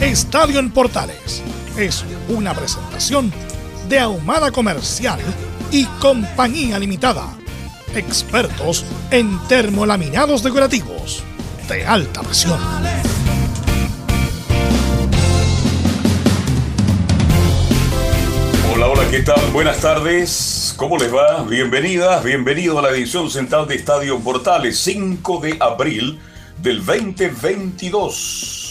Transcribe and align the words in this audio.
Estadio 0.00 0.60
en 0.60 0.70
Portales 0.70 1.42
es 1.76 2.04
una 2.28 2.54
presentación 2.54 3.32
de 3.88 3.98
Ahumada 3.98 4.52
Comercial 4.52 5.18
y 5.72 5.86
Compañía 5.98 6.78
Limitada. 6.78 7.36
Expertos 7.96 8.84
en 9.10 9.40
termolaminados 9.48 10.44
decorativos 10.44 11.24
de 11.68 11.84
alta 11.84 12.22
presión. 12.22 12.60
Hola, 18.72 18.86
hola, 18.86 19.02
¿qué 19.10 19.22
tal? 19.22 19.50
Buenas 19.52 19.80
tardes. 19.80 20.74
¿Cómo 20.76 20.96
les 20.96 21.12
va? 21.12 21.42
Bienvenidas, 21.42 22.22
bienvenido 22.22 22.78
a 22.78 22.82
la 22.82 22.90
edición 22.90 23.28
central 23.30 23.66
de 23.66 23.74
Estadio 23.74 24.20
Portales, 24.20 24.78
5 24.78 25.40
de 25.40 25.56
abril 25.58 26.20
del 26.62 26.86
2022. 26.86 28.67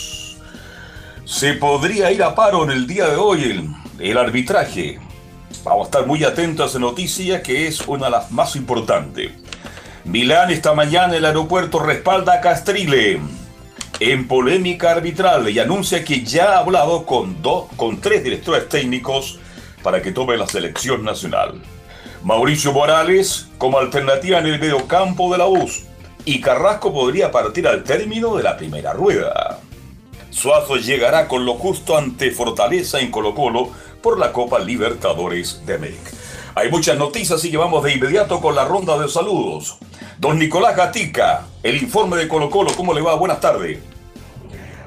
Se 1.27 1.55
podría 1.55 2.09
ir 2.09 2.23
a 2.23 2.33
paro 2.33 2.63
en 2.63 2.71
el 2.71 2.87
día 2.87 3.05
de 3.07 3.17
hoy 3.17 3.43
el, 3.43 3.69
el 3.99 4.17
arbitraje. 4.17 4.97
Vamos 5.65 5.81
a 5.81 5.89
estar 5.89 6.07
muy 6.07 6.23
atentos 6.23 6.65
a 6.65 6.69
esa 6.69 6.79
noticia 6.79 7.43
que 7.43 7.67
es 7.67 7.81
una 7.85 8.05
de 8.05 8.11
las 8.11 8.31
más 8.31 8.55
importantes. 8.55 9.33
Milán 10.05 10.51
esta 10.51 10.73
mañana 10.73 11.17
el 11.17 11.25
aeropuerto 11.25 11.79
respalda 11.79 12.35
a 12.35 12.39
Castrile 12.39 13.19
en 13.99 14.27
polémica 14.29 14.91
arbitral 14.91 15.49
y 15.49 15.59
anuncia 15.59 16.05
que 16.05 16.23
ya 16.23 16.53
ha 16.53 16.59
hablado 16.59 17.05
con, 17.05 17.41
dos, 17.41 17.65
con 17.75 17.99
tres 17.99 18.23
directores 18.23 18.69
técnicos 18.69 19.37
para 19.83 20.01
que 20.01 20.13
tome 20.13 20.37
la 20.37 20.47
selección 20.47 21.03
nacional. 21.03 21.61
Mauricio 22.23 22.71
Morales 22.71 23.49
como 23.57 23.79
alternativa 23.79 24.39
en 24.39 24.45
el 24.45 24.61
mediocampo 24.61 25.29
de 25.33 25.39
la 25.39 25.47
US 25.47 25.87
y 26.23 26.39
Carrasco 26.39 26.93
podría 26.93 27.31
partir 27.31 27.67
al 27.67 27.83
término 27.83 28.37
de 28.37 28.43
la 28.43 28.55
primera 28.55 28.93
rueda. 28.93 29.59
Suazo 30.37 30.75
llegará 30.75 31.27
con 31.27 31.45
lo 31.45 31.55
justo 31.55 31.97
ante 31.97 32.29
Fortaleza 32.29 32.99
en 32.99 33.09
Colo 33.09 33.33
Colo 33.33 33.69
por 34.03 34.19
la 34.19 34.31
Copa 34.31 34.59
Libertadores 34.59 35.65
de 35.65 35.73
América. 35.73 36.11
Hay 36.53 36.69
muchas 36.69 36.95
noticias 36.95 37.43
y 37.43 37.49
llevamos 37.49 37.83
de 37.83 37.95
inmediato 37.95 38.39
con 38.39 38.53
la 38.53 38.63
ronda 38.63 38.99
de 38.99 39.09
saludos. 39.09 39.79
Don 40.19 40.37
Nicolás 40.37 40.75
Gatica, 40.75 41.47
el 41.63 41.81
informe 41.81 42.17
de 42.17 42.27
Colo 42.27 42.51
Colo, 42.51 42.69
¿cómo 42.77 42.93
le 42.93 43.01
va? 43.01 43.15
Buenas 43.15 43.39
tardes. 43.39 43.79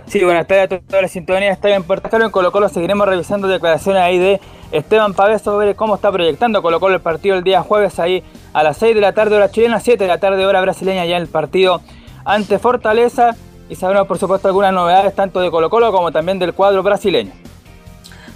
Sí, 0.06 0.22
buenas 0.22 0.46
tardes 0.46 0.70
a 0.70 0.78
toda 0.78 1.02
la 1.02 1.08
sintonía. 1.08 1.50
Está 1.50 1.68
en 1.70 1.82
Puerto 1.82 2.16
en 2.16 2.30
Colo 2.30 2.52
Colo. 2.52 2.68
Seguiremos 2.68 3.08
revisando 3.08 3.48
declaraciones 3.48 4.02
ahí 4.02 4.18
de 4.18 4.40
Esteban 4.70 5.14
Pavés 5.14 5.42
sobre 5.42 5.74
cómo 5.74 5.96
está 5.96 6.12
proyectando 6.12 6.62
Colo 6.62 6.78
Colo 6.78 6.94
el 6.94 7.00
partido 7.00 7.34
el 7.34 7.42
día 7.42 7.62
jueves 7.62 7.98
ahí 7.98 8.22
a 8.52 8.62
las 8.62 8.76
6 8.76 8.94
de 8.94 9.00
la 9.00 9.14
tarde 9.14 9.34
hora 9.34 9.50
chilena, 9.50 9.80
7 9.80 10.04
de 10.04 10.08
la 10.08 10.18
tarde 10.18 10.46
hora 10.46 10.60
brasileña 10.60 11.04
ya 11.06 11.16
el 11.16 11.26
partido 11.26 11.80
ante 12.24 12.60
Fortaleza 12.60 13.34
y 13.70 13.76
sabremos 13.76 14.08
por 14.08 14.18
supuesto 14.18 14.48
algunas 14.48 14.74
novedades 14.74 15.14
tanto 15.14 15.40
de 15.40 15.50
Colo 15.50 15.70
Colo 15.70 15.92
como 15.92 16.10
también 16.10 16.38
del 16.38 16.52
cuadro 16.52 16.82
brasileño. 16.82 17.32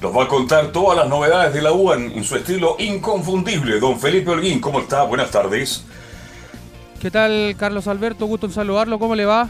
Nos 0.01 0.17
va 0.17 0.25
a 0.25 0.29
contar 0.29 0.69
todas 0.69 0.97
las 0.97 1.09
novedades 1.09 1.53
de 1.53 1.61
la 1.61 1.73
UAN 1.73 2.05
en, 2.05 2.13
en 2.19 2.25
su 2.25 2.37
estilo 2.37 2.77
inconfundible. 2.79 3.81
Don 3.81 3.99
Felipe 3.99 4.31
Holguín, 4.31 4.61
¿cómo 4.61 4.79
está? 4.81 5.03
Buenas 5.03 5.31
tardes. 5.31 5.85
¿Qué 7.01 7.11
tal, 7.11 7.57
Carlos 7.59 7.89
Alberto? 7.89 8.27
Gusto 8.27 8.47
en 8.47 8.53
saludarlo. 8.53 8.99
¿Cómo 8.99 9.15
le 9.15 9.25
va? 9.25 9.49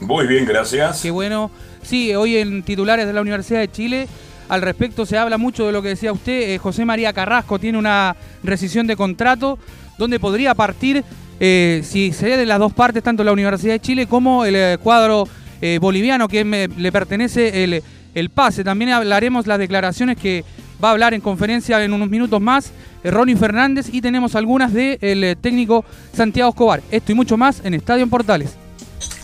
Muy 0.00 0.26
bien, 0.26 0.44
gracias. 0.44 1.02
Qué 1.02 1.10
bueno. 1.10 1.50
Sí, 1.82 2.14
hoy 2.14 2.36
en 2.36 2.62
titulares 2.62 3.06
de 3.06 3.12
la 3.12 3.20
Universidad 3.22 3.60
de 3.60 3.70
Chile, 3.70 4.08
al 4.48 4.62
respecto 4.62 5.04
se 5.04 5.18
habla 5.18 5.36
mucho 5.36 5.66
de 5.66 5.72
lo 5.72 5.82
que 5.82 5.88
decía 5.88 6.12
usted. 6.12 6.50
Eh, 6.50 6.58
José 6.58 6.84
María 6.84 7.12
Carrasco 7.12 7.58
tiene 7.58 7.78
una 7.78 8.14
rescisión 8.42 8.86
de 8.86 8.96
contrato 8.96 9.58
donde 9.98 10.20
podría 10.20 10.54
partir 10.54 11.04
eh, 11.44 11.82
si 11.82 12.12
se 12.12 12.36
de 12.36 12.46
las 12.46 12.60
dos 12.60 12.72
partes, 12.72 13.02
tanto 13.02 13.24
la 13.24 13.32
Universidad 13.32 13.72
de 13.72 13.80
Chile 13.80 14.06
como 14.06 14.44
el 14.44 14.54
eh, 14.54 14.78
cuadro 14.80 15.26
eh, 15.60 15.80
boliviano 15.82 16.28
que 16.28 16.44
le 16.44 16.92
pertenece 16.92 17.64
el, 17.64 17.82
el, 18.14 18.30
pase. 18.30 18.62
También 18.62 18.92
hablaremos 18.92 19.48
las 19.48 19.58
declaraciones 19.58 20.16
que 20.18 20.44
va 20.82 20.90
a 20.90 20.92
hablar 20.92 21.14
en 21.14 21.20
conferencia 21.20 21.82
en 21.82 21.94
unos 21.94 22.08
minutos 22.08 22.40
más 22.40 22.70
Ronnie 23.02 23.34
Fernández 23.34 23.88
y 23.92 24.00
tenemos 24.00 24.36
algunas 24.36 24.72
del 24.72 25.36
técnico 25.40 25.84
Santiago 26.12 26.50
Escobar. 26.50 26.80
Esto 26.92 27.10
y 27.10 27.16
mucho 27.16 27.36
más 27.36 27.60
en 27.64 27.74
Estadio 27.74 28.04
en 28.04 28.10
Portales. 28.10 28.56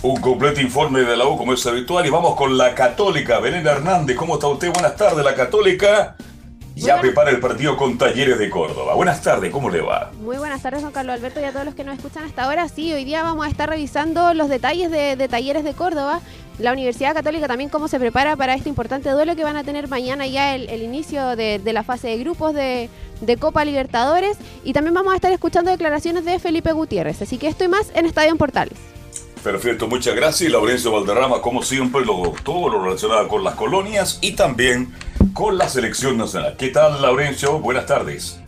Un 0.02 0.20
completo 0.20 0.60
informe 0.60 1.02
de 1.02 1.16
la 1.16 1.24
U 1.24 1.36
como 1.36 1.52
es 1.52 1.64
habitual 1.68 2.04
y 2.04 2.10
vamos 2.10 2.34
con 2.34 2.58
la 2.58 2.74
Católica. 2.74 3.38
Belén 3.38 3.64
Hernández, 3.64 4.16
¿cómo 4.16 4.34
está 4.34 4.48
usted? 4.48 4.72
Buenas 4.72 4.96
tardes, 4.96 5.24
la 5.24 5.36
Católica. 5.36 6.16
Ya 6.78 7.00
prepara 7.00 7.30
el 7.30 7.40
partido 7.40 7.76
con 7.76 7.98
Talleres 7.98 8.38
de 8.38 8.48
Córdoba. 8.48 8.94
Buenas 8.94 9.20
tardes, 9.20 9.50
¿cómo 9.50 9.68
le 9.68 9.80
va? 9.80 10.12
Muy 10.20 10.36
buenas 10.38 10.62
tardes, 10.62 10.82
don 10.82 10.92
Carlos 10.92 11.16
Alberto, 11.16 11.40
y 11.40 11.44
a 11.44 11.52
todos 11.52 11.64
los 11.64 11.74
que 11.74 11.82
nos 11.82 11.96
escuchan 11.96 12.24
hasta 12.24 12.44
ahora. 12.44 12.68
Sí, 12.68 12.92
hoy 12.92 13.04
día 13.04 13.22
vamos 13.24 13.46
a 13.46 13.50
estar 13.50 13.68
revisando 13.68 14.32
los 14.32 14.48
detalles 14.48 14.90
de, 14.90 15.28
Talleres 15.28 15.64
de 15.64 15.74
Córdoba. 15.74 16.20
La 16.58 16.72
Universidad 16.72 17.14
Católica 17.14 17.48
también 17.48 17.68
cómo 17.68 17.88
se 17.88 17.98
prepara 17.98 18.36
para 18.36 18.54
este 18.54 18.68
importante 18.68 19.10
duelo 19.10 19.34
que 19.34 19.44
van 19.44 19.56
a 19.56 19.64
tener 19.64 19.88
mañana 19.88 20.26
ya 20.26 20.54
el, 20.54 20.82
inicio 20.82 21.36
de, 21.36 21.60
la 21.64 21.82
fase 21.82 22.08
de 22.08 22.18
grupos 22.18 22.54
de, 22.54 22.88
Copa 23.40 23.64
Libertadores. 23.64 24.38
Y 24.62 24.72
también 24.72 24.94
vamos 24.94 25.12
a 25.12 25.16
estar 25.16 25.32
escuchando 25.32 25.70
declaraciones 25.70 26.24
de 26.24 26.38
Felipe 26.38 26.72
Gutiérrez. 26.72 27.20
Así 27.22 27.38
que 27.38 27.48
estoy 27.48 27.68
más 27.68 27.90
en 27.94 28.06
Estadio 28.06 28.30
en 28.30 28.38
Portales. 28.38 28.97
Perfecto, 29.48 29.88
muchas 29.88 30.14
gracias. 30.14 30.52
Laurencio 30.52 30.92
Valderrama, 30.92 31.40
como 31.40 31.62
siempre, 31.62 32.04
lo, 32.04 32.34
todo 32.42 32.68
lo 32.68 32.84
relacionado 32.84 33.26
con 33.28 33.42
las 33.42 33.54
colonias 33.54 34.18
y 34.20 34.32
también 34.32 34.92
con 35.32 35.56
la 35.56 35.70
selección 35.70 36.18
nacional. 36.18 36.54
¿Qué 36.58 36.68
tal, 36.68 37.00
Laurencio? 37.00 37.58
Buenas 37.58 37.86
tardes. 37.86 38.38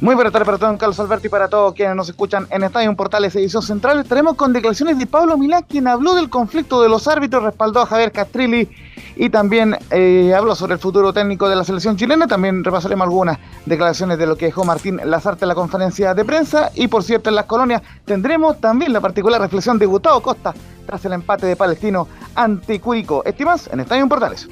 Muy 0.00 0.14
buenas 0.14 0.32
tardes 0.32 0.46
para 0.46 0.58
todos, 0.58 0.78
Carlos 0.78 1.00
Alberto, 1.00 1.26
y 1.26 1.30
para 1.30 1.48
todos 1.48 1.74
quienes 1.74 1.96
nos 1.96 2.08
escuchan 2.08 2.46
en 2.50 2.62
Estadio 2.62 2.94
Portales 2.94 3.34
Edición 3.34 3.64
Central. 3.64 3.98
Estaremos 3.98 4.36
con 4.36 4.52
declaraciones 4.52 5.00
de 5.00 5.06
Pablo 5.08 5.36
Milá, 5.36 5.62
quien 5.62 5.88
habló 5.88 6.14
del 6.14 6.30
conflicto 6.30 6.80
de 6.80 6.88
los 6.88 7.08
árbitros, 7.08 7.42
respaldó 7.42 7.80
a 7.80 7.86
Javier 7.86 8.12
Castrilli 8.12 8.68
y 9.16 9.30
también 9.30 9.76
eh, 9.90 10.34
habló 10.36 10.54
sobre 10.54 10.74
el 10.74 10.78
futuro 10.78 11.12
técnico 11.12 11.48
de 11.48 11.56
la 11.56 11.64
selección 11.64 11.96
chilena. 11.96 12.26
También 12.26 12.64
repasaremos 12.64 13.04
algunas 13.04 13.38
declaraciones 13.66 14.18
de 14.18 14.26
lo 14.26 14.36
que 14.36 14.46
dejó 14.46 14.64
Martín 14.64 15.00
Lazarte 15.04 15.44
en 15.44 15.48
la 15.48 15.54
conferencia 15.54 16.14
de 16.14 16.24
prensa. 16.24 16.70
Y 16.74 16.88
por 16.88 17.02
cierto, 17.02 17.30
en 17.30 17.36
las 17.36 17.46
colonias 17.46 17.82
tendremos 18.04 18.60
también 18.60 18.92
la 18.92 19.00
particular 19.00 19.40
reflexión 19.40 19.78
de 19.78 19.86
Gustavo 19.86 20.20
Costa 20.22 20.54
tras 20.86 21.04
el 21.04 21.12
empate 21.12 21.46
de 21.46 21.56
Palestino 21.56 22.08
ante 22.34 22.80
Curicó. 22.80 23.22
Estimas 23.24 23.68
en 23.72 23.80
Estadio 23.80 24.08
Portales. 24.08 24.48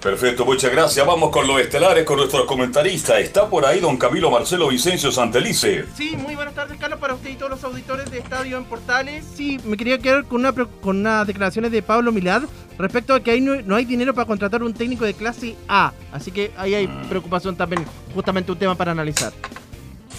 Perfecto, 0.00 0.44
muchas 0.44 0.70
gracias. 0.70 1.04
Vamos 1.04 1.30
con 1.30 1.46
los 1.46 1.60
estelares, 1.60 2.04
con 2.04 2.18
nuestro 2.18 2.46
comentarista. 2.46 3.18
Está 3.18 3.48
por 3.48 3.66
ahí 3.66 3.80
don 3.80 3.96
Camilo 3.96 4.30
Marcelo 4.30 4.68
Vicencio 4.68 5.10
Santelice. 5.10 5.86
Sí, 5.96 6.16
muy 6.16 6.36
buenas 6.36 6.54
tardes, 6.54 6.78
Carlos, 6.78 7.00
para 7.00 7.14
usted 7.14 7.30
y 7.30 7.34
todos 7.34 7.50
los 7.50 7.64
auditores 7.64 8.08
de 8.10 8.18
Estadio 8.18 8.58
en 8.58 8.64
Portales. 8.64 9.24
Sí, 9.34 9.58
me 9.64 9.76
quería 9.76 9.98
quedar 9.98 10.24
con, 10.24 10.40
una, 10.40 10.52
con 10.52 10.98
unas 10.98 11.26
declaraciones 11.26 11.72
de 11.72 11.82
Pablo 11.82 12.12
Milad 12.12 12.42
respecto 12.78 13.12
a 13.12 13.20
que 13.20 13.32
ahí 13.32 13.40
no, 13.40 13.74
hay 13.74 13.84
dinero 13.84 14.14
para 14.14 14.26
contratar 14.26 14.62
un 14.62 14.72
técnico 14.72 15.04
de 15.04 15.14
clase 15.14 15.56
A. 15.66 15.92
Así 16.12 16.30
que 16.30 16.52
ahí 16.56 16.74
hay 16.74 16.86
mm. 16.86 17.08
preocupación 17.08 17.56
también, 17.56 17.84
justamente 18.14 18.52
un 18.52 18.58
tema 18.58 18.76
para 18.76 18.92
analizar. 18.92 19.32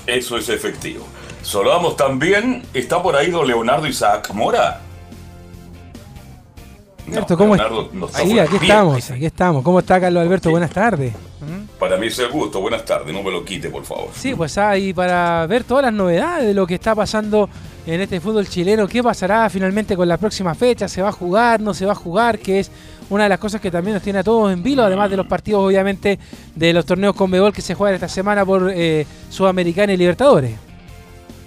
Eso 0.05 0.37
es 0.37 0.49
efectivo. 0.49 1.07
Saludamos 1.41 1.95
también, 1.95 2.63
está 2.73 3.01
por 3.01 3.15
ahí 3.15 3.31
don 3.31 3.47
Leonardo 3.47 3.87
Isaac 3.87 4.31
Mora. 4.33 4.81
Alberto, 7.07 7.37
¿cómo 7.37 7.55
Ahí, 8.13 8.39
aquí 8.39 8.55
estamos, 8.61 9.11
aquí 9.11 9.25
estamos. 9.25 9.63
¿Cómo 9.63 9.79
está 9.79 9.99
Carlos 9.99 10.21
Alberto? 10.21 10.49
Buenas 10.51 10.71
tardes. 10.71 11.13
Para 11.79 11.97
mí 11.97 12.07
es 12.07 12.19
el 12.19 12.29
gusto. 12.29 12.59
Buenas 12.59 12.83
tardes, 12.83 13.13
no 13.13 13.23
me 13.23 13.31
lo 13.31 13.43
quite, 13.45 13.69
por 13.69 13.85
favor. 13.85 14.09
Sí, 14.13 14.35
pues 14.35 14.57
ahí 14.57 14.93
para 14.93 15.47
ver 15.47 15.63
todas 15.63 15.85
las 15.85 15.93
novedades 15.93 16.47
de 16.47 16.53
lo 16.53 16.67
que 16.67 16.75
está 16.75 16.93
pasando 16.93 17.49
en 17.85 18.01
este 18.01 18.19
fútbol 18.19 18.47
chileno. 18.47 18.87
¿Qué 18.87 19.01
pasará 19.01 19.49
finalmente 19.49 19.95
con 19.95 20.07
la 20.07 20.17
próxima 20.17 20.53
fecha? 20.53 20.87
¿Se 20.87 21.01
va 21.01 21.09
a 21.09 21.13
jugar? 21.13 21.61
¿No 21.61 21.73
se 21.73 21.85
va 21.85 21.93
a 21.93 21.95
jugar? 21.95 22.37
Que 22.39 22.59
es 22.59 22.71
una 23.09 23.23
de 23.23 23.29
las 23.29 23.39
cosas 23.39 23.61
que 23.61 23.71
también 23.71 23.95
nos 23.95 24.03
tiene 24.03 24.19
a 24.19 24.23
todos 24.23 24.51
en 24.51 24.61
vilo, 24.61 24.83
además 24.83 25.09
de 25.09 25.17
los 25.17 25.25
partidos, 25.25 25.63
obviamente, 25.63 26.19
de 26.53 26.73
los 26.73 26.85
torneos 26.85 27.15
con 27.15 27.31
Bebol 27.31 27.53
que 27.53 27.61
se 27.61 27.73
juegan 27.73 27.95
esta 27.95 28.09
semana 28.09 28.45
por 28.45 28.71
eh, 28.73 29.05
Sudamericana 29.29 29.93
y 29.93 29.97
Libertadores. 29.97 30.68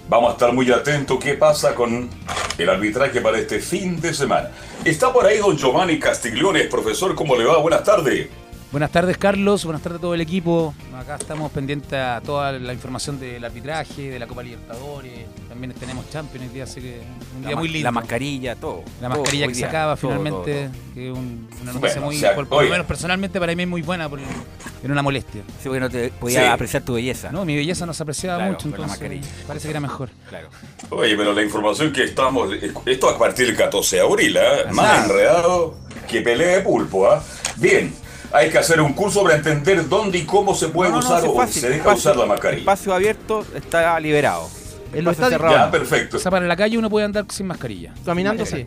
Vamos 0.09 0.29
a 0.29 0.33
estar 0.33 0.53
muy 0.53 0.69
atentos 0.71 1.17
qué 1.17 1.35
pasa 1.35 1.73
con 1.73 2.09
el 2.57 2.69
arbitraje 2.69 3.21
para 3.21 3.37
este 3.37 3.59
fin 3.59 4.01
de 4.01 4.13
semana. 4.13 4.51
Está 4.83 5.13
por 5.13 5.25
ahí 5.25 5.37
don 5.37 5.57
Giovanni 5.57 5.97
Castigliones, 5.97 6.67
profesor, 6.67 7.15
¿cómo 7.15 7.35
le 7.35 7.45
va? 7.45 7.57
Buenas 7.59 7.83
tardes. 7.83 8.27
Buenas 8.73 8.89
tardes, 8.91 9.19
Carlos. 9.19 9.63
Buenas 9.65 9.83
tardes 9.83 9.99
a 9.99 10.01
todo 10.01 10.15
el 10.15 10.21
equipo. 10.21 10.73
Acá 10.99 11.17
estamos 11.17 11.51
pendientes 11.51 11.93
a 11.93 12.21
toda 12.25 12.51
la 12.53 12.73
información 12.73 13.19
del 13.19 13.45
arbitraje, 13.45 14.09
de 14.09 14.17
la 14.17 14.25
Copa 14.25 14.41
Libertadores. 14.41 15.11
También 15.47 15.73
tenemos 15.73 16.09
Champions 16.09 16.47
hoy 16.47 16.53
día, 16.55 16.63
así 16.63 16.81
que 16.81 16.99
un 17.37 17.45
día 17.45 17.55
muy 17.55 17.67
lindo. 17.67 17.85
La 17.85 17.91
mascarilla, 17.91 18.55
todo. 18.55 18.81
La 18.99 19.09
todo, 19.09 19.19
mascarilla 19.19 19.47
que 19.47 19.53
se 19.53 19.59
día, 19.59 19.67
acaba 19.69 19.95
todo, 19.95 20.09
finalmente, 20.09 20.63
todo, 20.63 20.71
todo. 20.71 20.93
que 20.95 21.07
es 21.11 21.15
un- 21.15 21.47
una 21.61 21.73
noticia 21.73 21.79
Bueno, 22.01 22.05
muy, 22.07 22.15
o 22.15 22.19
sea, 22.19 22.33
por, 22.35 22.47
por 22.47 22.63
lo 22.63 22.69
menos 22.71 22.87
personalmente 22.87 23.39
para 23.39 23.53
mí 23.55 23.61
es 23.61 23.69
muy 23.69 23.83
buena, 23.83 24.09
porque 24.09 24.25
era 24.83 24.91
una 24.91 25.03
molestia. 25.03 25.43
Sí, 25.61 25.65
porque 25.69 25.79
no 25.79 25.89
te 25.91 26.09
podía 26.09 26.39
Sí. 26.41 26.45
apreciar 26.47 26.81
tu 26.83 26.93
belleza. 26.95 27.31
No, 27.31 27.45
mi 27.45 27.55
belleza 27.55 27.85
no 27.85 27.93
se 27.93 28.01
apreciaba 28.01 28.37
Claro, 28.39 28.53
mucho, 28.53 28.63
con 28.63 28.71
la 28.71 28.77
entonces 28.77 28.99
mascarilla. 29.01 29.27
parece 29.45 29.67
que 29.67 29.69
era 29.71 29.79
mejor. 29.81 30.09
Claro. 30.29 30.49
Oye, 30.89 31.15
pero 31.15 31.31
la 31.33 31.43
información 31.43 31.93
que 31.93 32.05
estamos. 32.05 32.49
Esto 32.87 33.07
a 33.09 33.19
partir 33.19 33.45
del 33.45 33.55
14 33.55 33.97
de 33.97 34.01
abril, 34.01 34.35
¿eh? 34.35 34.71
Más 34.71 35.05
enredado 35.05 35.77
que 36.07 36.21
pelea 36.21 36.57
de 36.57 36.61
pulpo, 36.61 37.07
¿ah? 37.07 37.21
Bien, 37.57 37.93
hay 38.33 38.49
que 38.49 38.57
hacer 38.57 38.81
un 38.81 38.93
curso 38.93 39.23
para 39.23 39.35
entender 39.35 39.87
dónde 39.87 40.17
y 40.17 40.23
cómo 40.25 40.53
se 40.55 40.67
puede 40.69 40.89
No, 40.91 40.99
no, 40.99 41.07
no, 41.09 41.15
usar 41.15 41.29
o 41.29 41.35
fácil. 41.35 41.61
se 41.61 41.69
deja 41.69 41.79
Espacio- 41.83 42.11
usar 42.11 42.15
la 42.17 42.25
mascarilla. 42.25 42.59
Espacio 42.61 42.93
abierto 42.93 43.45
está 43.55 43.99
liberado. 43.99 44.49
En 44.93 45.03
los 45.05 45.13
estadios- 45.13 45.39
cerrado. 45.41 45.55
Ya, 45.55 45.71
perfecto. 45.71 46.17
O 46.17 46.19
sea, 46.19 46.29
para 46.31 46.45
la 46.45 46.55
calle 46.55 46.77
uno 46.77 46.89
puede 46.89 47.05
andar 47.05 47.25
sin 47.29 47.47
mascarilla. 47.47 47.93
Caminando, 48.05 48.45
sí. 48.45 48.65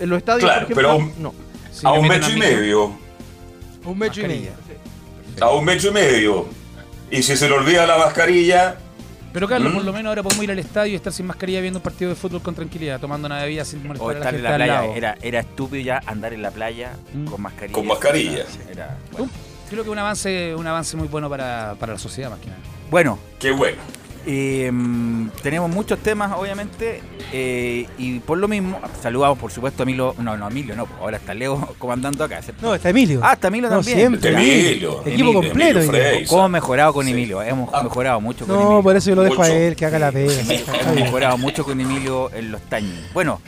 En 0.00 0.08
los 0.08 0.18
estadios, 0.18 0.44
Claro, 0.50 0.66
por 0.66 0.76
pero 0.76 0.92
ejemplo, 0.96 1.14
no. 1.22 1.34
Si 1.72 1.86
A 1.86 1.92
un 1.92 2.08
metro 2.08 2.30
y 2.30 2.36
medio. 2.38 2.92
Un 3.84 3.98
metro 3.98 4.22
y 4.22 4.26
medio. 4.28 4.50
A 5.40 5.50
un 5.50 5.64
metro 5.64 5.90
y 5.90 5.92
medio. 5.92 6.46
Y 7.10 7.22
si 7.22 7.36
se 7.36 7.48
le 7.48 7.54
olvida 7.54 7.86
la 7.86 7.98
mascarilla, 7.98 8.76
Pero 9.32 9.48
Carlos, 9.48 9.72
¿Mm? 9.72 9.76
por 9.76 9.84
lo 9.84 9.92
menos 9.92 10.10
ahora 10.10 10.22
podemos 10.22 10.44
ir 10.44 10.50
al 10.50 10.58
estadio 10.58 10.92
y 10.92 10.96
estar 10.96 11.12
sin 11.12 11.26
mascarilla 11.26 11.60
viendo 11.60 11.78
un 11.78 11.82
partido 11.82 12.10
de 12.10 12.16
fútbol 12.16 12.42
con 12.42 12.54
tranquilidad, 12.54 13.00
tomando 13.00 13.26
una 13.26 13.42
bebida 13.42 13.64
sin 13.64 13.86
molestar 13.86 14.06
O 14.06 14.10
a 14.10 14.12
la 14.12 14.18
estar 14.20 14.34
en 14.34 14.42
la 14.42 14.48
al 14.50 14.56
playa. 14.56 14.74
lado. 14.74 14.92
Era, 14.94 15.16
era 15.22 15.40
estúpido 15.40 15.82
ya 15.82 16.00
andar 16.06 16.32
en 16.34 16.42
la 16.42 16.50
playa 16.50 16.92
Mm. 17.14 17.24
con 17.26 17.40
mascarilla. 17.42 17.72
Con 17.74 17.86
mascarilla. 17.86 18.44
Era, 18.70 18.70
era- 18.70 18.98
bueno. 19.12 19.24
Uh, 19.26 19.28
Creo 19.70 19.84
que 19.84 19.88
un 19.90 19.98
avance, 19.98 20.54
un 20.54 20.66
avance 20.66 20.96
muy 20.98 21.08
bueno 21.08 21.30
para, 21.30 21.76
para 21.80 21.94
la 21.94 21.98
sociedad 21.98 22.28
más 22.28 22.40
que 22.40 22.48
nada. 22.48 22.60
Bueno, 22.90 23.18
qué 23.38 23.52
bueno. 23.52 23.78
Eh, 24.26 24.70
tenemos 25.42 25.70
muchos 25.70 25.98
temas, 25.98 26.32
obviamente. 26.36 27.00
eh, 27.32 27.86
y 27.98 28.18
por 28.20 28.38
lo 28.38 28.46
mismo, 28.48 28.78
saludamos 29.00 29.38
por 29.38 29.50
supuesto 29.50 29.82
a 29.82 29.84
Emilio. 29.84 30.14
No, 30.18 30.36
no, 30.36 30.48
Emilio, 30.48 30.74
no. 30.76 30.86
Ahora 31.00 31.16
está 31.16 31.34
Leo 31.34 31.74
comandando 31.78 32.24
acá. 32.24 32.42
¿cierto? 32.42 32.66
No, 32.66 32.74
está 32.74 32.90
Emilio. 32.90 33.20
Ah, 33.22 33.32
está 33.34 33.48
Emilio 33.48 33.68
No, 33.70 33.76
también. 33.76 33.98
siempre. 33.98 34.30
Emilio. 34.32 35.00
Equipo 35.00 35.08
Emilio, 35.30 35.32
completo. 35.34 35.80
Emilio. 35.80 36.28
¿Cómo 36.28 36.48
mejorado 36.48 36.92
con 36.92 37.04
Sí. 37.06 37.12
Emilio? 37.12 37.42
Hemos 37.42 37.70
Ah. 37.72 37.82
mejorado 37.82 38.20
mucho 38.20 38.46
con 38.46 38.54
No, 38.56 38.62
Emilio. 38.62 38.82
por 38.82 38.96
eso 38.96 39.10
yo 39.10 39.16
lo 39.16 39.22
dejo 39.22 39.42
a 39.42 39.48
él, 39.48 39.76
que 39.76 39.86
haga 39.86 39.98
la 39.98 40.12
pega. 40.12 40.32
Hemos 40.80 40.94
mejorado 40.94 41.38
mucho 41.38 41.64
con 41.64 41.80
Emilio 41.80 42.30
en 42.34 42.52
los 42.52 42.60
taños. 42.62 42.98
Bueno, 43.14 43.40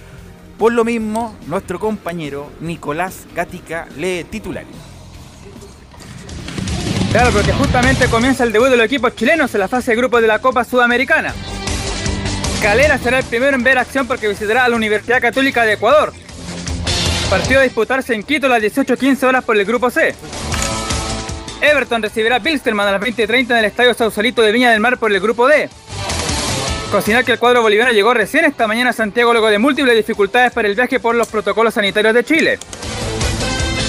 por 0.58 0.72
lo 0.72 0.84
mismo, 0.84 1.34
nuestro 1.46 1.78
compañero 1.80 2.48
Nicolás 2.60 3.26
Gatica 3.34 3.86
lee 3.98 4.24
titulares. 4.30 4.68
Claro, 7.14 7.30
porque 7.30 7.52
justamente 7.52 8.08
comienza 8.08 8.42
el 8.42 8.50
debut 8.50 8.70
de 8.70 8.76
los 8.76 8.86
equipos 8.86 9.14
chilenos 9.14 9.54
en 9.54 9.60
la 9.60 9.68
fase 9.68 9.92
de 9.92 9.96
grupos 9.96 10.20
de 10.20 10.26
la 10.26 10.40
Copa 10.40 10.64
Sudamericana. 10.64 11.32
Calera 12.60 12.98
será 12.98 13.20
el 13.20 13.24
primero 13.24 13.54
en 13.54 13.62
ver 13.62 13.78
acción 13.78 14.08
porque 14.08 14.26
visitará 14.26 14.64
a 14.64 14.68
la 14.68 14.74
Universidad 14.74 15.20
Católica 15.20 15.64
de 15.64 15.74
Ecuador. 15.74 16.12
Partido 17.30 17.60
a 17.60 17.62
disputarse 17.62 18.14
en 18.14 18.24
Quito 18.24 18.46
a 18.46 18.48
las 18.48 18.60
18.15 18.60 19.22
horas 19.28 19.44
por 19.44 19.56
el 19.56 19.64
grupo 19.64 19.90
C. 19.90 20.12
Everton 21.60 22.02
recibirá 22.02 22.34
a 22.34 22.38
Bilsterman 22.40 22.88
a 22.88 22.98
las 22.98 23.00
20.30 23.00 23.50
en 23.52 23.56
el 23.58 23.64
Estadio 23.66 23.94
Sausalito 23.94 24.42
de 24.42 24.50
Viña 24.50 24.72
del 24.72 24.80
Mar 24.80 24.98
por 24.98 25.12
el 25.12 25.20
grupo 25.20 25.46
D. 25.46 25.70
Cocinar 26.90 27.24
que 27.24 27.30
el 27.30 27.38
cuadro 27.38 27.62
boliviano 27.62 27.92
llegó 27.92 28.12
recién 28.12 28.44
esta 28.44 28.66
mañana 28.66 28.90
a 28.90 28.92
Santiago 28.92 29.30
luego 29.30 29.46
de 29.50 29.60
múltiples 29.60 29.94
dificultades 29.94 30.50
para 30.50 30.66
el 30.66 30.74
viaje 30.74 30.98
por 30.98 31.14
los 31.14 31.28
protocolos 31.28 31.74
sanitarios 31.74 32.12
de 32.12 32.24
Chile. 32.24 32.58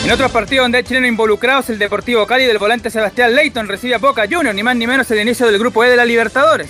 En 0.05 0.11
otros 0.11 0.31
partidos 0.31 0.65
donde 0.65 0.77
hay 0.77 0.83
chilenos 0.83 1.09
involucrados, 1.09 1.67
el 1.71 1.79
Deportivo 1.79 2.27
Cali 2.27 2.45
del 2.45 2.59
volante 2.59 2.91
Sebastián 2.91 3.33
Leighton 3.33 3.67
recibe 3.67 3.95
a 3.95 3.97
Boca 3.97 4.25
Juniors, 4.29 4.55
ni 4.55 4.61
más 4.61 4.75
ni 4.75 4.85
menos 4.85 5.09
el 5.09 5.19
inicio 5.19 5.47
del 5.47 5.57
grupo 5.57 5.83
E 5.83 5.89
de 5.89 5.95
la 5.95 6.05
Libertadores. 6.05 6.69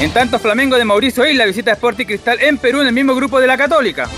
En 0.00 0.10
tanto, 0.10 0.38
Flamengo 0.38 0.78
de 0.78 0.86
Mauricio 0.86 1.26
Isla 1.26 1.44
visita 1.44 1.70
a 1.70 1.74
Sporting 1.74 2.06
Cristal 2.06 2.40
en 2.40 2.56
Perú 2.56 2.80
en 2.80 2.86
el 2.86 2.94
mismo 2.94 3.14
grupo 3.14 3.38
de 3.40 3.46
la 3.46 3.58
Católica. 3.58 4.08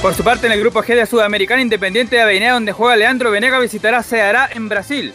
Por 0.00 0.14
su 0.14 0.24
parte, 0.24 0.46
en 0.46 0.54
el 0.54 0.60
grupo 0.60 0.82
G 0.82 0.94
de 0.94 1.04
Sudamericana 1.04 1.60
Independiente 1.60 2.16
de 2.16 2.22
Avenida, 2.22 2.52
donde 2.52 2.72
juega 2.72 2.96
Leandro 2.96 3.30
Venega, 3.30 3.58
visitará 3.58 4.02
Ceará 4.02 4.48
en 4.50 4.66
Brasil. 4.70 5.12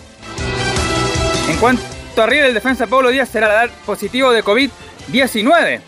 En 1.50 1.57
cuanto 1.57 1.81
a 2.16 2.28
River, 2.28 2.46
el 2.46 2.54
defensa 2.54 2.86
Pablo 2.86 3.10
Díaz 3.10 3.28
será 3.28 3.48
dar 3.48 3.72
positivo 3.88 4.31
de 4.31 4.44
COVID-19, 4.44 5.81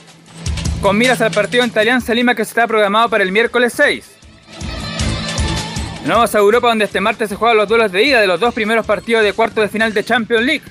con 0.81 0.97
miras 0.97 1.21
al 1.21 1.29
partido 1.29 1.63
entre 1.63 1.81
Alianza 1.81 2.15
Lima 2.15 2.33
que 2.33 2.41
está 2.41 2.65
programado 2.65 3.09
para 3.09 3.23
el 3.23 3.31
miércoles 3.31 3.73
6. 3.77 4.20
Nos 6.01 6.15
vamos 6.15 6.33
a 6.33 6.39
Europa 6.39 6.67
donde 6.67 6.85
este 6.85 6.99
martes 6.99 7.29
se 7.29 7.35
juegan 7.35 7.57
los 7.57 7.67
duelos 7.67 7.91
de 7.91 8.03
ida 8.03 8.19
de 8.19 8.25
los 8.25 8.39
dos 8.39 8.55
primeros 8.55 8.87
partidos 8.87 9.23
de 9.23 9.33
cuarto 9.33 9.61
de 9.61 9.69
final 9.69 9.93
de 9.93 10.03
Champions 10.03 10.43
League. 10.43 10.63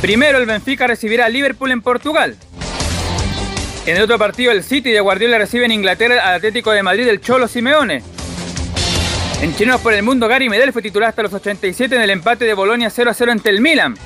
Primero 0.00 0.38
el 0.38 0.46
Benfica 0.46 0.86
recibirá 0.86 1.26
a 1.26 1.28
Liverpool 1.28 1.72
en 1.72 1.82
Portugal. 1.82 2.36
En 3.84 3.96
el 3.96 4.02
otro 4.04 4.18
partido 4.18 4.52
el 4.52 4.62
City 4.62 4.92
de 4.92 5.00
Guardiola 5.00 5.36
recibe 5.36 5.64
en 5.64 5.72
Inglaterra 5.72 6.24
al 6.24 6.34
Atlético 6.34 6.70
de 6.70 6.84
Madrid 6.84 7.06
del 7.06 7.20
Cholo 7.20 7.48
Simeone. 7.48 8.04
En 9.40 9.56
Chinos 9.56 9.80
por 9.80 9.92
el 9.92 10.04
Mundo 10.04 10.28
Gary 10.28 10.48
Medel 10.48 10.72
fue 10.72 10.82
titular 10.82 11.08
hasta 11.08 11.24
los 11.24 11.32
87 11.32 11.96
en 11.96 12.02
el 12.02 12.10
empate 12.10 12.44
de 12.44 12.54
Bolonia 12.54 12.88
0 12.88 13.10
a 13.10 13.14
0 13.14 13.32
ante 13.32 13.50
el 13.50 13.60
Milan. 13.60 13.96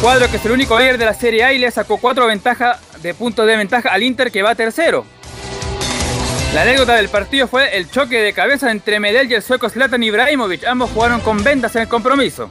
Cuadro 0.00 0.30
que 0.30 0.38
es 0.38 0.44
el 0.46 0.52
único 0.52 0.74
ayer 0.74 0.96
de 0.96 1.04
la 1.04 1.12
Serie 1.12 1.44
A 1.44 1.52
y 1.52 1.58
le 1.58 1.70
sacó 1.70 1.98
cuatro 1.98 2.26
ventaja 2.26 2.80
de 3.02 3.12
puntos 3.12 3.46
de 3.46 3.56
ventaja 3.56 3.90
al 3.90 4.02
Inter 4.02 4.32
que 4.32 4.42
va 4.42 4.54
tercero. 4.54 5.04
La 6.56 6.62
anécdota 6.62 6.94
del 6.94 7.10
partido 7.10 7.46
fue 7.46 7.76
el 7.76 7.90
choque 7.90 8.22
de 8.22 8.32
cabeza 8.32 8.70
entre 8.70 8.98
Medel 8.98 9.30
y 9.30 9.34
el 9.34 9.42
sueco 9.42 9.68
Zlatan 9.68 10.02
Ibrahimovic. 10.02 10.64
Ambos 10.64 10.90
jugaron 10.90 11.20
con 11.20 11.44
vendas 11.44 11.76
en 11.76 11.82
el 11.82 11.88
compromiso. 11.88 12.48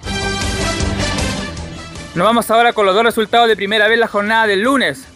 Nos 2.14 2.24
vamos 2.24 2.52
ahora 2.52 2.72
con 2.72 2.86
los 2.86 2.94
dos 2.94 3.04
resultados 3.04 3.48
de 3.48 3.56
primera 3.56 3.88
vez 3.88 3.98
la 3.98 4.08
jornada 4.08 4.46
del 4.46 4.62
lunes. 4.62 5.08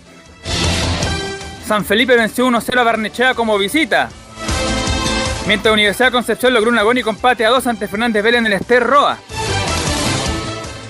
San 1.68 1.86
Felipe 1.86 2.16
venció 2.16 2.48
1-0 2.48 2.80
a 2.80 2.84
Barnechea 2.84 3.36
como 3.36 3.60
visita. 3.60 4.10
Mientras 5.46 5.72
Universidad 5.72 6.12
Concepción 6.12 6.56
logró 6.56 6.72
un 6.72 6.80
agónico 6.80 7.12
empate 7.12 7.46
a 7.46 7.50
2 7.50 7.68
ante 7.68 7.88
Fernández 7.88 8.24
Vélez 8.24 8.40
en 8.40 8.48
el 8.48 8.54
Ester 8.54 8.84
Roa. 8.84 9.20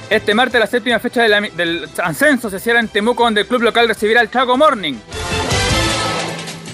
Este 0.09 0.33
martes 0.33 0.57
la 0.57 0.67
séptima 0.67 0.99
fecha 0.99 1.23
del 1.23 1.89
ascenso 2.01 2.49
se 2.49 2.59
cierra 2.59 2.79
en 2.79 2.87
Temuco 2.87 3.25
donde 3.25 3.41
el 3.41 3.47
club 3.47 3.63
local 3.63 3.89
recibirá 3.89 4.21
al 4.21 4.31
Chaco 4.31 4.55
Morning. 4.55 4.95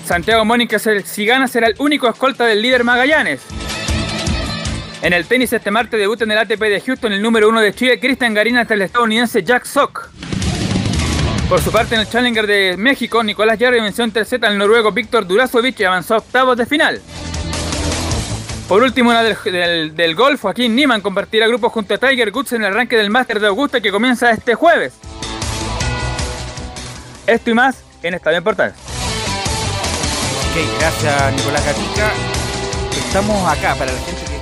Santiago 0.05 0.45
el- 0.53 1.03
si 1.05 1.25
gana 1.25 1.47
será 1.47 1.67
el 1.67 1.75
único 1.79 2.07
escolta 2.07 2.45
del 2.45 2.61
líder 2.61 2.83
Magallanes. 2.83 3.41
En 5.01 5.13
el 5.13 5.25
tenis 5.25 5.51
este 5.53 5.71
martes 5.71 5.99
debuta 5.99 6.23
en 6.23 6.31
el 6.31 6.37
ATP 6.37 6.61
de 6.69 6.81
Houston 6.81 7.11
el 7.13 7.21
número 7.21 7.49
uno 7.49 7.59
de 7.59 7.73
Chile, 7.73 7.99
Cristian 7.99 8.33
Garina 8.33 8.61
ante 8.61 8.75
el 8.75 8.81
estadounidense 8.83 9.43
Jack 9.43 9.65
Sock. 9.65 10.09
Por 11.49 11.61
su 11.61 11.71
parte 11.71 11.95
en 11.95 12.01
el 12.01 12.09
Challenger 12.09 12.47
de 12.47 12.75
México, 12.77 13.23
Nicolás 13.23 13.57
Jarry 13.59 13.79
venció 13.81 14.03
en 14.03 14.11
tercera 14.11 14.47
al 14.47 14.57
noruego 14.57 14.91
Víctor 14.91 15.27
Durazovic 15.27 15.79
y 15.79 15.83
avanzó 15.83 16.15
a 16.15 16.17
octavos 16.17 16.57
de 16.57 16.65
final. 16.65 17.01
Por 18.67 18.81
último, 18.81 19.11
en 19.11 19.17
la 19.17 19.23
del, 19.23 19.95
del- 19.95 20.15
golf, 20.15 20.41
Joaquín 20.41 20.75
Niman 20.75 21.01
compartirá 21.01 21.45
grupo 21.47 21.69
junto 21.69 21.93
a 21.93 21.97
Tiger 21.99 22.31
Woods 22.31 22.53
en 22.53 22.61
el 22.63 22.71
arranque 22.71 22.97
del 22.97 23.11
Máster 23.11 23.39
de 23.39 23.47
Augusta 23.47 23.79
que 23.79 23.91
comienza 23.91 24.31
este 24.31 24.55
jueves. 24.55 24.93
Esto 27.27 27.49
y 27.51 27.53
más 27.53 27.83
en 28.01 28.15
Estadio 28.15 28.43
Portal. 28.43 28.73
Ok, 30.55 30.79
gracias 30.79 31.35
Nicolás 31.35 31.65
Gatica. 31.65 32.11
Estamos 32.91 33.47
acá 33.47 33.75
para 33.75 33.91
la 33.91 33.99
gente 33.99 34.21
que 34.21 34.35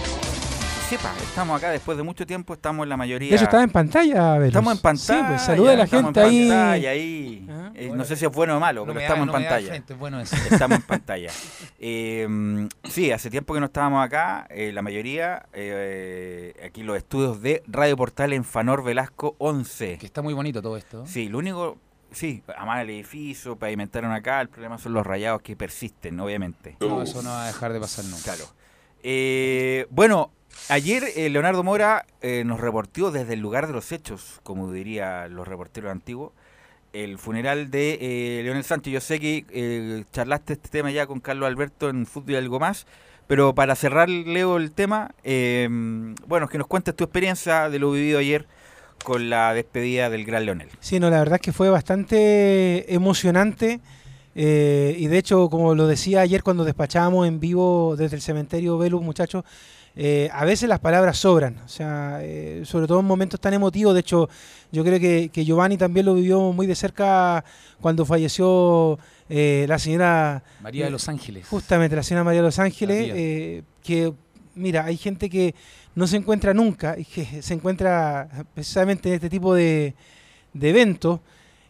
sepa, 0.89 1.11
estamos 1.23 1.57
acá 1.57 1.71
después 1.71 1.97
de 1.97 2.03
mucho 2.03 2.25
tiempo, 2.27 2.53
estamos 2.53 2.83
en 2.83 2.89
la 2.89 2.97
mayoría. 2.97 3.29
De 3.29 3.35
hecho, 3.35 3.45
estaba 3.45 3.63
en 3.63 3.71
pantalla. 3.71 4.45
Estamos 4.45 4.75
en 4.75 4.79
pantalla. 4.81 5.19
Sí, 5.21 5.25
pues 5.27 5.41
saluda 5.41 5.71
a 5.71 5.75
la 5.75 5.87
gente 5.87 6.19
en 6.21 6.27
ahí. 6.27 6.47
pantalla, 6.49 6.89
ahí. 6.91 7.47
Ajá. 7.49 7.71
Eh, 7.73 7.91
no 7.95 8.05
sé 8.05 8.15
si 8.15 8.25
es 8.25 8.31
bueno 8.31 8.57
o 8.57 8.59
malo, 8.59 8.81
No 8.81 8.87
pero 8.93 8.95
me 8.95 9.03
estamos 9.03 9.27
en 9.27 9.31
pantalla. 9.31 9.83
bueno. 9.97 10.19
Estamos 10.51 10.77
en 10.77 10.81
pantalla. 10.87 11.31
Eh, 11.79 12.67
sí, 12.83 13.11
hace 13.11 13.31
tiempo 13.31 13.53
que 13.55 13.59
no 13.59 13.65
estábamos 13.67 14.05
acá. 14.05 14.45
eh, 14.51 14.71
la 14.71 14.83
mayoría, 14.83 15.47
eh, 15.53 16.53
aquí 16.63 16.83
los 16.83 16.95
estudios 16.97 17.41
de 17.41 17.63
Radio 17.67 17.97
Portal 17.97 18.33
en 18.33 18.43
Fanor 18.43 18.83
Velasco 18.83 19.35
11. 19.39 19.97
Que 19.97 20.05
está 20.05 20.21
muy 20.21 20.35
bonito 20.35 20.61
todo 20.61 20.77
esto. 20.77 21.05
Sí, 21.07 21.27
lo 21.29 21.39
único, 21.39 21.77
sí, 22.13 22.43
amar 22.57 22.81
el 22.81 22.89
edificio, 22.89 23.55
pavimentaron 23.55 24.11
acá. 24.11 24.41
El 24.41 24.49
problema 24.49 24.77
son 24.77 24.93
los 24.93 25.05
rayados 25.05 25.41
que 25.41 25.55
persisten, 25.55 26.19
obviamente. 26.19 26.77
No, 26.79 27.01
eso 27.01 27.21
no 27.21 27.29
va 27.29 27.43
a 27.43 27.47
dejar 27.47 27.73
de 27.73 27.79
pasar 27.79 28.05
nunca. 28.05 28.23
Claro. 28.23 28.45
Eh, 29.03 29.85
bueno, 29.89 30.31
Ayer 30.69 31.03
eh, 31.15 31.29
Leonardo 31.29 31.63
Mora 31.63 32.05
eh, 32.21 32.43
nos 32.45 32.59
reportó 32.59 33.11
desde 33.11 33.33
el 33.33 33.41
lugar 33.41 33.67
de 33.67 33.73
los 33.73 33.91
hechos, 33.91 34.39
como 34.43 34.71
dirían 34.71 35.35
los 35.35 35.47
reporteros 35.47 35.91
antiguos, 35.91 36.31
el 36.93 37.17
funeral 37.17 37.69
de 37.69 37.97
eh, 37.99 38.43
Leonel 38.43 38.63
Sánchez. 38.63 38.93
Yo 38.93 39.01
sé 39.01 39.19
que 39.19 39.45
eh, 39.49 40.05
charlaste 40.13 40.53
este 40.53 40.69
tema 40.69 40.91
ya 40.91 41.05
con 41.05 41.19
Carlos 41.19 41.47
Alberto 41.47 41.89
en 41.89 42.05
Fútbol 42.05 42.31
y 42.31 42.35
algo 42.35 42.59
más, 42.59 42.87
pero 43.27 43.53
para 43.53 43.75
cerrar, 43.75 44.09
Leo, 44.09 44.57
el 44.57 44.71
tema, 44.71 45.11
eh, 45.23 45.67
bueno, 46.27 46.47
que 46.47 46.57
nos 46.57 46.67
cuentes 46.67 46.95
tu 46.95 47.03
experiencia 47.03 47.69
de 47.69 47.79
lo 47.79 47.91
vivido 47.91 48.19
ayer 48.19 48.47
con 49.03 49.29
la 49.29 49.53
despedida 49.53 50.09
del 50.09 50.25
gran 50.25 50.45
Leonel. 50.45 50.69
Sí, 50.79 50.99
no, 50.99 51.09
la 51.09 51.19
verdad 51.19 51.35
es 51.35 51.41
que 51.41 51.51
fue 51.51 51.69
bastante 51.69 52.93
emocionante. 52.93 53.79
eh, 54.35 54.95
y 54.97 55.07
de 55.07 55.17
hecho, 55.17 55.49
como 55.49 55.75
lo 55.75 55.85
decía 55.87 56.21
ayer 56.21 56.41
cuando 56.41 56.63
despachábamos 56.63 57.27
en 57.27 57.39
vivo 57.39 57.95
desde 57.97 58.15
el 58.15 58.21
cementerio 58.21 58.77
Velus, 58.77 59.01
muchachos, 59.03 59.43
eh, 59.95 60.27
a 60.33 60.43
veces 60.43 60.67
las 60.67 60.79
palabras 60.79 61.17
sobran. 61.17 61.59
O 61.63 61.67
sea, 61.67 62.19
eh, 62.21 62.63
sobre 62.65 62.87
todo 62.87 62.99
en 62.99 63.05
momentos 63.05 63.39
tan 63.39 63.53
emotivos. 63.53 63.93
De 63.93 63.99
hecho, 63.99 64.27
yo 64.71 64.83
creo 64.83 64.99
que, 64.99 65.29
que 65.31 65.45
Giovanni 65.45 65.77
también 65.77 66.07
lo 66.07 66.15
vivió 66.15 66.51
muy 66.51 66.65
de 66.65 66.73
cerca 66.73 67.45
cuando 67.79 68.03
falleció 68.05 68.97
eh, 69.29 69.65
la 69.67 69.77
señora 69.77 70.43
María 70.61 70.85
de 70.85 70.91
los 70.91 71.07
Ángeles. 71.09 71.47
Justamente, 71.47 71.95
la 71.95 72.01
señora 72.03 72.23
María 72.23 72.41
de 72.41 72.47
los 72.47 72.57
Ángeles, 72.57 73.11
eh, 73.13 73.63
que, 73.83 74.13
mira, 74.55 74.85
hay 74.85 74.97
gente 74.97 75.29
que 75.29 75.53
no 75.95 76.07
se 76.07 76.17
encuentra 76.17 76.53
nunca 76.53 76.97
y 76.97 77.05
que 77.05 77.41
se 77.41 77.53
encuentra 77.53 78.27
precisamente 78.53 79.09
en 79.09 79.15
este 79.15 79.29
tipo 79.29 79.53
de, 79.53 79.93
de 80.53 80.69
eventos, 80.69 81.19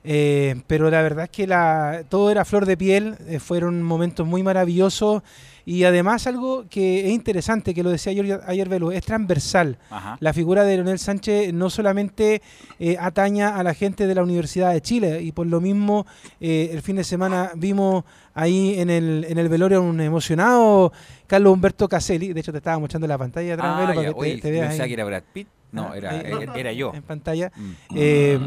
eh, 0.06 0.56
pero 0.68 0.90
la 0.90 1.02
verdad 1.02 1.26
es 1.26 1.30
que 1.30 1.48
la, 1.48 2.04
todo 2.10 2.30
era 2.30 2.44
flor 2.44 2.66
de 2.66 2.76
piel, 2.76 3.16
eh, 3.28 3.40
fueron 3.40 3.82
momentos 3.82 4.28
muy 4.28 4.44
maravillosos 4.44 5.24
y 5.66 5.86
además 5.86 6.28
algo 6.28 6.66
que 6.70 7.08
es 7.08 7.12
interesante, 7.14 7.74
que 7.74 7.84
lo 7.84 7.90
decía 7.90 8.12
ayer, 8.12 8.42
ayer 8.46 8.68
Velo, 8.68 8.92
es 8.92 9.06
transversal. 9.06 9.78
Ajá. 9.90 10.18
La 10.20 10.34
figura 10.34 10.66
de 10.66 10.76
Leonel 10.76 11.00
Sánchez 11.00 11.54
no 11.54 11.70
solamente 11.70 12.42
eh, 12.80 12.98
ataña 13.00 13.56
a 13.56 13.64
la 13.64 13.74
gente 13.74 14.06
de 14.06 14.14
la 14.14 14.24
Universidad 14.24 14.74
de 14.74 14.82
Chile 14.82 15.22
y 15.22 15.32
por 15.32 15.48
lo 15.48 15.62
mismo 15.62 16.06
el 16.42 16.82
fin 16.82 16.98
de 16.98 17.06
semana 17.06 17.52
vimos 17.56 18.04
ahí 18.34 18.78
en 18.78 18.90
el, 18.90 19.26
en 19.30 19.38
el 19.38 19.48
velorio 19.48 19.82
un 19.82 20.02
emocionado 20.02 20.92
Carlos 21.34 21.54
Humberto 21.54 21.88
Caselli, 21.90 22.32
de 22.34 22.40
hecho 22.40 22.52
te 22.52 22.60
estaba 22.60 22.78
mostrando 22.80 23.08
la 23.08 23.18
pantalla 23.18 23.54
atrás, 23.56 23.68
Ah, 23.72 23.82
para 23.82 23.96
ya, 23.96 24.02
que 24.02 24.14
te- 24.14 24.20
oye, 24.20 24.38
te, 24.42 24.52
veas 24.52 24.68
pensaba 24.68 24.84
ahí. 24.84 24.90
que 24.90 24.94
era 24.94 25.06
Brad 25.06 25.24
Pitt. 25.34 25.48
No, 25.72 25.90
Ah, 25.92 25.98
era, 25.98 26.22
eh, 26.22 26.48
era, 26.56 26.72
yo. 26.74 26.92
en 26.94 27.02
pantalla. 27.02 27.52
Mm. 27.56 27.72
Eh, 27.96 28.40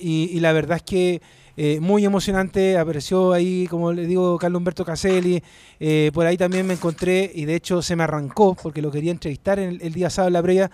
y, 0.00 0.30
y 0.32 0.40
la 0.40 0.52
verdad 0.52 0.78
es 0.78 0.82
que 0.82 1.22
eh, 1.56 1.78
muy 1.80 2.04
emocionante, 2.04 2.76
apareció 2.78 3.32
ahí, 3.32 3.66
como 3.68 3.92
le 3.92 4.06
digo, 4.06 4.36
Carlos 4.38 4.58
Humberto 4.58 4.84
Caselli, 4.84 5.40
eh, 5.78 6.10
por 6.12 6.26
ahí 6.26 6.36
también 6.36 6.66
me 6.66 6.72
encontré, 6.74 7.30
y 7.32 7.44
de 7.44 7.54
hecho 7.54 7.82
se 7.82 7.94
me 7.94 8.02
arrancó, 8.02 8.56
porque 8.60 8.82
lo 8.82 8.90
quería 8.90 9.12
entrevistar 9.12 9.58
el, 9.60 9.80
el 9.82 9.92
día 9.92 10.10
sábado 10.10 10.28
en 10.28 10.32
la 10.32 10.42
previa, 10.42 10.70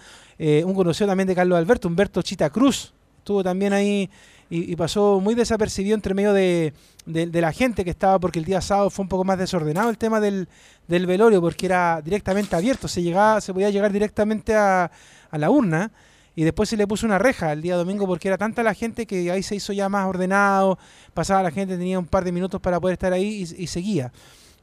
un 0.65 0.75
conocido 0.75 1.09
también 1.09 1.27
de 1.27 1.35
Carlos 1.35 1.59
Alberto, 1.59 1.89
Humberto 1.89 2.23
Chita 2.23 2.49
Cruz, 2.49 2.95
estuvo 3.19 3.43
también 3.45 3.73
ahí 3.75 4.09
y, 4.50 4.75
pasó 4.76 5.21
muy 5.21 5.35
desapercibido 5.35 5.95
entre 5.95 6.14
medio 6.14 6.33
de, 6.33 6.73
de- 7.05 7.40
la 7.40 7.52
gente 7.52 7.85
que 7.85 7.90
estaba, 7.90 8.19
porque 8.19 8.38
el 8.38 8.45
día 8.45 8.61
sábado 8.61 8.88
fue 8.90 9.02
un 9.02 9.09
poco 9.09 9.25
más 9.25 9.38
desordenado 9.38 9.90
el 9.90 9.99
tema 9.99 10.21
del, 10.21 10.49
del 10.87 11.07
velorio, 11.07 11.40
porque 11.40 11.67
era 11.67 12.00
directamente 12.02 12.57
abierto, 12.57 12.88
se, 12.88 13.02
llegaba, 13.02 13.40
se 13.40 13.52
podía 13.52 13.71
llegar 13.71 13.93
directamente 13.93 14.55
a, 14.55 14.90
a 15.31 15.38
la 15.38 15.50
urna 15.50 15.90
y 16.35 16.45
después 16.45 16.69
se 16.69 16.76
le 16.76 16.87
puso 16.87 17.05
una 17.05 17.19
reja 17.19 17.52
el 17.52 17.61
día 17.61 17.76
domingo 17.76 18.07
porque 18.07 18.28
era 18.28 18.38
tanta 18.38 18.62
la 18.62 18.73
gente 18.73 19.07
que 19.07 19.31
ahí 19.31 19.43
se 19.43 19.57
hizo 19.57 19.73
ya 19.73 19.88
más 19.88 20.07
ordenado, 20.07 20.78
pasaba 21.12 21.43
la 21.43 21.50
gente, 21.50 21.76
tenía 21.76 21.99
un 21.99 22.07
par 22.07 22.25
de 22.25 22.33
minutos 22.33 22.61
para 22.61 22.81
poder 22.81 22.95
estar 22.95 23.12
ahí 23.12 23.45
y, 23.57 23.67
seguía. 23.67 24.12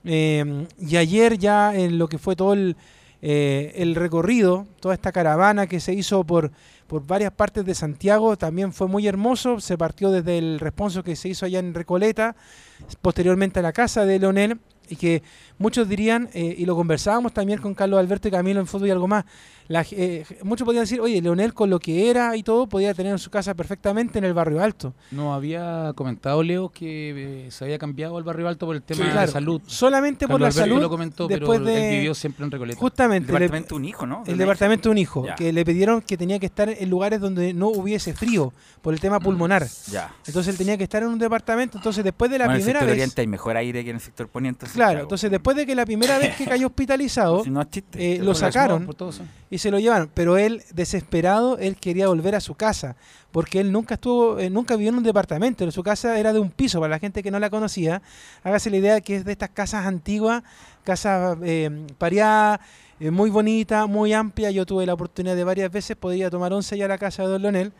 Eh, 0.04 0.66
y 0.80 0.96
ayer 0.98 1.38
ya 1.38 1.76
en 1.76 1.98
lo 1.98 2.08
que 2.08 2.18
fue 2.18 2.36
todo 2.36 2.54
el, 2.54 2.76
eh, 3.22 3.74
el 3.76 3.96
recorrido, 3.96 4.68
toda 4.80 4.94
esta 4.94 5.12
caravana 5.12 5.68
que 5.68 5.80
se 5.80 5.94
hizo 5.94 6.24
por, 6.24 6.52
por 6.88 7.06
varias 7.06 7.32
partes 7.32 7.66
de 7.66 7.76
Santiago, 7.76 8.38
también 8.38 8.74
fue 8.74 8.88
muy 8.88 9.08
hermoso, 9.08 9.60
se 9.60 9.78
partió 9.78 10.12
desde 10.12 10.38
el 10.38 10.60
responso 10.60 11.04
que 11.04 11.16
se 11.16 11.30
hizo 11.30 11.46
allá 11.46 11.60
en 11.60 11.74
Recoleta, 11.74 12.36
posteriormente 13.02 13.60
a 13.60 13.64
la 13.64 13.74
casa 13.74 14.06
de 14.06 14.20
Leonel, 14.20 14.60
y 14.90 14.96
que 14.96 15.24
muchos 15.58 15.88
dirían, 15.88 16.30
eh, 16.34 16.56
y 16.58 16.66
lo 16.66 16.76
conversábamos 16.76 17.34
también 17.34 17.60
con 17.60 17.74
Carlos 17.74 18.00
Alberto 18.00 18.28
y 18.28 18.32
Camilo 18.32 18.60
en 18.60 18.68
Fútbol 18.68 18.88
y 18.88 18.92
algo 18.92 19.08
más, 19.08 19.26
la 19.68 19.84
eh, 19.92 20.24
muchos 20.44 20.64
podían 20.64 20.84
decir, 20.84 21.02
oye, 21.02 21.20
Leonel 21.22 21.54
con 21.54 21.72
lo 21.72 21.80
que 21.80 22.10
era 22.12 22.36
y 22.36 22.44
todo, 22.44 22.68
podía 22.68 22.94
tener 22.94 23.14
en 23.14 23.18
su 23.20 23.32
casa 23.32 23.56
perfectamente 23.56 24.20
en 24.20 24.26
el 24.26 24.34
barrio 24.36 24.62
alto. 24.62 24.94
No 25.10 25.34
había 25.34 25.92
comentado 25.96 26.44
Leo 26.44 26.70
que 26.70 27.46
eh, 27.48 27.52
se 27.52 27.64
había 27.64 27.80
cambiado 27.80 28.16
al 28.18 28.24
barrio 28.24 28.48
alto 28.48 28.68
por 28.68 28.76
el 28.76 28.84
tema 28.84 29.00
Sí. 29.00 29.06
de 29.08 29.12
Claro, 29.12 29.32
salud. 29.32 29.62
Solamente 29.66 30.28
por 30.28 30.40
la 30.40 30.48
Alberto 30.48 30.60
salud, 30.70 30.82
lo 30.82 30.90
comentó, 30.90 31.28
después 31.28 31.60
pero 31.60 31.72
de... 31.72 31.90
él 31.90 31.96
vivió 31.98 32.14
siempre 32.14 32.46
en 32.46 32.52
Recoleta. 32.52 32.80
Justamente, 32.80 33.30
El 33.32 33.34
le- 33.34 33.40
departamento 33.40 33.76
un 33.76 33.86
hijo, 33.86 34.06
¿no? 34.06 34.24
De 34.24 34.34
el 34.34 34.38
departamento 34.38 34.90
de 34.90 34.92
un 34.92 34.98
hijo, 35.00 35.26
Ya. 35.26 35.34
que 35.36 35.52
le 35.52 35.66
pidieron 35.66 36.02
que 36.02 36.16
tenía 36.16 36.38
que 36.38 36.46
estar 36.46 36.70
en 36.70 36.90
lugares 36.90 37.20
donde 37.20 37.54
no 37.54 37.70
hubiese 37.70 38.14
frío, 38.14 38.54
por 38.84 38.94
el 38.94 39.00
tema 39.00 39.20
pulmonar. 39.20 39.66
Ya. 39.92 40.14
Entonces 40.28 40.52
él 40.54 40.58
tenía 40.60 40.78
que 40.78 40.84
estar 40.84 41.02
en 41.02 41.10
un 41.10 41.18
departamento, 41.18 41.80
entonces 41.80 42.04
después 42.04 42.30
de 42.30 42.38
la 42.38 42.46
bueno, 42.46 42.56
en 42.56 42.60
el 42.60 42.64
primera 42.66 42.80
sector 42.82 42.88
vez... 42.96 43.02
oriente 43.02 43.22
hay 43.22 43.28
mejor 43.28 43.58
aire 43.58 43.84
que 43.84 43.90
en 43.90 43.96
el 43.96 44.02
sector 44.02 44.28
poniente. 44.28 44.68
Claro, 44.76 45.02
entonces 45.02 45.32
después 45.32 45.58
de 45.58 45.66
que 45.66 45.74
la 45.74 45.86
primera 45.86 46.18
vez 46.20 46.36
que 46.36 46.46
cayó 46.46 46.68
hospitalizado, 46.68 47.44
Si 47.44 47.50
no 47.50 47.62
es 47.62 47.70
chiste. 47.70 48.16
eh, 48.16 48.20
lo 48.20 48.36
sacaron 48.36 48.88
y 49.50 49.58
se 49.58 49.72
lo 49.72 49.80
llevaron, 49.80 50.10
pero 50.14 50.38
él 50.38 50.62
desesperado, 50.74 51.58
él 51.58 51.76
quería 51.78 52.08
volver 52.08 52.36
a 52.36 52.40
su 52.42 52.56
casa, 52.56 52.96
porque 53.32 53.60
él 53.60 53.72
nunca 53.72 53.96
estuvo, 53.96 54.38
eh, 54.40 54.50
nunca 54.50 54.76
vivió 54.76 54.90
en 54.90 54.98
un 54.98 55.04
departamento, 55.04 55.70
su 55.72 55.82
casa 55.84 56.20
era 56.20 56.32
de 56.34 56.40
un 56.40 56.52
piso, 56.52 56.80
para 56.80 56.92
la 56.92 57.00
gente 57.00 57.24
que 57.24 57.32
no 57.32 57.40
la 57.40 57.50
conocía, 57.50 58.02
hágase 58.44 58.70
la 58.70 58.78
idea 58.78 59.02
que 59.02 59.16
es 59.18 59.26
de 59.26 59.32
estas 59.32 59.50
casas 59.50 59.86
antiguas, 59.86 60.44
casas 60.84 61.38
eh, 61.44 61.88
pareadas, 61.98 62.60
eh, 63.00 63.12
muy 63.12 63.30
bonita, 63.30 63.88
muy 63.88 64.14
amplia, 64.14 64.52
yo 64.52 64.66
tuve 64.66 64.86
la 64.86 64.94
oportunidad 64.94 65.36
de 65.36 65.44
varias 65.44 65.72
veces, 65.72 65.98
podía 65.98 66.30
tomar 66.30 66.54
once 66.54 66.78
ya 66.78 66.86
a 66.86 66.88
la 66.88 66.98
casa 66.98 67.24
de 67.24 67.30
Don 67.30 67.42
Leonel, 67.42 67.74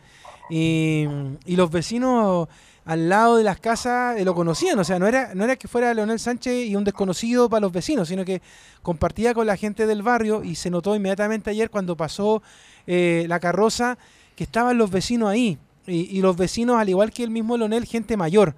y, 0.50 1.06
y 1.44 1.56
los 1.56 1.70
vecinos 1.70 2.48
al 2.86 3.08
lado 3.08 3.36
de 3.36 3.44
las 3.44 3.58
casas 3.60 4.16
eh, 4.18 4.24
lo 4.24 4.34
conocían, 4.34 4.78
o 4.78 4.84
sea, 4.84 4.98
no 4.98 5.06
era, 5.06 5.34
no 5.34 5.44
era 5.44 5.56
que 5.56 5.68
fuera 5.68 5.92
Leonel 5.92 6.18
Sánchez 6.18 6.66
y 6.68 6.76
un 6.76 6.84
desconocido 6.84 7.50
para 7.50 7.60
los 7.60 7.72
vecinos, 7.72 8.08
sino 8.08 8.24
que 8.24 8.40
compartía 8.82 9.34
con 9.34 9.46
la 9.46 9.56
gente 9.56 9.86
del 9.86 10.02
barrio 10.02 10.42
y 10.44 10.54
se 10.54 10.70
notó 10.70 10.94
inmediatamente 10.96 11.50
ayer 11.50 11.68
cuando 11.68 11.96
pasó 11.96 12.42
eh, 12.86 13.26
la 13.28 13.40
carroza 13.40 13.98
que 14.36 14.44
estaban 14.44 14.78
los 14.78 14.90
vecinos 14.90 15.28
ahí. 15.28 15.58
Y, 15.88 16.16
y 16.16 16.20
los 16.20 16.36
vecinos, 16.36 16.76
al 16.78 16.88
igual 16.88 17.10
que 17.12 17.22
el 17.22 17.30
mismo 17.30 17.56
Leonel, 17.56 17.84
gente 17.84 18.16
mayor. 18.16 18.54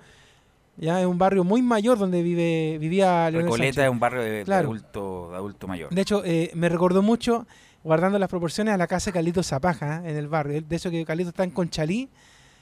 Ya 0.76 1.00
es 1.00 1.06
un 1.06 1.18
barrio 1.18 1.42
muy 1.44 1.60
mayor 1.60 1.98
donde 1.98 2.22
vive, 2.22 2.78
vivía 2.78 3.30
Leonel 3.30 3.46
Recoleta 3.46 3.66
Sánchez. 3.74 3.84
es 3.84 3.90
un 3.90 3.98
barrio 4.00 4.22
de, 4.22 4.30
de 4.30 4.44
Claro. 4.44 4.68
adulto, 4.68 5.28
de 5.30 5.36
adulto 5.36 5.66
mayor. 5.68 5.90
De 5.90 6.00
hecho, 6.00 6.22
eh, 6.24 6.50
me 6.54 6.68
recordó 6.68 7.02
mucho, 7.02 7.46
guardando 7.82 8.18
las 8.18 8.28
proporciones, 8.28 8.74
a 8.74 8.76
la 8.76 8.86
casa 8.86 9.06
de 9.10 9.14
Carlitos 9.14 9.46
Zapaja 9.48 10.02
¿eh? 10.04 10.10
en 10.10 10.16
el 10.16 10.28
barrio. 10.28 10.62
De 10.62 10.76
eso 10.76 10.90
que 10.90 11.04
Carlitos 11.04 11.32
está 11.32 11.44
en 11.44 11.50
Conchalí. 11.50 12.08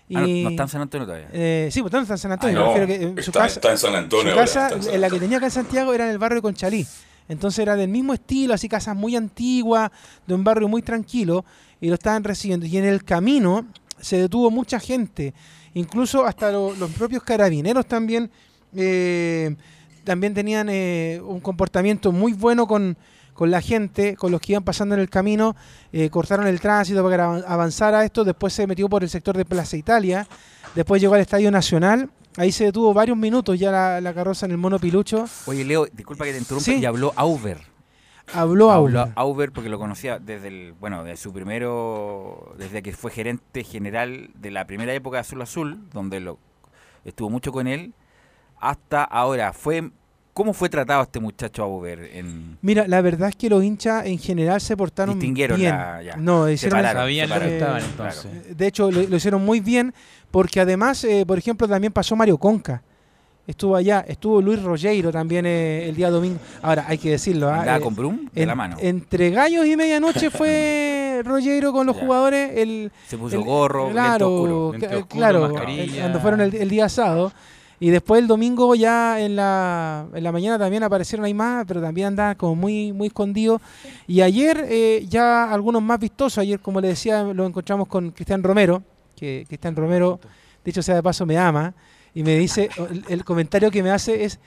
Y, 0.08 0.16
Ah, 0.16 0.20
no, 0.20 0.26
no 0.26 0.48
está 0.50 0.62
en 0.62 0.68
San 0.68 0.80
Antonio 0.82 1.06
todavía. 1.06 1.28
eh, 1.32 1.68
sí, 1.72 1.80
pues 1.80 1.92
no 1.92 2.00
está 2.00 2.14
en 2.14 2.18
San 2.18 2.32
Antonio. 2.32 2.64
Ah, 2.64 2.74
me 2.74 2.80
no, 2.80 2.86
que, 2.86 2.94
eh, 2.94 3.12
su 3.22 3.30
está, 3.30 3.40
casa, 3.40 3.54
está 3.54 3.70
en 3.72 3.78
San 3.78 3.94
Antonio. 3.94 4.32
su 4.32 4.38
casa, 4.38 4.68
en 4.72 4.82
San 4.82 4.94
eh, 4.94 4.98
la 4.98 5.10
que 5.10 5.18
tenía 5.18 5.38
acá 5.38 5.46
en 5.46 5.52
Santiago, 5.52 5.92
era 5.94 6.04
en 6.04 6.10
el 6.12 6.18
barrio 6.18 6.36
de 6.36 6.42
Conchalí. 6.42 6.86
Entonces 7.28 7.58
era 7.58 7.74
del 7.74 7.88
mismo 7.88 8.14
estilo, 8.14 8.54
así 8.54 8.68
casas 8.68 8.94
muy 8.94 9.16
antiguas, 9.16 9.90
de 10.26 10.34
un 10.34 10.44
barrio 10.44 10.68
muy 10.68 10.80
tranquilo, 10.82 11.44
y 11.80 11.88
lo 11.88 11.94
estaban 11.94 12.22
recibiendo. 12.22 12.66
Y 12.66 12.76
en 12.76 12.84
el 12.84 13.02
camino 13.02 13.66
se 14.00 14.16
detuvo 14.18 14.48
mucha 14.50 14.78
gente, 14.78 15.34
incluso 15.74 16.24
hasta 16.24 16.52
lo- 16.52 16.72
los 16.76 16.90
propios 16.92 17.24
carabineros 17.24 17.84
también, 17.86 18.30
eh, 18.76 19.56
también 20.04 20.34
tenían 20.34 20.68
eh, 20.70 21.20
un 21.26 21.40
comportamiento 21.40 22.12
muy 22.12 22.32
bueno 22.32 22.68
con, 22.68 22.96
con 23.36 23.50
la 23.50 23.60
gente, 23.60 24.16
con 24.16 24.32
los 24.32 24.40
que 24.40 24.52
iban 24.52 24.64
pasando 24.64 24.94
en 24.94 25.00
el 25.00 25.08
camino, 25.10 25.54
eh, 25.92 26.10
cortaron 26.10 26.46
el 26.46 26.58
tránsito 26.60 27.02
para 27.04 27.16
que 27.16 27.22
avan- 27.22 27.44
avanzara 27.46 28.04
esto, 28.04 28.24
después 28.24 28.52
se 28.52 28.66
metió 28.66 28.88
por 28.88 29.02
el 29.04 29.10
sector 29.10 29.36
de 29.36 29.44
Plaza 29.44 29.76
Italia, 29.76 30.26
después 30.74 31.00
llegó 31.00 31.14
al 31.14 31.20
Estadio 31.20 31.50
Nacional, 31.50 32.10
ahí 32.38 32.50
se 32.50 32.64
detuvo 32.64 32.92
varios 32.94 33.16
minutos 33.16 33.58
ya 33.58 33.70
la, 33.70 34.00
la 34.00 34.12
carroza 34.14 34.46
en 34.46 34.52
el 34.52 34.58
mono 34.58 34.78
pilucho, 34.78 35.26
Oye, 35.46 35.64
Leo, 35.64 35.86
disculpa 35.92 36.24
que 36.24 36.32
te 36.32 36.38
interrumpa, 36.38 36.64
Sí. 36.64 36.78
y 36.78 36.84
habló 36.86 37.12
Auber. 37.14 37.58
habló 38.32 38.72
Habló 38.72 38.72
Aula. 38.72 39.12
Auber 39.14 39.52
porque 39.52 39.68
lo 39.68 39.78
conocía 39.78 40.18
desde 40.18 40.48
el, 40.48 40.72
bueno, 40.80 41.04
de 41.04 41.16
su 41.16 41.32
primero, 41.32 42.54
desde 42.58 42.82
que 42.82 42.92
fue 42.92 43.10
gerente 43.10 43.62
general 43.64 44.30
de 44.34 44.50
la 44.50 44.66
primera 44.66 44.92
época 44.94 45.18
de 45.18 45.20
Azul 45.20 45.42
Azul, 45.42 45.88
donde 45.92 46.18
lo 46.20 46.38
estuvo 47.04 47.30
mucho 47.30 47.52
con 47.52 47.66
él, 47.68 47.92
hasta 48.58 49.04
ahora. 49.04 49.52
Fue, 49.52 49.90
¿Cómo 50.36 50.52
fue 50.52 50.68
tratado 50.68 51.02
este 51.02 51.18
muchacho 51.18 51.62
Auber? 51.62 52.10
En, 52.12 52.58
Mira, 52.60 52.86
la 52.86 53.00
verdad 53.00 53.30
es 53.30 53.36
que 53.36 53.48
los 53.48 53.64
hinchas 53.64 54.04
en 54.04 54.18
general 54.18 54.60
se 54.60 54.76
portaron 54.76 55.18
Distinguieron 55.18 55.58
bien. 55.58 55.70
la- 55.74 56.02
ya. 56.02 56.16
No, 56.16 56.46
hicieron 56.50 56.78
Separaron, 56.78 57.02
Sabían 57.04 57.28
lo 57.30 57.34
que 57.36 57.40
separaron. 57.40 57.78
estaban 57.78 57.82
Claro. 57.96 58.12
entonces. 58.28 58.56
De 58.58 58.66
hecho, 58.66 58.90
lo, 58.90 59.02
lo 59.04 59.16
hicieron 59.16 59.42
muy 59.42 59.60
bien 59.60 59.94
porque 60.30 60.60
además, 60.60 61.02
eh, 61.04 61.24
por 61.26 61.38
ejemplo, 61.38 61.66
también 61.66 61.90
pasó 61.90 62.14
Mario 62.16 62.36
Conca. 62.36 62.82
Estuvo 63.46 63.76
allá, 63.76 64.04
estuvo 64.06 64.42
Luis 64.42 64.62
Rogeiro 64.62 65.10
también 65.10 65.46
eh, 65.46 65.88
el 65.88 65.94
día 65.96 66.10
domingo. 66.10 66.38
Ahora, 66.60 66.84
hay 66.86 66.98
que 66.98 67.08
decirlo. 67.12 67.48
ah, 67.48 67.76
eh, 67.78 67.80
con 67.80 67.94
Brum 67.94 68.28
de 68.34 68.42
en- 68.42 68.48
la 68.48 68.54
mano. 68.54 68.76
Entre 68.78 69.30
gallos 69.30 69.64
y 69.64 69.74
medianoche 69.74 70.28
fue 70.28 71.22
Rogeiro 71.24 71.72
con 71.72 71.86
los 71.86 71.96
Ya. 71.96 72.02
jugadores. 72.02 72.50
El, 72.58 72.92
Se 73.08 73.16
puso 73.16 73.36
el- 73.36 73.42
gorro, 73.42 73.88
claro, 73.90 74.34
oscuro. 74.34 74.72
ca- 74.78 74.86
oscuro, 74.88 75.06
claro, 75.08 75.48
mascarilla. 75.48 76.00
cuando 76.02 76.20
fueron 76.20 76.40
el, 76.42 76.54
el 76.56 76.68
día 76.68 76.90
sábado. 76.90 77.32
Y 77.78 77.90
después 77.90 78.22
el 78.22 78.26
domingo 78.26 78.74
ya 78.74 79.20
en 79.20 79.36
la, 79.36 80.06
en 80.14 80.24
la 80.24 80.32
mañana 80.32 80.58
también 80.58 80.82
aparecieron 80.82 81.26
ahí 81.26 81.34
más, 81.34 81.64
pero 81.66 81.80
también 81.80 82.08
andaban 82.08 82.34
como 82.36 82.54
muy, 82.54 82.92
muy 82.92 83.08
escondidos. 83.08 83.60
Y 84.06 84.22
ayer 84.22 84.66
eh, 84.68 85.04
ya 85.08 85.52
algunos 85.52 85.82
más 85.82 86.00
vistosos, 86.00 86.38
ayer 86.38 86.60
como 86.60 86.80
le 86.80 86.88
decía, 86.88 87.22
lo 87.22 87.46
encontramos 87.46 87.88
con 87.88 88.10
Cristian 88.12 88.42
Romero, 88.42 88.82
que 89.14 89.44
Cristian 89.46 89.76
Romero, 89.76 90.20
dicho 90.64 90.82
sea 90.82 90.94
de 90.94 91.02
paso, 91.02 91.26
me 91.26 91.36
ama, 91.36 91.74
y 92.14 92.22
me 92.22 92.36
dice, 92.38 92.70
el, 92.90 93.04
el 93.08 93.24
comentario 93.24 93.70
que 93.70 93.82
me 93.82 93.90
hace 93.90 94.24
es, 94.24 94.38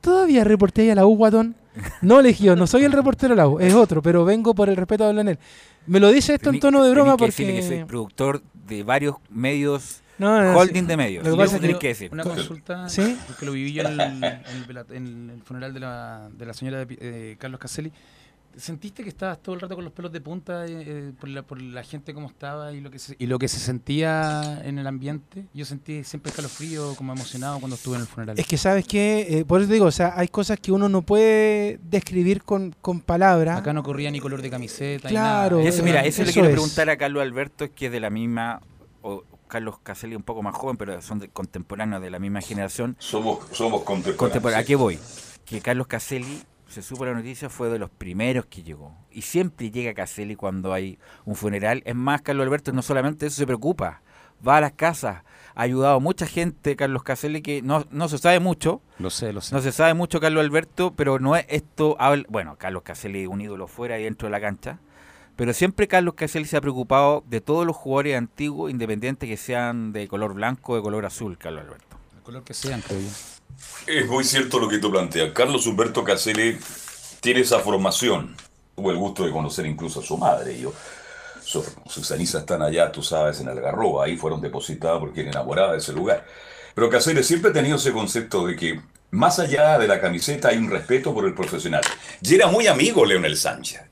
¿todavía 0.00 0.44
reporté 0.44 0.90
a 0.92 0.94
la 0.94 1.06
U, 1.06 1.16
Guatón? 1.16 1.56
No, 2.00 2.20
Legión, 2.20 2.58
no 2.58 2.66
soy 2.66 2.84
el 2.84 2.92
reportero 2.92 3.34
de 3.34 3.36
la 3.36 3.48
U, 3.48 3.60
es 3.60 3.74
otro, 3.74 4.02
pero 4.02 4.24
vengo 4.24 4.54
por 4.54 4.68
el 4.68 4.76
respeto 4.76 5.04
a 5.04 5.12
Leonel. 5.12 5.38
Me 5.86 6.00
lo 6.00 6.10
dice 6.10 6.34
esto 6.34 6.50
en 6.50 6.60
tono 6.60 6.84
de 6.84 6.90
broma 6.90 7.12
que 7.12 7.24
porque... 7.24 7.46
que 7.46 7.62
soy 7.62 7.84
productor 7.84 8.42
de 8.52 8.82
varios 8.82 9.16
medios, 9.30 10.02
No, 10.18 10.40
no, 10.42 10.52
no, 10.52 10.58
holding 10.58 10.82
sí. 10.82 10.86
de 10.86 10.96
medios. 10.96 11.24
Lo 11.24 11.32
que 11.32 11.36
pasa 11.38 11.56
es 11.56 11.62
que- 11.62 11.78
que 11.78 11.88
decir. 11.88 12.10
Una 12.12 12.24
consulta, 12.24 12.88
¿Sí? 12.88 13.16
porque 13.26 13.46
lo 13.46 13.52
viví 13.52 13.72
yo 13.72 13.82
en 13.82 14.00
el, 14.00 14.00
en 14.00 14.22
el 14.24 14.66
vela- 14.66 14.86
en 14.90 15.30
el 15.30 15.42
funeral 15.42 15.72
de 15.74 15.80
la, 15.80 16.28
de 16.36 16.46
la 16.46 16.52
señora 16.54 16.84
de 16.84 16.98
eh, 17.00 17.36
Carlos 17.38 17.60
Caselli. 17.60 17.92
¿Sentiste 18.56 19.04
que 19.04 19.08
estabas 19.10 19.40
todo 19.40 19.54
el 19.54 19.60
rato 19.60 19.76
con 19.76 19.84
los 19.84 19.92
pelos 19.92 20.10
de 20.10 20.20
punta 20.20 20.66
eh, 20.66 20.70
eh, 20.84 21.12
por, 21.20 21.28
la, 21.28 21.42
por 21.42 21.62
la 21.62 21.84
gente 21.84 22.12
cómo 22.12 22.26
estaba 22.26 22.72
y 22.72 22.80
lo, 22.80 22.90
que 22.90 22.98
se, 22.98 23.14
y 23.16 23.26
lo 23.26 23.38
que 23.38 23.46
se 23.46 23.60
sentía 23.60 24.60
en 24.64 24.80
el 24.80 24.86
ambiente? 24.88 25.44
Yo 25.54 25.64
sentí 25.64 26.02
siempre 26.02 26.30
escalofrío, 26.30 26.96
como 26.96 27.12
emocionado 27.12 27.60
cuando 27.60 27.76
estuve 27.76 27.96
en 27.96 28.00
el 28.00 28.08
funeral. 28.08 28.36
Es 28.36 28.46
que 28.48 28.56
sabes 28.56 28.84
que, 28.84 29.44
por 29.46 29.60
eso 29.60 29.68
te 29.68 29.74
digo, 29.74 29.86
o 29.86 29.92
sea, 29.92 30.14
hay 30.16 30.26
cosas 30.26 30.58
que 30.58 30.72
uno 30.72 30.88
no 30.88 31.02
puede 31.02 31.78
describir 31.84 32.42
con, 32.42 32.74
con 32.80 33.00
palabras. 33.00 33.58
Acá 33.60 33.72
no 33.72 33.84
corría 33.84 34.10
ni 34.10 34.18
color 34.18 34.42
de 34.42 34.50
camiseta. 34.50 35.08
Claro, 35.08 35.58
ni 35.58 35.64
nada. 35.64 35.74
Eso, 35.76 35.84
mira, 35.84 36.04
eso, 36.04 36.22
le 36.22 36.30
eso 36.30 36.32
quiero 36.32 36.48
es. 36.48 36.52
preguntar 36.54 36.90
a 36.90 36.96
Carlos 36.96 37.22
Alberto, 37.22 37.64
es 37.64 37.70
que 37.70 37.86
es 37.86 37.92
de 37.92 38.00
la 38.00 38.10
misma, 38.10 38.60
o 39.02 39.22
Carlos 39.48 39.78
Caselli 39.82 40.14
un 40.14 40.22
poco 40.22 40.42
más 40.42 40.54
joven, 40.54 40.76
pero 40.76 41.00
son 41.02 41.18
de- 41.18 41.28
contemporáneos 41.28 42.00
de 42.02 42.10
la 42.10 42.18
misma 42.18 42.40
generación. 42.40 42.96
Somos, 42.98 43.38
somos 43.52 43.82
contemporáneos. 43.82 44.16
Contemporáneo. 44.18 44.62
¿A 44.62 44.66
qué 44.66 44.76
voy? 44.76 44.98
Que 45.44 45.60
Carlos 45.60 45.86
Caselli, 45.86 46.42
se 46.68 46.82
supo 46.82 47.04
la 47.06 47.14
noticia, 47.14 47.48
fue 47.48 47.68
de 47.70 47.78
los 47.78 47.88
primeros 47.90 48.44
que 48.46 48.62
llegó. 48.62 48.94
Y 49.10 49.22
siempre 49.22 49.70
llega 49.70 49.94
Caselli 49.94 50.36
cuando 50.36 50.72
hay 50.72 50.98
un 51.24 51.34
funeral. 51.34 51.82
Es 51.86 51.94
más, 51.94 52.20
Carlos 52.22 52.44
Alberto 52.44 52.72
no 52.72 52.82
solamente 52.82 53.26
eso 53.26 53.36
se 53.36 53.46
preocupa, 53.46 54.02
va 54.46 54.58
a 54.58 54.60
las 54.60 54.72
casas. 54.72 55.22
Ha 55.54 55.62
ayudado 55.62 55.96
a 55.96 56.00
mucha 56.00 56.26
gente, 56.26 56.76
Carlos 56.76 57.02
Caselli, 57.02 57.40
que 57.42 57.62
no, 57.62 57.84
no 57.90 58.08
se 58.08 58.18
sabe 58.18 58.38
mucho. 58.38 58.80
Lo 58.98 59.10
sé, 59.10 59.32
lo 59.32 59.40
sé. 59.40 59.54
No 59.54 59.60
se 59.62 59.72
sabe 59.72 59.94
mucho, 59.94 60.20
Carlos 60.20 60.44
Alberto, 60.44 60.92
pero 60.94 61.18
no 61.18 61.34
es 61.34 61.46
esto. 61.48 61.96
habla- 61.98 62.24
Bueno, 62.28 62.56
Carlos 62.58 62.82
Caselli 62.82 63.26
un 63.26 63.40
ídolo 63.40 63.66
fuera 63.66 63.98
y 63.98 64.04
dentro 64.04 64.26
de 64.28 64.32
la 64.32 64.40
cancha. 64.40 64.78
Pero 65.38 65.52
siempre 65.52 65.86
Carlos 65.86 66.14
Caselli 66.14 66.46
se 66.46 66.56
ha 66.56 66.60
preocupado 66.60 67.22
de 67.28 67.40
todos 67.40 67.64
los 67.64 67.76
jugadores 67.76 68.16
antiguos, 68.18 68.72
independientes 68.72 69.28
que 69.28 69.36
sean 69.36 69.92
de 69.92 70.08
color 70.08 70.34
blanco 70.34 70.72
o 70.72 70.76
de 70.76 70.82
color 70.82 71.06
azul, 71.06 71.38
Carlos 71.38 71.62
Alberto. 71.62 71.96
El 72.16 72.22
color 72.24 72.42
que 72.42 72.54
sean, 72.54 72.80
creo 72.80 72.98
yo. 72.98 73.06
Es 73.86 74.08
muy 74.08 74.24
cierto 74.24 74.58
lo 74.58 74.68
que 74.68 74.78
tú 74.78 74.90
planteas. 74.90 75.30
Carlos 75.32 75.64
Humberto 75.68 76.02
Caselli 76.02 76.58
tiene 77.20 77.42
esa 77.42 77.60
formación. 77.60 78.34
Tuvo 78.74 78.90
el 78.90 78.96
gusto 78.96 79.24
de 79.24 79.30
conocer 79.30 79.64
incluso 79.66 80.00
a 80.00 80.02
su 80.02 80.18
madre. 80.18 80.58
Yo, 80.58 80.72
su- 81.40 81.64
sus 81.86 82.08
cenizas 82.08 82.40
están 82.40 82.60
allá, 82.62 82.90
tú 82.90 83.00
sabes, 83.04 83.40
en 83.40 83.48
Algarroba. 83.48 84.06
Ahí 84.06 84.16
fueron 84.16 84.40
depositadas 84.40 84.98
porque 84.98 85.20
era 85.20 85.30
enamorada 85.30 85.70
de 85.72 85.78
ese 85.78 85.92
lugar. 85.92 86.26
Pero 86.74 86.90
Caselli 86.90 87.22
siempre 87.22 87.50
ha 87.50 87.54
tenido 87.54 87.76
ese 87.76 87.92
concepto 87.92 88.44
de 88.44 88.56
que 88.56 88.80
más 89.12 89.38
allá 89.38 89.78
de 89.78 89.86
la 89.86 90.00
camiseta 90.00 90.48
hay 90.48 90.58
un 90.58 90.68
respeto 90.68 91.14
por 91.14 91.24
el 91.26 91.34
profesional. 91.34 91.82
Y 92.22 92.34
era 92.34 92.48
muy 92.48 92.66
amigo 92.66 93.06
Leonel 93.06 93.36
Sánchez. 93.36 93.82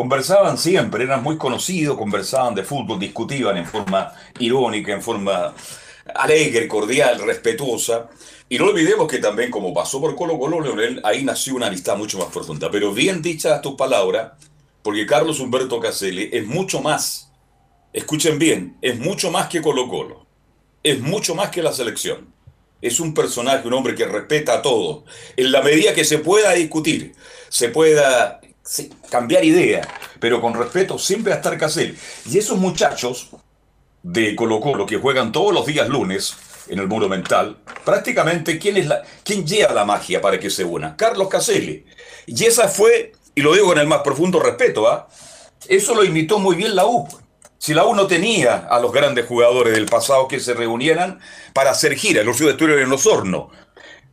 Conversaban 0.00 0.56
siempre, 0.56 1.04
eran 1.04 1.22
muy 1.22 1.36
conocidos, 1.36 1.98
conversaban 1.98 2.54
de 2.54 2.64
fútbol, 2.64 2.98
discutían 2.98 3.58
en 3.58 3.66
forma 3.66 4.10
irónica, 4.38 4.94
en 4.94 5.02
forma 5.02 5.54
alegre, 6.14 6.66
cordial, 6.66 7.20
respetuosa. 7.20 8.08
Y 8.48 8.56
no 8.56 8.68
olvidemos 8.68 9.06
que 9.06 9.18
también, 9.18 9.50
como 9.50 9.74
pasó 9.74 10.00
por 10.00 10.16
Colo 10.16 10.38
Colo, 10.38 10.58
Leonel, 10.62 11.02
ahí 11.04 11.22
nació 11.22 11.54
una 11.54 11.66
amistad 11.66 11.98
mucho 11.98 12.16
más 12.16 12.28
profunda. 12.28 12.70
Pero 12.70 12.94
bien 12.94 13.20
dichas 13.20 13.60
tus 13.60 13.74
palabras, 13.74 14.32
porque 14.80 15.04
Carlos 15.04 15.38
Humberto 15.38 15.78
Caselli 15.78 16.30
es 16.32 16.46
mucho 16.46 16.80
más, 16.80 17.30
escuchen 17.92 18.38
bien, 18.38 18.78
es 18.80 18.98
mucho 18.98 19.30
más 19.30 19.48
que 19.48 19.60
Colo 19.60 19.86
Colo, 19.86 20.24
es 20.82 20.98
mucho 20.98 21.34
más 21.34 21.50
que 21.50 21.62
la 21.62 21.74
selección. 21.74 22.32
Es 22.80 23.00
un 23.00 23.12
personaje, 23.12 23.68
un 23.68 23.74
hombre 23.74 23.94
que 23.94 24.06
respeta 24.06 24.54
a 24.54 24.62
todos. 24.62 25.04
En 25.36 25.52
la 25.52 25.60
medida 25.60 25.92
que 25.92 26.04
se 26.06 26.16
pueda 26.16 26.52
discutir, 26.52 27.12
se 27.50 27.68
pueda 27.68 28.39
sí, 28.70 28.88
cambiar 29.10 29.44
idea, 29.44 29.82
pero 30.20 30.40
con 30.40 30.54
respeto 30.54 30.96
siempre 30.96 31.32
a 31.32 31.36
estar 31.36 31.58
Caselli. 31.58 31.98
Y 32.26 32.38
esos 32.38 32.56
muchachos 32.56 33.30
de 34.00 34.36
Colo 34.36 34.60
Colo 34.60 34.86
que 34.86 34.96
juegan 34.96 35.32
todos 35.32 35.52
los 35.52 35.66
días 35.66 35.88
lunes 35.88 36.36
en 36.68 36.78
el 36.78 36.86
Monumental, 36.86 37.58
prácticamente 37.84 38.60
¿quién, 38.60 38.76
es 38.76 38.86
la, 38.86 39.02
quién 39.24 39.44
lleva 39.44 39.74
la 39.74 39.84
magia 39.84 40.20
para 40.20 40.38
que 40.38 40.50
se 40.50 40.62
una? 40.62 40.96
Carlos 40.96 41.28
Caselli. 41.28 41.84
Y 42.26 42.44
esa 42.44 42.68
fue, 42.68 43.12
y 43.34 43.40
lo 43.40 43.54
digo 43.54 43.66
con 43.66 43.78
el 43.78 43.88
más 43.88 44.02
profundo 44.02 44.38
respeto, 44.38 44.88
¿ah? 44.88 45.08
eso 45.66 45.96
lo 45.96 46.04
imitó 46.04 46.38
muy 46.38 46.54
bien 46.54 46.76
la 46.76 46.86
U. 46.86 47.08
Si 47.58 47.74
la 47.74 47.84
U 47.84 47.94
no 47.94 48.06
tenía 48.06 48.68
a 48.70 48.78
los 48.78 48.92
grandes 48.92 49.26
jugadores 49.26 49.74
del 49.74 49.86
pasado 49.86 50.28
que 50.28 50.38
se 50.38 50.54
reunieran 50.54 51.18
para 51.52 51.72
hacer 51.72 51.96
gira, 51.96 52.22
los 52.22 52.36
ciudades 52.36 52.54
estuvieron 52.54 52.84
en 52.84 52.88
los 52.88 53.04
hornos. 53.04 53.48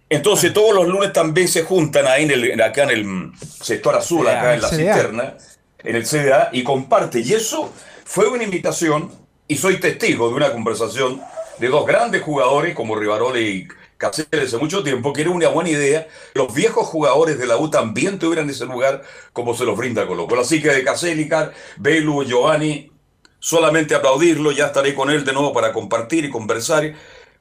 Entonces 0.09 0.53
todos 0.53 0.73
los 0.73 0.87
lunes 0.87 1.11
también 1.11 1.47
se 1.47 1.63
juntan 1.63 2.07
ahí 2.07 2.23
en 2.23 2.31
el, 2.31 2.61
acá 2.61 2.83
en 2.83 2.89
el 2.89 3.31
sector 3.61 3.95
azul, 3.95 4.27
acá 4.27 4.53
en 4.53 4.61
la 4.61 4.69
CDA. 4.69 4.77
cisterna, 4.77 5.37
en 5.83 5.95
el 5.95 6.05
CDA, 6.05 6.49
y 6.53 6.63
comparte. 6.63 7.19
Y 7.19 7.33
eso 7.33 7.71
fue 8.05 8.27
una 8.29 8.43
invitación, 8.43 9.11
y 9.47 9.57
soy 9.57 9.79
testigo 9.79 10.29
de 10.29 10.35
una 10.35 10.51
conversación 10.51 11.21
de 11.59 11.67
dos 11.67 11.85
grandes 11.85 12.21
jugadores 12.21 12.75
como 12.75 12.95
Rivarola 12.95 13.39
y 13.39 13.67
Caceres 13.97 14.53
hace 14.53 14.57
mucho 14.57 14.83
tiempo, 14.83 15.11
que 15.11 15.21
era 15.21 15.31
una 15.31 15.49
buena 15.49 15.71
idea. 15.71 16.07
Los 16.35 16.53
viejos 16.53 16.85
jugadores 16.85 17.39
de 17.39 17.47
la 17.47 17.57
U 17.57 17.69
también 17.69 18.19
tuvieran 18.19 18.49
ese 18.49 18.65
lugar 18.65 19.01
como 19.33 19.55
se 19.55 19.65
los 19.65 19.75
brinda 19.75 20.05
Colo 20.05 20.27
Colo. 20.27 20.41
Así 20.41 20.61
que 20.61 20.69
de 20.69 20.83
Caselli, 20.83 21.27
Car, 21.27 21.51
Belu, 21.77 22.23
Giovanni, 22.23 22.91
solamente 23.39 23.95
aplaudirlo, 23.95 24.51
ya 24.51 24.67
estaré 24.67 24.93
con 24.93 25.09
él 25.09 25.25
de 25.25 25.33
nuevo 25.33 25.51
para 25.51 25.73
compartir 25.73 26.25
y 26.25 26.29
conversar, 26.29 26.93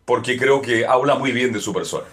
porque 0.07 0.39
creo 0.39 0.63
que 0.63 0.87
habla 0.87 1.17
muy 1.17 1.33
bien 1.33 1.53
de 1.53 1.61
su 1.61 1.75
persona. 1.75 2.07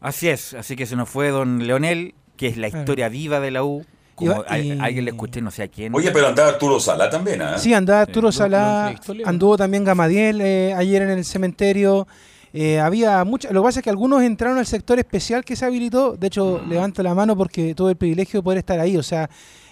Así 0.00 0.28
es, 0.28 0.54
así 0.54 0.76
que 0.76 0.86
se 0.86 0.96
nos 0.96 1.08
fue 1.08 1.28
don 1.30 1.66
Leonel, 1.66 2.14
que 2.36 2.46
es 2.48 2.56
la 2.56 2.68
historia 2.68 3.08
viva 3.08 3.40
de 3.40 3.50
la 3.50 3.64
U. 3.64 3.84
Como 4.14 4.32
Iba- 4.32 4.44
a- 4.48 4.58
y- 4.58 4.78
alguien 4.80 5.04
le 5.06 5.10
escuché, 5.12 5.40
no 5.40 5.50
sé 5.50 5.62
a 5.62 5.68
quién. 5.68 5.94
Oye, 5.94 6.10
pero 6.10 6.28
andaba 6.28 6.50
Arturo 6.50 6.78
Sala 6.78 7.08
también, 7.08 7.40
¿ah? 7.42 7.58
Sí, 7.58 7.72
andaba 7.72 8.02
Arturo 8.02 8.30
Salá, 8.32 8.94
anduvo 9.24 9.56
también 9.56 9.82
Gamadiel 9.84 10.40
eh, 10.42 10.74
ayer 10.76 11.02
en 11.02 11.10
el 11.10 11.24
cementerio. 11.24 12.06
Eh, 12.52 12.80
había 12.80 13.22
mucha, 13.24 13.50
lo 13.52 13.62
que 13.62 13.66
pasa 13.68 13.80
es 13.80 13.84
que 13.84 13.90
algunos 13.90 14.22
entraron 14.22 14.58
al 14.58 14.66
sector 14.66 14.98
especial 14.98 15.44
que 15.44 15.56
se 15.56 15.64
habilitó. 15.64 16.16
De 16.16 16.26
hecho, 16.26 16.60
levanto 16.68 17.02
la 17.02 17.14
mano 17.14 17.36
porque 17.36 17.74
tuve 17.74 17.92
el 17.92 17.96
privilegio 17.96 18.40
de 18.40 18.44
poder 18.44 18.58
estar 18.58 18.78
ahí. 18.80 18.96
O 18.96 19.02
sea, 19.02 19.30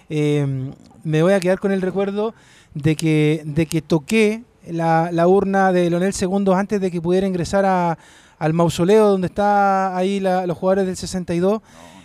eh, 0.09 0.71
me 1.03 1.21
voy 1.21 1.33
a 1.33 1.39
quedar 1.39 1.59
con 1.59 1.71
el 1.71 1.81
recuerdo 1.81 2.33
de 2.73 2.95
que, 2.95 3.41
de 3.45 3.65
que 3.67 3.81
toqué 3.81 4.43
la, 4.67 5.09
la 5.11 5.27
urna 5.27 5.71
de 5.71 5.89
Leonel 5.89 6.13
Segundos 6.13 6.55
antes 6.55 6.79
de 6.81 6.89
que 6.89 7.01
pudiera 7.01 7.27
ingresar 7.27 7.65
a- 7.65 7.97
al 8.39 8.53
mausoleo 8.53 9.07
donde 9.09 9.27
está 9.27 9.95
ahí 9.95 10.19
la- 10.19 10.47
los 10.47 10.57
jugadores 10.57 10.85
del 10.87 10.95
62. 10.97 11.61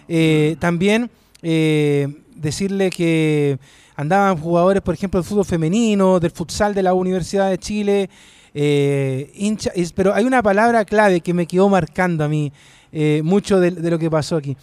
Eh, 0.09 0.57
también 0.59 1.11
eh, 1.43 2.09
decirle 2.35 2.91
que 2.91 3.59
andaban 3.97 4.37
jugadores, 4.37 4.83
por 4.83 4.95
ejemplo, 4.95 5.21
del 5.21 5.27
fútbol 5.29 5.45
femenino, 5.45 6.19
del 6.21 6.31
futsal 6.33 6.75
de 6.75 6.83
la 6.83 6.93
Universidad 6.95 7.49
de 7.51 7.59
Chile, 7.59 8.11
eh, 8.53 9.31
hincha, 9.35 9.71
pero 9.95 10.13
hay 10.15 10.25
una 10.25 10.43
palabra 10.43 10.85
clave 10.85 11.21
que 11.21 11.33
me 11.35 11.47
quedó 11.47 11.69
marcando 11.69 12.25
a 12.25 12.29
mí 12.29 12.53
mucho 13.25 13.59
de, 13.59 13.73
de 13.73 13.91
lo 13.91 13.99
que 13.99 14.09
pasó 14.09 14.37
aquí. 14.37 14.57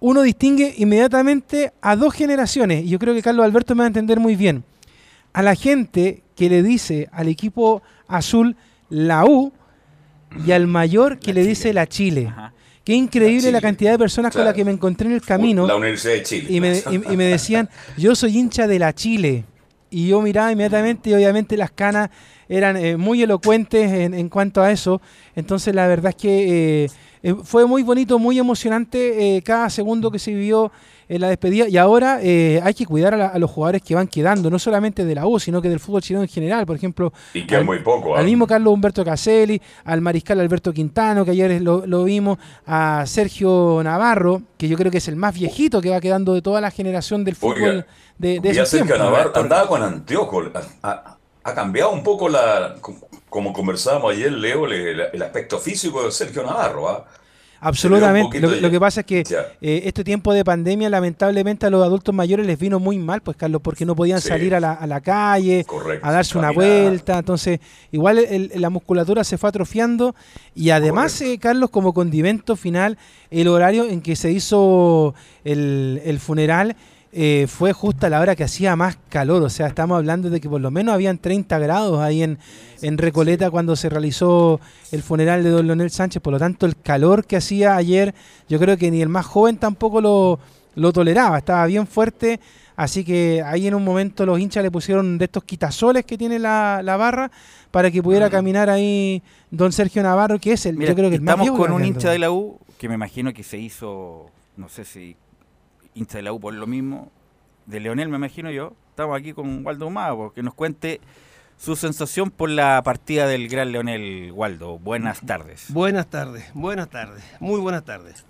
Uno 0.00 0.22
distingue 0.22 0.74
inmediatamente 0.78 1.72
a 1.80 1.94
dos 1.96 2.12
generaciones, 2.14 2.84
y 2.84 2.88
yo 2.88 2.98
creo 2.98 3.14
que 3.14 3.22
Carlos 3.22 3.44
Alberto 3.44 3.74
me 3.74 3.80
va 3.80 3.84
a 3.84 3.88
entender 3.88 4.18
muy 4.20 4.34
bien. 4.36 4.64
A 5.32 5.42
la 5.42 5.54
gente 5.54 6.22
que 6.34 6.48
le 6.48 6.62
dice 6.62 7.08
al 7.12 7.28
equipo 7.28 7.82
azul 8.08 8.56
la 8.90 9.24
U 9.24 9.52
y 10.46 10.52
al 10.52 10.66
mayor 10.66 11.18
que 11.18 11.32
le 11.34 11.44
dice 11.44 11.72
la 11.72 11.86
Chile. 11.86 12.28
Ajá. 12.30 12.52
Qué 12.84 12.94
increíble 12.94 13.40
Chile. 13.40 13.52
la 13.52 13.60
cantidad 13.60 13.90
de 13.92 13.98
personas 13.98 14.32
con 14.34 14.44
las 14.44 14.54
que 14.54 14.64
me 14.64 14.70
encontré 14.72 15.08
en 15.08 15.12
el 15.14 15.20
camino 15.20 15.66
La 15.66 15.76
Universidad 15.76 16.14
de 16.14 16.22
Chile. 16.22 16.46
y 16.48 16.60
me, 16.60 16.72
y- 16.78 17.12
y 17.12 17.16
me 17.16 17.24
decían, 17.24 17.68
yo 17.98 18.14
soy 18.14 18.38
hincha 18.38 18.66
de 18.66 18.78
la 18.78 18.94
Chile. 18.94 19.44
Y 19.90 20.08
yo 20.08 20.20
miraba 20.20 20.52
inmediatamente 20.52 21.10
y 21.10 21.14
obviamente 21.14 21.56
las 21.56 21.70
canas 21.70 22.10
eran 22.48 22.76
eh, 22.76 22.96
muy 22.98 23.22
elocuentes 23.22 23.90
en, 23.92 24.12
en 24.14 24.28
cuanto 24.28 24.62
a 24.62 24.70
eso. 24.70 25.00
Entonces 25.34 25.74
la 25.74 25.86
verdad 25.86 26.10
es 26.10 26.16
que 26.16 26.84
eh, 26.84 26.90
eh, 27.22 27.34
fue 27.42 27.66
muy 27.66 27.82
bonito, 27.82 28.18
muy 28.18 28.38
emocionante 28.38 29.36
eh, 29.36 29.42
cada 29.42 29.68
segundo 29.70 30.10
que 30.10 30.18
se 30.18 30.30
vivió 30.32 30.70
en 31.08 31.20
la 31.20 31.28
despedida. 31.28 31.68
Y 31.68 31.76
ahora 31.76 32.18
eh, 32.22 32.60
hay 32.62 32.74
que 32.74 32.84
cuidar 32.86 33.14
a, 33.14 33.16
la- 33.16 33.26
a 33.28 33.38
los 33.38 33.50
jugadores 33.50 33.82
que 33.82 33.94
van 33.94 34.06
quedando, 34.08 34.50
no 34.50 34.58
solamente 34.58 35.04
de 35.04 35.14
la 35.14 35.26
U, 35.26 35.38
sino 35.40 35.62
que 35.62 35.68
del 35.68 35.80
fútbol 35.80 36.02
chileno 36.02 36.22
en 36.22 36.28
general. 36.28 36.66
Por 36.66 36.76
ejemplo, 36.76 37.12
Y 37.34 37.46
que 37.46 37.56
al- 37.56 37.64
muy 37.64 37.78
poco. 37.80 38.14
¿ah? 38.14 38.18
al 38.20 38.24
mismo 38.26 38.46
Carlos 38.46 38.72
Humberto 38.72 39.04
Caselli, 39.04 39.60
al 39.84 40.00
mariscal 40.00 40.38
Alberto 40.40 40.72
Quintano, 40.72 41.24
que 41.24 41.30
ayer 41.32 41.60
lo, 41.62 41.86
lo 41.86 42.04
vimos, 42.04 42.38
a 42.66 43.04
Sergio 43.06 43.80
Navarro, 43.82 44.42
que 44.56 44.68
yo 44.68 44.76
creo 44.76 44.90
que 44.92 44.98
es 44.98 45.08
el 45.08 45.16
más 45.16 45.34
viejito 45.34 45.80
que 45.80 45.90
va 45.90 46.00
quedando 46.00 46.34
de 46.34 46.42
toda 46.42 46.60
la 46.60 46.70
generación 46.70 47.24
del 47.24 47.36
Oiga, 47.40 47.54
fútbol 47.56 47.86
de, 48.18 48.40
de 48.40 48.52
Ya 48.54 48.62
ese 48.62 48.78
cerca 48.78 48.94
tiempo. 48.94 49.04
Navarro 49.04 49.32
andaba 49.36 49.66
con. 49.68 49.82
Ha, 49.82 50.62
ha- 50.82 51.16
ha 51.44 51.54
cambiado 51.54 51.92
un 51.92 52.02
poco 52.02 52.28
la. 52.28 52.74
como 53.30 53.52
conversábamos 53.52 54.12
ayer, 54.12 54.32
Leo, 54.32 54.66
el, 54.66 55.00
el 55.12 55.22
aspecto 55.22 55.58
físico 55.58 56.04
de 56.04 56.10
Sergio 56.12 56.42
Navarro. 56.42 56.88
¿ah? 56.88 57.04
Absolutamente. 57.60 58.40
Lo, 58.40 58.50
lo, 58.50 58.70
que 58.70 58.78
pasa 58.78 59.00
es 59.00 59.06
que 59.06 59.24
eh, 59.60 59.82
este 59.84 60.04
tiempo 60.04 60.32
de 60.32 60.44
pandemia, 60.44 60.88
lamentablemente, 60.88 61.66
a 61.66 61.70
los 61.70 61.84
adultos 61.84 62.14
mayores 62.14 62.46
les 62.46 62.58
vino 62.58 62.78
muy 62.78 62.98
mal, 62.98 63.20
pues, 63.20 63.36
Carlos, 63.36 63.60
porque 63.62 63.84
no 63.84 63.96
podían 63.96 64.20
sí. 64.20 64.28
salir 64.28 64.54
a 64.54 64.60
la, 64.60 64.72
a 64.72 64.86
la 64.86 65.00
calle, 65.00 65.64
Correcto, 65.64 66.06
a 66.06 66.12
darse 66.12 66.34
caminar. 66.34 66.52
una 66.52 66.56
vuelta. 66.56 67.18
Entonces, 67.18 67.60
igual 67.90 68.18
el, 68.18 68.52
la 68.54 68.70
musculatura 68.70 69.24
se 69.24 69.38
fue 69.38 69.48
atrofiando. 69.48 70.14
Y 70.54 70.70
además, 70.70 71.20
eh, 71.20 71.38
Carlos, 71.40 71.70
como 71.70 71.92
condimento 71.92 72.56
final, 72.56 72.98
el 73.30 73.48
horario 73.48 73.88
en 73.88 74.00
que 74.00 74.16
se 74.16 74.30
hizo 74.30 75.14
el, 75.44 76.00
el 76.04 76.20
funeral. 76.20 76.76
Eh, 77.10 77.46
fue 77.48 77.72
justo 77.72 78.06
a 78.06 78.10
la 78.10 78.20
hora 78.20 78.36
que 78.36 78.44
hacía 78.44 78.76
más 78.76 78.98
calor, 79.08 79.42
o 79.42 79.48
sea, 79.48 79.66
estamos 79.68 79.96
hablando 79.96 80.28
de 80.28 80.42
que 80.42 80.48
por 80.48 80.60
lo 80.60 80.70
menos 80.70 80.94
habían 80.94 81.16
30 81.16 81.58
grados 81.58 82.00
ahí 82.00 82.22
en, 82.22 82.38
en 82.82 82.98
Recoleta 82.98 83.50
cuando 83.50 83.76
se 83.76 83.88
realizó 83.88 84.60
el 84.92 85.02
funeral 85.02 85.42
de 85.42 85.48
don 85.48 85.66
Leonel 85.66 85.90
Sánchez, 85.90 86.20
por 86.20 86.34
lo 86.34 86.38
tanto 86.38 86.66
el 86.66 86.76
calor 86.76 87.24
que 87.24 87.36
hacía 87.36 87.76
ayer, 87.76 88.14
yo 88.46 88.58
creo 88.58 88.76
que 88.76 88.90
ni 88.90 89.00
el 89.00 89.08
más 89.08 89.24
joven 89.24 89.56
tampoco 89.56 90.02
lo, 90.02 90.38
lo 90.74 90.92
toleraba, 90.92 91.38
estaba 91.38 91.64
bien 91.64 91.86
fuerte, 91.86 92.40
así 92.76 93.04
que 93.04 93.42
ahí 93.42 93.66
en 93.66 93.74
un 93.74 93.84
momento 93.84 94.26
los 94.26 94.38
hinchas 94.38 94.62
le 94.62 94.70
pusieron 94.70 95.16
de 95.16 95.24
estos 95.24 95.44
quitasoles 95.44 96.04
que 96.04 96.18
tiene 96.18 96.38
la, 96.38 96.82
la 96.84 96.98
barra 96.98 97.30
para 97.70 97.90
que 97.90 98.02
pudiera 98.02 98.28
caminar 98.28 98.68
ahí 98.68 99.22
don 99.50 99.72
Sergio 99.72 100.02
Navarro, 100.02 100.38
que 100.38 100.52
es 100.52 100.66
el, 100.66 100.76
Mira, 100.76 100.90
yo 100.90 100.96
creo 100.96 101.08
que 101.08 101.16
el 101.16 101.22
más 101.22 101.38
estamos 101.38 101.58
con 101.58 101.72
un 101.72 101.86
hincha 101.86 102.10
de 102.10 102.18
la 102.18 102.30
U 102.30 102.58
que 102.78 102.88
me 102.88 102.94
imagino 102.94 103.32
que 103.34 103.42
se 103.42 103.58
hizo, 103.58 104.30
no 104.56 104.68
sé 104.68 104.84
si 104.84 105.16
hincha 105.98 106.18
de 106.18 106.22
la 106.22 106.32
U 106.32 106.40
por 106.40 106.54
lo 106.54 106.66
mismo, 106.66 107.10
de 107.66 107.80
Leonel 107.80 108.08
me 108.08 108.16
imagino 108.16 108.50
yo. 108.50 108.72
Estamos 108.90 109.18
aquí 109.18 109.32
con 109.32 109.64
Waldo 109.64 109.90
Mago, 109.90 110.32
que 110.32 110.42
nos 110.42 110.54
cuente 110.54 111.00
su 111.56 111.76
sensación 111.76 112.30
por 112.30 112.50
la 112.50 112.80
partida 112.84 113.26
del 113.26 113.48
gran 113.48 113.72
Leonel 113.72 114.32
Waldo. 114.32 114.78
Buenas 114.78 115.20
tardes. 115.20 115.66
Buenas 115.72 116.08
tardes, 116.08 116.50
buenas 116.54 116.88
tardes, 116.88 117.22
muy 117.40 117.60
buenas 117.60 117.84
tardes. 117.84 118.24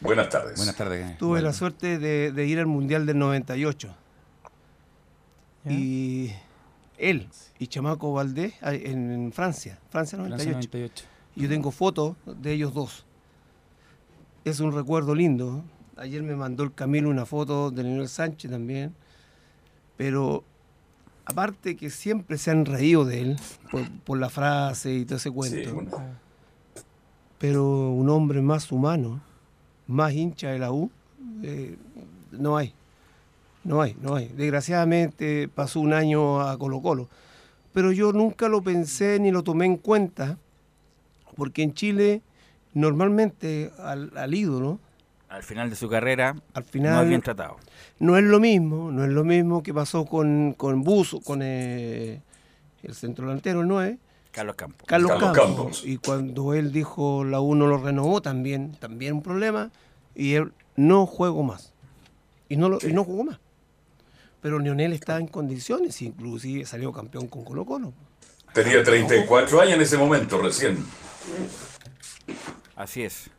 Buenas 0.00 0.28
tardes. 0.28 0.56
Buenas 0.56 0.74
tardes. 0.76 1.16
Tuve 1.18 1.28
Bueno. 1.30 1.46
la 1.46 1.52
suerte 1.52 1.98
de, 2.00 2.32
de 2.32 2.46
ir 2.46 2.58
al 2.58 2.66
Mundial 2.66 3.06
del 3.06 3.18
98. 3.18 3.94
¿Ya? 5.64 5.72
Y 5.72 6.32
él 6.98 7.28
y 7.60 7.68
Chamaco 7.68 8.12
Valdés 8.12 8.54
en, 8.62 9.12
en 9.12 9.32
Francia, 9.32 9.78
Francia 9.90 10.18
98. 10.18 10.42
Francia 10.50 10.52
98. 10.70 11.04
Yo 11.36 11.48
tengo 11.48 11.70
fotos 11.70 12.16
de 12.26 12.52
ellos 12.52 12.74
dos. 12.74 13.04
Es 14.44 14.58
un 14.58 14.72
recuerdo 14.72 15.14
lindo. 15.14 15.62
Ayer 16.02 16.20
me 16.24 16.34
mandó 16.34 16.64
el 16.64 16.74
Camilo 16.74 17.08
una 17.08 17.24
foto 17.26 17.70
de 17.70 17.84
Leonel 17.84 18.08
Sánchez 18.08 18.50
también. 18.50 18.92
Pero 19.96 20.42
aparte 21.24 21.76
que 21.76 21.90
siempre 21.90 22.38
se 22.38 22.50
han 22.50 22.64
reído 22.64 23.04
de 23.04 23.20
él 23.20 23.36
por, 23.70 23.88
por 24.00 24.18
la 24.18 24.28
frase 24.28 24.92
y 24.92 25.04
todo 25.04 25.18
ese 25.18 25.30
cuento. 25.30 25.56
Sí, 25.56 25.70
bueno. 25.70 25.90
Pero 27.38 27.90
un 27.92 28.10
hombre 28.10 28.42
más 28.42 28.72
humano, 28.72 29.20
más 29.86 30.12
hincha 30.12 30.50
de 30.50 30.58
la 30.58 30.72
U, 30.72 30.90
eh, 31.44 31.76
no 32.32 32.56
hay. 32.56 32.74
No 33.62 33.80
hay, 33.80 33.96
no 34.02 34.16
hay. 34.16 34.26
Desgraciadamente 34.36 35.48
pasó 35.54 35.78
un 35.78 35.92
año 35.92 36.40
a 36.40 36.58
Colo 36.58 36.82
Colo. 36.82 37.08
Pero 37.72 37.92
yo 37.92 38.12
nunca 38.12 38.48
lo 38.48 38.60
pensé 38.60 39.20
ni 39.20 39.30
lo 39.30 39.44
tomé 39.44 39.66
en 39.66 39.76
cuenta, 39.76 40.36
porque 41.36 41.62
en 41.62 41.74
Chile 41.74 42.22
normalmente 42.74 43.70
al, 43.78 44.10
al 44.16 44.34
ídolo, 44.34 44.80
Al 45.32 45.42
final 45.42 45.70
de 45.70 45.76
su 45.76 45.88
carrera, 45.88 46.36
al 46.52 46.64
no 46.74 47.00
es 47.00 47.08
bien 47.08 47.22
tratado. 47.22 47.56
no 47.98 48.18
es 48.18 48.22
lo 48.22 48.38
mismo, 48.38 48.92
no 48.92 49.02
es 49.02 49.10
lo 49.10 49.24
mismo 49.24 49.62
que 49.62 49.72
pasó 49.72 50.04
con, 50.04 50.52
con 50.52 50.82
Buzo, 50.82 51.22
con 51.22 51.40
eh, 51.42 52.20
el 52.82 52.94
centro 52.94 53.26
delantero, 53.26 53.62
el 53.62 53.68
9, 53.68 53.98
Carlos 54.30 54.56
Campos. 54.56 54.86
Carlos, 54.86 55.10
Carlos 55.12 55.32
Campos. 55.32 55.56
Campos. 55.56 55.82
Y 55.86 55.96
cuando 55.96 56.52
él 56.52 56.70
dijo 56.70 57.24
la 57.24 57.40
U 57.40 57.54
no 57.54 57.66
lo 57.66 57.78
renovó 57.78 58.20
también, 58.20 58.72
también 58.72 59.14
un 59.14 59.22
problema, 59.22 59.70
y 60.14 60.34
él 60.34 60.52
no 60.76 61.06
juego 61.06 61.42
más. 61.42 61.72
Y 62.50 62.56
no, 62.56 62.68
lo, 62.68 62.78
y 62.82 62.92
no 62.92 63.02
jugó 63.02 63.24
más. 63.24 63.38
Pero 64.42 64.58
Lionel 64.58 64.92
está 64.92 65.16
en 65.16 65.28
condiciones, 65.28 66.02
inclusive 66.02 66.66
salió 66.66 66.92
campeón 66.92 67.28
con 67.28 67.42
Colo 67.42 67.64
Colo. 67.64 67.94
Tenía 68.52 68.84
34 68.84 69.62
años 69.62 69.74
en 69.76 69.80
ese 69.80 69.96
momento, 69.96 70.36
recién. 70.36 70.84
Así 72.76 73.02
es. 73.02 73.30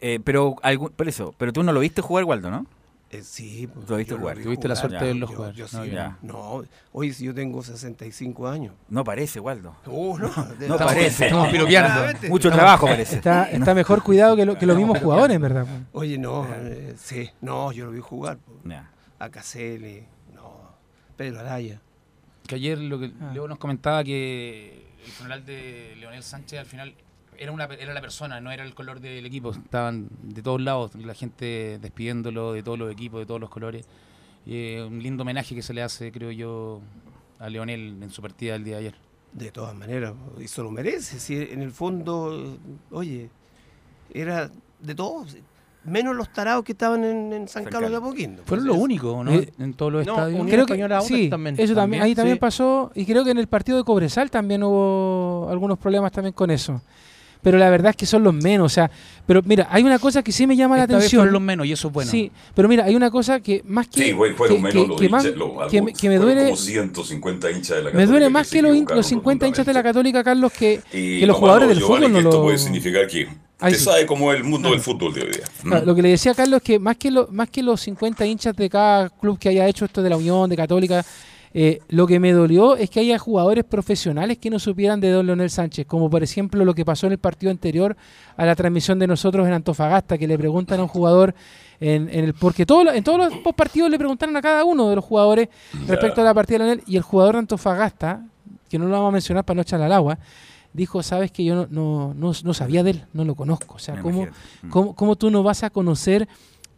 Eh, 0.00 0.20
pero, 0.24 0.56
algún, 0.62 0.90
por 0.90 1.08
eso, 1.08 1.34
pero 1.38 1.52
tú 1.52 1.62
no 1.62 1.72
lo 1.72 1.80
viste 1.80 2.02
jugar, 2.02 2.24
Waldo, 2.24 2.50
¿no? 2.50 2.66
Eh, 3.10 3.22
sí, 3.22 3.66
pues, 3.72 3.88
Lo 3.88 3.96
viste 3.96 4.14
jugar. 4.14 4.36
vi 4.36 4.44
Tuviste 4.44 4.68
la 4.68 4.76
suerte 4.76 4.98
de 4.98 5.04
verlo 5.06 5.28
Yo- 5.30 5.34
jugar. 5.36 5.54
yo 5.54 5.64
No, 5.72 6.62
sí, 6.62 6.68
no, 7.02 7.02
si 7.14 7.24
yo 7.24 7.34
tengo 7.34 7.62
65 7.62 8.46
años. 8.48 8.74
No 8.90 9.02
parece, 9.02 9.40
Waldo. 9.40 9.74
Uh, 9.86 10.18
no, 10.18 10.28
de- 10.58 10.68
No 10.68 10.76
parece. 10.76 11.30
Mucho 12.28 12.50
trabajo 12.50 12.86
parece. 12.86 13.16
Está, 13.16 13.44
está 13.50 13.74
mejor 13.74 14.02
cuidado 14.02 14.36
que, 14.36 14.44
lo- 14.44 14.58
que 14.58 14.66
los 14.66 14.76
mismos 14.76 14.98
jugadores, 14.98 15.40
verdad. 15.40 15.66
Oye, 15.92 16.18
no, 16.18 16.46
eh, 16.54 16.94
sí, 16.98 17.30
no, 17.40 17.72
yo 17.72 17.86
lo 17.86 17.92
vi 17.92 18.00
jugar. 18.00 18.38
Ya. 18.64 18.90
A 19.18 19.30
Caselli, 19.30 20.04
no, 20.34 20.52
Pedro 21.16 21.40
Araya. 21.40 21.80
Que 22.46 22.56
ayer 22.56 22.78
lo 22.78 22.98
que 22.98 23.10
Ah. 23.20 23.30
Leo 23.32 23.48
nos 23.48 23.58
comentaba 23.58 24.04
que 24.04 24.86
el 25.04 25.10
funeral 25.12 25.44
de 25.46 25.94
Leonel 25.98 26.22
Sánchez 26.22 26.58
al 26.60 26.66
final 26.66 26.94
era 27.38 27.52
una 27.52 27.64
era 27.64 27.94
la 27.94 28.00
persona, 28.00 28.40
no 28.40 28.50
era 28.50 28.64
el 28.64 28.74
color 28.74 29.00
del 29.00 29.24
equipo. 29.24 29.50
Estaban 29.50 30.08
de 30.22 30.42
todos 30.42 30.60
lados, 30.60 30.94
la 30.94 31.14
gente 31.14 31.78
despidiéndolo 31.80 32.52
de 32.52 32.62
todos 32.62 32.78
los 32.78 32.90
equipos, 32.92 33.20
de 33.20 33.26
todos 33.26 33.40
los 33.40 33.50
colores. 33.50 33.86
Y, 34.44 34.54
eh, 34.54 34.84
un 34.84 35.02
lindo 35.02 35.22
homenaje 35.22 35.54
que 35.54 35.62
se 35.62 35.74
le 35.74 35.82
hace, 35.82 36.10
creo 36.10 36.30
yo, 36.30 36.80
a 37.38 37.48
Leonel 37.48 38.02
en 38.02 38.10
su 38.10 38.22
partida 38.22 38.54
del 38.54 38.64
día 38.64 38.74
de 38.74 38.80
ayer. 38.80 38.94
De 39.32 39.50
todas 39.52 39.74
maneras, 39.74 40.14
y 40.40 40.48
se 40.48 40.62
lo 40.62 40.70
merece. 40.70 41.20
Si 41.20 41.36
en 41.36 41.62
el 41.62 41.70
fondo, 41.70 42.58
oye, 42.90 43.30
era 44.12 44.50
de 44.80 44.94
todos, 44.94 45.36
menos 45.84 46.16
los 46.16 46.32
tarados 46.32 46.64
que 46.64 46.72
estaban 46.72 47.04
en, 47.04 47.32
en 47.32 47.48
San 47.48 47.64
Carlos 47.64 47.90
de. 47.90 47.96
Apoquindo. 47.96 48.42
Fueron 48.44 48.64
Pues 48.64 48.66
lo 48.66 48.72
eso. 48.74 48.82
único, 48.82 49.24
¿no? 49.24 49.32
Eh, 49.32 49.52
en 49.58 49.74
todos 49.74 49.92
los 49.92 50.06
no, 50.06 50.12
estadios. 50.14 50.46
Creo 50.46 50.66
que 50.66 51.00
sí, 51.02 51.28
también. 51.28 51.56
eso 51.58 51.74
también, 51.74 52.02
ahí 52.02 52.14
también 52.14 52.38
pasó 52.38 52.90
y 52.94 53.04
creo 53.04 53.24
que 53.24 53.30
en 53.30 53.38
el 53.38 53.48
partido 53.48 53.78
de 53.78 53.84
Cobresal 53.84 54.30
también 54.30 54.62
hubo 54.62 55.48
algunos 55.50 55.78
problemas 55.78 56.10
también 56.12 56.32
con 56.32 56.50
eso. 56.50 56.80
Pero 57.42 57.56
la 57.56 57.70
verdad 57.70 57.90
es 57.90 57.96
que 57.96 58.04
son 58.06 58.24
los 58.24 58.34
menos, 58.34 58.66
o 58.66 58.68
sea, 58.68 58.90
pero 59.26 59.42
mira, 59.44 59.68
hay 59.70 59.82
una 59.84 59.98
cosa 59.98 60.22
que 60.22 60.32
sí 60.32 60.46
me 60.46 60.56
llama 60.56 60.76
la 60.76 60.82
Esta 60.82 60.94
vez 60.94 61.02
atención. 61.04 61.20
fueron 61.20 61.32
los 61.34 61.42
menos 61.42 61.66
y 61.66 61.72
eso 61.72 61.88
es 61.88 61.94
bueno. 61.94 62.10
Sí, 62.10 62.32
pero 62.54 62.68
mira, 62.68 62.84
hay 62.84 62.96
una 62.96 63.10
cosa 63.10 63.40
que 63.40 63.62
más 63.64 63.86
que 63.88 64.04
Sí, 64.06 64.12
güey, 64.12 64.32
fueron 64.34 64.56
que- 64.56 64.62
menos 64.62 64.82
que- 64.82 64.88
los 64.88 65.00
que 65.00 65.08
más- 65.08 65.24
que 65.70 65.82
me- 65.82 65.92
que 65.92 66.08
me 66.08 66.16
duele 66.16 66.44
como 66.44 66.56
150 66.56 67.50
hinchas 67.50 67.76
de 67.76 67.82
la 67.82 67.84
me 67.84 67.92
Católica 67.92 68.10
duele 68.10 68.28
más 68.30 68.50
que 68.50 68.62
los, 68.62 68.76
los 68.96 69.06
50 69.06 69.46
hinchas 69.46 69.66
de 69.66 69.72
la. 69.72 69.82
Católica, 69.82 70.24
Carlos, 70.24 70.52
que, 70.52 70.80
Y 70.92 71.20
que 71.20 71.26
los 71.26 71.34
lo 71.36 71.40
jugadores 71.40 71.68
del 71.68 71.78
Giovanni, 71.78 72.06
fútbol 72.06 72.12
no 72.12 72.18
esto 72.18 72.30
lo 72.38 72.42
puede 72.42 72.58
significar 72.58 73.06
que 73.06 73.28
Ahí 73.60 73.72
usted 73.72 73.78
sí. 73.78 73.84
sabe 73.84 74.06
cómo 74.06 74.32
es 74.32 74.38
el 74.38 74.44
mundo 74.44 74.68
Claro. 74.68 74.74
del 74.74 74.80
fútbol 74.82 75.14
de 75.14 75.20
hoy 75.22 75.30
día. 75.30 75.44
¿Mm? 75.62 75.68
Claro, 75.68 75.86
lo 75.86 75.94
que 75.94 76.02
le 76.02 76.08
decía 76.10 76.32
a 76.32 76.34
Carlos 76.34 76.58
es 76.58 76.62
que 76.64 76.78
más 76.78 76.96
que, 76.96 77.10
lo, 77.10 77.28
más 77.30 77.48
que 77.50 77.62
los 77.62 77.80
50 77.80 78.26
hinchas 78.26 78.54
de 78.56 78.68
cada 78.68 79.08
club 79.10 79.38
que 79.38 79.48
haya 79.48 79.66
hecho 79.68 79.84
esto 79.84 80.02
de 80.02 80.10
la 80.10 80.16
Unión, 80.16 80.50
de 80.50 80.56
Católica, 80.56 81.04
eh, 81.54 81.80
lo 81.88 82.06
que 82.06 82.20
me 82.20 82.32
dolió 82.32 82.76
es 82.76 82.90
que 82.90 83.00
haya 83.00 83.18
jugadores 83.18 83.64
profesionales 83.64 84.38
que 84.38 84.50
no 84.50 84.58
supieran 84.58 85.00
de 85.00 85.10
don 85.10 85.26
Leonel 85.26 85.50
Sánchez, 85.50 85.86
como 85.86 86.10
por 86.10 86.22
ejemplo 86.22 86.64
lo 86.64 86.74
que 86.74 86.84
pasó 86.84 87.06
en 87.06 87.12
el 87.12 87.18
partido 87.18 87.50
anterior 87.50 87.96
a 88.36 88.44
la 88.44 88.54
transmisión 88.54 88.98
de 88.98 89.06
nosotros 89.06 89.46
en 89.46 89.54
Antofagasta, 89.54 90.18
que 90.18 90.26
le 90.28 90.36
preguntan 90.38 90.80
a 90.80 90.82
un 90.82 90.88
jugador 90.88 91.34
en, 91.80 92.08
en 92.10 92.24
el 92.24 92.34
porque 92.34 92.66
todo, 92.66 92.92
en 92.92 93.02
todos 93.04 93.32
los 93.32 93.54
partidos 93.54 93.90
le 93.90 93.98
preguntaron 93.98 94.36
a 94.36 94.42
cada 94.42 94.64
uno 94.64 94.88
de 94.90 94.96
los 94.96 95.04
jugadores 95.04 95.48
respecto 95.86 96.20
a 96.20 96.24
la 96.24 96.34
partida 96.34 96.58
de 96.58 96.64
Leonel 96.64 96.84
y 96.86 96.96
el 96.96 97.02
jugador 97.02 97.34
de 97.34 97.38
Antofagasta, 97.40 98.24
que 98.68 98.78
no 98.78 98.86
lo 98.86 98.92
vamos 98.92 99.08
a 99.08 99.12
mencionar 99.12 99.44
para 99.44 99.56
no 99.56 99.62
echarle 99.62 99.86
al 99.86 99.92
agua, 99.92 100.18
dijo, 100.72 101.02
sabes 101.02 101.30
que 101.30 101.44
yo 101.44 101.54
no, 101.54 101.66
no, 101.70 102.14
no, 102.14 102.32
no 102.42 102.54
sabía 102.54 102.82
de 102.82 102.90
él, 102.90 103.04
no 103.12 103.24
lo 103.24 103.34
conozco. 103.34 103.76
O 103.76 103.78
sea, 103.78 104.00
¿cómo. 104.00 104.26
Mm. 104.26 104.68
¿Cómo, 104.70 104.94
cómo 104.94 105.16
tú 105.16 105.30
no 105.30 105.42
vas 105.42 105.62
a 105.62 105.70
conocer? 105.70 106.28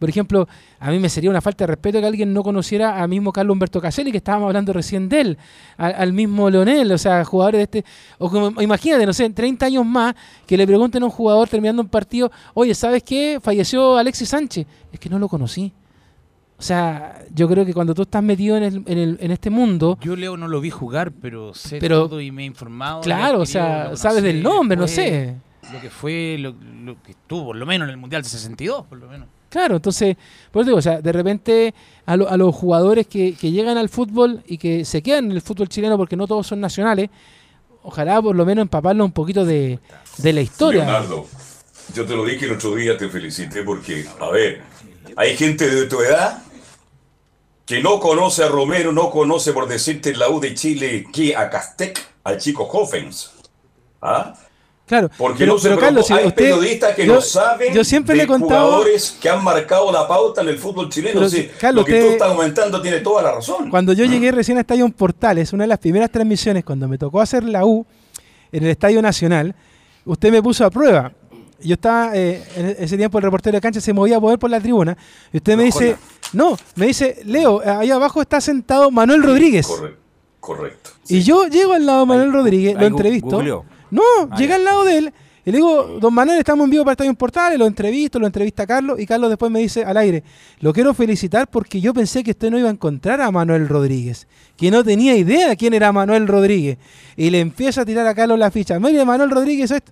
Por 0.01 0.09
ejemplo, 0.09 0.47
a 0.79 0.89
mí 0.89 0.97
me 0.97 1.09
sería 1.09 1.29
una 1.29 1.41
falta 1.41 1.61
de 1.63 1.67
respeto 1.67 1.99
que 2.01 2.07
alguien 2.07 2.33
no 2.33 2.41
conociera 2.41 3.03
a 3.03 3.07
mismo 3.07 3.31
Carlos 3.31 3.53
Humberto 3.53 3.79
Caselli, 3.79 4.09
que 4.11 4.17
estábamos 4.17 4.47
hablando 4.47 4.73
recién 4.73 5.07
de 5.07 5.21
él, 5.21 5.37
al 5.77 6.11
mismo 6.11 6.49
Leonel, 6.49 6.91
o 6.91 6.97
sea, 6.97 7.23
jugadores 7.23 7.59
de 7.59 7.63
este. 7.63 7.85
O 8.17 8.27
como, 8.31 8.59
imagínate, 8.63 9.05
no 9.05 9.13
sé, 9.13 9.25
en 9.25 9.35
30 9.35 9.67
años 9.67 9.85
más, 9.85 10.15
que 10.47 10.57
le 10.57 10.65
pregunten 10.65 11.03
a 11.03 11.05
un 11.05 11.11
jugador 11.11 11.47
terminando 11.47 11.83
un 11.83 11.87
partido, 11.87 12.31
oye, 12.55 12.73
¿sabes 12.73 13.03
qué? 13.03 13.39
Falleció 13.41 13.95
Alexis 13.95 14.27
Sánchez. 14.29 14.65
Es 14.91 14.99
que 14.99 15.07
no 15.07 15.19
lo 15.19 15.29
conocí. 15.29 15.71
O 16.57 16.63
sea, 16.63 17.23
yo 17.33 17.47
creo 17.47 17.63
que 17.65 17.73
cuando 17.73 17.93
tú 17.93 18.01
estás 18.01 18.23
metido 18.23 18.57
en, 18.57 18.63
el- 18.63 18.83
en, 18.87 18.97
el- 18.97 19.17
en 19.21 19.31
este 19.31 19.49
mundo, 19.51 19.97
Yo 20.01 20.15
Leo 20.15 20.35
no 20.35 20.47
lo 20.47 20.61
vi 20.61 20.71
jugar, 20.71 21.11
pero 21.11 21.53
sé 21.53 21.77
Pero- 21.79 22.07
todo 22.07 22.19
y 22.21 22.31
me 22.31 22.41
he 22.41 22.45
informado. 22.45 23.01
claro, 23.01 23.41
o 23.41 23.45
sea, 23.45 23.95
sabes 23.95 24.23
del 24.23 24.41
nombre, 24.43 24.77
no 24.77 24.87
sé. 24.87 25.35
Lo 25.71 25.79
que 25.79 25.89
fue, 25.91 26.37
lo, 26.39 26.55
lo 26.83 27.01
que 27.03 27.11
estuvo, 27.11 27.45
por 27.45 27.55
lo 27.55 27.65
menos 27.67 27.85
en 27.85 27.91
el 27.91 27.97
Mundial 27.97 28.23
de 28.23 28.29
62, 28.29 28.85
por 28.87 28.97
lo 28.97 29.07
menos. 29.07 29.27
Claro, 29.51 29.75
entonces, 29.75 30.15
por 30.49 30.61
eso 30.61 30.69
digo, 30.69 30.77
o 30.79 30.81
sea, 30.81 31.01
de 31.01 31.11
repente 31.11 31.73
a, 32.05 32.15
lo- 32.15 32.29
a 32.29 32.37
los 32.37 32.55
jugadores 32.55 33.05
que, 33.05 33.35
que 33.35 33.51
llegan 33.51 33.77
al 33.77 33.89
fútbol 33.89 34.41
y 34.47 34.57
que 34.57 34.85
se 34.85 35.03
quedan 35.03 35.25
en 35.25 35.31
el 35.33 35.41
fútbol 35.41 35.67
chileno 35.67 35.97
porque 35.97 36.15
no 36.15 36.25
todos 36.25 36.47
son 36.47 36.61
nacionales, 36.61 37.09
ojalá 37.83 38.21
por 38.21 38.33
lo 38.33 38.45
menos 38.45 38.61
empaparlo 38.63 39.03
un 39.03 39.11
poquito 39.11 39.43
de, 39.43 39.77
la 40.23 40.41
historia. 40.41 40.85
Leonardo, 40.85 41.27
yo 41.93 42.05
te 42.05 42.15
lo 42.15 42.23
dije 42.25 42.45
el 42.45 42.53
otro 42.53 42.75
día, 42.75 42.97
te 42.97 43.09
felicité 43.09 43.63
porque, 43.63 44.05
a 44.21 44.29
ver, 44.29 44.61
hay 45.17 45.35
gente 45.35 45.69
de 45.69 45.85
tu 45.85 45.99
edad 45.99 46.41
que 47.65 47.81
no 47.81 47.99
conoce 47.99 48.45
a 48.45 48.47
Romero, 48.47 48.93
no 48.93 49.09
conoce, 49.11 49.51
por 49.51 49.67
decirte, 49.67 50.15
la 50.15 50.29
U 50.29 50.39
de 50.39 50.53
Chile, 50.55 51.05
que 51.11 51.35
a 51.35 51.49
Castec, 51.49 51.99
al 52.23 52.37
chico 52.37 52.63
Hoffens. 52.63 53.31
¿Ah? 54.01 54.33
Claro, 54.91 55.09
Porque 55.17 55.39
pero, 55.39 55.53
no 55.53 55.57
se 55.59 55.69
pero. 55.69 55.79
Carlos, 55.79 56.05
si 56.05 56.11
hay 56.13 56.25
usted- 56.27 56.35
periodistas 56.35 56.95
que 56.95 57.05
yo, 57.05 57.13
no 57.15 57.21
saben 57.21 57.73
yo 57.73 57.81
siempre 57.85 58.11
de 58.13 58.17
le 58.17 58.23
he 58.25 58.27
contado, 58.27 58.65
jugadores 58.65 59.17
que 59.21 59.29
han 59.29 59.41
marcado 59.41 59.89
la 59.89 60.05
pauta 60.05 60.41
en 60.41 60.49
el 60.49 60.57
fútbol 60.57 60.89
chileno. 60.89 61.13
Pero, 61.21 61.29
Sí, 61.29 61.49
Carlos, 61.57 61.83
lo 61.83 61.85
que 61.85 61.91
tú 61.93 61.97
usted- 61.99 62.11
estás 62.15 62.27
comentando 62.33 62.81
tiene 62.81 62.99
toda 62.99 63.21
la 63.23 63.31
razón. 63.31 63.69
Cuando 63.69 63.93
yo 63.93 64.03
llegué 64.03 64.33
recién 64.33 64.57
a 64.57 64.61
Estadio 64.61 64.89
Portales, 64.89 65.53
una 65.53 65.63
de 65.63 65.69
las 65.69 65.79
primeras 65.79 66.11
transmisiones, 66.11 66.65
cuando 66.65 66.89
me 66.89 66.97
tocó 66.97 67.21
hacer 67.21 67.45
la 67.45 67.63
U 67.65 67.85
en 68.51 68.63
el 68.65 68.69
Estadio 68.71 69.01
Nacional, 69.01 69.55
usted 70.03 70.29
me 70.29 70.43
puso 70.43 70.65
a 70.65 70.69
prueba. 70.69 71.13
Yo 71.61 71.75
estaba, 71.75 72.11
eh, 72.13 72.43
en 72.57 72.75
ese 72.83 72.97
tiempo 72.97 73.17
el 73.17 73.23
reportero 73.23 73.55
de 73.55 73.61
cancha 73.61 73.79
se 73.79 73.93
movía 73.93 74.17
a 74.17 74.19
poder 74.19 74.39
por 74.39 74.49
la 74.49 74.59
tribuna, 74.59 74.97
y 75.31 75.37
usted 75.37 75.55
me 75.55 75.63
dice, 75.63 75.95
no, 76.33 76.57
me 76.75 76.87
dice, 76.87 77.21
Leo, 77.23 77.61
ahí 77.65 77.91
abajo 77.91 78.21
está 78.21 78.41
sentado 78.41 78.91
Manuel 78.91 79.23
Rodríguez. 79.23 79.67
Correcto. 79.67 80.01
Correcto. 80.41 80.89
Y 81.07 81.21
yo 81.21 81.45
llego 81.47 81.73
al 81.73 81.85
lado 81.85 81.99
de 81.99 82.05
Manuel 82.07 82.33
Rodríguez, 82.33 82.73
lo 82.73 82.79
ahí 82.79 82.87
entrevisto. 82.87 83.29
googleó. 83.29 83.63
No, 83.91 84.01
Ah, 84.29 84.35
llegué 84.37 84.49
ya. 84.49 84.55
al 84.55 84.63
lado 84.63 84.83
de 84.85 84.97
él 84.97 85.13
y 85.43 85.51
le 85.51 85.57
digo, 85.57 85.97
don 85.99 86.13
Manuel, 86.13 86.37
estamos 86.37 86.65
en 86.65 86.69
vivo 86.69 86.83
para 86.83 86.93
Estadio 86.93 87.13
Portales, 87.15 87.57
lo 87.57 87.65
entrevisto, 87.65 88.19
lo 88.19 88.27
entrevista 88.27 88.67
Carlos 88.67 88.99
y 88.99 89.07
Carlos 89.07 89.29
después 89.29 89.51
me 89.51 89.59
dice 89.59 89.83
al 89.83 89.97
aire, 89.97 90.23
lo 90.59 90.71
quiero 90.71 90.93
felicitar 90.93 91.47
porque 91.49 91.81
yo 91.81 91.95
pensé 91.95 92.23
que 92.23 92.31
usted 92.31 92.51
no 92.51 92.59
iba 92.59 92.69
a 92.69 92.71
encontrar 92.71 93.19
a 93.21 93.31
Manuel 93.31 93.67
Rodríguez, 93.67 94.27
que 94.55 94.69
no 94.69 94.83
tenía 94.83 95.15
idea 95.15 95.55
quién 95.55 95.73
era 95.73 95.91
Manuel 95.91 96.27
Rodríguez. 96.27 96.77
Y 97.17 97.31
le 97.31 97.39
empieza 97.39 97.81
a 97.81 97.85
tirar 97.85 98.05
a 98.05 98.13
Carlos 98.13 98.37
la 98.37 98.51
ficha. 98.51 98.79
Mire, 98.79 99.03
Manuel 99.03 99.31
Rodríguez, 99.31 99.71
esto. 99.71 99.91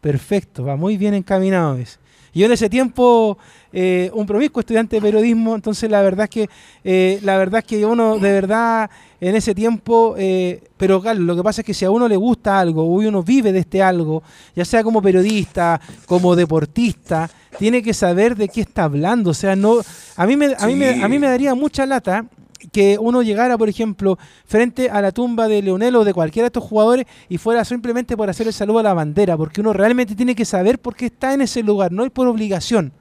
Perfecto, 0.00 0.64
va 0.64 0.74
muy 0.74 0.96
bien 0.96 1.14
encaminado. 1.14 1.76
¿ves? 1.76 2.00
Yo 2.34 2.46
en 2.46 2.52
ese 2.52 2.70
tiempo, 2.70 3.36
eh, 3.72 4.10
un 4.14 4.26
promiscuo 4.26 4.60
estudiante 4.60 4.96
de 4.96 5.02
periodismo, 5.02 5.54
entonces 5.54 5.90
la 5.90 6.00
verdad 6.00 6.24
es 6.24 6.30
que, 6.30 6.50
eh, 6.82 7.20
la 7.22 7.36
verdad 7.36 7.58
es 7.58 7.64
que 7.64 7.84
uno 7.84 8.18
de 8.18 8.32
verdad 8.32 8.90
en 9.20 9.36
ese 9.36 9.54
tiempo, 9.54 10.14
eh, 10.16 10.62
pero 10.76 11.00
claro, 11.00 11.20
lo 11.20 11.36
que 11.36 11.42
pasa 11.42 11.60
es 11.60 11.66
que 11.66 11.74
si 11.74 11.84
a 11.84 11.90
uno 11.90 12.08
le 12.08 12.16
gusta 12.16 12.58
algo, 12.58 12.82
o 12.82 12.86
uno 12.86 13.22
vive 13.22 13.52
de 13.52 13.60
este 13.60 13.82
algo, 13.82 14.22
ya 14.56 14.64
sea 14.64 14.82
como 14.82 15.02
periodista, 15.02 15.80
como 16.06 16.34
deportista, 16.34 17.30
tiene 17.58 17.82
que 17.82 17.92
saber 17.92 18.34
de 18.34 18.48
qué 18.48 18.62
está 18.62 18.84
hablando. 18.84 19.30
O 19.30 19.34
sea, 19.34 19.54
no, 19.54 19.76
a 20.16 20.26
mí 20.26 20.36
me, 20.36 20.54
a 20.58 20.66
mí 20.66 20.74
me, 20.74 21.04
a 21.04 21.08
mí 21.08 21.18
me 21.18 21.28
daría 21.28 21.54
mucha 21.54 21.84
lata 21.84 22.24
que 22.70 22.96
uno 23.00 23.22
llegara, 23.22 23.56
por 23.58 23.68
ejemplo, 23.68 24.18
frente 24.44 24.88
a 24.90 25.00
la 25.02 25.10
tumba 25.12 25.48
de 25.48 25.62
Leonel 25.62 25.96
o 25.96 26.04
de 26.04 26.14
cualquiera 26.14 26.44
de 26.44 26.48
estos 26.48 26.64
jugadores 26.64 27.06
y 27.28 27.38
fuera 27.38 27.64
simplemente 27.64 28.16
por 28.16 28.28
hacer 28.30 28.46
el 28.46 28.52
saludo 28.52 28.78
a 28.80 28.82
la 28.82 28.94
bandera, 28.94 29.36
porque 29.36 29.60
uno 29.60 29.72
realmente 29.72 30.14
tiene 30.14 30.34
que 30.34 30.44
saber 30.44 30.78
por 30.78 30.94
qué 30.94 31.06
está 31.06 31.34
en 31.34 31.40
ese 31.42 31.62
lugar, 31.62 31.90
no 31.92 32.04
es 32.04 32.10
por 32.10 32.26
obligación. 32.28 32.92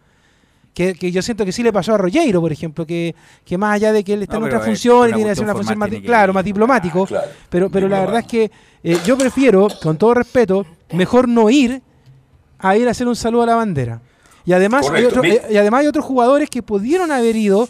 Que, 0.73 0.93
que 0.93 1.11
yo 1.11 1.21
siento 1.21 1.43
que 1.43 1.51
sí 1.51 1.63
le 1.63 1.73
pasó 1.73 1.93
a 1.93 1.97
Rogueiro, 1.97 2.39
por 2.39 2.49
ejemplo, 2.53 2.85
que, 2.85 3.13
que 3.43 3.57
más 3.57 3.75
allá 3.75 3.91
de 3.91 4.05
que 4.05 4.13
él 4.13 4.23
está 4.23 4.39
No, 4.39 4.45
en 4.47 4.53
otra 4.53 4.61
función 4.61 5.09
y 5.09 5.11
tiene 5.11 5.25
que 5.25 5.31
hacer 5.31 5.43
una 5.43 5.53
función 5.53 5.77
más, 5.77 5.91
di- 5.91 6.01
claro, 6.01 6.31
más 6.31 6.45
diplomático, 6.45 7.05
Claro. 7.05 7.27
pero, 7.49 7.69
pero 7.69 7.89
la 7.89 7.99
verdad 7.99 8.19
es 8.21 8.25
que 8.27 8.51
eh, 8.81 8.97
yo 9.05 9.17
prefiero, 9.17 9.67
con 9.83 9.97
todo 9.97 10.13
respeto, 10.13 10.65
mejor 10.93 11.27
no 11.27 11.49
ir 11.49 11.81
a 12.57 12.77
ir 12.77 12.87
a 12.87 12.91
hacer 12.91 13.05
un 13.05 13.17
saludo 13.17 13.43
a 13.43 13.47
la 13.47 13.55
bandera. 13.55 14.01
Y 14.45 14.53
además, 14.53 14.89
hay 14.89 15.03
otro- 15.03 15.21
eh, 15.25 15.41
y 15.51 15.57
además 15.57 15.81
hay 15.81 15.87
otros 15.87 16.05
jugadores 16.05 16.49
que 16.49 16.63
pudieron 16.63 17.11
haber 17.11 17.35
ido 17.35 17.67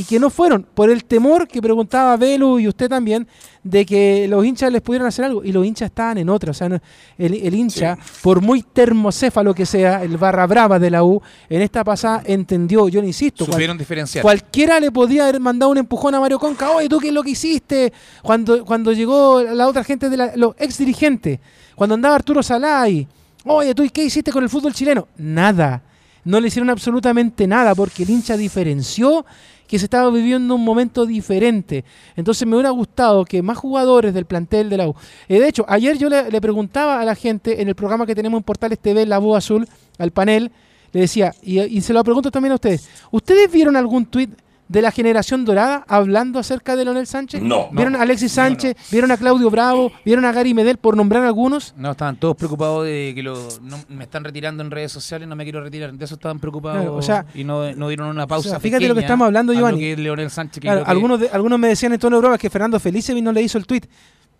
y 0.00 0.04
que 0.04 0.18
no 0.18 0.30
fueron, 0.30 0.66
por 0.74 0.88
el 0.90 1.04
temor 1.04 1.46
que 1.46 1.60
preguntaba 1.60 2.16
Velu 2.16 2.58
y 2.58 2.68
usted 2.68 2.88
también, 2.88 3.26
de 3.62 3.84
que 3.84 4.26
los 4.28 4.44
hinchas 4.44 4.72
les 4.72 4.80
pudieran 4.80 5.06
hacer 5.08 5.26
algo. 5.26 5.44
Y 5.44 5.52
los 5.52 5.66
hinchas 5.66 5.86
estaban 5.90 6.16
en 6.18 6.28
otra. 6.30 6.52
O 6.52 6.54
sea, 6.54 6.68
no- 6.68 6.80
el, 7.18 7.34
el 7.34 7.54
hincha, 7.54 7.98
por 8.22 8.40
muy 8.40 8.62
termocéfalo 8.62 9.52
que 9.54 9.66
sea, 9.66 10.02
el 10.02 10.16
barra 10.16 10.46
brava 10.46 10.78
de 10.78 10.90
la 10.90 11.04
U, 11.04 11.20
en 11.48 11.60
esta 11.62 11.84
pasada 11.84 12.22
entendió, 12.24 12.88
yo 12.88 13.00
le 13.00 13.08
insisto, 13.08 13.44
cual- 13.46 13.78
diferenciar. 13.78 14.22
Cualquiera 14.22 14.80
le 14.80 14.90
podría 14.90 15.24
haber 15.28 15.40
mandado 15.40 15.70
un 15.72 15.78
empujón 15.78 16.14
a 16.14 16.20
Mario 16.20 16.38
Conca. 16.38 16.70
Oye, 16.70 16.88
¿tú 16.88 16.98
qué 16.98 17.08
es 17.08 17.14
lo 17.14 17.22
que 17.22 17.30
hiciste? 17.30 17.92
Cuando, 18.22 18.64
cuando 18.64 18.92
llegó 18.92 19.42
la 19.42 19.66
otra 19.68 19.84
gente, 19.84 20.08
de 20.08 20.16
la- 20.16 20.32
los 20.36 20.54
ex 20.58 20.78
dirigentes, 20.78 21.38
cuando 21.74 21.94
andaba 21.94 22.14
Arturo 22.14 22.42
Salai. 22.42 23.06
Oye, 23.44 23.74
¿tú 23.74 23.84
qué 23.92 24.04
hiciste 24.04 24.32
con 24.32 24.42
el 24.42 24.48
fútbol 24.50 24.72
chileno? 24.72 25.08
Nada. 25.16 25.82
No 26.24 26.38
le 26.38 26.48
hicieron 26.48 26.68
absolutamente 26.68 27.46
nada 27.46 27.74
porque 27.74 28.02
el 28.02 28.10
hincha 28.10 28.36
diferenció 28.36 29.24
que 29.70 29.78
se 29.78 29.84
estaba 29.84 30.10
viviendo 30.10 30.56
un 30.56 30.64
momento 30.64 31.06
diferente. 31.06 31.84
Entonces 32.16 32.44
me 32.44 32.56
hubiera 32.56 32.70
gustado 32.70 33.24
que 33.24 33.40
más 33.40 33.56
jugadores 33.56 34.12
del 34.12 34.24
plantel 34.24 34.68
de 34.68 34.76
la 34.76 34.88
U. 34.88 34.96
Eh, 35.28 35.38
de 35.38 35.46
hecho, 35.46 35.64
ayer 35.68 35.96
yo 35.96 36.08
le, 36.08 36.40
preguntaba 36.40 37.00
a 37.00 37.04
la 37.04 37.14
gente 37.14 37.62
en 37.62 37.68
el 37.68 37.76
programa 37.76 38.04
que 38.04 38.16
tenemos 38.16 38.38
en 38.38 38.42
Portales 38.42 38.80
TV, 38.80 39.06
La 39.06 39.18
Voz 39.18 39.38
Azul, 39.38 39.68
al 39.96 40.10
panel, 40.10 40.50
le 40.90 41.02
decía, 41.02 41.32
y, 41.40 41.60
y 41.60 41.82
se 41.82 41.92
lo 41.92 42.02
pregunto 42.02 42.32
también 42.32 42.50
a 42.50 42.56
ustedes, 42.56 42.88
¿ustedes 43.12 43.52
vieron 43.52 43.76
algún 43.76 44.06
tuit 44.06 44.30
de 44.70 44.82
la 44.82 44.92
generación 44.92 45.44
dorada 45.44 45.84
hablando 45.88 46.38
acerca 46.38 46.76
de 46.76 46.84
Leonel 46.84 47.06
Sánchez? 47.06 47.42
No. 47.42 47.68
¿Vieron 47.72 47.96
a 47.96 48.02
Alexis 48.02 48.30
Sánchez? 48.30 48.76
¿Vieron 48.92 49.10
a 49.10 49.16
Claudio 49.16 49.50
Bravo? 49.50 49.90
¿Vieron 50.04 50.24
a 50.24 50.30
Gary 50.32 50.54
Medel, 50.54 50.76
por 50.78 50.96
nombrar 50.96 51.24
algunos? 51.24 51.74
No, 51.76 51.90
estaban 51.90 52.16
todos 52.16 52.36
preocupados 52.36 52.84
de 52.84 53.10
que 53.14 53.22
lo, 53.22 53.36
no- 53.62 53.80
me 53.88 54.04
están 54.04 54.22
retirando 54.22 54.62
en 54.62 54.70
redes 54.70 54.92
sociales, 54.92 55.26
no 55.26 55.34
me 55.34 55.42
quiero 55.42 55.60
retirar. 55.60 55.92
De 55.92 56.04
eso 56.04 56.14
estaban 56.14 56.38
preocupados 56.38 56.78
Claro, 56.82 56.94
o 56.94 57.02
sea, 57.02 57.26
y 57.34 57.42
no, 57.42 57.72
no 57.74 57.88
dieron 57.88 58.06
una 58.08 58.28
pausa. 58.28 58.48
o 58.48 58.50
sea, 58.52 58.60
fíjate 58.60 58.86
lo 58.86 58.94
que 58.94 59.00
estamos 59.00 59.26
hablando, 59.26 59.52
Giovanni. 59.52 59.80
que 59.80 59.92
es 59.94 59.98
Leonel 59.98 60.30
Sánchez. 60.30 60.54
que 60.54 60.68
Claro, 60.68 60.78
creo 60.78 60.84
que- 60.86 60.90
algunos, 60.92 61.20
de- 61.20 61.28
algunos 61.30 61.58
me 61.58 61.66
decían 61.68 61.92
en 61.92 61.98
tono 61.98 62.16
de 62.16 62.20
broma 62.20 62.38
que 62.38 62.48
Fernando 62.48 62.78
Felicevi 62.78 63.20
no 63.22 63.32
le 63.32 63.42
hizo 63.42 63.58
el 63.58 63.66
tuit, 63.66 63.86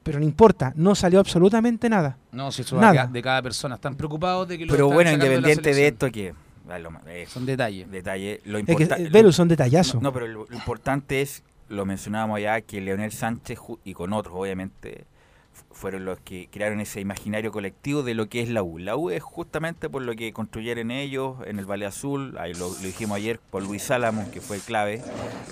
pero 0.04 0.20
no 0.20 0.24
importa, 0.24 0.72
no 0.76 0.94
salió 0.94 1.18
absolutamente 1.18 1.88
nada. 1.88 2.16
No, 2.30 2.52
si 2.52 2.62
eso 2.62 2.76
Nada. 2.80 2.92
de 2.92 2.98
ca- 2.98 3.06
de 3.08 3.22
cada 3.22 3.42
persona. 3.42 3.74
Están 3.74 3.96
preocupados 3.96 4.46
de 4.46 4.58
que 4.58 4.64
lo 4.66 4.70
Pero 4.72 4.84
están 4.86 4.94
bueno, 4.94 5.10
de 5.10 5.14
independiente 5.16 5.70
de 5.70 5.74
selección. 5.74 6.08
esto, 6.08 6.12
que. 6.12 6.49
Lo 6.78 6.90
eh, 7.06 7.26
Son 7.28 7.44
detalles. 7.46 7.90
detalle. 7.90 8.40
Lo 8.44 8.58
Es 8.58 8.64
que, 8.76 8.84
eh, 8.84 9.32
son 9.32 9.48
detallazos. 9.48 10.00
No, 10.02 10.12
pero 10.12 10.26
lo, 10.26 10.46
lo 10.48 10.54
importante 10.56 11.20
es, 11.22 11.42
lo 11.68 11.84
mencionábamos 11.86 12.40
ya, 12.40 12.60
que 12.60 12.80
Leonel 12.80 13.12
Sánchez 13.12 13.58
y 13.84 13.94
con 13.94 14.12
otros, 14.12 14.34
obviamente, 14.36 15.04
fu- 15.52 15.64
fueron 15.74 16.04
los 16.04 16.18
que 16.20 16.48
crearon 16.50 16.80
ese 16.80 17.00
imaginario 17.00 17.52
colectivo 17.52 18.02
de 18.02 18.14
lo 18.14 18.28
que 18.28 18.40
es 18.42 18.48
la 18.48 18.62
U. 18.62 18.78
La 18.78 18.96
U 18.96 19.10
es 19.10 19.22
justamente 19.22 19.88
por 19.88 20.02
lo 20.02 20.14
que 20.16 20.32
construyeron 20.32 20.90
ellos 20.90 21.36
en 21.46 21.58
el 21.58 21.66
Valle 21.66 21.86
Azul, 21.86 22.36
ahí 22.38 22.54
lo, 22.54 22.68
lo 22.70 22.74
dijimos 22.80 23.16
ayer 23.16 23.38
por 23.50 23.62
Luis 23.62 23.90
Álamo, 23.90 24.28
que 24.32 24.40
fue 24.40 24.58
clave, 24.58 25.00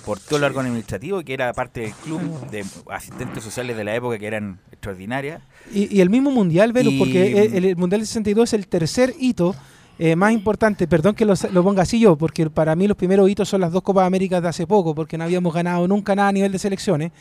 por 0.04 0.18
todo 0.18 0.38
el 0.38 0.44
órgano 0.44 0.66
administrativo, 0.68 1.22
que 1.22 1.34
era 1.34 1.52
parte 1.52 1.82
del 1.82 1.92
club 1.92 2.20
de 2.50 2.64
asistentes 2.90 3.44
sociales 3.44 3.76
de 3.76 3.84
la 3.84 3.94
época 3.94 4.18
que 4.18 4.26
eran 4.26 4.58
extraordinarias. 4.72 5.40
Y, 5.72 5.94
y 5.94 6.00
el 6.00 6.10
mismo 6.10 6.30
Mundial, 6.30 6.72
Velus, 6.72 6.94
Y- 6.94 6.98
porque 6.98 7.42
el, 7.56 7.64
el 7.64 7.76
Mundial 7.76 8.00
del 8.00 8.06
62 8.08 8.48
es 8.48 8.52
el 8.54 8.66
tercer 8.68 9.14
hito 9.20 9.54
eh, 9.98 10.16
más 10.16 10.32
importante. 10.32 10.86
Perdón 10.86 11.14
que 11.14 11.24
lo, 11.24 11.34
lo 11.52 11.62
ponga 11.62 11.82
así 11.82 11.98
yo, 11.98 12.16
porque 12.16 12.48
para 12.50 12.76
mí 12.76 12.86
los 12.86 12.96
primeros 12.96 13.28
hitos 13.28 13.48
son 13.48 13.60
las 13.60 13.72
dos 13.72 13.82
Copas 13.82 14.06
Américas 14.06 14.42
de 14.42 14.48
hace 14.48 14.66
poco, 14.66 14.94
porque 14.94 15.18
no 15.18 15.24
habíamos 15.24 15.52
ganado 15.52 15.88
nunca 15.88 16.14
nada 16.14 16.28
a 16.28 16.32
nivel 16.32 16.52
de 16.52 16.58
selecciones. 16.58 17.12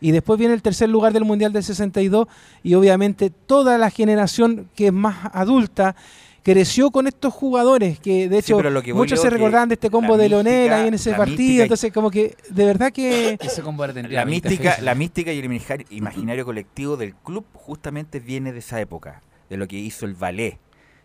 Y 0.00 0.12
después 0.12 0.38
viene 0.38 0.54
el 0.54 0.62
tercer 0.62 0.88
lugar 0.88 1.12
del 1.12 1.24
Mundial 1.24 1.52
del 1.52 1.62
62 1.62 2.26
y 2.62 2.74
obviamente 2.74 3.30
toda 3.30 3.76
la 3.76 3.90
generación 3.90 4.70
que 4.74 4.86
es 4.86 4.92
más 4.92 5.30
adulta 5.34 5.94
creció 6.42 6.90
con 6.90 7.06
estos 7.06 7.34
jugadores 7.34 8.00
que 8.00 8.26
de 8.28 8.38
hecho 8.38 8.58
que 8.82 8.94
muchos 8.94 9.20
se 9.20 9.28
recordaban 9.28 9.68
de 9.68 9.74
este 9.74 9.90
combo 9.90 10.16
de 10.16 10.30
Leonel 10.30 10.72
ahí 10.72 10.88
en 10.88 10.94
ese 10.94 11.12
partido 11.12 11.64
entonces 11.64 11.92
como 11.92 12.10
que 12.10 12.34
de 12.48 12.64
verdad 12.64 12.92
que 12.92 13.36
Ese 13.40 13.62
La 13.62 14.24
20 14.24 14.48
mística, 14.48 14.80
la 14.80 14.94
mística 14.94 15.32
y 15.34 15.38
el 15.38 15.60
imaginario 15.90 16.46
colectivo 16.46 16.96
del 16.96 17.14
club 17.14 17.44
justamente 17.52 18.20
viene 18.20 18.52
de 18.52 18.60
esa 18.60 18.80
época, 18.80 19.22
de 19.50 19.58
lo 19.58 19.68
que 19.68 19.76
hizo 19.76 20.06
el 20.06 20.14
ballet. 20.14 20.58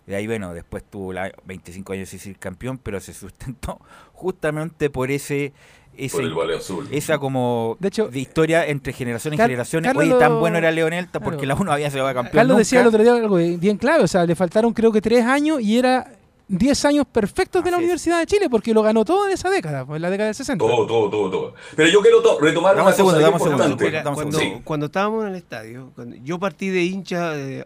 De 0.07 0.15
ahí, 0.15 0.27
bueno, 0.27 0.53
después 0.53 0.83
tuvo 0.89 1.13
la 1.13 1.31
25 1.45 1.93
años 1.93 2.09
sin 2.09 2.19
ser 2.19 2.37
campeón, 2.37 2.77
pero 2.77 2.99
se 2.99 3.13
sustentó 3.13 3.79
justamente 4.13 4.89
por 4.89 5.09
ese, 5.11 5.51
ese 5.97 6.15
Por 6.17 6.23
el 6.25 6.33
Valle 6.33 6.57
Azul. 6.57 6.87
esa 6.91 7.17
como 7.17 7.77
De 7.79 7.87
hecho, 7.87 8.09
historia 8.13 8.65
entre 8.67 8.93
generaciones 8.93 9.37
y 9.37 9.39
Car- 9.39 9.49
generaciones. 9.49 9.87
Carlos 9.87 10.03
Oye, 10.05 10.19
tan 10.19 10.39
bueno 10.39 10.57
era 10.57 10.71
Leonel, 10.71 11.07
ta- 11.09 11.19
porque 11.19 11.39
Claro. 11.45 11.55
la 11.55 11.61
uno 11.61 11.71
había 11.71 11.89
sido 11.89 12.05
campeón. 12.05 12.31
Carlos 12.33 12.57
decía 12.57 12.79
el 12.79 12.85
nunca. 12.85 12.97
otro 12.97 13.03
día 13.03 13.23
algo 13.23 13.57
bien 13.59 13.77
clave, 13.77 14.03
o 14.03 14.07
sea, 14.07 14.25
le 14.25 14.35
faltaron 14.35 14.73
creo 14.73 14.91
que 14.91 15.01
tres 15.01 15.23
años 15.25 15.59
y 15.61 15.77
era 15.79 16.11
10 16.47 16.85
años 16.85 17.07
perfectos 17.11 17.63
de 17.63 17.71
la 17.71 17.77
Así 17.77 17.85
es. 17.85 17.87
Universidad 17.87 18.19
de 18.19 18.27
Chile 18.27 18.47
porque 18.51 18.71
lo 18.75 18.83
ganó 18.83 19.03
todo 19.03 19.25
en 19.25 19.33
esa 19.33 19.49
década, 19.49 19.83
pues 19.85 19.95
en 19.95 20.01
la 20.03 20.11
década 20.11 20.27
del 20.27 20.35
60. 20.35 20.63
Todo, 20.63 20.85
todo, 20.85 21.09
todo, 21.09 21.31
todo. 21.31 21.53
Pero 21.75 21.89
yo 21.89 22.01
quiero 22.01 22.21
to- 22.21 22.39
retomar 22.39 22.73
Dame 22.75 22.81
una 22.83 22.91
un 22.91 22.95
segundo, 22.95 23.17
cosa 23.17 23.25
dame 23.31 23.39
segundo. 23.39 23.63
importante. 23.69 24.07
Un 24.09 24.13
cuando, 24.13 24.39
Sí. 24.39 24.53
cuando 24.63 24.85
estábamos 24.85 25.23
en 25.23 25.29
el 25.31 25.35
estadio, 25.37 25.91
cuando 25.95 26.15
yo 26.17 26.37
partí 26.37 26.69
de 26.69 26.83
hincha 26.83 27.35
eh, 27.35 27.65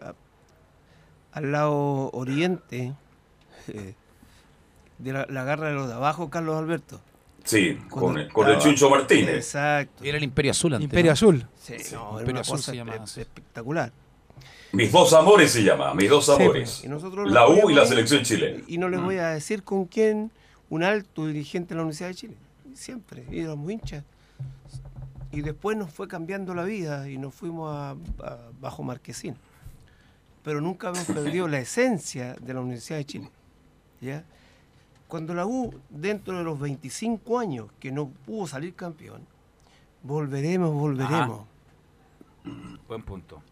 al 1.32 1.52
lado 1.52 2.10
oriente, 2.12 2.94
eh, 3.68 3.94
de 4.98 5.12
la, 5.12 5.26
la 5.28 5.44
garra 5.44 5.68
de 5.68 5.74
los 5.74 5.88
de 5.88 5.94
abajo, 5.94 6.30
Carlos 6.30 6.56
Alberto. 6.56 7.00
Sí, 7.44 7.78
con 7.88 8.18
el, 8.18 8.28
con 8.32 8.48
el 8.48 8.58
Chuncho 8.58 8.90
Martínez. 8.90 9.36
Exacto. 9.36 10.04
Era 10.04 10.18
el 10.18 10.24
Imperio 10.24 10.50
Azul 10.50 10.74
antes. 10.74 10.84
Imperio 10.84 11.10
¿no? 11.10 11.12
Azul. 11.14 11.46
Sí, 11.58 11.78
Sí, 11.78 11.94
no, 11.94 12.10
era 12.10 12.20
Imperio 12.20 12.30
una 12.32 12.40
Azul 12.40 12.56
cosa 12.56 12.72
se 12.72 12.80
así. 12.80 13.20
espectacular. 13.22 13.92
Mis 14.72 14.92
dos 14.92 15.12
amores 15.14 15.50
se 15.50 15.64
llama, 15.64 15.94
mis 15.94 16.08
dos 16.10 16.26
Sí, 16.26 16.32
amores. 16.32 16.84
Y 16.84 16.88
nosotros 16.88 17.30
La 17.30 17.48
U 17.48 17.70
y 17.70 17.74
la 17.74 17.86
selección 17.86 18.22
chilena. 18.22 18.62
Y 18.68 18.78
no 18.78 18.88
les 18.88 19.00
voy 19.00 19.16
a 19.16 19.28
decir 19.30 19.62
con 19.64 19.86
quién, 19.86 20.30
un 20.68 20.84
alto 20.84 21.26
dirigente 21.26 21.70
de 21.70 21.76
la 21.76 21.82
Universidad 21.82 22.10
de 22.10 22.14
Chile. 22.14 22.36
Siempre, 22.74 23.24
éramos 23.32 23.70
hinchas. 23.70 24.04
Y 25.32 25.40
después 25.40 25.76
nos 25.76 25.90
fue 25.92 26.06
cambiando 26.08 26.54
la 26.54 26.64
vida 26.64 27.08
y 27.08 27.16
nos 27.18 27.34
fuimos 27.34 27.74
a, 27.74 27.90
a 27.90 28.38
Bajo 28.60 28.82
Marquesín. 28.82 29.36
Pero 30.42 30.60
nunca 30.60 30.88
hemos 30.88 31.04
perdido 31.04 31.48
la 31.48 31.58
esencia 31.58 32.34
de 32.34 32.54
la 32.54 32.60
Universidad 32.60 32.98
de 32.98 33.04
Chile. 33.04 33.30
¿ya? 34.00 34.24
Cuando 35.08 35.34
la 35.34 35.46
U, 35.46 35.74
dentro 35.88 36.38
de 36.38 36.44
los 36.44 36.58
25 36.58 37.38
años 37.38 37.66
que 37.78 37.90
no 37.90 38.08
pudo 38.08 38.46
salir 38.46 38.74
campeón, 38.74 39.26
volveremos, 40.02 40.72
volveremos. 40.72 41.42
Buen 42.88 43.02
punto. 43.02 43.42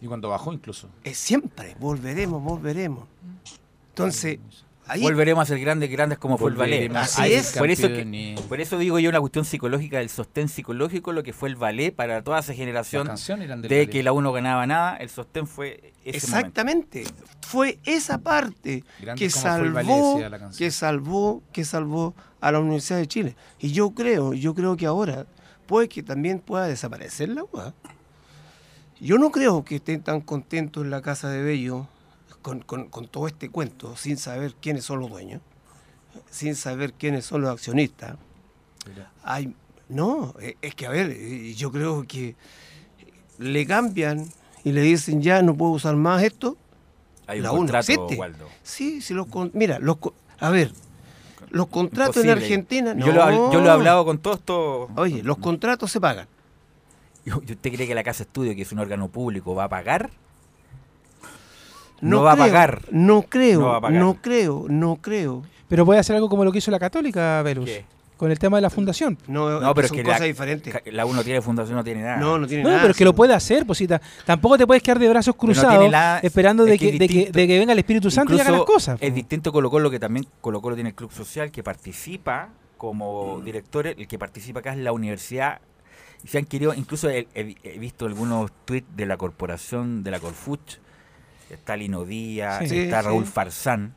Y 0.00 0.06
cuando 0.06 0.28
bajó 0.28 0.52
incluso. 0.52 0.88
Es 1.02 1.18
siempre, 1.18 1.74
volveremos, 1.80 2.42
volveremos. 2.42 3.04
Entonces, 3.88 4.38
ahí 4.88 5.00
Volveremos 5.02 5.42
a 5.42 5.46
ser 5.46 5.60
grandes, 5.60 5.90
grandes 5.90 6.18
como 6.18 6.38
fue 6.38 6.50
el 6.50 6.56
ballet. 6.56 6.94
Así 6.96 7.32
es. 7.32 7.52
Por 7.52 7.70
eso, 7.70 7.88
que- 7.88 7.98
campeones. 8.02 8.40
por 8.42 8.60
eso 8.60 8.78
digo 8.78 8.98
yo 8.98 9.08
una 9.10 9.20
cuestión 9.20 9.44
psicológica, 9.44 10.00
el 10.00 10.08
sostén 10.08 10.48
psicológico, 10.48 11.12
lo 11.12 11.22
que 11.22 11.32
fue 11.32 11.48
el 11.48 11.56
ballet 11.56 11.94
para 11.94 12.22
toda 12.22 12.40
esa 12.40 12.54
generación 12.54 13.06
del 13.06 13.48
de 13.62 13.68
ballet. 13.68 13.90
que 13.90 14.02
la 14.02 14.12
uno 14.12 14.32
ganaba 14.32 14.66
nada, 14.66 14.96
el 14.96 15.08
sostén 15.10 15.46
fue 15.46 15.92
ese 16.04 16.26
momento. 16.28 16.48
Exactamente. 16.48 17.04
Fue 17.46 17.78
esa 17.84 18.18
parte 18.18 18.84
que 18.98 19.06
ballet, 19.06 19.30
salvó, 19.30 20.20
canción. 20.20 20.52
que 20.58 20.70
salvó, 20.70 21.42
que 21.52 21.64
salvó 21.64 22.14
a 22.40 22.52
la 22.52 22.58
Universidad 22.60 22.98
de 22.98 23.06
Chile. 23.06 23.36
Y 23.58 23.72
yo 23.72 23.90
creo, 23.90 24.34
yo 24.34 24.54
creo 24.54 24.76
que 24.76 24.86
ahora 24.86 25.26
puede 25.66 25.88
que 25.88 26.02
también 26.02 26.38
pueda 26.40 26.66
desaparecer 26.66 27.28
la 27.30 27.44
UA. 27.44 27.74
Yo 29.00 29.16
no 29.18 29.30
creo 29.30 29.64
que 29.64 29.76
estén 29.76 30.02
tan 30.02 30.20
contentos 30.20 30.82
en 30.84 30.90
la 30.90 31.02
casa 31.02 31.30
de 31.30 31.42
Bello 31.42 31.86
con, 32.48 32.60
con- 32.60 32.88
con 32.88 33.06
todo 33.08 33.26
este 33.26 33.50
cuento, 33.50 33.94
sin 33.96 34.16
saber 34.16 34.54
quiénes 34.60 34.82
son 34.84 35.00
los 35.00 35.10
dueños, 35.10 35.42
sin 36.30 36.54
saber 36.56 36.94
quiénes 36.94 37.26
son 37.26 37.42
los 37.42 37.50
accionistas. 37.50 38.16
Hay, 39.22 39.54
no, 39.90 40.34
eh, 40.40 40.56
es 40.62 40.74
que 40.74 40.86
a 40.86 40.90
ver, 40.90 41.10
eh, 41.10 41.52
yo 41.54 41.70
creo 41.70 42.06
que 42.08 42.36
le 43.38 43.66
cambian 43.66 44.26
y 44.64 44.72
le 44.72 44.80
dicen 44.80 45.20
ya 45.20 45.42
no 45.42 45.54
puedo 45.54 45.72
usar 45.72 45.94
más 45.96 46.22
esto. 46.22 46.56
Hay 47.26 47.40
un 47.40 47.44
La 47.44 47.50
contrato. 47.50 48.06
Waldo. 48.16 48.48
Sí, 48.62 49.02
sí, 49.02 49.12
los 49.12 49.26
con- 49.26 49.50
mira, 49.52 49.78
los 49.78 49.98
a 50.40 50.48
ver, 50.48 50.72
los 51.50 51.66
contratos 51.66 52.24
en. 52.24 52.30
Argentina. 52.30 52.94
Yo, 52.96 53.12
lo, 53.12 53.30
no. 53.30 53.52
yo 53.52 53.60
lo 53.60 53.66
he 53.66 53.70
hablado 53.70 54.06
con 54.06 54.16
todos 54.18 54.38
estos. 54.38 54.88
Oye, 54.96 55.22
los 55.22 55.36
contratos 55.36 55.92
se 55.92 56.00
pagan. 56.00 56.26
¿Y 57.26 57.30
usted 57.30 57.72
cree 57.74 57.86
que 57.86 57.94
la 57.94 58.02
Casa 58.04 58.22
Estudio, 58.22 58.54
que 58.56 58.62
es 58.62 58.72
un 58.72 58.78
órgano 58.78 59.08
público, 59.08 59.54
va 59.54 59.64
a 59.64 59.68
pagar? 59.68 60.08
No, 62.00 62.16
No 62.18 62.22
va 62.22 62.32
a 62.32 62.36
pagar. 62.36 62.82
No 62.90 63.22
creo, 63.22 63.60
No 63.60 63.66
va 63.68 63.76
a 63.76 63.80
pagar. 63.80 64.00
no 64.00 64.14
creo, 64.20 64.66
no 64.68 64.96
creo. 64.96 65.42
Pero 65.68 65.84
puede 65.84 66.00
hacer 66.00 66.16
algo 66.16 66.28
como 66.28 66.44
lo 66.44 66.52
que 66.52 66.58
hizo 66.58 66.70
la 66.70 66.78
Católica, 66.78 67.42
Velus, 67.42 67.66
¿Qué? 67.66 67.84
con 68.16 68.30
el 68.32 68.38
tema 68.38 68.56
de 68.56 68.62
la 68.62 68.70
fundación. 68.70 69.16
No, 69.28 69.60
No, 69.60 69.74
pero 69.74 69.86
es 69.86 69.92
que 69.92 70.02
cosas 70.02 70.20
la, 70.20 70.26
diferentes. 70.26 70.74
la 70.86 71.04
uno 71.06 71.22
tiene 71.22 71.40
fundación, 71.42 71.76
no 71.76 71.84
tiene 71.84 72.02
nada. 72.02 72.16
No, 72.16 72.38
no 72.38 72.46
tiene 72.46 72.62
No, 72.62 72.70
nada. 72.70 72.80
pero 72.82 72.92
es 72.92 72.96
que 72.96 73.04
lo 73.04 73.14
puede 73.14 73.34
hacer, 73.34 73.64
pues 73.66 73.78
sí, 73.78 73.86
ta- 73.86 74.00
tampoco 74.24 74.56
te 74.58 74.66
puedes 74.66 74.82
quedar 74.82 74.98
de 74.98 75.08
brazos 75.08 75.34
no 75.34 75.38
cruzados 75.38 75.92
esperando 76.22 76.64
es 76.64 76.70
de 76.70 76.78
que 76.78 76.98
de, 76.98 77.08
que, 77.08 77.30
de 77.30 77.46
que 77.46 77.58
venga 77.58 77.72
el 77.74 77.78
Espíritu 77.78 78.10
Santo 78.10 78.34
y 78.34 78.40
haga 78.40 78.50
las 78.50 78.62
cosas. 78.62 78.98
Es 79.00 79.10
po. 79.10 79.14
distinto 79.14 79.52
Colo 79.52 79.70
Colo 79.70 79.90
que 79.90 80.00
también 80.00 80.26
Colo 80.40 80.60
Colo 80.60 80.74
tiene 80.74 80.90
el 80.90 80.96
club 80.96 81.12
social 81.12 81.50
que 81.52 81.62
participa 81.62 82.48
como 82.76 83.40
director, 83.44 83.86
el 83.88 84.06
que 84.08 84.18
participa 84.18 84.60
acá 84.60 84.72
es 84.72 84.78
la 84.78 84.92
universidad. 84.92 85.60
Se 86.26 86.38
han 86.38 86.44
querido, 86.46 86.74
incluso 86.74 87.08
he 87.10 87.26
visto 87.78 88.06
algunos 88.06 88.50
tweets 88.64 88.88
de 88.96 89.06
la 89.06 89.16
corporación 89.16 90.02
de 90.02 90.10
la 90.10 90.18
Corfuch, 90.18 90.78
está 91.54 91.76
Lino 91.76 92.04
Díaz, 92.04 92.68
Sí. 92.68 92.78
está 92.80 93.00
Sí, 93.00 93.06
Raúl 93.06 93.24
sí. 93.24 93.30
Farsán, 93.32 93.94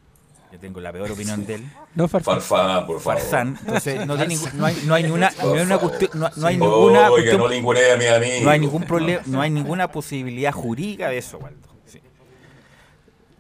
yo 0.52 0.60
tengo 0.60 0.80
la 0.82 0.92
peor 0.92 1.12
opinión 1.12 1.46
de 1.46 1.56
él. 1.56 1.64
No, 1.96 2.08
Farfán. 2.08 2.42
Farfán, 2.42 2.86
por 2.86 3.00
favor. 3.00 3.20
Farsán, 3.22 3.58
entonces 3.62 4.06
no, 4.06 4.16
tiene 4.18 4.36
no 4.56 4.66
hay, 4.66 4.84
no 4.86 4.94
hay 4.94 5.04
ninguna, 5.04 5.32
no 5.44 5.54
hay 5.54 5.62
una 5.62 5.78
cuestión, 5.78 6.12
no, 6.16 6.30
no 6.36 6.48
hay 6.48 6.58
ninguna 6.58 7.06
no 7.06 7.12
cuestión- 7.12 7.50
ningunee 7.50 7.92
a 7.94 7.98
mi 7.98 8.06
amigo. 8.08 8.44
no 8.44 8.50
hay 8.50 8.60
ningún 8.60 8.84
problema, 8.84 9.22
no 9.28 9.42
hay 9.42 9.50
ninguna 9.50 9.90
posibilidad 9.92 10.52
jurídica 10.52 11.10
de 11.10 11.18
eso, 11.18 11.38
Waldo. 11.38 11.68
Sí. 11.86 12.02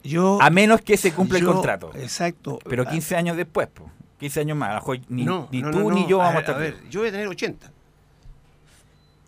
Yo, 0.03 0.41
A 0.41 0.49
menos 0.49 0.81
que 0.81 0.97
se 0.97 1.11
cumpla 1.13 1.37
el 1.39 1.45
contrato. 1.45 1.91
Exacto. 1.95 2.59
Pero 2.67 2.83
Ah, 2.87 2.89
15 2.89 3.15
años 3.15 3.37
después, 3.37 3.67
po. 3.67 3.89
15 4.19 4.39
años 4.41 4.57
más. 4.57 4.69
a 4.69 4.73
lo 4.73 4.79
mejor 4.79 4.99
ni, 5.09 5.23
no, 5.23 5.47
ni 5.51 5.61
no, 5.61 5.71
tú 5.71 5.79
no, 5.89 5.95
ni 5.95 6.01
no. 6.03 6.07
yo 6.07 6.17
vamos 6.19 6.35
a 6.35 6.39
estar. 6.39 6.55
A 6.55 6.59
ver, 6.59 6.77
yo 6.89 7.01
voy 7.01 7.09
a 7.09 7.11
tener 7.11 7.27
80. 7.27 7.71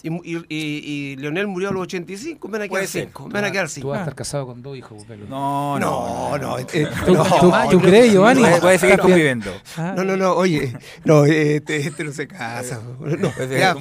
Y, 0.06 0.10
mu- 0.10 0.22
y, 0.22 0.36
y- 0.36 0.44
y 0.50 1.16
Leonel 1.16 1.48
murió 1.48 1.70
a 1.70 1.72
los 1.72 1.84
85, 1.84 2.48
me 2.50 2.58
van 2.58 2.62
a 2.63 2.68
quedar 2.68 2.88
ser. 2.88 3.06
5. 3.06 3.28
Me 3.28 3.34
van 3.36 3.46
a 3.46 3.52
quedar 3.52 3.68
Tú 3.70 3.70
vas 3.70 3.72
a 3.72 3.74
5. 3.76 3.96
estar 3.96 4.16
casado 4.16 4.46
con 4.48 4.62
dos 4.62 4.78
hijos, 4.78 5.08
Velus. 5.08 5.30
No, 5.30 5.80
No, 5.80 6.38
no. 6.38 6.60
eh, 6.60 6.66
¿Tú, 7.06 7.13
no, 7.16 7.80
crees, 7.82 8.12
Giovanni? 8.12 8.42
Puede, 8.42 8.60
puede 8.60 8.80
seguir 8.80 9.00
conviviendo. 9.00 9.52
Ah, 9.78 9.94
No, 9.96 10.04
no, 10.04 10.18
no, 10.18 10.34
oye, 10.34 10.76
no, 11.06 11.24
este, 11.24 11.78
este 11.78 12.04
no 12.04 12.12
se 12.12 12.28
casa. 12.28 12.82
No, 13.00 13.30
Ese 13.30 13.58
ya, 13.58 13.76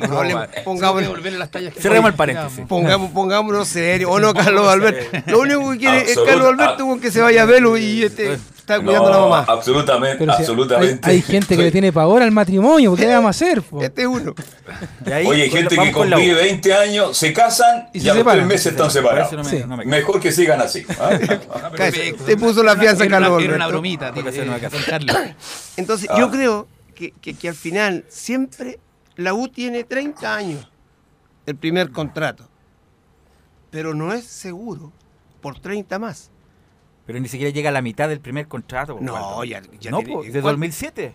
pongámonos, 0.65 1.09
volver 1.11 1.35
a 1.35 1.39
las 1.39 1.51
tallas 1.51 1.75
que 1.75 1.81
Cerremos 1.81 2.11
el 2.11 2.17
paréntesis. 2.17 2.65
pongamos, 2.69 3.11
pongámonos 3.11 3.67
serios. 3.67 4.09
O 4.09 4.21
no, 4.21 4.33
Carlos 4.33 4.69
Alberto. 4.69 5.05
Lo 5.27 5.41
único 5.41 5.73
que 5.73 5.79
quiere 5.79 6.03
es 6.03 6.17
Carlos 6.25 6.47
Alberto 6.49 6.87
con 6.87 7.01
que 7.01 7.11
se 7.11 7.21
vaya 7.21 7.43
a 7.43 7.47
Velo 7.47 7.77
y 7.77 8.05
este 8.05 8.39
está 8.77 8.85
cuidando 8.85 9.09
a 9.09 9.11
la 9.11 9.17
No, 9.19 9.29
mamá. 9.29 9.45
Absolutamente, 9.49 10.17
pero 10.19 10.33
si 10.33 10.37
hay, 10.39 10.43
absolutamente. 10.45 11.11
hay 11.11 11.23
gente 11.23 11.57
que 11.57 11.63
le 11.63 11.71
tiene 11.71 11.93
pavor 11.93 12.23
al 12.23 12.31
matrimonio, 12.33 12.95
¿qué 12.95 13.03
le 13.07 13.15
vamos 13.15 13.27
a 13.29 13.31
hacer? 13.31 13.63
po? 13.63 13.83
Este 13.83 14.03
es 14.03 14.09
uno. 14.09 14.35
Ahí, 15.07 15.27
Oye, 15.27 15.49
gente 15.51 15.77
que 15.77 15.93
convive 15.93 16.35
20 16.35 16.75
años, 16.75 17.17
se 17.17 17.33
casan 17.33 17.89
Y 17.93 17.99
y, 17.99 18.01
se 18.01 18.11
a 18.11 18.15
los 18.15 18.21
separan. 18.21 18.39
tres 18.41 18.49
meses 18.49 18.67
están 18.73 18.91
separados. 18.91 19.29
eso 19.29 19.37
no 19.37 19.45
me- 19.45 19.51
Sí. 19.51 19.65
no 19.67 19.77
me- 19.77 19.85
Mejor 19.85 20.21
que 20.21 20.33
sigan 20.33 20.61
así. 20.61 20.85
¿ah? 21.01 21.11
Te 22.27 22.37
puso 22.37 22.63
la 22.63 22.77
fianza 22.77 23.05
Era 23.05 23.19
una, 23.19 23.27
Carlos 23.29 23.43
era 23.45 23.57
una 23.57 23.67
bromita, 23.69 24.13
tío. 24.13 24.23
No 24.25 24.31
eh. 24.31 25.37
Entonces, 25.77 26.09
Ah. 26.11 26.17
yo 26.19 26.31
creo 26.31 26.67
que, 26.95 27.13
que- 27.21 27.35
que 27.35 27.49
al 27.49 27.55
final 27.55 28.05
siempre 28.09 28.79
la 29.17 29.35
U 29.35 29.49
tiene 29.49 29.85
30 29.85 30.35
años 30.35 30.69
el 31.47 31.57
primer 31.57 31.91
contrato, 31.91 32.49
pero 33.71 33.95
no 33.95 34.13
es 34.13 34.25
seguro 34.25 34.93
por 35.41 35.59
30 35.61 35.99
más. 35.99 36.31
Pero 37.07 37.19
ni 37.21 37.29
siquiera 37.29 37.53
llega 37.53 37.71
a 37.71 37.73
la 37.73 37.83
mitad 37.83 38.09
del 38.09 38.21
primer 38.21 38.47
contrato. 38.49 38.97
po, 38.97 39.03
No, 39.05 39.12
Waldo. 39.15 39.45
ya- 39.45 39.62
ya 39.81 39.91
No, 39.91 39.99
tiene- 39.99 40.15
po, 40.15 40.23
de 40.23 40.31
¿cuál? 40.41 40.43
2007. 40.55 41.15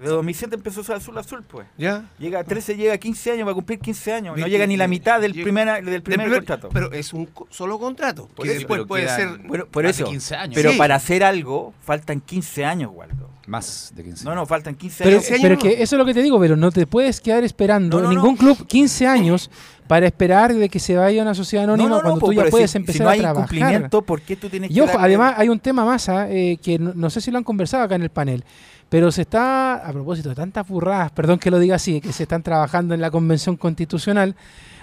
De 0.00 0.08
2007 0.10 0.56
empezó 0.56 0.80
a 0.80 0.82
usar 0.82 0.96
azul 0.96 1.16
azul, 1.16 1.42
pues. 1.48 1.66
¿Ya? 1.78 2.10
Llega 2.18 2.40
a 2.40 2.44
13, 2.44 2.76
llega 2.76 2.92
a 2.94 2.98
15 2.98 3.30
años, 3.30 3.46
va 3.46 3.52
a 3.52 3.54
cumplir 3.54 3.78
15 3.78 4.12
años. 4.12 4.36
No 4.36 4.46
llega 4.46 4.66
ni 4.66 4.76
la 4.76 4.86
mitad 4.88 5.20
del 5.20 5.32
llega- 5.32 5.44
primer, 5.44 5.66
del 5.76 5.84
Del 5.86 6.02
primer 6.02 6.26
primer- 6.26 6.38
contrato. 6.40 6.68
Pero 6.72 6.92
es 6.92 7.12
un 7.14 7.26
co- 7.26 7.46
solo 7.48 7.78
contrato, 7.78 8.26
Por 8.34 8.44
que 8.44 8.50
eso, 8.50 8.58
después 8.60 8.78
pero 8.80 8.86
puede 8.88 9.04
quedan- 9.06 9.16
ser... 9.38 9.48
Bueno, 9.48 9.66
por 9.66 9.86
eso. 9.86 10.04
15 10.04 10.34
años. 10.34 10.54
Pero 10.56 10.72
Sí. 10.72 10.78
para 10.78 10.96
hacer 10.96 11.22
algo 11.24 11.72
faltan 11.82 12.20
15 12.20 12.64
años, 12.66 12.90
Waldo. 12.92 13.30
Más 13.46 13.92
de 13.94 14.02
15 14.04 14.24
No, 14.24 14.34
no, 14.34 14.46
faltan 14.46 14.74
15 14.74 15.04
Pero, 15.04 15.18
años. 15.18 15.28
pero 15.42 15.54
no. 15.56 15.60
que 15.60 15.82
eso 15.82 15.96
es 15.96 15.98
lo 15.98 16.04
que 16.06 16.14
te 16.14 16.22
digo, 16.22 16.40
pero 16.40 16.56
no 16.56 16.70
te 16.72 16.86
puedes 16.86 17.20
quedar 17.20 17.44
esperando 17.44 17.98
No, 17.98 18.04
no, 18.04 18.10
ningún 18.10 18.32
no. 18.32 18.38
club 18.38 18.66
15 18.66 19.06
años 19.06 19.50
para 19.86 20.06
esperar 20.06 20.54
de 20.54 20.68
que 20.70 20.78
se 20.78 20.96
vaya 20.96 21.20
a 21.20 21.24
una 21.24 21.34
sociedad 21.34 21.64
anónima 21.64 22.00
cuando 22.00 22.20
tú 22.20 22.32
ya 22.32 22.40
pero 22.42 22.50
puedes 22.50 22.70
si, 22.70 22.78
empezar 22.78 22.96
si 22.96 23.02
no 23.02 23.08
hay 23.10 23.18
a 23.18 23.22
trabajar. 23.22 23.54
incumplimiento, 23.54 24.02
¿por 24.02 24.22
qué 24.22 24.36
tú 24.36 24.48
tienes 24.48 24.70
Y 24.70 24.74
que 24.74 24.80
ojo, 24.80 24.92
darle- 24.92 25.04
además 25.04 25.34
hay 25.36 25.48
un 25.50 25.60
tema 25.60 25.84
más 25.84 26.08
ah, 26.08 26.26
eh, 26.30 26.56
que 26.62 26.78
no, 26.78 26.92
no 26.94 27.10
sé 27.10 27.20
si 27.20 27.30
lo 27.30 27.36
han 27.36 27.44
conversado 27.44 27.82
acá 27.82 27.94
en 27.96 28.02
el 28.02 28.08
panel, 28.10 28.44
pero 28.88 29.12
se 29.12 29.22
está, 29.22 29.74
a 29.76 29.92
propósito 29.92 30.30
de 30.30 30.34
tantas 30.36 30.66
burradas, 30.66 31.10
perdón 31.12 31.38
que 31.38 31.50
lo 31.50 31.58
diga 31.58 31.76
así, 31.76 32.00
que 32.00 32.12
se 32.14 32.22
están 32.22 32.42
trabajando 32.42 32.94
en 32.94 33.00
la 33.02 33.10
convención 33.10 33.56
constitucional, 33.56 34.34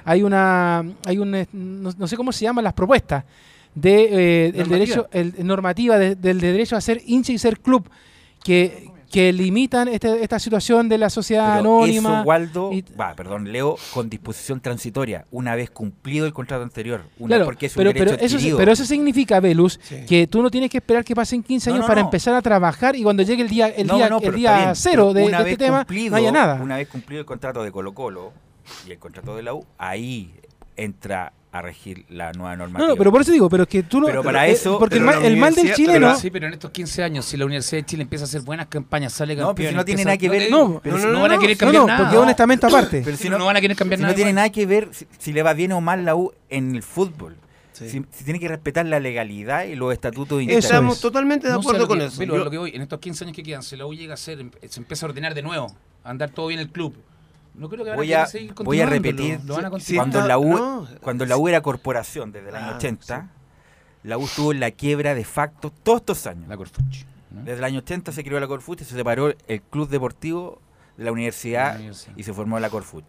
hay 0.06 0.21
una, 0.21 0.84
hay 1.08 1.17
un, 1.17 1.32
no, 1.52 1.91
no 1.97 2.08
sé 2.08 2.15
cómo 2.15 2.32
se 2.32 2.43
llaman 2.45 2.63
las 2.63 2.74
propuestas 2.74 3.24
de 3.74 4.04
eh, 4.04 4.45
el 4.50 4.52
Normativa. 4.58 4.78
derecho, 4.78 5.08
el, 5.12 5.47
normativa 5.47 5.97
de- 5.97 6.15
del 6.15 6.39
derecho 6.39 6.76
a 6.76 6.82
ser 6.82 7.02
hincha 7.08 7.32
y 7.32 7.39
ser 7.39 7.60
club, 7.60 7.89
que, 8.44 8.90
que 9.12 9.34
limitan 9.34 9.90
este- 9.90 10.24
esta 10.24 10.40
situación 10.40 10.88
de 10.88 10.98
la 10.98 11.10
sociedad 11.10 11.58
Pero 11.58 11.82
anónima. 11.82 12.20
Eso, 12.22 12.28
Waldo, 12.28 12.72
y- 12.72 12.82
va, 13.00 13.14
perdón, 13.14 13.52
Leo, 13.52 13.76
con 13.94 14.10
disposición 14.10 14.62
transitoria, 14.62 15.26
una 15.32 15.54
vez 15.56 15.70
cumplido 15.70 16.26
el 16.26 16.32
contrato 16.34 16.64
anterior. 16.64 17.02
Una, 17.20 17.36
Claro, 17.36 17.46
porque 17.46 17.66
es 17.66 17.76
un 17.76 17.80
pero, 17.84 17.90
derecho 17.94 18.16
pero, 18.18 18.26
eso, 18.38 18.58
pero 18.58 18.72
eso 18.72 18.86
significa, 18.86 19.40
Velus, 19.42 19.80
Sí. 19.84 20.06
que 20.08 20.28
tú 20.28 20.42
no 20.42 20.50
tienes 20.50 20.70
que 20.70 20.78
esperar 20.78 21.04
que 21.04 21.14
pasen 21.14 21.44
15 21.44 21.70
No, 21.70 21.76
años 21.76 21.84
no, 21.84 21.88
para 21.90 22.02
no. 22.02 22.08
empezar 22.08 22.34
a 22.36 22.42
trabajar 22.42 22.96
y 22.96 23.04
cuando 23.04 23.22
llegue 23.24 23.42
el 23.44 23.50
día, 23.50 23.68
el 23.68 23.86
No, 23.88 23.98
día, 23.98 24.10
no, 24.10 24.20
el 24.20 24.34
día 24.34 24.72
cero 24.76 25.14
de, 25.14 25.28
de 25.28 25.36
este 25.36 25.58
tema, 25.58 25.80
cumplido- 25.86 26.12
no 26.12 26.16
haya 26.18 26.32
nada. 26.32 26.62
Una 26.64 26.78
vez 26.78 26.88
cumplido 26.88 27.20
el 27.20 27.26
contrato 27.26 27.64
de 27.64 27.72
Colo 27.72 27.94
Colo 27.94 28.32
y 28.88 28.92
el 28.92 28.98
contrato 28.98 29.36
de 29.36 29.44
la 29.44 29.54
U, 29.54 29.66
ahí 29.78 30.34
entra 30.78 31.34
a 31.54 31.62
regir 31.62 32.06
la 32.08 32.32
nueva 32.32 32.56
normativa. 32.56 32.88
No, 32.88 32.94
no, 32.94 32.98
pero 32.98 33.12
por 33.12 33.22
eso 33.22 33.32
digo, 33.32 33.50
pero 33.50 33.64
es 33.64 33.70
que 33.70 33.84
tú 33.84 34.00
no. 34.00 34.06
Pero 34.08 34.24
para 34.24 34.48
eh, 34.48 34.52
eso- 34.52 34.80
Porque 34.80 34.96
el 34.98 35.04
mal, 35.04 35.20
la 35.22 35.28
el 35.28 35.36
mal 35.36 35.54
del 35.54 35.74
chileno. 35.74 36.08
pero 36.08 36.16
Sí, 36.20 36.32
pero 36.32 36.48
en 36.48 36.54
estos 36.54 36.72
15 36.72 37.04
años, 37.04 37.26
si 37.26 37.36
la 37.36 37.44
Universidad 37.46 37.82
de 37.82 37.86
Chile 37.86 38.04
empieza 38.04 38.24
a 38.24 38.28
hacer 38.28 38.42
buenas 38.42 38.68
campañas, 38.68 39.12
sale 39.12 39.36
No, 39.36 39.48
campeón. 39.48 39.56
pero 39.56 39.70
si 39.72 39.76
no 39.76 39.84
tiene 39.86 40.06
nada 40.06 40.18
que 40.18 40.30
ver- 40.30 40.50
No, 40.50 40.80
pero 40.82 40.98
no, 40.98 41.06
no, 41.08 41.12
no 41.14 41.22
van 41.24 41.32
a 41.32 41.36
no, 41.36 41.42
querer 41.42 41.58
No, 41.58 41.60
cambiar 41.60 41.82
no, 41.82 41.88
nada. 41.88 42.00
porque 42.00 42.16
es 42.16 42.24
un 42.24 42.30
estamento 42.30 42.68
aparte. 42.68 43.02
Pero 43.04 43.18
Si 43.18 43.28
no, 43.30 43.38
no 43.38 43.46
van 43.46 43.58
a 43.58 43.62
querer 43.62 43.76
cambiar 43.76 43.98
si 44.00 44.02
nada. 44.04 44.12
no 44.14 44.16
tiene 44.16 44.30
igual. 44.32 44.36
nada 44.44 44.50
que 44.52 44.66
ver 44.66 44.90
si, 44.94 45.06
si 45.20 45.34
le 45.34 45.44
va 45.44 45.54
bien 45.54 45.74
o 45.74 45.82
mal 45.82 46.06
la 46.06 46.16
U 46.16 46.32
en 46.50 46.74
el 46.76 46.84
fútbol. 46.84 47.36
Sí. 47.74 47.90
Si, 47.90 48.02
si 48.12 48.24
tiene 48.24 48.40
que 48.40 48.48
respetar 48.48 48.86
la 48.86 49.00
legalidad 49.02 49.66
y 49.66 49.76
los 49.76 49.92
estatutos 49.92 50.42
internos. 50.42 50.64
Estamos 50.66 50.96
es. 50.98 51.02
totalmente 51.02 51.48
de 51.48 51.54
No 51.54 51.62
sé, 51.62 51.68
acuerdo 51.68 51.88
con 51.88 52.00
que- 52.00 52.06
eso. 52.06 52.16
Pero 52.18 52.38
Yo- 52.38 52.44
lo 52.46 52.52
que 52.52 52.58
voy, 52.60 52.72
en 52.76 52.82
estos 52.82 53.00
15 53.00 53.26
años 53.26 53.36
que 53.36 53.44
quedan, 53.44 53.64
si 53.64 53.76
la 53.76 53.86
U 53.86 53.94
llega 53.94 54.14
a 54.14 54.18
ser, 54.18 54.46
se 54.70 54.80
empieza 54.80 55.06
a 55.06 55.10
ordenar 55.10 55.34
de 55.34 55.42
nuevo, 55.42 55.76
a 56.06 56.10
andar 56.12 56.30
todo 56.30 56.48
bien 56.48 56.60
el 56.62 56.70
club. 56.70 56.96
No 57.54 57.68
creo 57.70 57.84
que 57.84 57.90
van 57.92 57.98
Voy 57.98 58.14
a 58.14 58.26
seguir 58.26 58.54
voy 58.56 58.80
a 58.82 58.86
repetir, 58.86 59.42
lo 59.44 59.56
van 59.56 59.66
a 59.66 59.68
Sí, 59.80 59.96
continuar. 59.98 60.08
cuando, 60.10 60.28
la 60.28 60.38
U, 60.38 60.58
no. 60.58 60.88
cuando 61.02 61.26
la 61.26 61.38
U 61.38 61.48
era 61.48 61.62
corporación 61.62 62.32
desde 62.32 62.50
el 62.50 62.56
año 62.56 62.72
Ah, 62.74 62.76
80, 62.78 63.30
la 64.04 64.18
U 64.18 64.24
estuvo 64.26 64.52
en 64.54 64.60
la 64.62 64.72
quiebra 64.72 65.14
de 65.16 65.26
facto 65.26 65.70
todos 65.72 65.99
estos 65.99 66.26
años. 66.28 66.47
La 66.47 66.56
Corfuch, 66.58 67.06
¿no? 67.30 67.43
Desde 67.43 67.58
el 67.60 67.64
año 67.64 67.80
80 67.80 68.12
se 68.14 68.24
creó 68.24 68.39
la 68.39 68.47
Corfuch 68.47 68.82
y 68.82 68.86
se 68.86 68.95
separó 68.95 69.34
el 69.47 69.62
club 69.62 69.89
deportivo 69.89 70.62
de 70.97 71.04
la 71.06 71.12
universidad, 71.12 71.72
La 71.74 71.76
universidad. 71.80 72.14
y 72.18 72.24
se 72.24 72.34
formó 72.34 72.60
la 72.60 72.70
Corfuch. 72.70 73.06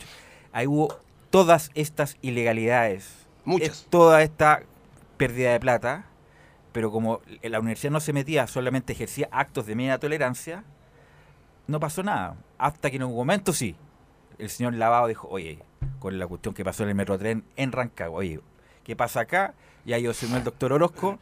Ahí 0.52 0.66
hubo 0.66 0.96
todas 1.30 1.70
estas 1.74 2.16
ilegalidades, 2.20 3.26
Muchas. 3.44 3.68
es 3.70 3.86
toda 3.88 4.22
esta 4.22 4.62
pérdida 5.16 5.52
de 5.52 5.60
plata, 5.60 6.04
pero 6.72 6.90
como 6.90 7.20
la 7.42 7.60
universidad 7.60 7.92
no 7.92 8.00
se 8.00 8.12
metía, 8.12 8.46
solamente 8.48 8.92
ejercía 8.92 9.28
actos 9.30 9.66
de 9.66 9.74
media 9.76 9.98
tolerancia, 9.98 10.64
no 11.68 11.78
pasó 11.80 12.02
nada. 12.02 12.36
Hasta 12.58 12.90
que 12.90 12.96
en 12.96 13.04
un 13.04 13.14
momento 13.14 13.52
sí, 13.52 13.76
el 14.44 14.50
señor 14.50 14.74
Lavado 14.74 15.06
dijo, 15.06 15.28
oye, 15.30 15.58
con 15.98 16.18
la 16.18 16.26
cuestión 16.26 16.54
que 16.54 16.64
pasó 16.64 16.82
en 16.82 16.90
el 16.90 16.94
Metrotren 16.94 17.44
en 17.56 17.72
Rancagua, 17.72 18.18
oye, 18.18 18.40
qué 18.84 18.96
pasa 18.96 19.20
acá. 19.20 19.54
Ya 19.84 19.98
yo 19.98 20.12
soy 20.14 20.32
el 20.32 20.44
doctor 20.44 20.72
Orozco 20.72 21.18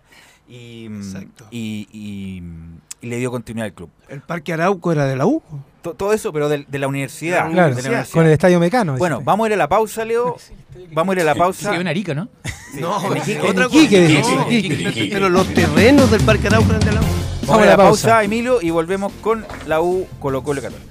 y, 0.49 0.89
y, 1.51 1.89
y- 1.93 2.43
y 3.03 3.07
le 3.07 3.17
dio 3.17 3.31
continuidad 3.31 3.67
al 3.67 3.73
club. 3.73 3.89
El 4.09 4.21
Parque 4.21 4.53
Arauco 4.53 4.93
era 4.93 5.07
de 5.07 5.17
la 5.17 5.25
U. 5.25 5.43
To- 5.81 5.95
Todo 5.95 6.13
eso, 6.13 6.31
pero 6.35 6.51
de, 6.51 6.67
de 6.69 6.79
la 6.79 6.87
universidad. 6.89 7.51
Claro, 7.51 7.75
de 7.75 7.83
la 7.83 7.89
universidad. 7.89 8.13
con 8.15 8.27
el 8.27 8.33
estadio 8.33 8.61
Mecano. 8.61 8.97
Bueno, 8.99 9.23
vamos 9.25 9.45
a 9.45 9.49
ir 9.49 9.55
a 9.55 9.57
la 9.57 9.69
pausa, 9.69 10.05
Leo. 10.05 10.37
Vamos 10.93 11.13
a 11.15 11.17
ir 11.17 11.23
a 11.23 11.25
la 11.25 11.35
pausa. 11.35 11.71
Sí, 11.73 11.81
en 11.81 11.89
Arica, 11.89 12.15
¿no? 12.15 12.29
No, 12.81 12.97
otra. 12.97 13.69
Pero 15.11 15.29
los 15.29 15.47
terrenos 15.55 16.11
del 16.11 16.23
Parque 16.23 16.49
Arauco 16.49 16.69
eran 16.71 16.81
de 16.81 16.93
la 16.93 17.01
U. 17.01 17.05
Vamos 17.47 17.63
a 17.63 17.67
la 17.67 17.77
pausa, 17.77 18.23
Emilio, 18.25 18.61
y 18.63 18.71
volvemos 18.71 19.13
con 19.23 19.47
la 19.67 19.81
U 19.81 20.07
Colo 20.21 20.43
Colo 20.43 20.61
Católica. 20.63 20.91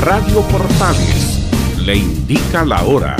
Radio 0.00 0.40
Portales 0.48 1.40
le 1.76 1.96
indica 1.96 2.64
la 2.64 2.82
hora. 2.84 3.16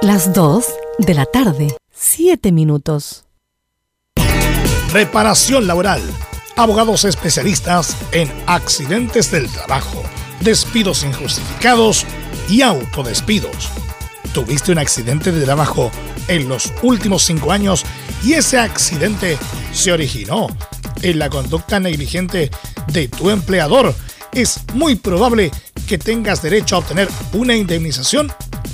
Las 0.00 0.32
2 0.32 0.66
de 0.98 1.14
la 1.14 1.24
tarde, 1.24 1.76
7 1.92 2.50
minutos. 2.50 3.26
Reparación 4.92 5.68
laboral. 5.68 6.02
Abogados 6.56 7.04
especialistas 7.04 7.96
en 8.10 8.28
accidentes 8.48 9.30
del 9.30 9.48
trabajo, 9.48 10.02
despidos 10.40 11.04
injustificados 11.04 12.04
y 12.48 12.62
autodespidos. 12.62 13.70
¿Tuviste 14.34 14.72
un 14.72 14.78
accidente 14.78 15.30
de 15.30 15.44
trabajo 15.44 15.92
en 16.26 16.48
los 16.48 16.72
últimos 16.82 17.22
cinco 17.22 17.52
años 17.52 17.84
y 18.24 18.32
ese 18.32 18.58
accidente 18.58 19.38
se 19.72 19.92
originó 19.92 20.48
en 21.02 21.18
la 21.18 21.28
conducta 21.28 21.80
negligente 21.80 22.50
de 22.88 23.08
tu 23.08 23.30
empleador? 23.30 23.94
Es 24.32 24.60
muy 24.74 24.94
probable 24.94 25.50
que 25.86 25.98
tengas 25.98 26.42
derecho 26.42 26.76
a 26.76 26.78
obtener 26.78 27.08
una 27.32 27.54
indemnización 27.54 28.32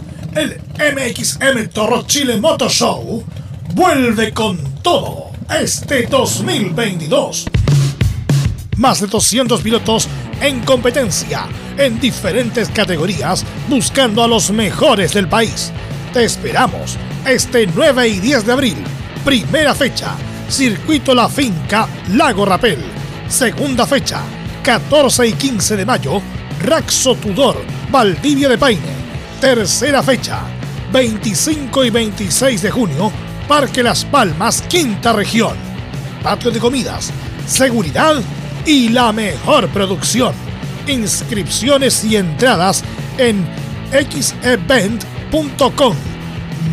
El 0.33 0.61
MXM 0.77 1.67
Toro 1.73 2.03
Chile 2.07 2.39
Motor 2.39 2.71
Show 2.71 3.21
vuelve 3.73 4.31
con 4.31 4.57
todo 4.81 5.31
este 5.59 6.03
2022. 6.03 7.47
Más 8.77 9.01
de 9.01 9.07
200 9.07 9.61
pilotos 9.61 10.07
en 10.39 10.61
competencia 10.61 11.47
en 11.77 11.99
diferentes 11.99 12.69
categorías 12.69 13.43
buscando 13.67 14.23
a 14.23 14.27
los 14.27 14.51
mejores 14.51 15.13
del 15.13 15.27
país. 15.27 15.73
Te 16.13 16.23
esperamos 16.23 16.95
este 17.25 17.67
9 17.67 18.07
y 18.07 18.19
10 18.21 18.45
de 18.45 18.53
abril. 18.53 18.77
Primera 19.25 19.75
fecha, 19.75 20.15
Circuito 20.49 21.13
La 21.13 21.27
Finca, 21.27 21.89
Lago 22.13 22.45
Rapel. 22.45 22.79
Segunda 23.27 23.85
fecha, 23.85 24.21
14 24.63 25.27
y 25.27 25.33
15 25.33 25.75
de 25.75 25.85
mayo, 25.85 26.21
Raxo 26.61 27.15
Tudor, 27.15 27.61
Valdivia 27.91 28.47
de 28.47 28.57
Paine. 28.57 29.00
Tercera 29.41 30.03
fecha, 30.03 30.43
25 30.93 31.83
y 31.83 31.89
26 31.89 32.61
de 32.61 32.69
junio, 32.69 33.11
Parque 33.47 33.81
Las 33.81 34.05
Palmas, 34.05 34.61
Quinta 34.61 35.13
Región. 35.13 35.57
Patio 36.21 36.51
de 36.51 36.59
comidas, 36.59 37.11
seguridad 37.47 38.21
y 38.67 38.89
la 38.89 39.11
mejor 39.11 39.67
producción. 39.69 40.35
Inscripciones 40.85 42.05
y 42.05 42.17
entradas 42.17 42.83
en 43.17 43.43
xevent.com. 43.91 45.95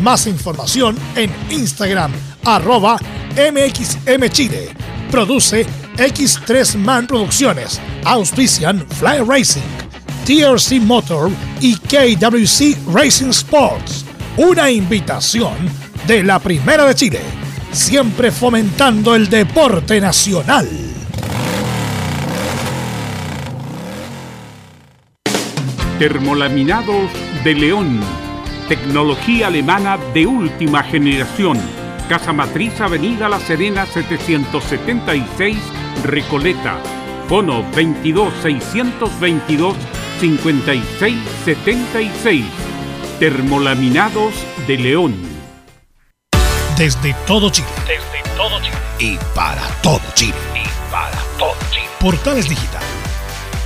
Más 0.03 0.27
información 0.27 0.95
en 1.15 1.33
Instagram, 1.49 2.11
arroba 2.45 2.99
mxmchile. 3.35 4.69
Produce 5.09 5.65
X3 5.97 6.77
Man 6.77 7.07
Producciones. 7.07 7.81
Auspician 8.05 8.85
Fly 8.87 9.21
Racing, 9.27 9.88
TRC 10.29 10.79
Motor 10.81 11.31
y 11.59 11.75
KWC 11.75 12.93
Racing 12.93 13.29
Sports. 13.29 14.05
Una 14.37 14.69
invitación 14.69 15.55
de 16.05 16.23
la 16.23 16.37
Primera 16.37 16.85
de 16.85 16.93
Chile. 16.93 17.19
Siempre 17.71 18.29
fomentando 18.29 19.15
el 19.15 19.27
deporte 19.27 19.99
nacional. 19.99 20.69
Termolaminados 25.97 27.09
de 27.43 27.55
León. 27.55 27.99
Tecnología 28.67 29.47
alemana 29.47 29.97
de 30.13 30.27
última 30.27 30.83
generación. 30.83 31.57
Casa 32.07 32.33
Matriz, 32.33 32.79
Avenida 32.79 33.27
La 33.29 33.39
Serena 33.39 33.87
776, 33.87 35.57
Recoleta. 36.03 36.77
Fono 37.27 37.65
22 37.75 38.31
622 38.43 39.98
5676. 40.19 42.45
Termolaminados 43.19 44.33
de 44.67 44.77
León. 44.77 45.15
Desde 46.77 47.15
todo 47.25 47.49
Chile. 47.49 47.67
Desde 47.87 48.21
todo 48.35 48.59
Chile. 48.61 48.75
Y 48.99 49.17
para 49.33 49.65
todo 49.81 50.01
Chile. 50.13 50.35
Y 50.55 50.67
para 50.91 51.17
todo 51.37 51.55
Chile. 51.71 51.85
Portales 51.99 52.47
Digital 52.49 52.83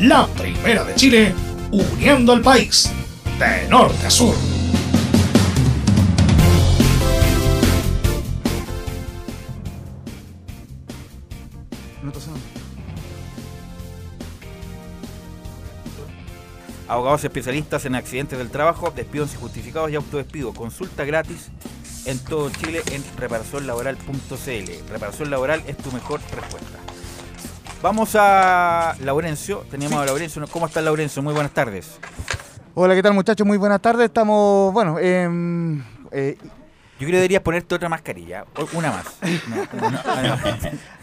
La 0.00 0.26
primera 0.28 0.82
de 0.82 0.94
Chile, 0.94 1.34
uniendo 1.70 2.32
al 2.32 2.40
país 2.40 2.90
de 3.38 3.68
norte 3.68 4.06
a 4.06 4.10
sur. 4.10 4.34
Abogados 16.88 17.22
especialistas 17.24 17.84
en 17.84 17.94
accidentes 17.94 18.38
del 18.38 18.50
trabajo, 18.50 18.90
despidos 18.96 19.34
injustificados 19.34 19.90
y 19.90 19.96
autodespido. 19.96 20.54
Consulta 20.54 21.04
gratis 21.04 21.50
en 22.06 22.18
todo 22.20 22.48
Chile 22.48 22.82
en 22.90 23.04
reparacionlaboral.cl. 23.18 24.90
Reparación 24.90 25.30
laboral 25.30 25.62
es 25.66 25.76
tu 25.76 25.92
mejor 25.92 26.20
respuesta. 26.34 26.78
Vamos 27.82 28.14
a 28.14 28.94
Laurencio. 29.00 29.64
Teníamos 29.70 30.02
a 30.02 30.04
Laurencio. 30.04 30.44
¿Cómo 30.50 30.66
está 30.66 30.82
Laurencio? 30.82 31.22
Muy 31.22 31.32
buenas 31.32 31.52
tardes. 31.52 31.98
Hola, 32.74 32.94
¿qué 32.94 33.02
tal 33.02 33.14
muchachos? 33.14 33.46
Muy 33.46 33.56
buenas 33.56 33.80
tardes. 33.80 34.06
Estamos, 34.06 34.70
bueno, 34.74 34.98
em, 34.98 35.82
eh, 36.10 36.36
Yo 37.00 37.06
creo 37.06 37.12
que 37.12 37.16
deberías 37.16 37.42
ponerte 37.42 37.74
otra 37.74 37.88
mascarilla, 37.88 38.44
una 38.74 38.90
más. 38.90 39.04
No, 39.48 39.90
no, 39.90 39.90
no, 39.90 40.28
no. 40.28 40.38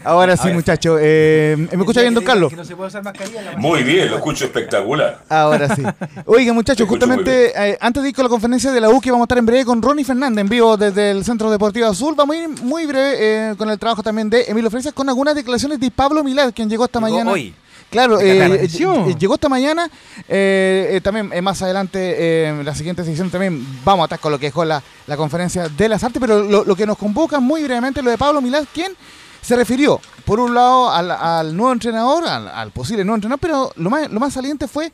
Ahora 0.04 0.36
sí, 0.36 0.48
muchachos. 0.52 0.96
eh, 1.02 1.56
¿Me 1.72 1.80
escucha 1.80 2.02
bien, 2.02 2.14
don 2.14 2.22
Carlos? 2.22 2.50
Que 2.50 2.56
no 2.56 2.64
se 2.64 2.76
puede 2.76 2.86
usar 2.86 3.02
mascarilla 3.02 3.40
en 3.40 3.46
la 3.46 3.56
Muy 3.56 3.82
bien, 3.82 4.08
lo 4.08 4.16
escucho 4.18 4.44
espectacular. 4.44 5.24
Ahora 5.28 5.74
sí. 5.74 5.82
Oiga, 6.26 6.52
muchachos, 6.52 6.88
justamente 6.88 7.50
eh, 7.54 7.76
antes 7.80 8.00
de 8.04 8.10
ir 8.10 8.14
con 8.14 8.22
la 8.24 8.28
conferencia 8.28 8.70
de 8.70 8.80
la 8.80 8.90
U, 8.90 9.00
que 9.00 9.10
vamos 9.10 9.24
a 9.24 9.26
estar 9.26 9.38
en 9.38 9.46
breve 9.46 9.64
con 9.64 9.82
Ronnie 9.82 10.04
Fernández 10.04 10.40
en 10.40 10.48
vivo 10.48 10.76
desde 10.76 11.10
el 11.10 11.24
Centro 11.24 11.50
Deportivo 11.50 11.88
Azul, 11.88 12.14
vamos 12.16 12.36
a 12.36 12.38
ir 12.38 12.48
muy 12.62 12.86
breve 12.86 13.16
eh, 13.50 13.54
con 13.58 13.68
el 13.68 13.76
trabajo 13.78 14.04
también 14.04 14.30
de 14.30 14.44
Emilio 14.46 14.70
Freitas 14.70 14.92
con 14.92 15.08
algunas 15.08 15.34
declaraciones 15.34 15.80
de 15.80 15.90
Pablo 15.90 16.22
Milad, 16.22 16.52
quien 16.54 16.70
llegó 16.70 16.84
esta 16.84 17.00
Llegó 17.00 17.10
mañana. 17.10 17.32
hoy. 17.32 17.52
Claro, 17.90 18.20
eh, 18.20 18.68
eh, 19.08 19.14
llegó 19.18 19.34
esta 19.34 19.48
mañana. 19.48 19.90
eh, 20.28 20.90
eh, 20.92 21.00
también 21.02 21.30
más 21.42 21.62
adelante, 21.62 22.48
en 22.48 22.64
la 22.64 22.74
siguiente 22.74 23.04
sección, 23.04 23.30
también 23.30 23.64
vamos 23.84 24.04
a 24.04 24.06
estar 24.06 24.20
con 24.20 24.32
lo 24.32 24.38
que 24.38 24.46
dejó 24.46 24.64
la, 24.64 24.82
la 25.06 25.16
conferencia 25.16 25.68
de 25.68 25.88
las 25.88 26.04
artes. 26.04 26.20
Pero 26.20 26.42
lo, 26.42 26.64
lo 26.64 26.76
que 26.76 26.86
nos 26.86 26.98
convoca 26.98 27.40
muy 27.40 27.62
brevemente 27.64 28.00
es 28.00 28.04
lo 28.04 28.10
de 28.10 28.18
Pablo 28.18 28.40
Milad, 28.42 28.64
quien 28.74 28.92
se 29.40 29.56
refirió, 29.56 30.00
por 30.26 30.40
un 30.40 30.52
lado, 30.54 30.90
al, 30.90 31.10
al 31.10 31.56
nuevo 31.56 31.72
entrenador, 31.72 32.26
al, 32.26 32.48
al 32.48 32.70
posible 32.72 33.04
nuevo 33.04 33.16
entrenador, 33.16 33.40
pero 33.40 33.72
lo 33.76 33.88
más, 33.88 34.10
lo 34.10 34.20
más 34.20 34.34
saliente 34.34 34.68
fue 34.68 34.92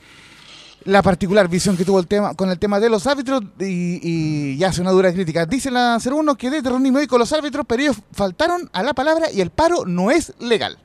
la 0.85 1.03
particular 1.03 1.49
visión 1.49 1.76
que 1.78 1.85
tuvo 1.85 1.99
el 1.99 2.07
tema 2.07 2.35
con 2.35 2.51
el 2.51 2.59
tema 2.59 2.78
de 2.78 2.91
los 2.91 3.07
árbitros 3.07 3.43
y, 3.59 4.55
y 4.55 4.62
hace 4.62 4.82
una 4.82 4.91
dura 4.91 5.12
crítica. 5.12 5.47
Dice 5.47 5.70
la 5.70 5.99
01 5.99 6.35
que 6.37 6.51
de 6.51 6.62
terrorismo 6.62 6.99
hoy 6.99 7.07
con 7.07 7.18
los 7.18 7.32
árbitros, 7.32 7.64
pero 7.66 7.82
ellos 7.82 7.97
faltaron 8.12 8.68
a 8.72 8.82
la 8.82 8.93
palabra 8.93 9.30
y 9.32 9.41
el 9.41 9.49
paro 9.51 9.85
no 9.87 10.11
es 10.11 10.35
legal. 10.39 10.78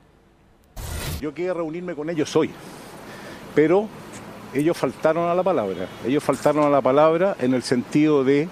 Yo 1.20 1.34
quería 1.34 1.52
reunirme 1.52 1.94
con 1.94 2.08
ellos 2.08 2.34
hoy, 2.34 2.50
pero 3.54 3.88
ellos 4.54 4.74
faltaron 4.74 5.28
a 5.28 5.34
la 5.34 5.42
palabra. 5.42 5.86
Ellos 6.06 6.24
faltaron 6.24 6.64
a 6.64 6.70
la 6.70 6.80
palabra 6.80 7.36
en 7.40 7.52
el 7.52 7.62
sentido 7.62 8.24
de 8.24 8.48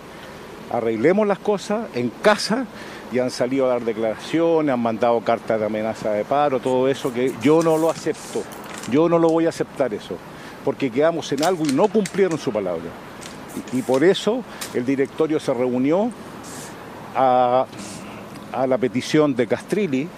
arreglemos 0.71 1.27
las 1.27 1.39
cosas 1.39 1.87
en 1.95 2.11
casa 2.11 2.67
y 3.11 3.21
han 3.21 3.31
salido 3.31 3.65
a 3.65 3.71
dar 3.71 3.85
declaraciones, 3.85 4.71
han 4.71 4.81
mandado 4.81 5.19
cartas 5.23 5.59
de 5.59 5.65
amenaza 5.65 6.13
de 6.13 6.27
paro, 6.27 6.61
todo 6.61 6.89
eso 6.89 7.11
que 7.11 7.33
yo 7.41 7.63
no 7.63 7.79
lo 7.79 7.89
acepto. 7.89 8.43
Yo 8.91 9.09
no 9.09 9.19
lo 9.19 9.31
voy 9.31 9.47
a 9.47 9.49
aceptar 9.49 9.95
eso, 9.95 10.17
porque 10.63 10.91
quedamos 10.91 11.33
en 11.33 11.45
algo 11.45 11.65
y 11.65 11.73
no 11.73 11.89
cumplieron 11.89 12.39
su 12.39 12.53
palabra. 12.53 12.91
Y, 13.73 13.81
por 13.81 14.05
eso 14.05 14.45
el 14.75 14.85
directorio 14.85 15.41
se 15.41 15.55
reunió 15.55 16.11
a, 17.17 17.67
a 18.53 18.67
la 18.67 18.79
petición 18.79 19.35
de 19.35 19.47
Castrilli 19.47 20.09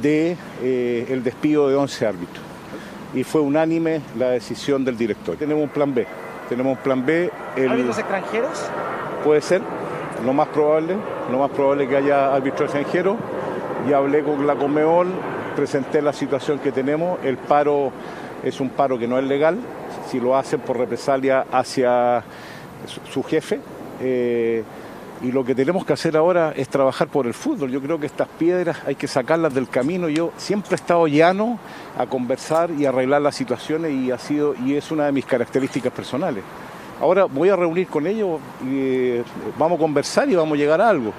de 0.00 0.36
eh, 0.62 1.06
el 1.10 1.22
despido 1.22 1.68
de 1.68 1.76
11 1.76 2.06
árbitros. 2.06 2.44
Y 3.14 3.24
fue 3.24 3.40
unánime 3.42 4.00
la 4.18 4.30
decisión 4.30 4.84
del 4.84 4.96
directorio. 4.96 5.38
Tenemos 5.38 5.62
un 5.64 5.68
plan 5.68 5.94
B. 5.94 6.06
Tenemos 6.48 6.76
un 6.78 6.82
plan 6.82 7.04
B. 7.04 7.30
el- 7.56 7.68
¿Árbitros 7.68 7.98
extranjeros? 7.98 8.50
Puede 9.24 9.40
ser, 9.42 9.60
lo 10.24 10.32
más 10.32 10.48
probable, 10.48 10.96
lo 11.30 11.38
más 11.38 11.50
probable 11.50 11.86
que 11.88 11.96
haya 11.96 12.34
árbitro 12.34 12.64
extranjero. 12.64 13.16
Ya 13.88 13.98
hablé 13.98 14.22
con 14.22 14.46
la 14.46 14.54
Conmebol, 14.54 15.08
presenté 15.56 16.00
la 16.00 16.12
situación 16.12 16.58
que 16.58 16.72
tenemos. 16.72 17.18
El 17.24 17.36
paro 17.36 17.92
es 18.42 18.60
un 18.60 18.70
paro 18.70 18.98
que 18.98 19.06
no 19.06 19.18
es 19.18 19.24
legal, 19.24 19.58
si 20.10 20.18
lo 20.20 20.36
hacen 20.36 20.60
por 20.60 20.78
represalia 20.78 21.46
hacia 21.52 22.22
su, 22.86 23.00
su 23.12 23.22
jefe. 23.22 23.60
eh, 24.00 24.62
y 25.22 25.30
lo 25.30 25.44
que 25.44 25.54
tenemos 25.54 25.84
que 25.84 25.92
hacer 25.92 26.16
ahora 26.16 26.52
es 26.56 26.68
trabajar 26.68 27.08
por 27.08 27.26
el 27.26 27.34
fútbol. 27.34 27.70
Yo 27.70 27.80
creo 27.80 27.98
que 28.00 28.06
estas 28.06 28.26
piedras 28.28 28.78
hay 28.86 28.96
que 28.96 29.06
sacarlas 29.06 29.54
del 29.54 29.68
camino. 29.68 30.08
Yo 30.08 30.32
siempre 30.36 30.72
he 30.72 30.74
estado 30.74 31.06
llano 31.06 31.58
a 31.96 32.06
conversar 32.06 32.70
y 32.72 32.86
arreglar 32.86 33.22
las 33.22 33.36
situaciones 33.36 33.92
y 33.92 34.10
ha 34.10 34.18
sido 34.18 34.54
y 34.64 34.74
es 34.74 34.90
una 34.90 35.06
de 35.06 35.12
mis 35.12 35.24
características 35.24 35.92
personales. 35.92 36.42
Ahora 37.00 37.24
voy 37.24 37.48
a 37.48 37.56
reunir 37.56 37.86
con 37.86 38.06
ellos 38.06 38.40
y 38.64 38.68
eh, 39.18 39.24
vamos 39.58 39.76
a 39.76 39.80
conversar 39.80 40.28
y 40.28 40.34
vamos 40.34 40.54
a 40.54 40.58
llegar 40.58 40.80
a 40.80 40.88
algo. 40.88 41.12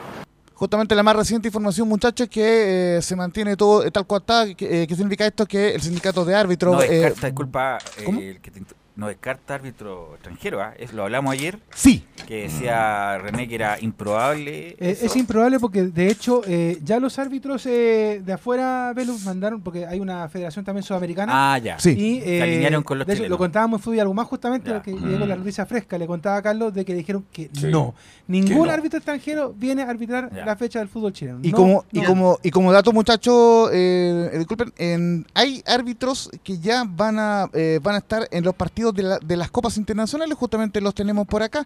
Justamente 0.53 0.95
la 0.95 1.03
más 1.03 1.15
reciente 1.15 1.47
información, 1.49 1.87
muchachos, 1.89 2.25
es 2.25 2.29
que 2.29 2.97
eh, 2.97 3.01
se 3.01 3.15
mantiene 3.15 3.57
todo 3.57 3.89
tal 3.91 4.05
cual 4.05 4.21
está. 4.21 4.53
que- 4.55 4.83
eh, 4.83 4.87
¿Qué 4.87 4.95
significa 4.95 5.25
esto? 5.25 5.45
Que 5.45 5.75
el 5.75 5.81
sindicato 5.81 6.23
de 6.23 6.35
árbitros... 6.35 6.73
No 6.75 6.81
eh, 6.81 6.87
descarta, 6.89 7.27
disculpa, 7.27 7.77
eh, 7.97 8.03
¿cómo? 8.05 8.19
el 8.21 8.39
que 8.39 8.51
te 8.51 8.61
no 8.95 9.07
descarta 9.07 9.55
árbitro 9.55 10.11
extranjero, 10.13 10.61
¿ah? 10.61 10.73
Es- 10.77 10.93
lo 10.93 11.03
hablamos 11.03 11.33
ayer. 11.33 11.59
Sí. 11.73 12.03
Que 12.27 12.43
decía 12.43 13.17
René 13.17 13.47
que 13.47 13.55
era 13.55 13.77
improbable. 13.81 14.75
Eh, 14.79 14.97
es 15.01 15.15
improbable 15.15 15.59
porque 15.59 15.83
de 15.83 16.07
hecho 16.07 16.41
eh, 16.45 16.77
ya 16.83 16.99
los 16.99 17.17
árbitros 17.19 17.65
eh, 17.65 18.21
de 18.23 18.33
afuera 18.33 18.93
Velus 18.95 19.23
mandaron 19.25 19.61
porque 19.61 19.85
hay 19.85 19.99
una 19.99 20.27
federación 20.29 20.63
también 20.63 20.83
sudamericana 20.83 21.53
Ah, 21.53 21.57
ya. 21.57 21.79
Sí. 21.79 21.89
y 21.91 22.21
Se 22.21 22.37
eh, 22.37 22.41
alinearon 22.43 22.83
con 22.83 22.97
los 22.99 23.07
de 23.07 23.13
hecho, 23.13 23.27
lo 23.27 23.37
contábamos 23.37 23.79
en 23.79 23.83
Fútbol 23.83 23.97
y 23.97 23.99
algo 24.01 24.13
más 24.13 24.27
justamente 24.27 24.69
Ya. 24.69 24.75
lo 24.75 24.81
que 24.83 24.91
llegó 24.91 25.25
la 25.25 25.35
noticia 25.35 25.65
fresca 25.65 25.97
le 25.97 26.05
contaba 26.07 26.37
a 26.37 26.41
Carlos 26.41 26.73
de 26.73 26.85
que 26.85 26.93
dijeron 26.93 27.25
que 27.31 27.49
Sí. 27.53 27.67
no 27.67 27.93
ningún 28.27 28.67
no. 28.67 28.73
árbitro 28.73 28.97
extranjero 28.97 29.53
viene 29.57 29.81
a 29.81 29.89
arbitrar 29.89 30.29
Ya. 30.33 30.45
la 30.45 30.55
fecha 30.55 30.79
del 30.79 30.87
fútbol 30.87 31.13
chileno 31.13 31.39
Y, 31.41 31.51
No, 31.51 31.57
como, 31.57 31.85
y, 31.91 32.01
como, 32.03 32.39
y 32.43 32.51
como 32.51 32.71
dato, 32.71 32.91
muchachos, 32.93 33.69
eh, 33.73 34.29
eh, 34.33 34.37
disculpen, 34.37 34.71
en- 34.77 35.25
hay 35.33 35.61
árbitros 35.65 36.29
que 36.43 36.57
ya 36.59 36.83
van 36.87 37.17
a, 37.19 37.49
eh, 37.53 37.79
van 37.81 37.95
a 37.95 37.97
estar 37.99 38.27
en 38.31 38.43
los 38.43 38.53
partidos 38.55 38.82
de, 38.91 39.03
la- 39.03 39.19
de 39.19 39.37
las 39.37 39.49
copas 39.51 39.77
internacionales, 39.77 40.35
justamente 40.37 40.81
los 40.81 40.93
tenemos 40.93 41.27
por 41.27 41.43
acá. 41.43 41.65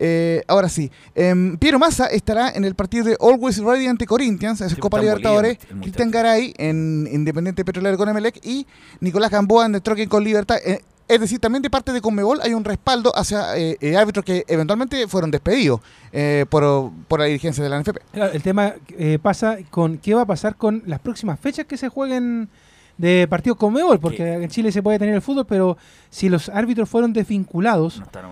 Eh, 0.00 0.44
ahora 0.46 0.68
sí, 0.68 0.92
em, 1.16 1.56
Piero 1.56 1.78
Massa 1.80 2.06
estará 2.06 2.50
en 2.50 2.64
el 2.64 2.76
partido 2.76 3.04
de 3.04 3.16
Always 3.20 3.58
Ready 3.58 3.88
ante 3.88 4.06
Corinthians, 4.06 4.60
es 4.60 4.72
Sí, 4.72 4.80
Copa 4.80 5.00
Libertadores. 5.00 5.58
Cristian 5.80 6.10
Garay 6.12 6.54
en 6.56 7.08
Independiente 7.10 7.64
Petrolero 7.64 7.98
con 7.98 8.08
Emelec 8.08 8.38
y 8.46 8.64
Nicolás 9.00 9.30
Gamboa 9.32 9.66
en 9.66 9.80
Troquen 9.80 10.08
con 10.08 10.22
Libertad. 10.22 10.56
Eh, 10.64 10.82
es 11.08 11.18
decir, 11.20 11.40
también 11.40 11.62
de 11.62 11.70
parte 11.70 11.90
de 11.92 12.00
Conmebol 12.00 12.38
hay 12.42 12.52
un 12.54 12.64
respaldo 12.64 13.10
hacia 13.16 13.56
eh, 13.56 13.76
eh, 13.80 13.96
árbitros 13.96 14.24
que 14.24 14.44
eventualmente 14.46 15.08
fueron 15.08 15.30
despedidos 15.32 15.80
eh, 16.12 16.44
por, 16.48 16.92
por 17.08 17.18
la 17.18 17.24
dirigencia 17.26 17.64
de 17.64 17.70
la 17.70 17.80
NFP. 17.80 17.96
Claro, 18.12 18.32
el 18.32 18.42
tema 18.42 18.74
eh, 18.90 19.18
pasa 19.20 19.56
con 19.70 19.98
qué 19.98 20.14
va 20.14 20.22
a 20.22 20.26
pasar 20.26 20.54
con 20.56 20.82
las 20.86 21.00
próximas 21.00 21.40
fechas 21.40 21.64
que 21.66 21.76
se 21.78 21.88
jueguen 21.88 22.50
de 22.98 23.26
partidos 23.28 23.56
con 23.56 23.72
Mebol, 23.72 23.98
porque 24.00 24.34
en 24.34 24.48
Chile 24.50 24.70
se 24.72 24.82
puede 24.82 24.98
tener 24.98 25.14
el 25.14 25.22
fútbol, 25.22 25.46
pero 25.46 25.78
si 26.10 26.28
los 26.28 26.48
árbitros 26.48 26.88
fueron 26.88 27.12
desvinculados, 27.12 27.98
No 28.00 28.04
están 28.04 28.24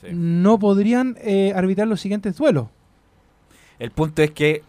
sí. 0.00 0.08
no 0.12 0.58
podrían 0.58 1.16
eh, 1.22 1.52
arbitrar 1.56 1.88
los 1.88 2.00
siguientes 2.00 2.36
duelos. 2.36 2.68
El 3.78 3.90
punto 3.90 4.22
es 4.22 4.30
que 4.30 4.62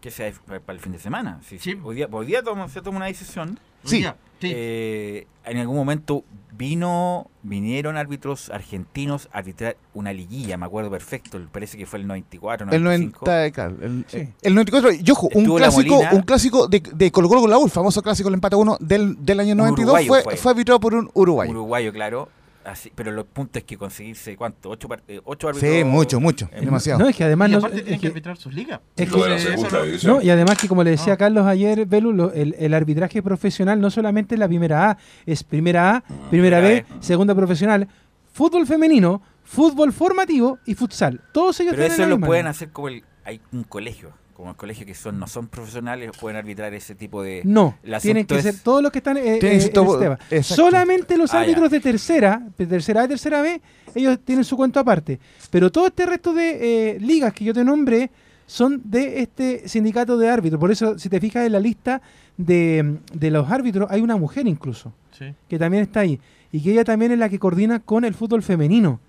que 0.00 0.10
sea 0.10 0.32
para 0.46 0.62
el 0.74 0.80
fin 0.80 0.92
de 0.92 0.98
semana. 0.98 1.40
Si, 1.46 1.58
Sí. 1.58 1.78
Hoy 1.82 1.96
día, 1.96 2.08
hoy 2.10 2.26
día 2.26 2.42
toma- 2.42 2.68
se 2.68 2.80
toma 2.82 2.98
una 2.98 3.06
decisión. 3.06 3.58
Sí. 3.84 4.04
Eh, 4.42 5.26
en 5.44 5.58
algún 5.58 5.76
momento 5.76 6.24
vino 6.56 7.28
vinieron 7.42 7.96
árbitros 7.96 8.50
argentinos 8.50 9.28
a 9.32 9.38
arbitrar 9.38 9.76
una 9.94 10.12
liguilla, 10.12 10.56
me 10.56 10.66
acuerdo 10.66 10.90
perfecto, 10.90 11.40
parece 11.50 11.78
que 11.78 11.86
fue 11.86 11.98
el 12.00 12.06
94, 12.06 12.66
El 12.70 12.82
95. 12.82 13.24
90, 13.26 13.52
claro, 13.54 13.76
el, 13.80 14.04
Sí. 14.08 14.28
el 14.42 14.54
94, 14.54 14.92
y 14.92 15.10
ojo, 15.10 15.28
un 15.34 15.42
Estuvo 15.42 15.56
clásico, 15.56 16.00
un 16.12 16.22
clásico 16.22 16.66
de, 16.68 16.80
de 16.80 17.10
Colo 17.12 17.28
Colo 17.28 17.40
con 17.42 17.50
la 17.50 17.58
U, 17.58 17.64
el 17.64 17.70
famoso 17.70 18.02
clásico 18.02 18.28
el 18.28 18.34
empate 18.34 18.56
1 18.56 18.76
del, 18.80 19.24
del 19.24 19.40
año 19.40 19.52
Un 19.52 19.58
92 19.58 19.84
uruguayo 19.92 20.08
fue, 20.08 20.22
fue. 20.22 20.36
fue 20.36 20.50
arbitrado 20.52 20.80
por 20.80 20.94
un 20.94 21.10
uruguayo. 21.14 21.50
Uruguayo, 21.52 21.92
claro. 21.92 22.28
Así, 22.68 22.92
pero 22.94 23.10
lo 23.12 23.24
punto 23.24 23.58
es 23.58 23.64
que 23.64 23.78
conseguirse, 23.78 24.36
¿cuánto? 24.36 24.68
¿Ocho, 24.68 24.88
par- 24.88 25.02
eh, 25.08 25.20
ocho 25.24 25.48
árbitros? 25.48 25.72
Sí, 25.72 25.84
mucho, 25.84 26.20
mucho, 26.20 26.50
Eh, 26.52 26.60
demasiado. 26.60 26.98
No, 26.98 27.08
es 27.08 27.16
que 27.16 27.24
además 27.24 27.48
y 27.48 27.52
no- 27.52 27.58
aparte 27.58 27.78
es 27.78 27.82
tienen 27.84 27.98
que 27.98 28.02
que- 28.02 28.08
arbitrar 28.08 28.36
sus 28.36 28.52
ligas. 28.52 28.80
es 28.94 29.10
que-. 29.10 30.06
No, 30.06 30.20
y 30.20 30.28
además 30.28 30.58
que 30.58 30.68
como 30.68 30.84
le 30.84 30.90
decía 30.90 31.14
Ah. 31.14 31.16
Carlos 31.16 31.46
ayer, 31.46 31.86
Belu, 31.86 32.12
lo- 32.12 32.32
el, 32.32 32.54
el 32.58 32.74
arbitraje 32.74 33.22
profesional 33.22 33.80
no 33.80 33.90
solamente 33.90 34.34
es 34.34 34.38
la 34.38 34.48
primera 34.48 34.90
A, 34.90 34.98
es 35.24 35.42
primera 35.44 35.96
A, 35.96 36.00
primera 36.30 36.60
B, 36.60 36.82
primera 36.84 37.02
segunda 37.02 37.34
profesional, 37.34 37.88
fútbol 38.32 38.66
femenino, 38.66 39.22
fútbol 39.44 39.90
formativo 39.92 40.58
y 40.66 40.74
futsal. 40.74 41.22
Todos 41.32 41.58
ellos 41.60 41.72
Pero 41.74 41.86
tienen 41.88 42.00
eso 42.10 42.18
lo 42.18 42.20
pueden 42.26 42.46
hacer 42.48 42.70
como 42.70 42.88
el, 42.88 43.02
hay 43.24 43.40
un 43.50 43.64
colegio, 43.64 44.12
como 44.38 44.50
el 44.50 44.56
colegio 44.56 44.86
que 44.86 44.94
son 44.94 45.18
no 45.18 45.26
son 45.26 45.48
profesionales, 45.48 46.12
pueden 46.20 46.36
arbitrar 46.38 46.72
ese 46.72 46.94
tipo 46.94 47.24
de... 47.24 47.42
No, 47.44 47.76
tienen 48.00 48.24
que 48.24 48.36
es- 48.36 48.42
ser 48.44 48.54
todos 48.62 48.80
los 48.84 48.92
que 48.92 48.98
están 48.98 49.16
eh, 49.16 49.34
eh, 49.34 49.38
que 49.40 49.58
ser 49.60 49.66
en 49.66 49.72
todo- 49.72 50.16
este. 50.30 50.42
Solamente 50.44 51.18
los 51.18 51.34
Ah, 51.34 51.38
ya. 51.38 51.40
árbitros 51.42 51.68
de 51.72 51.80
tercera, 51.80 52.40
de 52.56 52.66
tercera 52.66 53.00
A 53.00 53.04
y 53.06 53.08
tercera 53.08 53.42
B, 53.42 53.60
ellos 53.96 54.16
tienen 54.24 54.44
su 54.44 54.56
cuento 54.56 54.78
aparte. 54.78 55.18
Pero 55.50 55.72
todo 55.72 55.88
este 55.88 56.06
resto 56.06 56.32
de 56.32 56.92
eh, 56.94 57.00
ligas 57.00 57.32
que 57.34 57.44
yo 57.46 57.52
te 57.52 57.64
nombré 57.64 58.12
son 58.46 58.80
de 58.84 59.22
este 59.22 59.68
sindicato 59.68 60.16
de 60.16 60.28
árbitros. 60.28 60.60
Por 60.60 60.70
eso, 60.70 60.96
si 61.00 61.08
te 61.08 61.18
fijas 61.18 61.44
en 61.44 61.50
la 61.50 61.58
lista 61.60 62.00
de, 62.36 62.98
de 63.12 63.30
los 63.32 63.50
árbitros, 63.50 63.90
hay 63.90 64.02
una 64.02 64.16
mujer 64.16 64.46
incluso, 64.46 64.92
Sí. 65.10 65.34
que 65.48 65.58
también 65.58 65.82
está 65.82 65.98
ahí. 66.00 66.20
Y 66.52 66.62
que 66.62 66.70
ella 66.70 66.84
también 66.84 67.10
es 67.10 67.18
la 67.18 67.28
que 67.28 67.40
coordina 67.40 67.80
con 67.80 68.04
el 68.04 68.14
fútbol 68.14 68.44
femenino 68.44 69.00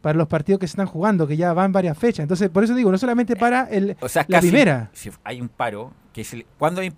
para 0.00 0.16
los 0.16 0.28
partidos 0.28 0.60
que 0.60 0.66
se 0.66 0.72
están 0.72 0.86
jugando, 0.86 1.26
que 1.26 1.36
ya 1.36 1.52
van 1.52 1.72
varias 1.72 1.98
fechas. 1.98 2.20
Entonces, 2.24 2.48
por 2.50 2.62
eso 2.64 2.74
digo, 2.74 2.90
no 2.92 2.98
solamente 2.98 3.34
para 3.36 3.64
el, 3.64 3.96
O 4.00 4.08
sea, 4.08 4.24
la 4.28 4.38
casi- 4.38 4.48
primera. 4.50 4.90
Si 4.92 5.10
hay 5.24 5.40
un 5.40 5.48
paro, 5.48 5.92
que 6.12 6.24
se 6.24 6.36
le- 6.38 6.46
¿cuándo 6.58 6.80
hay- 6.80 6.92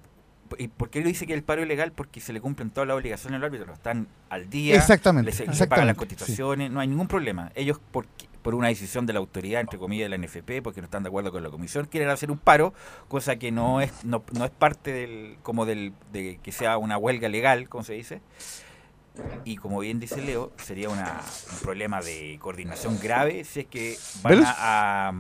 ¿Y 0.59 0.67
por 0.67 0.91
qué 0.91 1.01
dice 1.01 1.29
que 1.29 1.33
el 1.35 1.45
paro 1.45 1.61
es 1.63 1.67
ilegal? 1.67 1.93
Porque 1.93 2.21
se 2.21 2.33
le 2.33 2.41
cumplen 2.41 2.71
todas 2.71 2.89
las 2.89 2.97
obligaciones 2.97 3.37
al 3.39 3.45
árbitro. 3.45 3.73
Están 3.73 4.09
al 4.31 4.51
día, 4.51 4.75
Exactamente, 4.75 5.27
les- 5.27 5.37
se, 5.37 5.45
pagan 5.45 5.53
exactamente, 5.55 5.87
las 5.87 5.95
sí. 5.95 5.99
cotizaciones, 6.17 6.71
no 6.73 6.81
hay 6.81 6.89
ningún 6.89 7.07
problema. 7.07 7.53
Ellos, 7.55 7.79
por, 7.93 8.07
por 8.43 8.57
una 8.57 8.67
decisión 8.67 9.07
de 9.07 9.13
la 9.13 9.21
autoridad, 9.21 9.61
entre 9.61 9.79
comillas, 9.79 10.07
de 10.07 10.09
la 10.09 10.17
NFP, 10.17 10.61
porque 10.61 10.81
no 10.81 10.87
están 10.87 11.05
de 11.05 11.09
acuerdo 11.09 11.31
con 11.31 11.43
la 11.45 11.51
comisión, 11.51 11.87
quieren 11.87 12.09
hacer 12.09 12.33
un 12.33 12.39
paro, 12.39 12.75
cosa 13.07 13.37
que 13.37 13.53
no 13.53 13.81
es 13.81 14.05
no, 14.05 14.25
no 14.33 14.45
es 14.45 14.51
parte 14.51 14.93
del 14.93 15.37
como 15.45 15.67
del 15.67 15.93
de 16.13 16.41
que 16.43 16.51
sea 16.51 16.79
una 16.79 16.99
huelga 16.99 17.29
legal, 17.29 17.69
como 17.69 17.85
se 17.85 17.93
dice. 17.93 18.21
Y 19.45 19.57
como 19.57 19.81
bien 19.81 20.01
dice 20.01 20.21
Leo, 20.21 20.53
sería 20.57 20.89
una, 20.89 21.21
un 21.53 21.59
problema 21.59 22.01
de 22.01 22.39
coordinación 22.41 22.99
grave 23.01 23.45
si 23.45 23.61
es 23.61 23.66
que 23.66 23.97
van 24.23 24.43
a, 24.47 25.12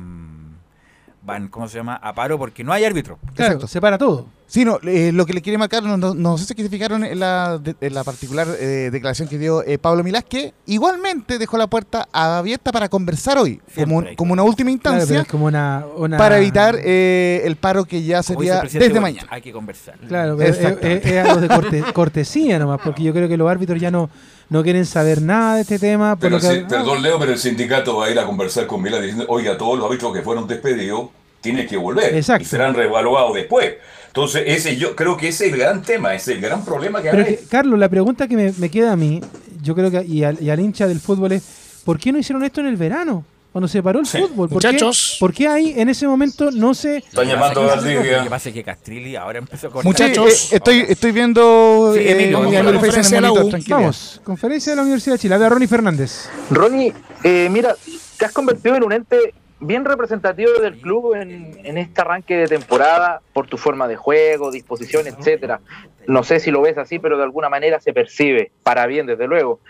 van, 1.22 1.48
¿cómo 1.48 1.68
se 1.68 1.76
llama?, 1.78 1.96
a 1.96 2.14
paro 2.14 2.38
porque 2.38 2.64
no 2.64 2.72
hay 2.72 2.84
árbitro. 2.84 3.18
Claro, 3.34 3.66
se 3.66 3.80
para 3.80 3.98
todo. 3.98 4.26
Sí, 4.46 4.64
no, 4.64 4.80
eh, 4.82 5.12
lo 5.12 5.26
que 5.26 5.32
le 5.32 5.42
quiere 5.42 5.58
marcar, 5.58 5.80
no, 5.84 5.96
no, 5.96 6.12
no 6.12 6.36
sé 6.36 6.44
si 6.44 6.54
significaron 6.54 7.04
en 7.04 7.20
la, 7.20 7.58
de- 7.58 7.76
en 7.80 7.94
la 7.94 8.02
particular 8.02 8.48
eh, 8.58 8.88
declaración 8.90 9.28
que 9.28 9.38
dio 9.38 9.62
eh, 9.64 9.78
Pablo 9.78 10.02
Milás, 10.02 10.24
que 10.24 10.54
igualmente 10.66 11.38
dejó 11.38 11.56
la 11.56 11.68
puerta 11.68 12.08
abierta 12.12 12.72
para 12.72 12.88
conversar 12.88 13.38
hoy, 13.38 13.60
como, 13.76 14.02
como 14.16 14.32
una 14.32 14.42
última 14.42 14.72
instancia, 14.72 15.24
como 15.24 15.44
una, 15.46 15.84
una- 15.96 16.16
para 16.18 16.38
evitar 16.38 16.74
eh, 16.82 17.42
el 17.44 17.54
paro 17.56 17.84
que 17.84 18.02
ya 18.02 18.24
sería 18.24 18.62
desde 18.62 18.98
mañana. 19.00 19.28
Hay 19.30 19.40
que 19.40 19.52
conversar. 19.52 19.96
Claro, 20.08 20.36
pero 20.36 20.50
es, 20.50 20.56
Exactamente. 20.56 21.08
es- 21.08 21.14
es 21.14 21.28
algo 21.28 21.40
de 21.42 21.48
corte- 21.48 21.84
cortesía 21.92 22.58
nomás, 22.58 22.80
porque 22.82 23.04
yo 23.04 23.12
creo 23.12 23.28
que 23.28 23.36
los 23.36 23.48
árbitros 23.48 23.80
ya 23.80 23.92
no, 23.92 24.10
no 24.50 24.62
quieren 24.62 24.84
saber 24.84 25.22
nada 25.22 25.54
de 25.54 25.60
este 25.62 25.78
tema. 25.78 26.16
Por 26.16 26.28
Pero 26.28 26.36
lo 26.36 26.42
que, 26.42 26.60
sí, 26.60 26.64
perdón, 26.68 27.02
Leo, 27.02 27.18
pero 27.18 27.32
el 27.32 27.38
sindicato 27.38 27.96
va 27.96 28.06
a 28.06 28.10
ir 28.10 28.18
a 28.18 28.26
conversar 28.26 28.66
con 28.66 28.82
Milán 28.82 29.00
diciendo, 29.00 29.24
oiga, 29.28 29.56
todos 29.56 29.78
los 29.78 29.86
árbitros 29.86 30.12
que 30.12 30.22
fueron 30.22 30.46
despedidos 30.46 31.08
tienen 31.40 31.66
que 31.66 31.76
volver 31.76 32.14
Exacto. 32.14 32.42
y 32.42 32.46
serán 32.46 32.74
reevaluados 32.74 33.34
después. 33.34 33.74
Entonces, 34.08 34.42
ese 34.46 34.76
yo 34.76 34.96
creo 34.96 35.16
que 35.16 35.28
ese 35.28 35.46
es 35.46 35.52
el 35.52 35.58
gran 35.58 35.82
tema, 35.82 36.14
ese 36.14 36.32
es 36.32 36.38
el 36.38 36.42
gran 36.42 36.64
problema 36.64 37.00
que 37.00 37.10
hay. 37.10 37.38
Carlos, 37.48 37.78
la 37.78 37.88
pregunta 37.88 38.26
que 38.26 38.36
me, 38.36 38.52
me 38.58 38.68
queda 38.68 38.92
a 38.92 38.96
mí, 38.96 39.20
yo 39.62 39.74
creo 39.74 39.90
que 39.90 40.04
y 40.04 40.24
al, 40.24 40.42
y 40.42 40.50
al 40.50 40.58
hincha 40.58 40.88
del 40.88 40.98
fútbol 40.98 41.32
es, 41.32 41.42
¿por 41.84 41.98
qué 41.98 42.10
no 42.10 42.18
hicieron 42.18 42.42
esto 42.44 42.60
en 42.60 42.66
el 42.66 42.76
verano? 42.76 43.24
Cuando 43.52 43.66
se 43.66 43.82
paró 43.82 43.98
el 44.00 44.06
Sí. 44.06 44.18
fútbol. 44.18 44.48
¿Por 44.48 44.54
Muchachos. 44.56 45.14
Qué, 45.14 45.20
¿Por 45.20 45.32
qué 45.34 45.48
ahí 45.48 45.74
en 45.76 45.88
ese 45.88 46.06
momento 46.06 46.50
no 46.52 46.72
se... 46.72 46.98
Están 46.98 47.26
llamando 47.26 47.62
a 47.70 47.76
Lo 47.76 47.82
que 47.82 48.30
pasa 48.30 48.48
es 48.50 48.54
que 48.54 48.62
Castrilli 48.62 49.16
ahora 49.16 49.38
empezó 49.38 49.66
a 49.66 49.70
cortar. 49.70 49.86
Muchachos, 49.86 50.52
eh, 50.52 50.56
estoy, 50.56 50.84
estoy 50.88 51.10
viendo 51.12 51.92
Sí, 51.94 52.00
eh, 52.00 52.30
vamos 52.32 52.48
a 52.48 52.52
la 52.52 52.58
Emilio 52.60 52.80
Pérez 52.80 53.12
en 53.12 53.14
el 53.16 53.22
monitor, 53.22 53.48
tranquilidad. 53.50 53.78
Vamos, 53.80 54.20
conferencia 54.22 54.72
de 54.72 54.76
la 54.76 54.82
Universidad 54.82 55.14
de 55.14 55.18
Chile. 55.18 55.34
Habla 55.34 55.48
Ronnie 55.48 55.66
Fernández. 55.68 56.28
Ronnie, 56.50 56.92
eh, 57.24 57.48
mira, 57.50 57.74
te 58.18 58.24
has 58.24 58.32
convertido 58.32 58.76
en 58.76 58.84
un 58.84 58.92
ente 58.92 59.34
bien 59.58 59.84
representativo 59.84 60.52
del 60.60 60.78
club 60.78 61.14
en, 61.16 61.58
en 61.64 61.76
este 61.76 62.00
arranque 62.00 62.36
de 62.36 62.46
temporada 62.46 63.20
por 63.32 63.46
tu 63.48 63.58
forma 63.58 63.88
de 63.88 63.96
juego, 63.96 64.50
disposición, 64.52 65.06
etcétera. 65.08 65.60
No 66.06 66.22
sé 66.22 66.38
si 66.40 66.50
lo 66.50 66.62
ves 66.62 66.78
así, 66.78 66.98
pero 66.98 67.16
de 67.18 67.24
alguna 67.24 67.48
manera 67.48 67.80
se 67.80 67.92
percibe, 67.92 68.52
para 68.62 68.86
bien, 68.86 69.06
desde 69.06 69.26
luego. 69.26 69.60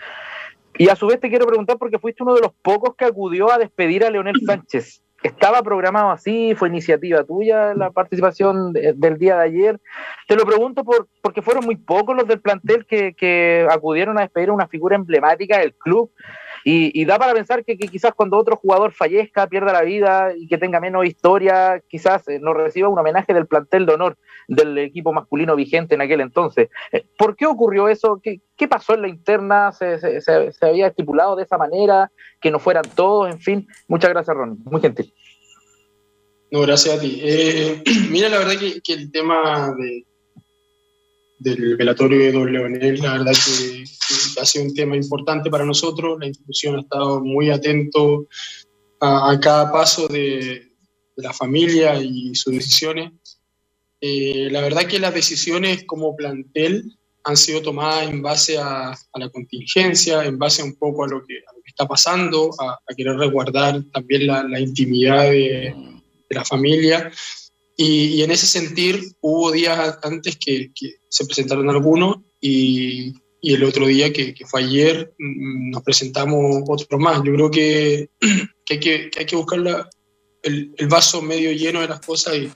Y 0.77 0.89
a 0.89 0.95
su 0.95 1.07
vez 1.07 1.19
te 1.19 1.29
quiero 1.29 1.45
preguntar 1.45 1.77
porque 1.77 1.99
fuiste 1.99 2.23
uno 2.23 2.33
de 2.35 2.41
los 2.41 2.53
pocos 2.61 2.95
que 2.95 3.05
acudió 3.05 3.51
a 3.51 3.57
despedir 3.57 4.03
a 4.05 4.09
Leonel 4.09 4.39
Sánchez. 4.45 5.01
¿Estaba 5.23 5.61
programado 5.61 6.09
así? 6.09 6.55
¿Fue 6.55 6.67
iniciativa 6.69 7.23
tuya 7.23 7.75
la 7.75 7.91
participación 7.91 8.73
de- 8.73 8.93
del 8.93 9.19
día 9.19 9.37
de 9.37 9.43
ayer? 9.43 9.79
Te 10.27 10.35
lo 10.35 10.43
pregunto 10.45 10.83
por, 10.83 11.07
porque 11.21 11.43
fueron 11.43 11.63
muy 11.65 11.75
pocos 11.75 12.15
los 12.15 12.27
del 12.27 12.41
plantel 12.41 12.87
que, 12.87 13.13
que 13.13 13.67
acudieron 13.69 14.17
a 14.17 14.21
despedir 14.21 14.49
a 14.49 14.53
una 14.53 14.67
figura 14.67 14.95
emblemática 14.95 15.59
del 15.59 15.75
club. 15.75 16.09
Y, 16.63 16.99
y 16.99 17.05
da 17.05 17.17
para 17.17 17.33
pensar 17.33 17.65
que, 17.65 17.77
quizás 17.77 18.13
cuando 18.13 18.37
otro 18.37 18.55
jugador 18.55 18.91
fallezca, 18.93 19.47
pierda 19.47 19.73
la 19.73 19.81
vida 19.81 20.31
y 20.37 20.47
que 20.47 20.57
tenga 20.57 20.79
menos 20.79 21.05
historia, 21.05 21.81
quizás 21.87 22.27
eh, 22.27 22.39
no 22.39 22.53
reciba 22.53 22.89
un 22.89 22.99
homenaje 22.99 23.33
del 23.33 23.47
plantel 23.47 23.85
de 23.85 23.93
honor 23.93 24.17
del 24.47 24.77
equipo 24.77 25.13
masculino 25.13 25.55
vigente 25.55 25.95
en 25.95 26.01
aquel 26.01 26.21
entonces. 26.21 26.69
Eh, 26.91 27.05
¿Por 27.17 27.35
qué 27.35 27.45
ocurrió 27.45 27.87
eso? 27.87 28.19
¿Qué, 28.21 28.41
qué 28.55 28.67
pasó 28.67 28.93
en 28.93 29.01
la 29.03 29.07
interna? 29.07 29.71
¿Se, 29.71 29.99
se- 29.99 30.21
se- 30.21 30.51
se 30.51 30.65
había 30.65 30.87
estipulado 30.87 31.35
de 31.35 31.43
esa 31.43 31.57
manera? 31.57 32.11
¿Que 32.39 32.51
no 32.51 32.59
fueran 32.59 32.83
todos? 32.95 33.31
En 33.31 33.39
fin, 33.39 33.67
muchas 33.87 34.09
gracias, 34.11 34.35
Ronnie. 34.35 34.57
Muy 34.65 34.81
gentil. 34.81 35.13
No, 36.51 36.61
gracias 36.61 36.97
a 36.97 36.99
ti. 36.99 37.19
Eh, 37.23 37.81
mira, 38.11 38.29
la 38.29 38.39
verdad 38.39 38.59
que, 38.59 38.81
que 38.81 38.93
el 38.93 39.11
tema 39.11 39.73
de, 39.77 40.05
del 41.43 41.75
velatorio 41.75 42.19
de 42.19 42.31
Don 42.31 42.51
Leonel, 42.53 43.01
la 43.01 43.13
verdad 43.13 43.33
que, 43.33 43.83
que 43.83 44.41
ha 44.41 44.45
sido 44.45 44.65
un 44.65 44.73
tema 44.75 44.95
importante 44.95 45.49
para 45.49 45.65
nosotros. 45.65 46.17
La 46.19 46.27
institución 46.27 46.75
ha 46.75 46.81
estado 46.81 47.19
muy 47.21 47.49
atento 47.49 48.27
a, 48.99 49.31
a 49.31 49.39
cada 49.39 49.71
paso 49.71 50.07
de, 50.07 50.71
de 51.17 51.23
la 51.23 51.33
familia 51.33 52.01
y 52.01 52.35
sus 52.35 52.53
decisiones. 52.53 53.11
Eh, 53.99 54.49
la 54.51 54.61
verdad 54.61 54.87
que 54.87 54.99
las 54.99 55.13
decisiones 55.13 55.83
como 55.85 56.15
plantel 56.15 56.97
han 57.23 57.37
sido 57.37 57.61
tomadas 57.61 58.09
en 58.09 58.21
base 58.21 58.57
a, 58.57 58.91
a 58.91 59.19
la 59.19 59.29
contingencia, 59.29 60.23
en 60.25 60.37
base 60.37 60.63
un 60.63 60.75
poco 60.75 61.03
a 61.03 61.07
lo 61.07 61.23
que, 61.25 61.35
a 61.37 61.53
lo 61.55 61.61
que 61.63 61.69
está 61.69 61.87
pasando, 61.87 62.51
a, 62.59 62.73
a 62.73 62.95
querer 62.95 63.15
resguardar 63.17 63.83
también 63.93 64.27
la, 64.27 64.43
la 64.43 64.59
intimidad 64.59 65.23
de, 65.23 65.73
de 66.29 66.35
la 66.35 66.45
familia. 66.45 67.11
Y, 67.77 68.15
y 68.15 68.23
en 68.23 68.31
ese 68.31 68.45
sentir 68.47 69.01
hubo 69.21 69.51
días 69.51 69.97
antes 70.03 70.37
que, 70.37 70.71
que 70.75 71.00
se 71.11 71.25
presentaron 71.25 71.69
algunos 71.69 72.17
y, 72.39 73.13
el 73.43 73.63
otro 73.63 73.87
día, 73.87 74.13
que, 74.13 74.35
fue 74.45 74.63
ayer, 74.63 75.13
mm, 75.17 75.71
nos 75.71 75.83
presentamos 75.83 76.63
otros 76.67 76.99
más. 77.01 77.21
Yo 77.23 77.33
creo 77.33 77.51
que, 77.51 78.09
hay, 78.69 78.79
que, 78.79 79.09
que 79.09 79.35
buscar 79.35 79.89
el, 80.43 80.73
el 80.77 80.87
vaso 80.87 81.21
medio 81.21 81.51
lleno 81.51 81.81
de 81.81 81.87
las 81.87 81.99
cosas 81.99 82.37
y, 82.37 82.49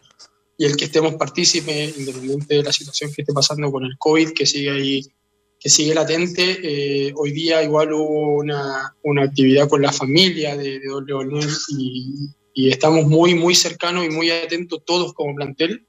y 0.57 0.65
el 0.65 0.77
que 0.77 0.85
estemos 0.85 1.15
partícipes, 1.15 1.97
independiente 1.97 2.55
de 2.55 2.63
la 2.63 2.71
situación 2.71 3.11
que 3.13 3.23
esté 3.23 3.33
pasando 3.33 3.71
con 3.71 3.83
el 3.83 3.97
COVID, 3.97 4.31
que 4.31 4.45
sigue 4.45 4.71
ahí, 4.71 5.01
que 5.59 5.69
sigue 5.69 5.93
latente. 5.93 6.59
Eh, 6.63 7.13
hoy 7.15 7.31
día 7.31 7.61
igual 7.61 7.91
hubo 7.93 8.37
una, 8.37 8.95
una 9.03 9.23
actividad 9.23 9.67
con 9.67 9.81
la 9.81 9.91
familia 9.91 10.55
de, 10.55 10.79
de 10.79 10.87
Don 10.87 11.05
Leonel 11.05 11.49
y, 11.77 12.29
y 12.53 12.69
estamos 12.69 13.05
muy, 13.05 13.35
muy 13.35 13.53
cercanos 13.53 14.05
y 14.05 14.09
muy 14.09 14.31
atentos 14.31 14.81
todos 14.85 15.13
como 15.13 15.35
plantel. 15.35 15.85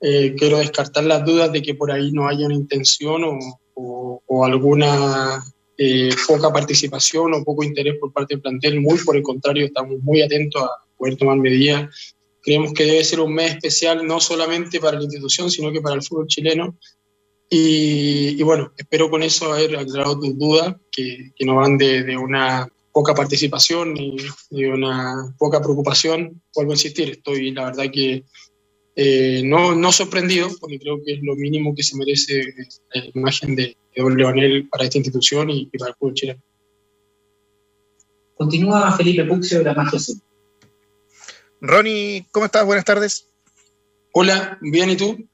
Eh, 0.00 0.34
quiero 0.36 0.58
descartar 0.58 1.04
las 1.04 1.24
dudas 1.24 1.52
de 1.52 1.60
que 1.62 1.74
por 1.74 1.92
ahí 1.92 2.10
no 2.12 2.26
haya 2.28 2.46
una 2.46 2.54
intención 2.54 3.22
o, 3.24 3.38
o- 3.74 4.22
o 4.26 4.44
alguna 4.44 5.42
eh, 5.76 6.10
poca 6.26 6.52
participación 6.52 7.34
o 7.34 7.44
poco 7.44 7.64
interés 7.64 7.96
por 8.00 8.12
parte 8.12 8.34
del 8.34 8.42
plantel. 8.42 8.80
Muy 8.80 8.98
por 9.04 9.16
el 9.16 9.22
contrario, 9.22 9.66
estamos 9.66 9.98
muy 10.02 10.22
atentos 10.22 10.62
a 10.62 10.68
poder 10.96 11.16
tomar 11.16 11.36
medidas. 11.38 12.14
Creemos 12.42 12.72
que 12.72 12.84
debe 12.84 13.04
ser 13.04 13.20
un 13.20 13.34
mes 13.34 13.52
especial 13.52 14.06
no 14.06 14.20
solamente 14.20 14.80
para 14.80 14.96
la 14.98 15.04
institución, 15.04 15.50
sino 15.50 15.70
que 15.72 15.80
para 15.80 15.96
el 15.96 16.02
fútbol 16.02 16.26
chileno. 16.26 16.76
Y, 17.48 18.40
y 18.40 18.42
bueno, 18.42 18.72
espero 18.76 19.10
con 19.10 19.22
eso 19.22 19.52
haber 19.52 19.76
aclarado 19.76 20.20
tus 20.20 20.38
dudas, 20.38 20.76
que, 20.92 21.32
que 21.34 21.44
no 21.44 21.56
van 21.56 21.76
de, 21.78 22.04
de 22.04 22.16
una 22.16 22.68
poca 22.92 23.14
participación 23.14 23.94
ni 23.94 24.16
de 24.50 24.68
una 24.68 25.34
poca 25.38 25.60
preocupación. 25.60 26.42
Vuelvo 26.54 26.72
a 26.72 26.74
insistir, 26.74 27.10
estoy 27.10 27.50
la 27.52 27.66
verdad 27.66 27.90
que 27.92 28.24
eh, 28.96 29.42
no, 29.44 29.74
no 29.74 29.92
sorprendido, 29.92 30.48
porque 30.60 30.78
creo 30.78 31.02
que 31.04 31.14
es 31.14 31.20
lo 31.22 31.34
mínimo 31.36 31.74
que 31.74 31.82
se 31.82 31.96
merece 31.96 32.40
eh, 32.40 32.54
la 32.94 33.04
imagen 33.14 33.56
de, 33.56 33.76
de 33.94 34.02
Don 34.02 34.16
Leonel 34.16 34.68
para 34.68 34.84
esta 34.84 34.98
institución 34.98 35.50
y, 35.50 35.68
y 35.72 35.78
para 35.78 35.90
el 35.90 35.96
fútbol 35.96 36.14
chileno. 36.14 36.42
Continúa 38.34 38.96
Felipe 38.96 39.24
Puxio 39.24 39.58
de 39.58 39.64
la 39.64 39.74
Magia 39.74 39.98
C. 39.98 40.14
Ronnie, 41.60 42.26
¿cómo 42.30 42.46
estás? 42.46 42.64
Buenas 42.64 42.86
tardes. 42.86 43.28
Hola, 44.12 44.58
bien, 44.62 44.90
¿y 44.90 44.96
tú? 44.96 45.28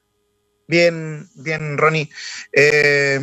Bien, 0.67 1.27
bien, 1.35 1.77
Ronnie. 1.77 2.09
Eh, 2.51 3.19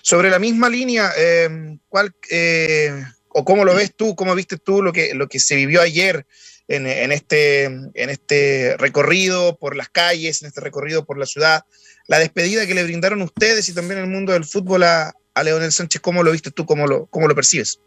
sobre 0.00 0.30
la 0.30 0.38
misma 0.38 0.70
línea, 0.70 1.12
eh, 1.16 1.78
¿cuál, 1.88 2.14
eh, 2.30 3.04
o 3.28 3.44
cómo 3.44 3.64
lo 3.64 3.74
ves 3.74 3.94
tú, 3.94 4.16
cómo 4.16 4.34
viste 4.34 4.56
tú 4.56 4.82
lo 4.82 4.92
que, 4.92 5.14
lo 5.14 5.28
que 5.28 5.38
se 5.38 5.56
vivió 5.56 5.82
ayer 5.82 6.26
en, 6.68 6.86
en 6.86 7.12
este, 7.12 7.64
en 7.64 8.10
este 8.10 8.76
recorrido 8.78 9.56
por 9.56 9.76
las 9.76 9.88
calles, 9.88 10.42
en 10.42 10.48
este 10.48 10.60
recorrido 10.60 11.04
por 11.04 11.18
la 11.18 11.26
ciudad, 11.26 11.64
la 12.06 12.18
despedida 12.18 12.66
que 12.66 12.74
le 12.74 12.84
brindaron 12.84 13.22
ustedes 13.22 13.68
y 13.68 13.74
también 13.74 14.00
el 14.00 14.08
mundo 14.08 14.32
del 14.32 14.44
fútbol 14.44 14.82
a, 14.84 15.14
a 15.34 15.42
Leonel 15.42 15.72
Sánchez, 15.72 16.00
¿cómo 16.00 16.22
lo 16.22 16.32
viste 16.32 16.50
tú, 16.50 16.64
cómo 16.64 16.86
lo, 16.86 17.06
cómo 17.06 17.28
lo 17.28 17.34
percibes? 17.34 17.80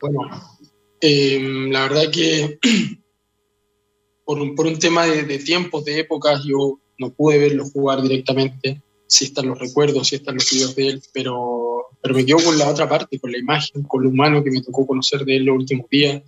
Bueno, 0.00 0.18
eh, 1.00 1.38
la 1.70 1.88
verdad 1.88 2.10
que 2.10 2.58
por 4.24 4.40
un, 4.40 4.54
por 4.54 4.66
un 4.66 4.78
tema 4.78 5.06
de, 5.06 5.22
de 5.22 5.38
tiempos, 5.38 5.84
de 5.84 6.00
épocas, 6.00 6.42
yo 6.44 6.80
no 6.98 7.10
pude 7.10 7.38
verlo 7.38 7.64
jugar 7.64 8.02
directamente. 8.02 8.82
Sí 9.06 9.26
están 9.26 9.46
los 9.46 9.58
recuerdos, 9.58 10.08
sí 10.08 10.16
están 10.16 10.34
los 10.34 10.50
videos 10.50 10.74
de 10.74 10.88
él, 10.88 11.02
pero, 11.12 11.86
pero 12.02 12.14
me 12.14 12.26
quedo 12.26 12.38
con 12.38 12.58
la 12.58 12.68
otra 12.68 12.88
parte, 12.88 13.20
con 13.20 13.30
la 13.30 13.38
imagen, 13.38 13.84
con 13.84 14.02
lo 14.02 14.10
humano 14.10 14.42
que 14.42 14.50
me 14.50 14.62
tocó 14.62 14.86
conocer 14.86 15.24
de 15.24 15.36
él 15.36 15.44
los 15.44 15.56
últimos 15.56 15.88
días. 15.88 16.22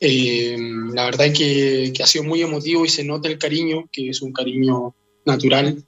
Eh, 0.00 0.56
la 0.94 1.06
verdad 1.06 1.32
que, 1.36 1.92
que 1.94 2.02
ha 2.02 2.06
sido 2.06 2.24
muy 2.24 2.40
emotivo 2.42 2.84
y 2.84 2.88
se 2.88 3.02
nota 3.04 3.28
el 3.28 3.38
cariño, 3.38 3.88
que 3.90 4.10
es 4.10 4.22
un 4.22 4.32
cariño 4.32 4.94
natural, 5.24 5.82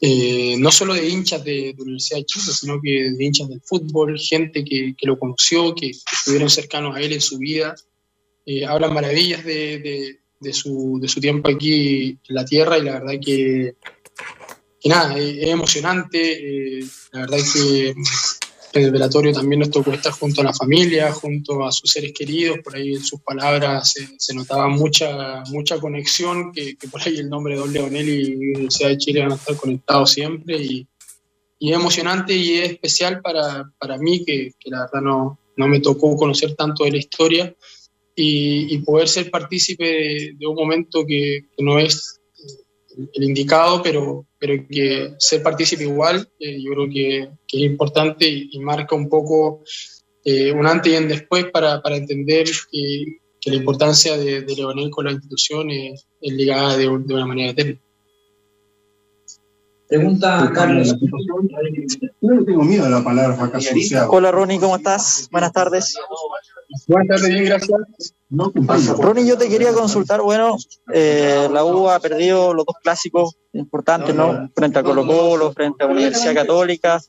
eh, 0.00 0.56
no 0.58 0.72
solo 0.72 0.94
de 0.94 1.08
hinchas 1.08 1.44
de, 1.44 1.74
de 1.74 1.82
Universidad 1.82 2.18
de 2.20 2.24
Chile, 2.24 2.44
sino 2.58 2.80
que 2.82 3.10
de 3.10 3.24
hinchas 3.24 3.48
del 3.48 3.60
fútbol, 3.62 4.18
gente 4.18 4.64
que, 4.64 4.94
que 4.98 5.06
lo 5.06 5.18
conoció, 5.18 5.74
que, 5.74 5.90
que 5.90 6.14
estuvieron 6.18 6.50
cercanos 6.50 6.96
a 6.96 7.00
él 7.00 7.12
en 7.12 7.20
su 7.20 7.38
vida, 7.38 7.74
eh, 8.46 8.64
hablan 8.66 8.94
maravillas 8.94 9.44
de, 9.44 9.78
de- 9.78 10.16
de 10.40 10.54
su, 10.54 10.98
de 11.02 11.06
su 11.06 11.20
tiempo 11.20 11.50
aquí 11.50 12.08
en 12.26 12.34
la 12.34 12.46
tierra 12.46 12.78
y 12.78 12.82
la 12.82 12.92
verdad 12.94 13.12
que, 13.22 13.74
que 14.80 14.88
nada, 14.88 15.18
es, 15.18 15.36
es 15.36 15.48
emocionante, 15.50 16.78
eh, 16.78 16.84
la 17.12 17.20
verdad 17.20 17.38
que 17.52 17.94
en 18.72 18.84
el 18.84 18.90
velatorio 18.90 19.32
también 19.32 19.60
nos 19.60 19.70
tocó 19.70 19.92
estar 19.92 20.12
junto 20.12 20.40
a 20.40 20.44
la 20.44 20.52
familia, 20.52 21.12
junto 21.12 21.64
a 21.64 21.72
sus 21.72 21.90
seres 21.90 22.12
queridos, 22.12 22.58
por 22.62 22.76
ahí 22.76 22.94
en 22.94 23.02
sus 23.02 23.20
palabras 23.20 23.94
se, 24.16 24.34
notaba 24.34 24.68
mucha, 24.68 25.42
mucha 25.50 25.80
conexión, 25.80 26.52
que, 26.52 26.76
por 26.90 27.00
ahí 27.02 27.18
el 27.18 27.28
nombre 27.28 27.54
de 27.54 27.60
Don 27.60 27.72
Leonel 27.72 28.08
y 28.08 28.34
Universidad 28.36 28.90
de 28.90 28.98
Chile 28.98 29.20
van 29.22 29.32
a 29.32 29.36
estar 29.36 29.56
conectados 29.56 30.12
siempre 30.12 30.56
y, 30.56 30.86
y 31.58 31.70
es 31.70 31.76
emocionante 31.76 32.34
y 32.34 32.58
es 32.58 32.70
especial 32.70 33.20
para, 33.20 33.70
para 33.78 33.98
mí, 33.98 34.24
que, 34.24 34.52
la 34.66 34.80
verdad 34.80 35.00
no, 35.02 35.38
no 35.56 35.68
me 35.68 35.80
tocó 35.80 36.16
conocer 36.16 36.54
tanto 36.54 36.84
de 36.84 36.92
la 36.92 36.98
historia. 36.98 37.54
y, 38.14 38.74
y 38.74 38.78
poder 38.78 39.08
ser 39.08 39.30
partícipe 39.30 40.34
de, 40.38 40.46
un 40.46 40.54
momento 40.54 41.04
que, 41.06 41.46
no 41.58 41.78
es 41.78 42.19
el 43.12 43.24
indicado, 43.24 43.82
pero, 43.82 44.26
pero 44.38 44.54
que 44.68 45.14
ser 45.18 45.42
partícipe 45.42 45.84
igual, 45.84 46.28
eh, 46.38 46.60
yo 46.62 46.72
creo 46.72 46.88
que, 46.88 47.18
es 47.52 47.60
importante 47.60 48.28
y, 48.28 48.58
marca 48.60 48.94
un 48.94 49.08
poco 49.08 49.62
eh, 50.24 50.52
un 50.52 50.66
antes 50.66 50.92
y 50.92 50.96
un 50.96 51.08
después 51.08 51.46
para, 51.50 51.80
para 51.82 51.96
entender 51.96 52.46
que, 52.70 53.04
que 53.40 53.50
la 53.50 53.56
importancia 53.56 54.16
de, 54.16 54.42
de 54.42 54.54
Leonel 54.54 54.90
con 54.90 55.06
la 55.06 55.12
institución 55.12 55.70
es, 55.70 56.06
ligada 56.20 56.76
de, 56.76 56.84
de 56.84 57.14
una 57.14 57.26
manera 57.26 57.50
eterna. 57.50 57.80
Pregunta 59.90 60.52
Carlos. 60.54 60.94
Yo 61.00 62.30
no 62.30 62.44
tengo 62.44 62.62
miedo 62.62 62.86
a 62.86 62.88
la 62.88 63.02
palabra 63.02 63.34
fracaso. 63.34 63.74
Hola 64.10 64.30
Ronnie, 64.30 64.60
¿cómo 64.60 64.76
estás? 64.76 65.28
Buenas 65.32 65.52
tardes. 65.52 65.96
Buenas 66.86 67.08
tardes, 67.08 67.28
bien, 67.28 67.44
gracias. 67.44 68.14
Ronnie, 68.98 69.26
yo 69.26 69.36
te 69.36 69.48
quería 69.48 69.72
consultar, 69.72 70.22
bueno, 70.22 70.56
eh, 70.94 71.48
la 71.52 71.64
U 71.64 71.90
ha 71.90 71.98
perdido 71.98 72.54
los 72.54 72.64
dos 72.64 72.76
clásicos 72.80 73.36
importantes, 73.52 74.14
¿no? 74.14 74.48
Frente 74.54 74.78
a 74.78 74.84
Colo 74.84 75.04
Colo, 75.04 75.52
frente 75.52 75.82
a 75.82 75.88
Universidad 75.88 76.34
Católica. 76.34 77.00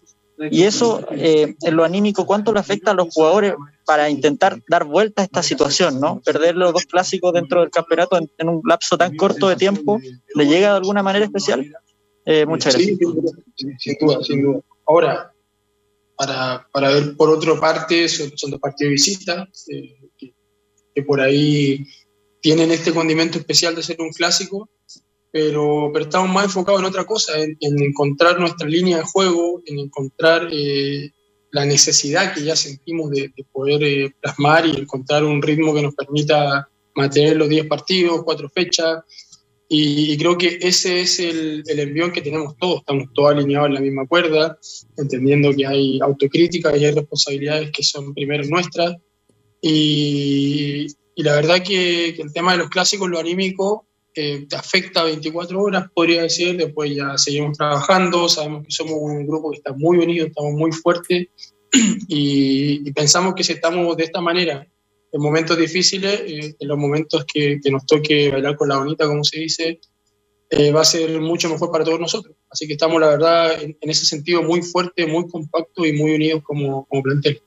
Y 0.50 0.64
eso, 0.64 1.06
eh, 1.12 1.54
en 1.62 1.76
lo 1.76 1.84
anímico, 1.84 2.26
¿cuánto 2.26 2.52
le 2.52 2.62
afecta 2.62 2.92
a 2.92 2.94
los 2.96 3.14
jugadores 3.14 3.54
para 3.86 4.10
intentar 4.10 4.60
dar 4.68 4.86
vuelta 4.86 5.22
a 5.22 5.26
esta 5.26 5.44
situación, 5.44 6.00
¿no? 6.00 6.20
Perder 6.26 6.56
los 6.56 6.74
dos 6.74 6.88
clásicos 6.88 7.32
dentro 7.32 7.62
del 7.62 7.70
campeonato 7.70 8.18
en, 8.18 8.28
en 8.40 8.50
un 8.50 8.62
lapso 8.66 8.98
tan 8.98 9.16
corto 9.16 9.50
de 9.50 9.56
tiempo, 9.56 10.00
¿le 10.34 10.48
llega 10.48 10.72
de 10.72 10.78
alguna 10.78 11.04
manera 11.04 11.26
especial? 11.26 11.64
Eh, 12.26 12.46
muchas 12.46 12.74
Sí, 12.76 12.98
gracias. 13.00 13.36
sin 13.56 13.80
sin 13.80 13.96
duda, 14.00 14.24
sin 14.24 14.42
duda. 14.44 14.60
Ahora, 14.86 15.34
para, 16.16 16.68
para 16.72 16.90
ver 16.90 17.16
por 17.16 17.30
otra 17.30 17.60
parte, 17.60 18.08
son, 18.08 18.32
son 18.36 18.52
dos 18.52 18.60
partidos 18.60 18.90
de 18.90 18.94
visita, 18.94 19.50
eh, 19.70 20.10
que, 20.18 20.34
que 20.94 21.04
por 21.04 21.20
ahí 21.20 21.86
tienen 22.42 22.72
este 22.72 22.94
condimento 22.94 23.38
especial 23.40 23.76
de 23.76 23.84
ser 23.84 24.02
un 24.02 24.12
clásico, 24.12 24.70
pero, 25.32 25.90
pero 25.94 26.06
estamos 26.06 26.30
más 26.30 26.46
enfocados 26.46 26.82
en 26.82 26.88
otra 26.88 27.06
cosa, 27.06 27.40
en, 27.40 27.58
en 27.60 27.82
encontrar 27.82 28.40
nuestra 28.40 28.68
línea 28.68 28.98
de 28.98 29.04
juego, 29.04 29.62
en 29.66 29.80
encontrar 29.80 30.48
eh, 30.52 31.12
la 31.52 31.66
necesidad 31.66 32.34
que 32.34 32.44
ya 32.44 32.56
sentimos 32.56 33.10
de, 33.12 33.32
de 33.36 33.46
poder 33.52 34.14
plasmar 34.22 34.66
y 34.66 34.78
encontrar 34.78 35.24
un 35.24 35.42
ritmo 35.42 35.74
que 35.74 35.82
nos 35.82 35.96
permita 35.96 36.68
mantener 36.96 37.38
los 37.38 37.50
10 37.50 37.68
partidos, 37.68 38.24
cuatro 38.24 38.50
fechas, 38.50 39.04
y, 39.74 40.12
y 40.12 40.18
creo 40.18 40.38
que 40.38 40.60
ese 40.60 41.00
es 41.00 41.18
el, 41.22 41.64
el 41.66 41.80
envión 41.80 42.12
que 42.12 42.22
tenemos 42.22 42.58
todos, 42.58 42.80
estamos 42.82 43.08
todos 43.14 43.32
alineados 43.32 43.70
en 43.70 43.76
la 43.76 43.80
misma 43.80 44.06
cuerda, 44.06 44.58
entendiendo 44.98 45.54
que 45.54 45.66
hay 45.66 45.98
autocrítica 46.02 46.76
y 46.76 46.84
hay 46.84 46.92
responsabilidades 46.92 47.72
que 47.72 47.82
son 47.82 48.14
primero 48.14 48.44
nuestras. 48.50 48.98
Y, 49.62 50.88
y 51.16 51.24
la 51.24 51.36
verdad 51.36 51.64
que, 51.64 52.14
que 52.14 52.22
el 52.22 52.34
tema 52.34 52.52
de 52.52 52.58
los 52.58 52.70
clásicos, 52.70 53.10
lo 53.10 53.18
anímico, 53.18 53.88
eh, 54.14 54.46
te 54.50 54.58
afecta 54.58 55.06
24 55.06 55.62
horas, 55.62 55.86
podría 55.94 56.24
decir, 56.24 56.58
después 56.58 56.94
ya 56.94 57.18
seguimos 57.18 57.58
trabajando, 57.58 58.28
sabemos 58.28 58.66
que 58.66 58.72
somos 58.72 58.96
un 58.96 59.26
grupo 59.26 59.52
que 59.52 59.60
está 59.60 59.72
muy 59.72 60.00
unido, 60.00 60.28
estamos 60.28 60.52
muy 60.52 60.74
fuertes 60.74 61.28
y, 62.10 62.90
y 62.90 62.92
pensamos 62.92 63.36
que 63.36 63.46
si 63.46 63.54
estamos 63.54 63.96
de 63.96 64.04
esta 64.04 64.20
manera 64.20 64.68
en 65.12 65.22
momentos 65.22 65.58
difíciles, 65.58 66.22
eh, 66.26 66.56
en 66.60 66.68
los 66.68 66.78
momentos 66.78 67.26
que, 67.32 67.60
que 67.64 67.72
nos 67.72 67.86
toque 67.86 68.32
bailar 68.32 68.56
con 68.56 68.70
la 68.70 68.78
bonita, 68.78 69.06
como 69.06 69.24
se 69.24 69.40
dice, 69.40 69.80
eh, 70.50 70.72
va 70.72 70.82
a 70.82 70.86
ser 70.86 71.20
mucho 71.20 71.50
mejor 71.50 71.72
para 71.72 71.84
todos 71.84 72.00
nosotros. 72.00 72.36
Así 72.50 72.68
que 72.68 72.74
estamos, 72.74 73.00
la 73.00 73.10
verdad, 73.10 73.62
en, 73.62 73.78
en 73.80 73.90
ese 73.90 74.06
sentido 74.06 74.44
muy 74.44 74.62
fuertes, 74.62 75.08
muy 75.08 75.28
compactos 75.28 75.88
y 75.88 75.94
muy 75.94 76.16
unidos 76.16 76.42
como, 76.44 76.86
como 76.86 77.04
plantel. 77.04 77.42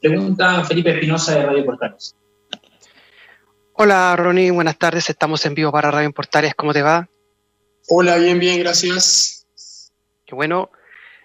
Pregunta 0.00 0.62
Felipe 0.64 0.90
Espinosa 0.90 1.34
de 1.34 1.46
Radio 1.46 1.64
Portales. 1.64 2.14
Hola 3.72 4.14
Ronnie, 4.16 4.50
buenas 4.50 4.78
tardes. 4.78 5.08
Estamos 5.08 5.44
en 5.46 5.54
vivo 5.54 5.72
para 5.72 5.90
Radio 5.90 6.12
Portales. 6.12 6.54
¿Cómo 6.54 6.72
te 6.72 6.82
va? 6.82 7.08
Hola, 7.88 8.16
bien, 8.18 8.38
bien, 8.38 8.60
gracias. 8.60 9.46
Qué 10.26 10.34
bueno. 10.34 10.70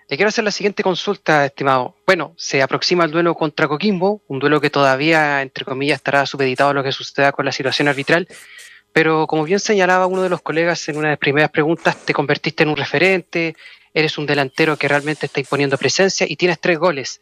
Le 0.09 0.17
quiero 0.17 0.29
hacer 0.29 0.43
la 0.43 0.49
siguiente 0.49 0.81
consulta, 0.81 1.45
estimado. 1.45 1.95
Bueno, 2.07 2.33
se 2.35 2.63
aproxima 2.63 3.05
el 3.05 3.11
duelo 3.11 3.35
contra 3.35 3.67
Coquimbo, 3.67 4.23
un 4.27 4.39
duelo 4.39 4.59
que 4.59 4.71
todavía, 4.71 5.43
entre 5.43 5.65
comillas, 5.65 5.97
estará 5.97 6.25
supeditado 6.25 6.71
a 6.71 6.73
lo 6.73 6.83
que 6.83 6.91
suceda 6.91 7.31
con 7.31 7.45
la 7.45 7.51
situación 7.51 7.87
arbitral. 7.87 8.27
Pero 8.91 9.27
como 9.27 9.43
bien 9.43 9.59
señalaba 9.59 10.07
uno 10.07 10.23
de 10.23 10.29
los 10.29 10.41
colegas 10.41 10.89
en 10.89 10.97
una 10.97 11.09
de 11.09 11.11
las 11.11 11.19
primeras 11.19 11.51
preguntas, 11.51 11.95
te 12.05 12.15
convertiste 12.15 12.63
en 12.63 12.69
un 12.69 12.77
referente, 12.77 13.55
eres 13.93 14.17
un 14.17 14.25
delantero 14.25 14.77
que 14.77 14.87
realmente 14.87 15.27
está 15.27 15.41
imponiendo 15.41 15.77
presencia 15.77 16.25
y 16.27 16.35
tienes 16.37 16.59
tres 16.59 16.79
goles. 16.79 17.21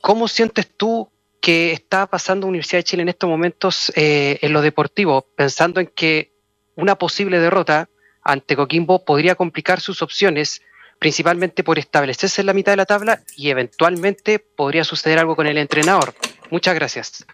¿Cómo 0.00 0.26
sientes 0.26 0.74
tú 0.74 1.12
que 1.42 1.72
está 1.72 2.06
pasando 2.06 2.46
Universidad 2.46 2.78
de 2.78 2.84
Chile 2.84 3.02
en 3.02 3.10
estos 3.10 3.28
momentos 3.28 3.92
eh, 3.94 4.38
en 4.40 4.54
lo 4.54 4.62
deportivo, 4.62 5.26
pensando 5.36 5.80
en 5.80 5.86
que 5.88 6.32
una 6.76 6.94
posible 6.94 7.40
derrota 7.40 7.90
ante 8.22 8.56
Coquimbo 8.56 9.04
podría 9.04 9.34
complicar 9.34 9.82
sus 9.82 10.00
opciones, 10.00 10.62
principalmente 11.00 11.64
por 11.64 11.78
establecerse 11.78 12.42
en 12.42 12.46
la 12.46 12.52
mitad 12.52 12.72
de 12.72 12.76
la 12.76 12.86
tabla 12.86 13.24
y 13.34 13.50
eventualmente 13.50 14.38
podría 14.38 14.84
suceder 14.84 15.18
algo 15.18 15.34
con 15.34 15.48
el 15.48 15.58
entrenador? 15.58 16.14
Muchas 16.50 16.74
gracias. 16.74 17.24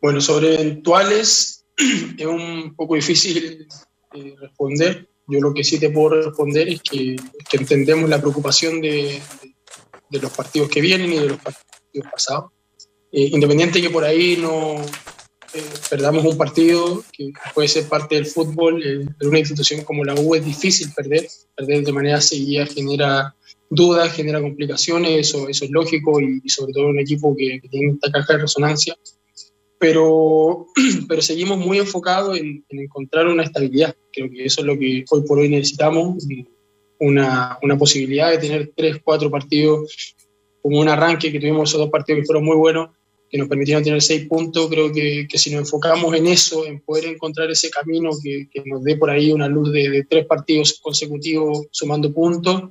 Bueno, 0.00 0.20
sobre 0.20 0.54
eventuales 0.54 1.64
es 2.18 2.26
un 2.26 2.74
poco 2.74 2.96
difícil 2.96 3.68
eh, 4.14 4.34
responder. 4.40 5.08
Yo 5.28 5.40
lo 5.40 5.54
que 5.54 5.62
sí 5.62 5.78
te 5.78 5.90
puedo 5.90 6.22
responder 6.22 6.68
es 6.68 6.82
que, 6.82 7.16
entendemos 7.52 8.08
la 8.08 8.18
preocupación 8.18 8.80
de, 8.80 9.20
de 10.10 10.18
los 10.18 10.32
partidos 10.32 10.68
que 10.68 10.80
vienen 10.80 11.12
y 11.12 11.18
de 11.18 11.28
los 11.28 11.38
partidos 11.38 12.10
pasados. 12.10 12.50
Eh, 13.12 13.28
independiente 13.30 13.82
que 13.82 13.90
por 13.90 14.04
ahí 14.04 14.38
no 14.38 14.76
eh, 15.54 15.62
perdamos 15.90 16.24
un 16.24 16.36
partido 16.36 17.04
que 17.12 17.32
puede 17.54 17.68
ser 17.68 17.88
parte 17.88 18.14
del 18.14 18.26
fútbol, 18.26 18.82
eh, 18.82 19.06
en 19.20 19.28
una 19.28 19.38
institución 19.38 19.84
como 19.84 20.04
la 20.04 20.14
U 20.14 20.34
es 20.34 20.44
difícil 20.44 20.90
perder, 20.94 21.26
perder 21.54 21.84
de 21.84 21.92
manera 21.92 22.20
seguida 22.20 22.66
genera 22.66 23.34
dudas, 23.68 24.12
genera 24.12 24.40
complicaciones, 24.40 25.28
eso, 25.28 25.48
eso 25.48 25.64
es 25.64 25.70
lógico 25.70 26.20
y, 26.20 26.40
y 26.42 26.48
sobre 26.48 26.72
todo 26.72 26.88
un 26.88 26.98
equipo 26.98 27.34
que, 27.36 27.60
que 27.60 27.68
tiene 27.68 27.92
esta 27.92 28.10
caja 28.10 28.34
de 28.34 28.38
resonancia. 28.40 28.96
Pero, 29.78 30.66
pero 31.08 31.22
seguimos 31.22 31.58
muy 31.58 31.78
enfocados 31.78 32.38
en, 32.38 32.64
en 32.68 32.80
encontrar 32.80 33.26
una 33.26 33.42
estabilidad. 33.42 33.94
Creo 34.12 34.30
que 34.30 34.44
eso 34.44 34.60
es 34.60 34.66
lo 34.66 34.78
que 34.78 35.04
hoy 35.10 35.22
por 35.26 35.38
hoy 35.38 35.48
necesitamos, 35.48 36.24
una, 36.98 37.58
una 37.62 37.76
posibilidad 37.76 38.30
de 38.30 38.38
tener 38.38 38.72
tres, 38.76 38.98
cuatro 39.02 39.30
partidos 39.30 40.14
como 40.62 40.78
un 40.78 40.88
arranque, 40.88 41.32
que 41.32 41.40
tuvimos 41.40 41.68
esos 41.68 41.80
dos 41.80 41.90
partidos 41.90 42.20
que 42.20 42.26
fueron 42.26 42.44
muy 42.44 42.56
buenos, 42.56 42.90
que 43.32 43.38
nos 43.38 43.48
permitieron 43.48 43.82
tener 43.82 44.02
seis 44.02 44.28
puntos. 44.28 44.68
Creo 44.68 44.92
que, 44.92 45.26
que 45.26 45.38
si 45.38 45.50
nos 45.50 45.60
enfocamos 45.62 46.14
en 46.14 46.26
eso, 46.26 46.66
en 46.66 46.80
poder 46.80 47.06
encontrar 47.06 47.50
ese 47.50 47.70
camino 47.70 48.10
que, 48.22 48.46
que 48.52 48.62
nos 48.66 48.84
dé 48.84 48.96
por 48.96 49.08
ahí 49.08 49.32
una 49.32 49.48
luz 49.48 49.72
de, 49.72 50.04
tres 50.08 50.26
partidos 50.26 50.78
consecutivos 50.82 51.66
sumando 51.70 52.12
puntos, 52.12 52.64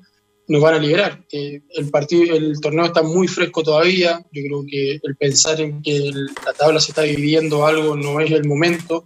nos 0.47 0.61
van 0.61 0.75
a 0.75 0.77
liberar. 0.77 1.25
Eh, 1.31 1.61
el, 1.69 1.89
partido, 1.89 2.35
el 2.35 2.61
torneo 2.61 2.85
está 2.85 3.01
muy 3.01 3.27
fresco 3.27 3.63
todavía. 3.63 4.23
Yo 4.31 4.43
creo 4.43 4.63
que 4.69 4.99
el 5.01 5.15
pensar 5.15 5.59
en 5.59 5.81
que 5.81 6.11
la 6.45 6.53
tabla 6.53 6.79
se 6.79 6.91
está 6.91 7.01
dividiendo 7.01 7.65
algo 7.65 7.95
no 7.95 8.19
es 8.19 8.29
el 8.31 8.47
momento. 8.47 9.05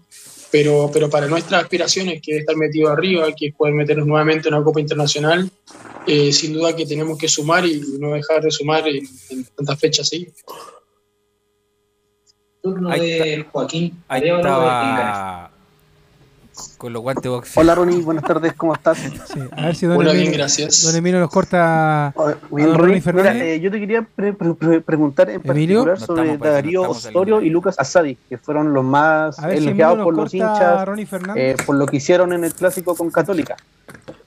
Pero, 0.51 0.89
pero 0.91 1.10
para 1.10 1.28
nuestras 1.28 1.64
aspiraciones, 1.64 2.22
que 2.22 2.34
es 2.34 2.39
estar 2.39 2.56
metido 2.56 2.89
arriba, 2.89 3.28
que 3.34 3.47
es 3.47 3.56
poder 3.56 3.74
meternos 3.74 4.08
nuevamente 4.08 4.47
en 4.47 4.56
una 4.56 4.64
Copa 4.64 4.80
Internacional, 4.80 5.49
eh, 6.08 6.32
sin 6.32 6.53
duda 6.53 6.76
que 6.76 6.86
tenemos 6.86 7.18
que 7.18 7.28
sumar 7.28 7.66
y 7.66 7.82
no 7.99 8.14
dejar 8.14 8.41
de 8.41 8.51
sumar 8.51 8.88
en, 8.88 9.06
tantas 9.56 9.80
fechas 9.80 10.08
seguidas. 10.08 10.36
Turno 12.66 12.89
Ahí 12.89 12.99
de 13.11 13.45
Joaquín 13.51 14.01
Ahí 14.07 14.28
estaba 14.28 15.51
con 16.78 16.93
los 16.93 17.01
guantes 17.01 17.30
boxeo. 17.30 17.61
Hola 17.61 17.76
Ronnie, 17.76 18.01
buenas 18.01 18.24
tardes, 18.24 18.53
¿cómo 18.53 18.74
estás? 18.74 18.97
A 19.57 19.66
ver 19.66 19.76
si 19.76 19.86
Don 19.86 19.97
Hola, 19.97 20.11
Emilio, 20.11 20.30
bien, 20.30 20.39
gracias. 20.39 20.84
Don 20.84 20.95
Emilio 20.95 21.20
nos 21.20 21.30
corta 21.30 22.13
Bien, 22.49 22.68
a 22.70 22.72
don 22.72 22.78
Ronnie, 22.80 22.93
mira, 22.95 23.03
Fernández. 23.03 23.41
eh, 23.43 23.59
yo 23.59 23.70
te 23.72 23.80
quería 23.80 24.01
pre- 24.03 24.34
pre- 24.34 24.53
pre- 24.53 24.82
preguntar 24.82 25.30
en 25.30 25.41
¿Emilio? 25.43 25.84
particular 25.84 25.99
No 25.99 26.05
sobre 26.05 26.38
no 26.38 26.43
Darío 26.45 26.82
estamos 26.82 27.05
Osorio 27.05 27.41
y 27.41 27.49
Lucas 27.49 27.76
Asadi, 27.78 28.16
que 28.30 28.38
fueron 28.38 28.74
los 28.74 28.84
más 28.86 29.39
ver 29.41 29.57
si 29.59 29.66
elogiados 29.66 29.99
por 30.03 30.16
los 30.16 30.34
hinchas 30.34 30.88
eh, 31.36 31.55
por 31.66 31.76
lo 31.76 31.86
que 31.86 31.97
hicieron 31.97 32.32
en 32.34 32.45
el 32.45 32.53
clásico 32.53 32.95
con 32.95 33.11
Católica. 33.11 33.57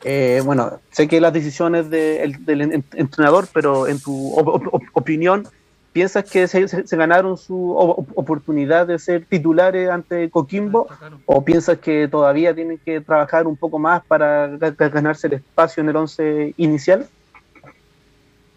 Eh, 0.04 0.42
bueno, 0.44 0.78
sé 0.92 1.08
que 1.08 1.20
las 1.22 1.32
decisiones 1.32 1.88
de- 1.90 2.22
el- 2.22 2.44
del 2.44 2.60
en- 2.60 2.84
entrenador, 2.92 3.48
pero 3.54 3.86
en 3.88 3.98
tu 4.00 4.34
op- 4.38 4.68
op- 4.74 4.82
opinión, 4.92 5.48
¿piensas 5.92 6.24
que 6.24 6.46
se, 6.46 6.66
ganaron 6.96 7.36
su 7.36 7.72
oportunidad 8.14 8.86
de 8.86 8.98
ser 8.98 9.26
titulares 9.26 9.90
ante 9.90 10.30
Coquimbo? 10.30 10.88
¿O 11.26 11.44
piensas 11.44 11.78
que 11.78 12.08
todavía 12.08 12.54
tienen 12.54 12.78
que 12.84 13.00
trabajar 13.00 13.46
un 13.46 13.56
poco 13.56 13.78
más 13.78 14.04
para 14.06 14.48
ga- 14.48 14.76
ga- 14.76 14.90
ganarse 14.90 15.26
el 15.26 15.34
espacio 15.34 15.82
en 15.82 15.88
el 15.88 15.96
once 15.96 16.54
inicial? 16.56 17.08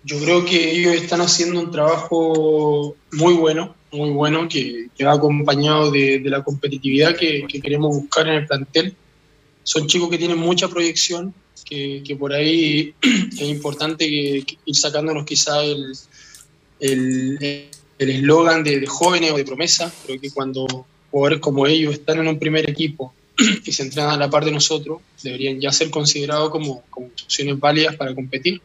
Yo 0.03 0.19
creo 0.19 0.43
que 0.43 0.71
ellos 0.71 0.95
están 0.95 1.21
haciendo 1.21 1.59
un 1.59 1.71
trabajo 1.71 2.95
muy 3.11 3.34
bueno, 3.36 3.75
muy 3.91 4.09
bueno, 4.09 4.47
que, 4.49 4.88
va 5.05 5.13
acompañado 5.13 5.91
de, 5.91 6.21
la 6.25 6.43
competitividad 6.43 7.15
que, 7.15 7.45
que 7.47 7.61
queremos 7.61 7.95
buscar 7.95 8.27
en 8.27 8.36
el 8.36 8.47
plantel. 8.47 8.95
Son 9.63 9.86
chicos 9.86 10.09
que 10.09 10.17
tienen 10.17 10.39
mucha 10.39 10.67
proyección, 10.67 11.34
que, 11.65 12.01
que 12.03 12.15
por 12.15 12.34
ahí 12.34 12.95
es 13.01 13.41
importante 13.41 14.05
ir 14.07 14.45
sacándonos 14.73 15.23
quizá 15.25 15.63
el, 15.63 15.93
el, 16.82 17.69
eslogan 17.97 18.63
de, 18.63 18.79
de 18.82 18.88
jóvenes 18.88 19.32
o 19.32 19.38
de 19.38 19.45
promesa. 19.45 19.91
Creo 20.05 20.19
que 20.19 20.32
cuando 20.32 20.67
jugadores 21.11 21.39
como 21.39 21.65
ellos 21.67 21.93
están 21.93 22.19
en 22.19 22.27
un 22.27 22.39
primer 22.39 22.69
equipo 22.69 23.13
y 23.65 23.71
se 23.71 23.84
entrenan 23.84 24.11
a 24.11 24.17
la 24.17 24.29
par 24.29 24.43
de 24.43 24.51
nosotros, 24.51 24.99
deberían 25.23 25.59
ya 25.61 25.71
ser 25.71 25.89
considerados 25.89 26.49
como, 26.49 26.84
como 26.89 27.07
opciones 27.07 27.59
válidas 27.59 27.95
para 27.95 28.13
competir. 28.13 28.61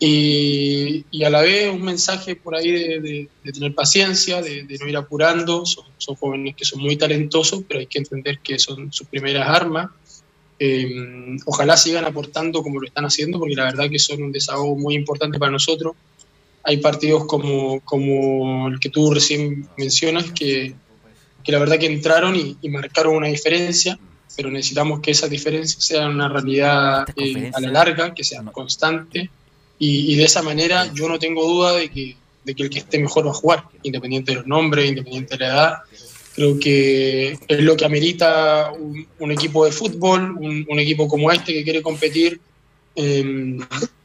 Y, 0.00 1.04
y 1.10 1.24
a 1.24 1.30
la 1.30 1.42
vez 1.42 1.72
un 1.72 1.82
mensaje 1.82 2.36
por 2.36 2.54
ahí 2.54 2.70
de, 2.70 3.00
de- 3.00 3.28
de 3.42 3.52
tener 3.52 3.74
paciencia, 3.74 4.40
de, 4.40 4.62
de 4.62 4.78
no 4.78 4.86
ir 4.88 4.96
apurando. 4.96 5.66
Son, 5.66 5.84
son 5.98 6.14
jóvenes 6.14 6.54
que 6.56 6.64
son 6.64 6.80
muy 6.80 6.96
talentosos, 6.96 7.62
pero 7.66 7.80
hay 7.80 7.86
que 7.86 7.98
entender 7.98 8.38
que 8.40 8.58
son 8.58 8.92
sus 8.92 9.06
primeras 9.08 9.48
armas. 9.48 9.90
Eh, 10.60 11.36
ojalá 11.46 11.76
sigan 11.76 12.04
aportando 12.04 12.62
como 12.62 12.80
lo 12.80 12.86
están 12.86 13.04
haciendo, 13.04 13.38
porque 13.38 13.54
la 13.54 13.64
verdad 13.64 13.90
que 13.90 13.98
son 13.98 14.22
un 14.22 14.32
desahogo 14.32 14.76
muy 14.76 14.94
importante 14.94 15.38
para 15.38 15.50
nosotros. 15.52 15.94
Hay 16.68 16.76
partidos 16.76 17.24
como, 17.24 17.80
como 17.80 18.68
el 18.68 18.78
que 18.78 18.90
tú 18.90 19.10
recién 19.14 19.66
mencionas, 19.78 20.32
que, 20.32 20.74
que 21.42 21.52
la 21.52 21.60
verdad 21.60 21.78
que 21.78 21.86
entraron 21.86 22.36
y, 22.36 22.58
y 22.60 22.68
marcaron 22.68 23.16
una 23.16 23.28
diferencia, 23.28 23.98
pero 24.36 24.50
necesitamos 24.50 25.00
que 25.00 25.12
esa 25.12 25.28
diferencia 25.28 25.80
sea 25.80 26.08
una 26.08 26.28
realidad 26.28 27.06
eh, 27.16 27.50
a 27.54 27.60
la 27.60 27.70
larga, 27.70 28.12
que 28.12 28.22
sea 28.22 28.42
constante, 28.52 29.30
y, 29.78 30.12
y 30.12 30.16
de 30.16 30.24
esa 30.24 30.42
manera 30.42 30.92
yo 30.92 31.08
no 31.08 31.18
tengo 31.18 31.42
duda 31.46 31.72
de 31.72 31.88
que, 31.88 32.16
de 32.44 32.54
que 32.54 32.64
el 32.64 32.68
que 32.68 32.80
esté 32.80 32.98
mejor 32.98 33.24
va 33.24 33.30
a 33.30 33.40
jugar, 33.42 33.64
independiente 33.82 34.32
de 34.32 34.38
los 34.40 34.46
nombres, 34.46 34.90
independiente 34.90 35.38
de 35.38 35.44
la 35.44 35.46
edad. 35.54 35.74
Creo 36.34 36.60
que 36.60 37.38
es 37.48 37.60
lo 37.60 37.76
que 37.76 37.86
amerita 37.86 38.72
un, 38.78 39.06
un 39.18 39.32
equipo 39.32 39.64
de 39.64 39.72
fútbol, 39.72 40.36
un, 40.38 40.66
un 40.68 40.78
equipo 40.78 41.08
como 41.08 41.32
este 41.32 41.54
que 41.54 41.64
quiere 41.64 41.80
competir 41.80 42.40
eh, 42.94 43.56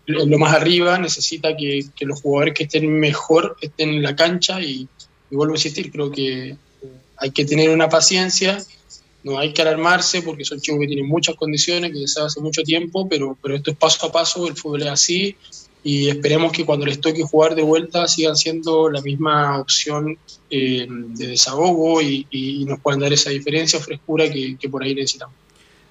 lo 0.06 0.38
más 0.38 0.54
arriba, 0.54 0.98
necesita 0.98 1.56
que, 1.56 1.86
los 2.02 2.22
jugadores 2.22 2.54
que 2.54 2.64
estén 2.64 3.00
mejor 3.00 3.58
estén 3.62 3.90
en 3.90 4.04
la 4.04 4.16
cancha 4.16 4.62
y, 4.62 4.88
vuelvo 5.32 5.54
a 5.54 5.58
insistir, 5.58 5.92
creo 5.92 6.12
que 6.12 6.56
hay 7.18 7.32
que 7.32 7.46
tener 7.46 7.70
una 7.70 7.90
paciencia, 7.90 8.64
no 9.24 9.40
hay 9.40 9.54
que 9.54 9.62
alarmarse 9.62 10.22
porque 10.22 10.46
son 10.46 10.60
chicos 10.60 10.82
que 10.82 10.88
tienen 10.88 11.08
muchas 11.08 11.36
condiciones, 11.36 11.92
que 11.92 12.08
sabe 12.08 12.28
hace 12.28 12.42
mucho 12.42 12.62
tiempo, 12.62 13.08
pero, 13.08 13.38
pero 13.42 13.56
esto 13.56 13.72
es 13.72 13.78
paso 13.78 14.06
a 14.06 14.12
paso, 14.12 14.48
el 14.48 14.56
fútbol 14.56 14.84
es 14.84 14.90
así 14.90 15.36
y 15.84 16.10
esperemos 16.10 16.52
que 16.52 16.66
cuando 16.66 16.86
les 16.86 17.02
toque 17.02 17.24
jugar 17.24 17.56
de 17.56 17.62
vuelta 17.62 18.08
sigan 18.08 18.38
siendo 18.38 18.90
la 18.90 19.02
misma 19.02 19.60
opción 19.60 20.18
eh, 20.50 20.88
de 20.88 21.28
desahogo 21.28 22.02
y, 22.02 22.66
nos 22.68 22.80
puedan 22.80 23.02
dar 23.02 23.12
esa 23.12 23.30
diferencia 23.30 23.80
frescura 23.80 24.30
que, 24.30 24.56
que 24.58 24.70
por 24.70 24.84
ahí 24.84 24.96
necesitamos. 24.96 25.36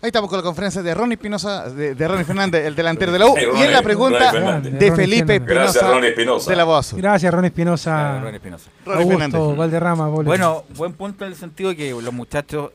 Ahí 0.03 0.09
estamos 0.09 0.28
con 0.28 0.36
la 0.36 0.42
conferencia 0.42 0.82
de 0.82 0.94
Ronnie 0.94 1.14
Espinosa, 1.14 1.70
de, 1.70 1.94
de 1.94 2.09
Ronnie 2.09 2.24
Fernández, 2.24 2.66
el 2.66 2.74
delantero 2.74 3.12
de 3.12 3.20
la 3.20 3.28
U. 3.28 3.36
Y 3.38 3.62
en 3.62 3.70
la 3.70 3.82
pregunta 3.82 4.32
de 4.32 4.40
Ronnie 4.40 4.96
Felipe 4.96 5.38
Fernández. 5.38 5.40
Espinosa. 5.40 5.55
Gracias, 5.55 5.84
Ronnie 5.86 6.09
Espinosa. 6.09 6.50
De 6.50 6.57
la 6.57 6.64
voz. 6.64 6.94
Gracias, 6.94 7.32
Ron 7.32 7.44
Espinosa. 7.44 8.20
Ronnie 8.20 8.34
Espinosa. 8.34 8.70
Ronnie 8.84 9.00
Augusto, 9.00 9.18
Fernández. 9.20 9.57
Valderrama, 9.59 10.09
Bolo. 10.09 10.24
Bueno, 10.24 10.64
buen 10.74 10.94
punto 10.94 11.24
en 11.24 11.30
el 11.30 11.36
sentido 11.36 11.70
de 11.70 11.76
que 11.76 11.90
los 11.92 12.12
muchachos 12.12 12.72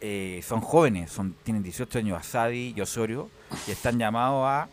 eh, 0.00 0.44
son 0.46 0.60
jóvenes, 0.60 1.10
son 1.10 1.34
tienen 1.42 1.60
18 1.64 1.98
años, 1.98 2.20
Asadi 2.20 2.72
y 2.76 2.80
Osorio, 2.80 3.30
y 3.66 3.72
están 3.72 3.98
llamados 3.98 4.46
a, 4.46 4.68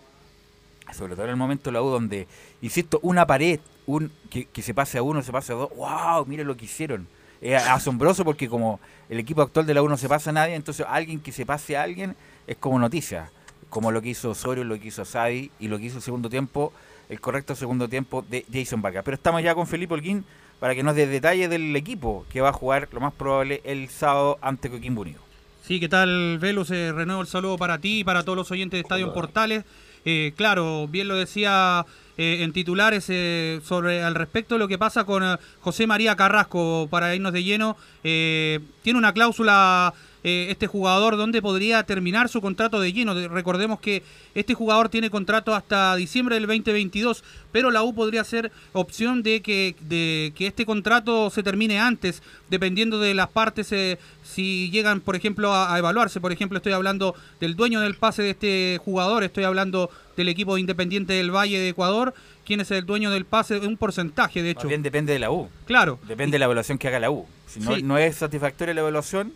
sobre 0.93 1.15
todo 1.15 1.25
en 1.25 1.31
el 1.31 1.35
momento 1.35 1.71
de 1.71 1.73
la 1.73 1.81
U, 1.81 1.89
donde, 1.89 2.27
insisto, 2.61 2.99
una 3.01 3.25
pared, 3.25 3.59
un 3.87 4.11
que, 4.29 4.45
que 4.45 4.61
se 4.61 4.75
pase 4.75 4.99
a 4.99 5.01
uno, 5.01 5.23
se 5.23 5.31
pase 5.31 5.53
a 5.53 5.55
dos, 5.55 5.69
wow, 5.75 6.27
mire 6.27 6.43
lo 6.43 6.55
que 6.55 6.65
hicieron. 6.65 7.07
Es 7.41 7.61
asombroso 7.63 8.23
porque 8.23 8.47
como 8.47 8.79
el 9.09 9.19
equipo 9.19 9.41
actual 9.41 9.65
de 9.65 9.73
la 9.73 9.81
U 9.81 9.89
no 9.89 9.97
se 9.97 10.07
pasa 10.07 10.29
a 10.29 10.33
nadie, 10.33 10.55
entonces 10.55 10.85
alguien 10.87 11.19
que 11.19 11.31
se 11.31 11.45
pase 11.45 11.75
a 11.75 11.83
alguien 11.83 12.15
es 12.45 12.55
como 12.57 12.77
noticia, 12.77 13.31
como 13.69 13.91
lo 13.91 14.01
que 14.01 14.09
hizo 14.09 14.29
Osorio, 14.29 14.63
lo 14.63 14.79
que 14.79 14.89
hizo 14.89 15.01
Asadi 15.01 15.51
y 15.59 15.67
lo 15.67 15.79
que 15.79 15.85
hizo 15.85 15.97
el 15.97 16.03
segundo 16.03 16.29
tiempo, 16.29 16.71
el 17.09 17.19
correcto 17.19 17.55
segundo 17.55 17.89
tiempo 17.89 18.23
de 18.29 18.45
Jason 18.51 18.81
Vargas. 18.81 19.03
Pero 19.03 19.15
estamos 19.15 19.41
ya 19.41 19.55
con 19.55 19.65
Felipe 19.65 19.93
Holguín 19.95 20.23
para 20.59 20.75
que 20.75 20.83
nos 20.83 20.95
dé 20.95 21.07
detalles 21.07 21.49
del 21.49 21.75
equipo 21.75 22.25
que 22.29 22.39
va 22.39 22.49
a 22.49 22.53
jugar 22.53 22.87
lo 22.91 22.99
más 22.99 23.13
probable 23.13 23.61
el 23.63 23.89
sábado 23.89 24.37
ante 24.41 24.69
Coquimbo 24.69 25.01
Unido. 25.01 25.19
Sí, 25.63 25.79
¿qué 25.79 25.89
tal, 25.89 26.37
Velus? 26.39 26.69
Eh, 26.69 26.91
renuevo 26.91 27.21
el 27.21 27.27
saludo 27.27 27.57
para 27.57 27.79
ti 27.79 27.99
y 27.99 28.03
para 28.03 28.23
todos 28.23 28.35
los 28.35 28.51
oyentes 28.51 28.77
de 28.77 28.81
Estadio 28.81 29.13
Portales. 29.13 29.63
Eh, 30.05 30.33
claro, 30.35 30.87
bien 30.87 31.07
lo 31.07 31.15
decía 31.15 31.85
eh, 32.17 32.43
en 32.43 32.53
titulares 32.53 33.05
eh, 33.09 33.61
sobre 33.63 34.03
al 34.03 34.15
respecto 34.15 34.57
lo 34.57 34.67
que 34.67 34.77
pasa 34.77 35.05
con 35.05 35.23
eh, 35.23 35.37
José 35.61 35.87
María 35.87 36.15
Carrasco, 36.15 36.87
para 36.89 37.15
irnos 37.15 37.33
de 37.33 37.43
lleno. 37.43 37.77
tiene 38.01 38.97
una 38.99 39.13
cláusula 39.13 39.93
eh, 40.23 40.47
este 40.49 40.67
jugador 40.67 41.17
donde 41.17 41.41
podría 41.41 41.83
terminar 41.83 42.29
su 42.29 42.41
contrato 42.41 42.79
de 42.79 42.93
lleno. 42.93 43.15
De- 43.15 43.27
Recordemos 43.27 43.79
que 43.79 44.03
este 44.35 44.53
jugador 44.53 44.89
tiene 44.89 45.09
contrato 45.09 45.53
hasta 45.55 45.95
diciembre 45.95 46.35
del 46.35 46.45
2022, 46.47 47.23
pero 47.51 47.71
la 47.71 47.83
U 47.83 47.93
podría 47.95 48.23
ser 48.23 48.51
opción 48.73 49.23
de 49.23 49.41
que, 49.41 49.75
de 49.81 50.31
que 50.35 50.47
este 50.47 50.65
contrato 50.65 51.29
se 51.29 51.43
termine 51.43 51.79
antes, 51.79 52.21
dependiendo 52.49 52.99
de 52.99 53.13
las 53.13 53.29
partes, 53.29 53.71
eh, 53.71 53.97
si 54.23 54.69
llegan, 54.71 55.01
por 55.01 55.15
ejemplo, 55.15 55.53
a, 55.53 55.73
a 55.73 55.77
evaluarse. 55.79 56.21
Por 56.21 56.31
ejemplo, 56.31 56.57
estoy 56.57 56.73
hablando 56.73 57.15
del 57.39 57.55
dueño 57.55 57.81
del 57.81 57.95
pase 57.95 58.21
de 58.21 58.29
este 58.31 58.79
jugador, 58.83 59.23
estoy 59.23 59.43
hablando 59.43 59.89
del 60.15 60.29
equipo 60.29 60.57
Independiente 60.57 61.13
del 61.13 61.31
Valle 61.35 61.57
de 61.59 61.69
Ecuador, 61.69 62.13
quien 62.45 62.59
es 62.61 62.69
el 62.71 62.85
dueño 62.85 63.09
del 63.11 63.25
pase, 63.25 63.57
un 63.59 63.77
porcentaje, 63.77 64.43
de 64.43 64.51
hecho. 64.51 64.67
Bien 64.67 64.83
depende 64.83 65.13
de 65.13 65.19
la 65.19 65.31
U. 65.31 65.49
Claro. 65.65 65.99
Depende 66.07 66.35
de 66.35 66.39
la 66.39 66.45
evaluación 66.45 66.77
que 66.77 66.87
haga 66.87 66.99
la 66.99 67.09
U. 67.11 67.25
Si 67.47 67.59
no, 67.59 67.75
Sí. 67.75 67.81
no 67.83 67.97
es 67.97 68.17
satisfactoria 68.17 68.73
la 68.73 68.81
evaluación, 68.81 69.33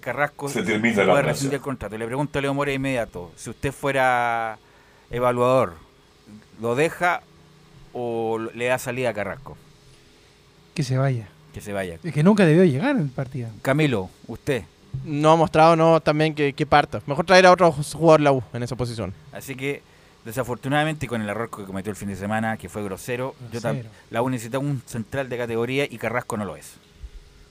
Carrasco 0.00 0.48
Se 0.48 0.62
termina 0.62 1.04
puede 1.04 1.22
rescindir 1.22 1.56
el 1.56 1.60
contrato. 1.60 1.96
Le 1.96 2.06
pregunto 2.06 2.38
a 2.38 2.42
Leo 2.42 2.54
Mora 2.54 2.70
de 2.70 2.76
inmediato, 2.76 3.30
si 3.36 3.50
usted 3.50 3.72
fuera 3.72 4.58
evaluador, 5.10 5.74
¿lo 6.60 6.74
deja 6.74 7.22
o 7.92 8.38
le 8.54 8.66
da 8.66 8.78
salida 8.78 9.10
a 9.10 9.14
Carrasco? 9.14 9.56
Que 10.74 10.82
se 10.82 10.98
vaya. 10.98 11.28
Que 11.52 11.60
se 11.60 11.72
vaya. 11.72 11.98
Es 12.02 12.12
que 12.12 12.22
nunca 12.24 12.44
debió 12.44 12.64
llegar 12.64 12.96
en 12.96 13.02
el 13.02 13.10
partido. 13.10 13.48
Camilo, 13.62 14.10
usted. 14.26 14.64
No 15.04 15.30
ha 15.32 15.36
mostrado 15.36 15.76
no 15.76 16.00
también 16.00 16.34
que, 16.34 16.52
que 16.52 16.66
parta. 16.66 17.00
Mejor 17.06 17.24
traer 17.24 17.46
a 17.46 17.52
otro 17.52 17.70
jugador 17.72 18.20
la 18.20 18.32
U 18.32 18.42
en 18.52 18.62
esa 18.62 18.74
posición. 18.76 19.12
Así 19.32 19.54
que, 19.54 19.82
desafortunadamente, 20.24 21.06
con 21.06 21.20
el 21.22 21.28
error 21.28 21.50
que 21.50 21.64
cometió 21.64 21.90
el 21.90 21.96
fin 21.96 22.08
de 22.08 22.16
semana, 22.16 22.56
que 22.56 22.68
fue 22.68 22.82
grosero, 22.82 23.34
yo 23.52 23.60
Grosero. 23.60 23.88
la 24.10 24.22
U 24.22 24.30
necesita 24.30 24.58
un 24.58 24.82
central 24.86 25.28
de 25.28 25.38
categoría 25.38 25.84
y 25.88 25.98
Carrasco 25.98 26.36
no 26.36 26.44
lo 26.44 26.56
es. 26.56 26.74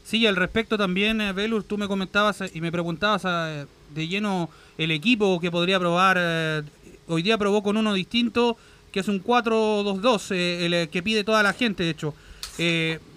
Sí, 0.03 0.17
y 0.17 0.27
al 0.27 0.35
respecto 0.35 0.77
también, 0.77 1.21
eh, 1.21 1.33
tú 1.67 1.77
me 1.77 1.87
comentabas 1.87 2.41
eh, 2.41 2.51
y 2.53 2.61
me 2.61 2.71
preguntabas 2.71 3.23
eh, 3.25 3.65
de 3.95 4.07
lleno 4.07 4.49
el 4.77 4.91
equipo 4.91 5.39
que 5.39 5.49
podría 5.49 5.79
probar. 5.79 6.17
eh, 6.19 6.61
hoy 7.07 7.21
día 7.21 7.37
probó 7.37 7.63
con 7.63 7.77
uno 7.77 7.93
distinto, 7.93 8.57
que 8.91 8.99
es 8.99 9.07
un 9.07 9.23
4-2-2, 9.23 10.31
eh, 10.35 10.65
el 10.65 10.89
que 10.89 11.01
pide 11.01 11.23
toda 11.23 11.41
la 11.41 11.53
gente, 11.53 11.83
de 11.83 11.89
hecho. 11.91 12.13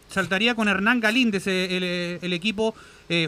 Saltaría 0.09 0.55
con 0.55 0.69
Hernán 0.69 1.01
Galíndez, 1.01 1.47
el, 1.49 1.83
el 2.23 2.33
equipo 2.33 2.75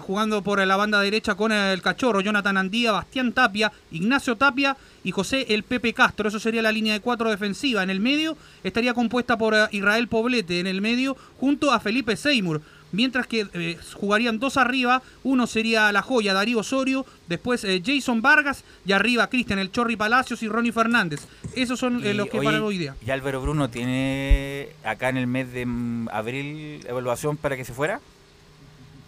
jugando 0.00 0.42
por 0.42 0.64
la 0.64 0.76
banda 0.76 1.00
derecha 1.00 1.34
con 1.34 1.52
el 1.52 1.82
Cachorro, 1.82 2.20
Jonathan 2.20 2.56
Andía, 2.56 2.92
Bastián 2.92 3.32
Tapia, 3.32 3.70
Ignacio 3.90 4.36
Tapia 4.36 4.76
y 5.04 5.10
José 5.10 5.46
El 5.50 5.64
Pepe 5.64 5.92
Castro. 5.92 6.28
Eso 6.28 6.38
sería 6.38 6.62
la 6.62 6.72
línea 6.72 6.94
de 6.94 7.00
cuatro 7.00 7.30
defensiva. 7.30 7.82
En 7.82 7.90
el 7.90 8.00
medio 8.00 8.36
estaría 8.64 8.94
compuesta 8.94 9.36
por 9.36 9.54
Israel 9.72 10.08
Poblete, 10.08 10.60
en 10.60 10.66
el 10.68 10.80
medio 10.80 11.16
junto 11.38 11.72
a 11.72 11.80
Felipe 11.80 12.16
Seymour. 12.16 12.62
Mientras 12.90 13.26
que 13.26 13.46
eh, 13.52 13.76
jugarían 13.94 14.38
dos 14.38 14.56
arriba, 14.56 15.02
uno 15.22 15.46
sería 15.46 15.92
la 15.92 16.00
joya 16.02 16.32
Darío 16.32 16.58
Osorio, 16.60 17.04
después 17.26 17.62
eh, 17.64 17.82
Jason 17.84 18.22
Vargas 18.22 18.64
y 18.86 18.92
arriba 18.92 19.28
Cristian 19.28 19.58
El 19.58 19.70
Chorri 19.70 19.96
Palacios 19.96 20.42
y 20.42 20.48
Ronnie 20.48 20.72
Fernández. 20.72 21.20
Esos 21.54 21.78
son 21.78 22.04
eh, 22.04 22.14
los 22.14 22.28
que 22.28 22.38
oye, 22.38 22.46
para 22.46 22.62
hoy 22.62 22.78
día. 22.78 22.94
¿Y 23.06 23.10
Álvaro 23.10 23.42
Bruno 23.42 23.68
tiene 23.68 24.70
acá 24.84 25.10
en 25.10 25.18
el 25.18 25.26
mes 25.26 25.52
de 25.52 25.66
mm, 25.66 26.08
abril 26.10 26.80
evaluación 26.88 27.36
para 27.36 27.56
que 27.56 27.64
se 27.64 27.74
fuera? 27.74 28.00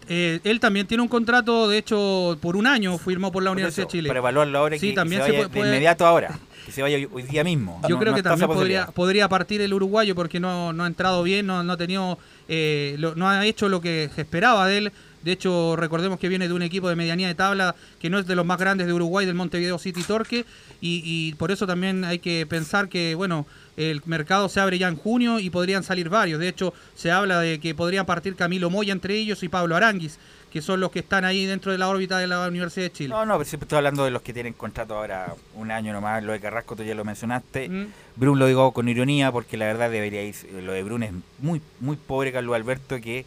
Eh, 0.09 0.41
él 0.43 0.59
también 0.59 0.87
tiene 0.89 1.03
un 1.03 1.09
contrato, 1.09 1.69
de 1.69 1.79
hecho, 1.79 2.37
por 2.41 2.57
un 2.57 2.67
año 2.67 2.99
firmó 2.99 3.31
por 3.31 3.45
la 3.45 3.51
Por 3.51 3.59
Universidad 3.59 3.85
eso, 3.87 3.89
de 3.89 3.93
Chile. 3.99 4.09
Para 4.09 4.19
evaluarlo 4.19 4.59
ahora 4.59 4.75
y 4.77 4.81
Sí, 4.81 4.89
que, 4.89 4.95
también 4.95 5.21
se 5.23 5.27
se 5.29 5.33
vaya 5.37 5.49
puede- 5.49 5.63
de 5.63 5.69
inmediato 5.69 6.05
ahora. 6.07 6.37
Que 6.67 6.73
se 6.73 6.83
vaya 6.83 6.97
hoy, 6.97 7.09
hoy 7.13 7.23
día 7.25 7.43
mismo. 7.45 7.81
Yo 7.85 7.91
No- 7.97 7.99
creo 8.01 8.13
no 8.13 8.17
que 8.17 8.23
también 8.23 8.49
podría, 8.49 8.87
podría 8.87 9.29
partir 9.29 9.61
el 9.61 9.73
uruguayo 9.75 10.15
porque 10.15 10.41
no, 10.41 10.73
no 10.73 10.85
ha 10.85 10.87
entrado 10.87 11.23
bien, 11.23 11.47
no, 11.47 11.63
no 11.63 11.73
ha 11.73 11.77
tenido, 11.77 12.19
eh, 12.49 12.95
lo- 12.99 13.15
no 13.15 13.29
ha 13.29 13.45
hecho 13.47 13.69
lo 13.69 13.81
que 13.81 14.11
se 14.15 14.21
esperaba 14.23 14.67
de 14.67 14.79
él. 14.79 14.93
De 15.23 15.33
hecho, 15.33 15.77
recordemos 15.77 16.19
que 16.19 16.31
viene 16.31 16.49
de 16.49 16.55
un 16.55 16.63
equipo 16.63 16.89
de 16.89 16.97
medianía 16.97 17.29
de 17.29 17.35
tabla 17.35 17.75
que 18.01 18.09
no 18.09 18.19
es 18.19 18.27
de 18.27 18.35
los 18.35 18.47
más 18.47 18.59
grandes 18.59 18.87
de 18.87 18.93
Uruguay, 18.95 19.27
del 19.27 19.35
Montevideo 19.35 19.79
City 19.79 20.03
Torque, 20.03 20.47
y, 20.81 21.03
y 21.05 21.35
por 21.35 21.51
eso 21.51 21.67
también 21.67 22.05
hay 22.07 22.21
que 22.21 22.47
pensar 22.47 22.89
que, 22.89 23.15
bueno, 23.15 23.47
el 23.77 24.01
mercado 24.07 24.49
se 24.49 24.61
abre 24.61 24.79
ya 24.79 24.89
en 24.89 24.97
junio 24.97 25.39
y 25.39 25.51
podrían 25.51 25.83
salir 25.83 26.09
varios. 26.09 26.41
De 26.41 26.49
hecho, 26.49 26.73
se 26.95 27.11
habla 27.11 27.39
de 27.41 27.61
que 27.61 27.75
podrían 27.75 28.07
partir 28.07 28.35
Camilo 28.35 28.71
Moya 28.71 28.93
entre 28.93 29.15
ellos 29.17 29.43
y 29.43 29.49
Pablo 29.51 29.77
Aranguis, 29.77 30.19
que 30.53 30.61
son 30.63 30.81
los 30.81 30.91
que 30.91 30.99
están 30.99 31.25
ahí 31.25 31.47
dentro 31.47 31.71
de 31.73 31.79
la 31.79 31.89
órbita 31.89 32.19
de 32.19 32.27
la 32.27 32.47
Universidad 32.49 32.87
de 32.87 32.93
Chile. 32.93 33.11
No, 33.11 33.25
no, 33.25 33.35
pero 33.39 33.49
siempre 33.49 33.67
estoy 33.67 33.77
hablando 33.79 34.05
de 34.05 34.11
los 34.11 34.23
que 34.23 34.33
tienen 34.33 34.53
contrato 34.53 34.97
ahora 34.97 35.35
un 35.55 35.71
año 35.71 35.93
nomás. 35.93 36.23
Lo 36.25 36.33
de 36.33 36.41
Carrasco 36.41 36.75
tú 36.75 36.83
ya 36.83 36.95
lo 36.95 37.05
mencionaste. 37.05 37.71
Brun 38.17 38.39
lo 38.39 38.47
digo 38.47 38.73
con 38.73 38.89
ironía 38.89 39.31
porque 39.31 39.57
la 39.57 39.67
verdad 39.67 39.91
debería 39.91 40.23
ir. 40.25 40.35
Lo 40.63 40.73
de 40.73 40.83
Brun 40.83 41.03
es 41.05 41.13
muy, 41.39 41.63
muy 41.79 41.97
pobre, 41.97 42.33
Carlos 42.33 42.55
Alberto, 42.57 43.01
que 43.01 43.25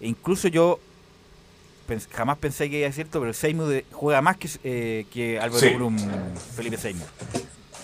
incluso 0.00 0.46
yo 0.48 0.78
pens- 1.88 2.06
jamás 2.12 2.38
pensé 2.38 2.70
que 2.70 2.78
iba 2.78 2.86
a 2.86 2.90
ser 2.90 3.04
cierto, 3.06 3.20
pero 3.20 3.32
Seymour 3.32 3.66
de- 3.68 3.84
juega 3.90 4.22
más 4.22 4.36
que, 4.36 4.48
eh, 4.62 5.06
que 5.12 5.40
Álvaro 5.40 5.60
Sí. 5.60 5.70
Brun, 5.74 5.98
Felipe 6.54 6.76
Seymour. 6.76 7.08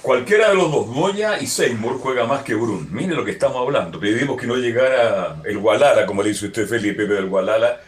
Cualquiera 0.02 0.50
de 0.50 0.54
los 0.54 0.70
dos, 0.70 0.86
Moya 0.86 1.40
y 1.40 1.48
Seymour, 1.48 1.98
juega 1.98 2.24
más 2.26 2.44
que 2.44 2.54
Brun. 2.54 2.86
Mire 2.92 3.16
lo 3.16 3.24
que 3.24 3.32
estamos 3.32 3.56
hablando. 3.56 3.98
Pedimos 3.98 4.40
que 4.40 4.46
no 4.46 4.54
llegara 4.54 5.42
el 5.44 5.58
Gualala, 5.58 6.06
como 6.06 6.22
le 6.22 6.28
dice 6.28 6.46
usted, 6.46 6.68
Felipe 6.68 7.02
Pepe 7.02 7.14
del 7.14 7.26
Gualala. 7.26 7.80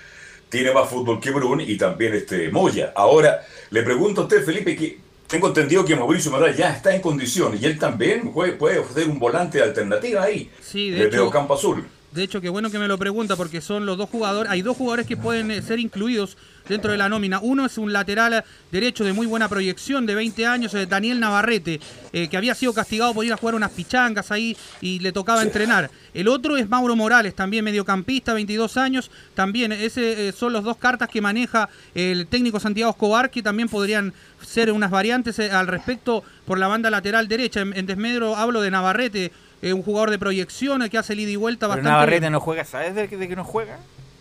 Tiene 0.48 0.72
más 0.72 0.88
fútbol 0.88 1.20
que 1.20 1.30
Brun 1.30 1.60
y 1.60 1.76
también 1.76 2.14
este 2.14 2.50
Moya. 2.50 2.92
Ahora, 2.96 3.42
le 3.70 3.82
pregunto 3.82 4.22
a 4.22 4.24
usted, 4.24 4.44
Felipe, 4.44 4.74
que 4.76 4.98
tengo 5.26 5.48
entendido 5.48 5.84
que 5.84 5.94
Mauricio 5.94 6.30
Maral 6.30 6.56
ya 6.56 6.70
está 6.70 6.94
en 6.94 7.02
condiciones 7.02 7.60
y 7.60 7.66
él 7.66 7.78
también 7.78 8.32
puede, 8.32 8.52
puede 8.52 8.78
ofrecer 8.78 9.08
un 9.08 9.18
volante 9.18 9.58
de 9.58 9.64
alternativa 9.64 10.22
ahí. 10.22 10.50
Sí, 10.60 10.90
de 10.90 11.06
hecho, 11.06 11.30
Campo 11.30 11.54
Azul. 11.54 11.84
De 12.12 12.22
hecho, 12.22 12.40
qué 12.40 12.48
bueno 12.48 12.70
que 12.70 12.78
me 12.78 12.88
lo 12.88 12.96
pregunta 12.96 13.36
porque 13.36 13.60
son 13.60 13.84
los 13.84 13.98
dos 13.98 14.08
jugadores, 14.08 14.50
hay 14.50 14.62
dos 14.62 14.76
jugadores 14.76 15.06
que 15.06 15.18
pueden 15.18 15.50
eh, 15.50 15.60
ser 15.60 15.78
incluidos 15.78 16.38
dentro 16.68 16.92
de 16.92 16.98
la 16.98 17.08
nómina. 17.08 17.40
Uno 17.40 17.66
es 17.66 17.78
un 17.78 17.92
lateral 17.92 18.44
derecho 18.70 19.04
de 19.04 19.12
muy 19.12 19.26
buena 19.26 19.48
proyección, 19.48 20.06
de 20.06 20.14
20 20.14 20.46
años, 20.46 20.74
eh, 20.74 20.86
Daniel 20.86 21.20
Navarrete, 21.20 21.80
eh, 22.12 22.28
que 22.28 22.36
había 22.36 22.54
sido 22.54 22.72
castigado 22.72 23.14
por 23.14 23.24
ir 23.24 23.32
a 23.32 23.36
jugar 23.36 23.54
unas 23.54 23.70
pichangas 23.70 24.30
ahí 24.30 24.56
y 24.80 24.98
le 25.00 25.12
tocaba 25.12 25.42
entrenar. 25.42 25.90
El 26.14 26.28
otro 26.28 26.56
es 26.56 26.68
Mauro 26.68 26.96
Morales, 26.96 27.34
también 27.34 27.64
mediocampista, 27.64 28.34
22 28.34 28.76
años. 28.76 29.10
También, 29.34 29.72
ese 29.72 30.28
eh, 30.28 30.32
son 30.32 30.52
los 30.52 30.64
dos 30.64 30.76
cartas 30.76 31.08
que 31.08 31.20
maneja 31.20 31.68
el 31.94 32.26
técnico 32.26 32.60
Santiago 32.60 32.90
Escobar, 32.90 33.30
que 33.30 33.42
también 33.42 33.68
podrían 33.68 34.12
ser 34.42 34.72
unas 34.72 34.90
variantes 34.90 35.38
eh, 35.38 35.50
al 35.50 35.66
respecto 35.66 36.24
por 36.46 36.58
la 36.58 36.68
banda 36.68 36.90
lateral 36.90 37.28
derecha. 37.28 37.60
En, 37.60 37.76
en 37.76 37.86
desmedro 37.86 38.36
hablo 38.36 38.60
de 38.60 38.70
Navarrete, 38.70 39.32
un 39.60 39.82
jugador 39.82 40.10
de 40.10 40.18
proyección 40.20 40.88
que 40.88 40.98
hace 40.98 41.14
el 41.14 41.20
ida 41.20 41.30
y 41.32 41.36
vuelta 41.36 41.66
Pero 41.66 41.68
bastante. 41.70 41.90
Navarrete 41.90 42.20
bien. 42.20 42.32
no 42.32 42.40
juega, 42.40 42.64
¿sabes 42.64 42.94
de, 42.94 43.08
de 43.08 43.28
que 43.28 43.34
no 43.34 43.42
juega? 43.42 43.78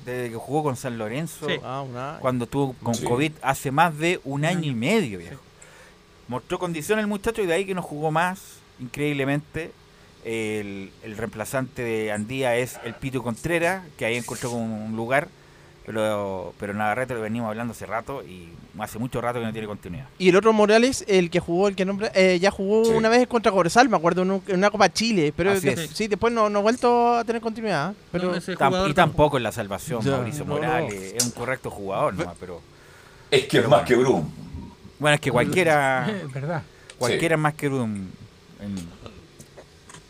Desde 0.08 0.30
que 0.30 0.36
jugó 0.38 0.64
con 0.64 0.78
San 0.78 0.98
Lorenzo, 0.98 1.48
Sí. 1.50 1.56
Ah, 1.66 2.18
cuando 2.22 2.46
estuvo 2.46 2.74
con 2.82 2.96
Sí. 2.96 3.04
COVID 3.04 3.34
hace 3.42 3.72
más 3.72 3.98
de 3.98 4.22
un 4.24 4.46
año 4.46 4.72
y 4.72 4.74
medio, 4.74 5.20
viejo. 5.20 5.42
Mostró 6.30 6.60
condición 6.60 6.98
el 7.00 7.08
muchacho 7.08 7.42
y 7.42 7.46
de 7.46 7.54
ahí 7.54 7.66
que 7.66 7.76
no 7.76 7.82
jugó 7.82 8.10
más, 8.10 8.40
increíblemente. 8.80 9.72
El, 10.24 10.92
el 11.04 11.18
reemplazante 11.18 11.82
de 11.84 12.12
Andía 12.14 12.56
es 12.56 12.80
el 12.86 12.94
Pito 12.94 13.22
Contreras, 13.22 13.84
que 13.98 14.06
ahí 14.06 14.16
encontró 14.16 14.52
con 14.52 14.62
un 14.62 14.96
lugar. 14.96 15.28
Pero, 15.88 16.54
pero 16.60 16.74
Navarrete 16.74 17.14
lo 17.14 17.22
venimos 17.22 17.48
hablando 17.48 17.72
hace 17.72 17.86
rato 17.86 18.22
y 18.22 18.50
hace 18.78 19.00
mucho 19.00 19.22
rato 19.22 19.40
que 19.40 19.46
no 19.46 19.54
tiene 19.54 19.68
continuidad. 19.70 20.06
Y 20.20 20.28
el 20.28 20.36
otro 20.36 20.52
Morales, 20.52 21.06
el 21.08 21.30
que 21.30 21.40
jugó, 21.40 21.70
el 21.70 21.78
que 21.78 21.86
nombra, 21.86 22.12
eh, 22.14 22.38
ya 22.42 22.52
jugó 22.52 22.84
Sí. 22.84 22.92
una 22.92 23.08
vez 23.08 23.26
contra 23.26 23.54
Cobresal, 23.54 23.88
me 23.88 23.96
acuerdo, 23.96 24.24
en, 24.24 24.32
un- 24.32 24.44
en 24.48 24.58
una 24.58 24.70
Copa 24.70 24.92
Chile. 24.92 25.34
Pero 25.36 25.58
de- 25.58 25.88
sí, 25.88 26.08
después 26.10 26.34
no, 26.34 26.50
no 26.50 26.60
ha 26.60 26.62
vuelto 26.62 27.16
a 27.16 27.24
tener 27.24 27.42
continuidad. 27.42 27.94
Pero 28.12 28.36
Tam- 28.36 28.90
y 28.90 28.94
tampoco 28.94 29.38
en 29.38 29.44
la 29.44 29.54
salvación, 29.54 30.02
Ya, 30.02 30.12
Mauricio 30.12 30.44
no, 30.44 30.56
Morales. 30.56 30.94
no. 30.94 31.18
Es 31.20 31.24
un 31.26 31.32
correcto 31.32 31.72
jugador 31.72 32.14
nomás, 32.16 32.36
pero. 32.38 32.62
Es 33.32 33.46
que 33.46 33.58
es 33.60 33.64
más 33.64 33.70
bueno. 33.70 33.86
que 33.88 33.96
Brun. 33.96 34.34
Bueno, 35.00 35.16
es 35.16 35.22
que 35.22 35.32
cualquiera. 35.32 36.06
Es 36.28 36.34
verdad. 36.34 36.64
Cualquiera 36.98 37.38
más 37.38 37.54
que 37.54 37.70
Brun. 37.70 38.12
en- 38.60 38.90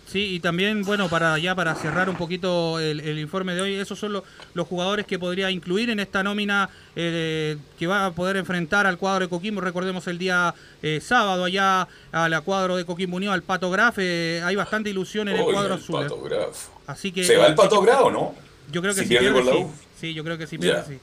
Sí, 0.09 0.35
y 0.35 0.39
también, 0.39 0.83
bueno, 0.83 1.09
para 1.09 1.37
ya 1.37 1.53
para 1.53 1.75
cerrar 1.75 2.09
un 2.09 2.15
poquito 2.15 2.79
el, 2.79 3.01
el 3.01 3.19
informe 3.19 3.53
de 3.53 3.59
hoy, 3.61 3.73
esos 3.75 3.99
son 3.99 4.13
lo- 4.13 4.23
los 4.53 4.65
jugadores 4.65 5.05
que 5.05 5.19
podría 5.19 5.51
incluir 5.51 5.89
en 5.89 5.99
esta 5.99 6.23
nómina 6.23 6.69
eh, 6.95 7.57
que 7.77 7.87
va 7.87 8.05
a 8.05 8.11
poder 8.11 8.37
enfrentar 8.37 8.85
al 8.87 8.97
cuadro 8.97 9.25
de 9.25 9.29
Coquimbo. 9.29 9.59
Recordemos 9.59 10.07
el 10.07 10.17
día 10.17 10.55
eh, 10.81 11.01
sábado 11.03 11.43
allá 11.43 11.89
al 12.13 12.41
cuadro 12.43 12.77
de 12.77 12.85
Coquimbo 12.85 13.17
Unido, 13.17 13.33
al 13.33 13.43
Pato 13.43 13.69
Graf. 13.69 13.95
eh, 13.99 14.41
hay 14.45 14.55
bastante 14.55 14.89
ilusión 14.89 15.27
en 15.27 15.35
el 15.35 15.43
cuadro 15.43 15.73
el 15.73 15.81
azul. 15.81 15.95
eh. 15.99 16.03
Pato 16.03 16.21
Graf. 16.21 16.67
Así 16.87 17.11
que, 17.11 17.25
¿Se 17.25 17.35
va 17.35 17.47
el 17.47 17.55
Pato 17.55 17.81
Graf 17.81 18.03
o 18.03 18.11
no? 18.11 18.33
Yo 18.71 18.81
creo 18.81 18.93
que 18.95 19.01
Si 19.01 19.07
si, 19.07 19.09
pierde 19.09 19.31
pierde, 19.33 19.39
con 19.41 19.45
la 19.45 19.51
sí. 19.53 19.63
U. 19.65 19.71
Sí, 19.99 20.13
yo 20.13 20.23
creo 20.23 20.37
que 20.37 20.47
pierde, 20.47 20.83
sí. 20.87 20.99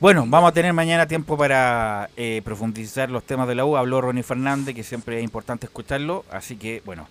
Bueno, 0.00 0.24
vamos 0.26 0.50
a 0.50 0.52
tener 0.52 0.72
mañana 0.74 1.06
tiempo 1.06 1.38
para 1.38 2.10
eh, 2.16 2.42
profundizar 2.44 3.08
los 3.08 3.22
temas 3.22 3.48
de 3.48 3.54
la 3.54 3.64
U. 3.64 3.76
Habló 3.76 4.00
Ronnie 4.02 4.22
Fernández, 4.24 4.74
que 4.74 4.82
siempre 4.82 5.16
es 5.18 5.24
importante 5.24 5.64
escucharlo. 5.64 6.26
Así 6.30 6.56
que, 6.56 6.82
bueno. 6.84 7.08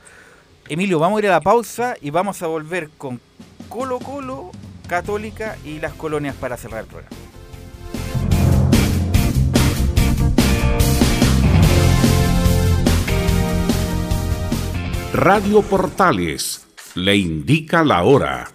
Emilio, 0.71 0.99
vamos 0.99 1.17
a 1.17 1.19
ir 1.19 1.27
a 1.27 1.31
la 1.31 1.41
pausa 1.41 1.95
y 1.99 2.11
vamos 2.11 2.41
a 2.41 2.47
volver 2.47 2.91
con 2.97 3.19
Colo 3.67 3.99
Colo, 3.99 4.51
Católica 4.87 5.57
y 5.65 5.81
las 5.81 5.91
colonias 5.91 6.33
para 6.37 6.55
cerrar 6.55 6.85
el 6.85 6.87
programa. 6.87 7.17
Radio 15.13 15.61
Portales 15.61 16.65
le 16.95 17.17
indica 17.17 17.83
la 17.83 18.03
hora. 18.03 18.49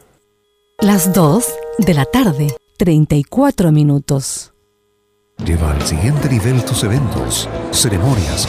Las 0.81 1.13
2 1.13 1.47
de 1.81 1.93
la 1.93 2.07
tarde, 2.07 2.57
34 2.79 3.73
minutos. 3.73 4.55
Lleva 5.45 5.71
al 5.71 5.83
siguiente 5.83 6.31
nivel 6.31 6.65
tus 6.65 6.83
eventos, 6.83 7.47
ceremonias, 7.73 8.49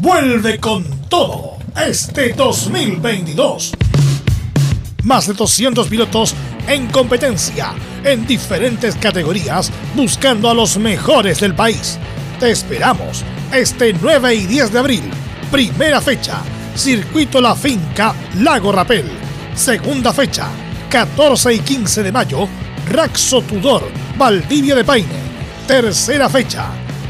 vuelve 0.01 0.59
con 0.59 0.84
todo 1.07 1.52
este 1.82 2.34
2022. 2.34 3.74
Más 5.03 5.28
de 5.28 5.34
200 5.34 5.88
pilotos 5.88 6.34
en 6.67 6.88
competencia 6.88 7.74
en 8.03 8.26
diferentes 8.26 8.95
categorías 8.95 9.71
buscando 9.95 10.49
a 10.49 10.53
los 10.53 10.78
mejores 10.78 11.39
del 11.39 11.55
país. 11.55 11.97
Te 12.39 12.51
esperamos 12.51 13.24
este 13.51 13.93
9 13.93 14.36
y 14.36 14.45
10 14.45 14.71
de 14.71 14.80
abril. 14.80 15.03
Primera 15.51 15.99
fecha, 16.01 16.41
Circuito 16.76 17.41
La 17.41 17.55
Finca, 17.55 18.13
Lago 18.39 18.71
Rapel. 18.71 19.05
Segunda 19.55 20.13
fecha, 20.13 20.47
14 20.89 21.53
y 21.53 21.59
15 21.59 22.03
de 22.03 22.11
mayo, 22.11 22.47
Raxo 22.89 23.41
Tudor, 23.41 23.84
Valdivia 24.17 24.76
de 24.76 24.84
Paine. 24.84 25.24
Tercera 25.67 26.30
fecha, 26.30 26.67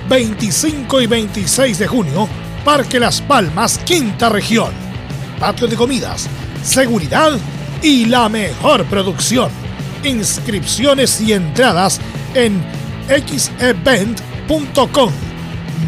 25 0.09 1.01
y 1.01 1.07
26 1.07 1.79
de 1.79 1.87
junio, 1.87 2.27
Parque 2.63 2.99
Las 2.99 3.21
Palmas, 3.21 3.77
Quinta 3.79 4.29
Región. 4.29 4.71
Patio 5.39 5.67
de 5.67 5.75
comidas, 5.75 6.29
seguridad 6.63 7.33
y 7.81 8.05
la 8.05 8.29
mejor 8.29 8.85
producción. 8.85 9.51
Inscripciones 10.03 11.19
y 11.19 11.33
entradas 11.33 11.99
en 12.33 12.63
xevent.com. 13.07 13.91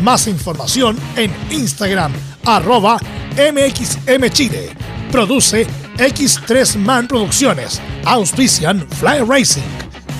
Más 0.04 0.28
información 0.28 0.98
en 1.16 1.34
Instagram, 1.50 2.12
arroba 2.46 2.98
mxmchile. 3.38 4.72
Produce 5.12 5.66
X3 5.98 6.78
Man 6.78 7.08
Producciones. 7.08 7.82
Auspician 8.04 8.86
Fly 9.00 9.20
Racing, 9.26 9.64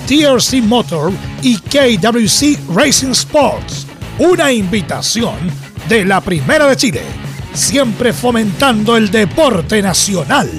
TRC 0.06 0.62
Motor 0.62 1.12
y 1.42 1.58
KWC 1.58 2.74
Racing 2.74 3.10
Sports. 3.10 3.86
Una 4.18 4.50
invitación 4.50 5.65
de 5.88 6.04
la 6.04 6.20
Primera 6.20 6.66
de 6.66 6.76
Chile. 6.76 7.02
Siempre 7.52 8.12
fomentando 8.12 8.96
el 8.96 9.10
deporte 9.10 9.80
nacional. 9.80 10.50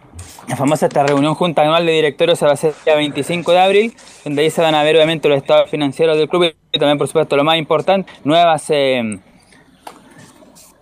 la 0.47 0.55
famosa 0.55 0.86
esta 0.86 1.01
reunión 1.01 1.33
junta 1.33 1.63
anual 1.63 1.88
de 1.88 1.91
directorios 1.91 2.38
se 2.38 2.45
va 2.45 2.51
a 2.51 2.53
hacer 2.53 2.75
el 2.77 2.86
día 2.86 2.95
25 2.97 3.51
de 3.51 3.59
abril, 3.59 3.95
donde 4.23 4.43
ahí 4.43 4.51
se 4.51 4.61
van 4.61 4.75
a 4.75 4.83
ver 4.83 4.95
obviamente 4.95 5.27
los 5.27 5.39
estados 5.39 5.71
financieros 5.71 6.19
del 6.19 6.29
club 6.29 6.53
y 6.71 6.77
también 6.77 6.99
por 6.99 7.07
supuesto 7.07 7.36
lo 7.36 7.43
más 7.43 7.57
importante, 7.57 8.11
nuevas 8.23 8.69
eh, 8.69 8.99
eh, 8.99 9.19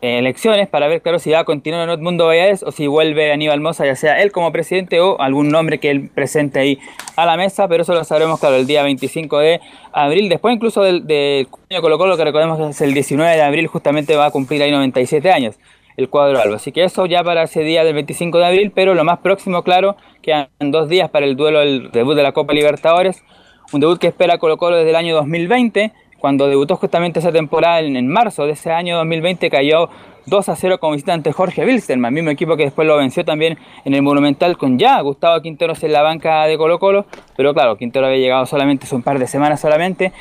elecciones 0.04 0.68
para 0.68 0.88
ver 0.88 1.02
claro 1.02 1.18
si 1.18 1.32
va 1.32 1.40
a 1.40 1.44
continuar 1.46 1.84
en 1.84 1.90
Edmundo 1.90 2.28
Vallades 2.28 2.62
o 2.64 2.72
si 2.72 2.88
vuelve 2.88 3.32
Aníbal 3.32 3.62
Mosa, 3.62 3.86
ya 3.86 3.96
sea 3.96 4.22
él 4.22 4.32
como 4.32 4.52
presidente 4.52 5.00
o 5.00 5.20
algún 5.22 5.50
nombre 5.50 5.80
que 5.80 5.90
él 5.90 6.10
presente 6.14 6.60
ahí 6.60 6.80
a 7.16 7.26
la 7.26 7.38
mesa, 7.38 7.68
pero 7.68 7.84
eso 7.84 7.94
lo 7.94 8.04
sabremos 8.04 8.40
claro 8.40 8.58
el 8.58 8.68
día 8.68 8.84
25 8.84 9.40
de 9.40 9.62
abril, 9.94 10.28
después 10.28 10.54
incluso 10.54 10.84
del, 10.84 11.08
del 11.08 11.48
Colo 11.82 11.98
Colo 11.98 12.18
que 12.18 12.24
recordemos 12.26 12.58
que 12.58 12.68
es 12.68 12.82
el 12.82 12.94
19 12.94 13.34
de 13.34 13.42
abril 13.42 13.68
justamente 13.68 14.16
va 14.16 14.26
a 14.26 14.32
cumplir 14.32 14.62
ahí 14.62 14.72
97 14.72 15.32
años 15.32 15.58
el 15.98 16.10
cuadro 16.10 16.40
albo. 16.40 16.56
Así 16.56 16.72
que 16.72 16.84
eso 16.84 17.06
ya 17.06 17.24
para 17.24 17.44
ese 17.44 17.62
día 17.62 17.84
del 17.84 17.94
25 17.94 18.38
de 18.40 18.46
abril, 18.46 18.72
pero 18.74 18.94
lo 18.94 19.04
más 19.04 19.20
próximo, 19.20 19.64
claro, 19.64 19.96
quedan 20.22 20.50
dos 20.60 20.90
días 20.90 21.10
para 21.10 21.26
el 21.26 21.36
duelo 21.36 21.60
del 21.60 21.92
debut 21.92 22.16
de 22.16 22.24
la 22.24 22.32
Copa 22.32 22.54
Libertadores, 22.54 23.24
un 23.72 23.80
debut 23.80 24.00
que 24.00 24.08
espera 24.08 24.38
Colo 24.38 24.58
Colo 24.58 24.78
desde 24.78 24.90
el 24.90 24.96
año 24.96 25.16
2020, 25.16 25.94
cuando 26.24 26.48
debutó 26.48 26.78
justamente 26.78 27.20
esa 27.20 27.34
temporada 27.34 27.82
en, 27.82 27.98
en 27.98 28.08
marzo 28.08 28.46
de 28.46 28.54
ese 28.54 28.72
año 28.72 28.96
2020 28.96 29.50
cayó 29.50 29.90
2 30.26 30.48
a 30.48 30.56
0 30.56 30.78
como 30.80 30.94
visitante 30.94 31.34
Jorge 31.34 31.66
Wilstermann, 31.66 32.14
mismo 32.14 32.30
equipo 32.30 32.56
que 32.56 32.64
después 32.64 32.88
lo 32.88 32.96
venció 32.96 33.26
también 33.26 33.58
en 33.84 33.94
el 33.94 34.04
Monumental 34.04 34.58
con 34.58 34.80
ya 34.80 35.02
Gustavo 35.02 35.42
Quinteros 35.42 35.84
en 35.84 35.92
la 35.92 36.02
banca 36.02 36.46
de 36.46 36.58
Colo 36.58 36.80
Colo, 36.80 37.06
pero 37.36 37.54
claro, 37.54 37.76
Quintero 37.76 38.06
había 38.06 38.20
llegado 38.20 38.46
solamente 38.46 38.86
hace 38.86 38.96
un 38.96 39.02
par 39.02 39.20
de 39.20 39.28
semanas 39.28 39.60
solamente, 39.60 40.14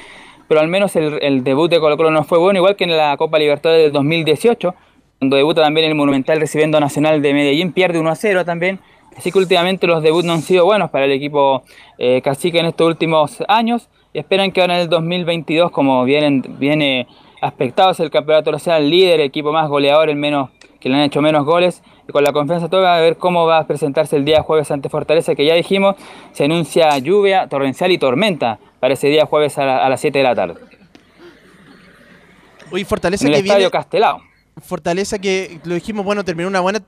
pero 0.49 0.61
al 0.61 0.67
menos 0.67 0.97
el, 0.97 1.21
el 1.23 1.45
debut 1.45 1.71
de 1.71 1.79
Colo 1.79 1.97
Colo 1.97 2.11
no 2.11 2.25
fue 2.25 2.39
bueno, 2.39 2.59
igual 2.59 2.75
que 2.75 2.83
en 2.83 2.97
la 2.97 3.17
Copa 3.17 3.39
Libertadores 3.39 3.85
del 3.85 3.93
2018, 3.93 4.75
cuando 5.21 5.37
debuta 5.37 5.63
también 5.63 5.87
el 5.87 5.95
Monumental 5.95 6.41
recibiendo 6.41 6.79
a 6.79 6.81
Nacional 6.81 7.23
de 7.23 7.33
Medellín, 7.33 7.73
pierde 7.73 8.01
1 8.01 8.11
a 8.11 8.17
0 8.17 8.45
también. 8.45 8.81
Así 9.17 9.31
que 9.31 9.39
últimamente 9.39 9.87
los 9.87 10.03
debuts 10.03 10.25
no 10.25 10.33
han 10.33 10.43
sido 10.43 10.65
buenos 10.65 10.91
para 10.91 11.05
el 11.05 11.13
equipo 11.13 11.63
eh, 11.99 12.23
cacique 12.23 12.59
en 12.59 12.67
estos 12.67 12.89
últimos 12.89 13.41
años 13.47 13.89
y 14.13 14.19
esperan 14.19 14.53
que 14.53 14.61
ahora 14.61 14.75
en 14.77 14.83
el 14.83 14.89
2022, 14.89 15.71
como 15.71 16.05
vienen, 16.05 16.43
viene 16.59 17.07
aspectado, 17.41 17.91
es 17.93 18.01
el 18.01 18.11
campeonato 18.11 18.53
nacional 18.53 18.89
líder, 18.89 19.21
el 19.21 19.27
equipo 19.27 19.53
más 19.53 19.69
goleador, 19.69 20.09
el 20.11 20.17
menos 20.17 20.51
que 20.81 20.89
le 20.89 20.97
han 20.97 21.03
hecho 21.03 21.23
menos 21.23 21.45
goles, 21.45 21.83
y 22.09 22.13
con 22.13 22.25
la 22.25 22.33
confianza 22.33 22.69
toda 22.69 22.97
a 22.97 23.01
ver 23.01 23.17
cómo 23.17 23.47
va 23.47 23.59
a 23.59 23.67
presentarse 23.67 24.17
el 24.17 24.25
día 24.25 24.43
jueves 24.43 24.71
ante 24.71 24.89
Fortaleza, 24.89 25.35
que 25.35 25.45
ya 25.47 25.55
dijimos, 25.55 25.95
se 26.33 26.45
anuncia 26.45 26.97
lluvia 26.99 27.49
torrencial 27.49 27.91
y 27.93 27.99
tormenta 27.99 28.59
para 28.81 28.95
ese 28.95 29.09
día 29.09 29.25
jueves 29.27 29.59
a, 29.59 29.65
la- 29.65 29.85
a 29.85 29.89
las 29.89 30.01
7 30.01 30.19
de 30.19 30.25
la 30.25 30.35
tarde. 30.35 30.55
Uy, 32.73 32.85
Fortaleza 32.85 33.25
En 33.27 33.33
el 33.33 33.37
que 33.39 33.43
viene. 33.43 33.55
estadio 33.59 33.71
Castelao. 33.71 34.21
Fortaleza 34.61 35.19
que 35.19 35.59
lo 35.65 35.75
dijimos, 35.75 36.05
bueno, 36.05 36.25
terminó 36.25 36.49
una 36.49 36.61
buena 36.61 36.81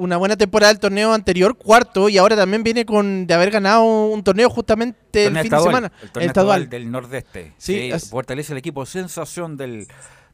una 0.00 0.16
buena 0.16 0.36
temporada 0.36 0.72
del 0.72 0.80
torneo 0.80 1.12
anterior, 1.12 1.56
cuarto, 1.56 2.08
y 2.08 2.18
ahora 2.18 2.36
también 2.36 2.62
viene 2.62 2.84
con 2.84 3.26
de 3.26 3.34
haber 3.34 3.50
ganado 3.50 3.84
un 3.84 4.22
torneo 4.24 4.48
justamente 4.50 5.26
el 5.26 5.34
Torneo 5.34 5.42
fin 5.42 5.50
de 5.52 5.58
semana. 5.60 5.92
El 6.02 6.10
torneo 6.10 6.26
estadual. 6.28 6.62
estadual 6.62 6.68
del 6.70 6.90
Nordeste. 6.90 7.52
Sí, 7.58 7.90
fortalece 8.10 8.52
el 8.52 8.58
equipo 8.58 8.84
sensación 8.86 9.56
del, 9.56 9.86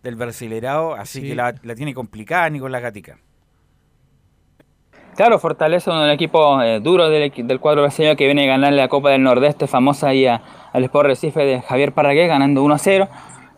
del 0.03 0.15
Brasilerao, 0.17 0.95
así 0.95 1.21
Sí. 1.21 1.29
que 1.29 1.35
la, 1.35 1.55
la 1.63 1.75
tiene 1.75 1.93
complicada 1.95 2.49
Nicolás 2.51 2.81
Gatica. 2.83 3.19
Claro, 5.17 5.39
Fortaleza, 5.39 5.93
un 5.93 6.11
equipo 6.11 6.61
eh, 6.61 6.79
duro 6.81 7.09
del, 7.09 7.33
del 7.35 7.59
cuadro 7.59 7.81
brasileño 7.83 8.17
que 8.17 8.27
viene 8.27 8.45
a 8.45 8.49
ganar 8.49 8.75
la 8.75 8.89
Copa 8.89 9.11
del 9.11 9.23
Nordeste, 9.23 9.67
famosa 9.67 10.09
ahí 10.09 10.27
a- 10.27 10.43
al 10.75 10.85
Sport 10.85 11.07
Recife 11.07 11.41
de 11.41 11.63
Javier 11.63 11.93
Parragués, 11.93 12.29
ganando 12.29 12.63
1 12.63 12.75
a 12.75 12.79
0. 12.79 13.09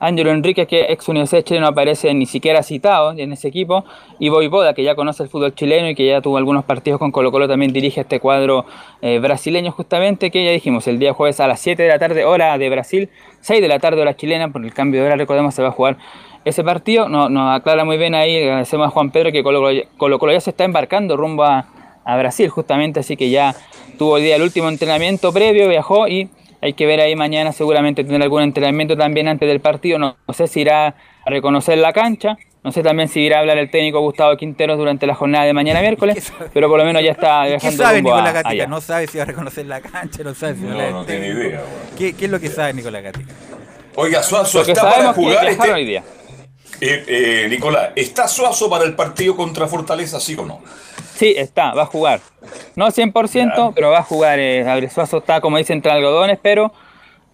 Ángelo 0.01 0.31
Enríquez, 0.31 0.69
que 0.69 0.87
ex 0.93 1.09
Universidad 1.09 1.43
Chile, 1.43 1.61
no 1.61 1.67
aparece 1.67 2.13
ni 2.15 2.27
siquiera 2.27 2.63
citado 2.63 3.13
en 3.17 3.33
ese 3.33 3.49
equipo. 3.49 3.85
Y 4.19 4.29
Boivoda, 4.29 4.75
que 4.75 4.83
ya 4.83 4.95
conoce 4.95 5.23
el 5.25 5.29
fútbol 5.29 5.55
chileno 5.55 5.89
y 5.91 5.95
que 5.95 6.07
ya 6.07 6.21
tuvo 6.21 6.37
algunos 6.37 6.65
partidos 6.65 6.99
con 6.99 7.11
Colo 7.11 7.31
Colo, 7.33 7.49
también 7.49 7.73
dirige 7.73 8.01
este 8.03 8.21
cuadro 8.21 8.65
eh, 9.03 9.19
brasileño 9.19 9.73
justamente, 9.73 10.31
que 10.31 10.45
ya 10.45 10.51
dijimos, 10.53 10.87
el 10.87 10.99
día 10.99 11.13
jueves 11.13 11.41
a 11.41 11.47
las 11.49 11.61
7 11.61 11.83
de 11.83 11.89
la 11.89 11.99
tarde, 11.99 12.25
hora 12.25 12.57
de 12.59 12.69
Brasil, 12.71 13.09
6 13.41 13.61
de 13.61 13.69
la 13.69 13.79
tarde, 13.79 14.01
hora 14.01 14.17
chilena, 14.17 14.51
por 14.53 14.65
el 14.65 14.73
cambio 14.73 15.01
de 15.01 15.07
hora, 15.09 15.17
recordemos, 15.17 15.55
se 15.55 15.63
va 15.63 15.69
a 15.69 15.73
jugar 15.73 15.97
ese 16.45 16.63
partido. 16.65 17.09
No- 17.09 17.29
Nos 17.29 17.57
aclara 17.57 17.85
muy 17.85 17.97
bien 17.99 18.15
ahí, 18.15 18.37
agradecemos 18.43 18.87
a 18.87 18.91
Juan 18.91 19.11
Pedro, 19.11 19.33
que 19.33 19.43
Colo 19.43 20.19
Colo 20.19 20.33
ya 20.33 20.41
se 20.41 20.51
está 20.51 20.65
embarcando 20.65 21.17
rumbo 21.17 21.45
a, 21.45 21.67
a 22.05 22.17
Brasil 22.17 22.49
justamente, 22.49 23.01
así 23.01 23.17
que 23.17 23.31
ya 23.31 23.55
tuvo 23.99 24.17
el 24.17 24.23
día 24.23 24.37
el 24.37 24.43
último 24.43 24.69
entrenamiento 24.69 25.33
previo, 25.33 25.69
viajó 25.69 26.07
y 26.09 26.29
hay 26.61 26.73
que 26.73 26.87
ver 26.87 27.01
ahí 27.01 27.15
mañana 27.17 27.53
seguramente 27.53 28.05
tener 28.05 28.23
algún 28.23 28.43
entrenamiento 28.43 28.97
también 28.97 29.29
antes 29.29 29.49
del 29.49 29.61
partido, 29.61 29.99
no, 29.99 30.17
no 30.27 30.35
sé 30.35 30.47
si 30.47 30.61
irá 30.61 30.89
a 31.25 31.31
reconocer 31.31 31.79
la 31.79 31.93
cancha, 31.93 32.37
no 32.65 32.73
sé 32.73 32.83
también 32.83 33.09
si 33.09 33.21
irá 33.21 33.37
a 33.37 33.41
hablar 33.41 33.59
el 33.59 33.71
técnico 33.71 34.01
Gustavo 34.01 34.37
Quinteros 34.37 34.77
durante 34.79 35.07
la 35.07 35.15
jornada 35.15 35.45
de 35.45 35.53
mañana 35.53 35.81
miércoles, 35.81 36.33
pero 36.53 36.69
por 36.69 36.79
lo 36.79 36.85
menos 36.85 37.03
ya 37.03 37.13
está 37.13 37.43
¿Qué 37.45 37.51
viajando 37.51 37.83
sabe 37.83 38.03
Nicolás 38.03 38.35
Gatica? 38.35 38.49
allá. 38.51 38.67
No 38.67 38.81
sabe 38.81 39.07
si 39.07 39.19
va 39.19 39.23
a 39.25 39.27
reconocer 39.27 39.67
la 39.67 39.81
cancha, 39.81 40.23
no 40.23 40.35
sabe 40.35 40.55
si 40.57 40.65
va 40.65 40.91
No, 40.91 41.05
tiene 41.05 41.29
idea, 41.29 41.63
¿Qué, 41.97 42.15
qué 42.15 42.25
es 42.25 42.31
lo 42.31 42.41
que 42.41 42.49
sabe 42.49 42.75
Nicolás 42.75 43.03
Gatica? 43.03 43.33
Oiga, 43.95 44.23
Suazo 44.23 44.63
está 44.63 44.83
para 44.83 45.09
que 45.09 45.15
jugar 45.15 45.49
este... 45.49 45.73
hoy 45.73 45.85
día. 45.85 46.05
Eh, 46.81 47.05
eh, 47.09 47.47
Nicolás, 47.49 47.91
¿está 47.97 48.29
Suazo 48.29 48.71
para 48.71 48.85
el 48.85 48.95
partido 48.95 49.35
contra 49.35 49.67
Fortaleza, 49.67 50.21
sí 50.21 50.37
o 50.39 50.45
no? 50.47 50.61
Sí, 51.19 51.35
está, 51.37 51.75
va 51.75 51.83
a 51.83 51.87
jugar. 51.87 52.21
No 52.77 52.87
100%, 52.87 53.73
pero 53.75 53.91
va 53.91 53.99
a 53.99 54.03
jugar. 54.05 54.39
Eh, 54.39 54.63
Gabriel 54.63 54.89
Suazo 54.89 55.19
está, 55.19 55.41
como 55.41 55.57
dicen, 55.59 55.79
entre 55.79 55.91
algodones, 55.91 56.39
pero 56.41 56.73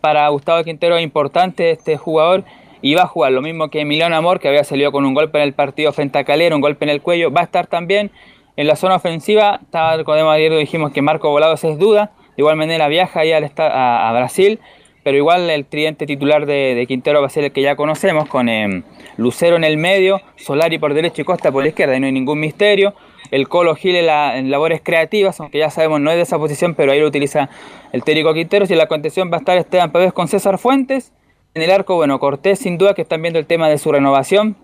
para 0.01 0.27
Gustavo 0.29 0.65
Quintero 0.65 0.97
es 0.97 1.03
importante 1.03 1.71
este 1.71 1.99
jugador 1.99 2.45
y 2.81 2.95
va 2.95 3.03
a 3.03 3.07
jugar. 3.07 3.33
Lo 3.33 3.43
mismo 3.43 3.69
que 3.69 3.83
Emiliano 3.83 4.17
Amor, 4.17 4.41
que 4.41 4.49
había 4.49 4.65
salido 4.65 4.91
con 4.91 5.05
un 5.05 5.13
golpe 5.13 5.37
en 5.37 5.45
el 5.45 5.53
partido 5.53 5.93
frente 5.93 6.19
a 6.19 6.25
Calera, 6.25 6.55
un 6.55 6.63
golpe 6.63 6.87
en 6.87 6.89
el 6.89 7.03
cuello. 7.03 7.31
Va 7.31 7.43
a 7.43 7.45
estar 7.45 7.67
también 7.67 8.11
en 8.57 8.67
la 8.67 8.77
zona 8.77 8.95
ofensiva. 8.95 9.61
Está, 9.63 9.99
recordemos 9.99 10.33
ayer 10.33 10.51
dijimos 10.57 10.91
que 10.91 11.03
Marco 11.03 11.29
Volados 11.29 11.63
es 11.65 11.79
duda. 11.79 12.13
De 12.29 12.43
igual 12.43 12.57
manera 12.57 12.89
viaja 12.89 13.21
ahí 13.21 13.33
al 13.33 13.53
a, 13.59 14.09
a 14.09 14.13
Brasil. 14.15 14.61
Pero 15.03 15.19
igual 15.19 15.51
el 15.51 15.67
tridente 15.67 16.07
titular 16.07 16.47
de, 16.47 16.75
de 16.75 16.87
Quintero 16.87 17.21
va 17.21 17.27
a 17.27 17.31
ser 17.31 17.45
el 17.45 17.53
que 17.53 17.61
ya 17.61 17.77
conocemos, 17.77 18.27
con 18.31 18.49
eh, 18.49 18.83
Lucero 19.19 19.57
en 19.57 19.65
el 19.65 19.77
medio, 19.77 20.23
Solari 20.37 20.79
por 20.79 20.95
derecha 20.95 21.21
y 21.21 21.25
Costa 21.27 21.53
por 21.53 21.63
la 21.63 21.69
izquierda, 21.69 21.95
y 21.95 22.01
no 22.01 22.07
hay 22.07 22.13
ningún 22.13 22.41
misterio. 22.41 22.95
El 23.31 23.49
Colo 23.49 23.75
Gil 23.75 23.97
en, 23.97 24.07
la- 24.07 24.37
en 24.39 24.51
labores 24.51 24.81
creativas, 24.83 25.41
aunque 25.41 25.59
ya 25.59 25.71
sabemos 25.71 26.01
no 26.01 26.11
es 26.11 26.17
de 26.17 26.23
esa 26.23 26.39
posición, 26.39 26.75
pero 26.75 26.93
ahí 26.93 27.01
lo 27.01 27.07
utiliza 27.09 27.49
el 27.93 28.05
técnico 28.05 28.33
Quinteros. 28.35 28.71
Y 28.71 28.75
la 28.75 28.87
contención 28.87 29.31
va 29.33 29.37
a 29.37 29.41
estar 29.41 29.57
Esteban 29.59 29.91
Pérez 29.93 30.13
con 30.13 30.29
César 30.29 30.59
Fuentes. 30.59 31.13
En 31.55 31.63
el 31.63 31.71
arco, 31.71 31.95
bueno, 31.97 32.19
Cortés 32.19 32.59
sin 32.59 32.79
duda 32.79 32.95
que 32.95 33.03
están 33.03 33.23
viendo 33.23 33.39
el 33.39 33.47
tema 33.47 33.69
de 33.69 33.79
su 33.79 33.91
renovación. 33.93 34.57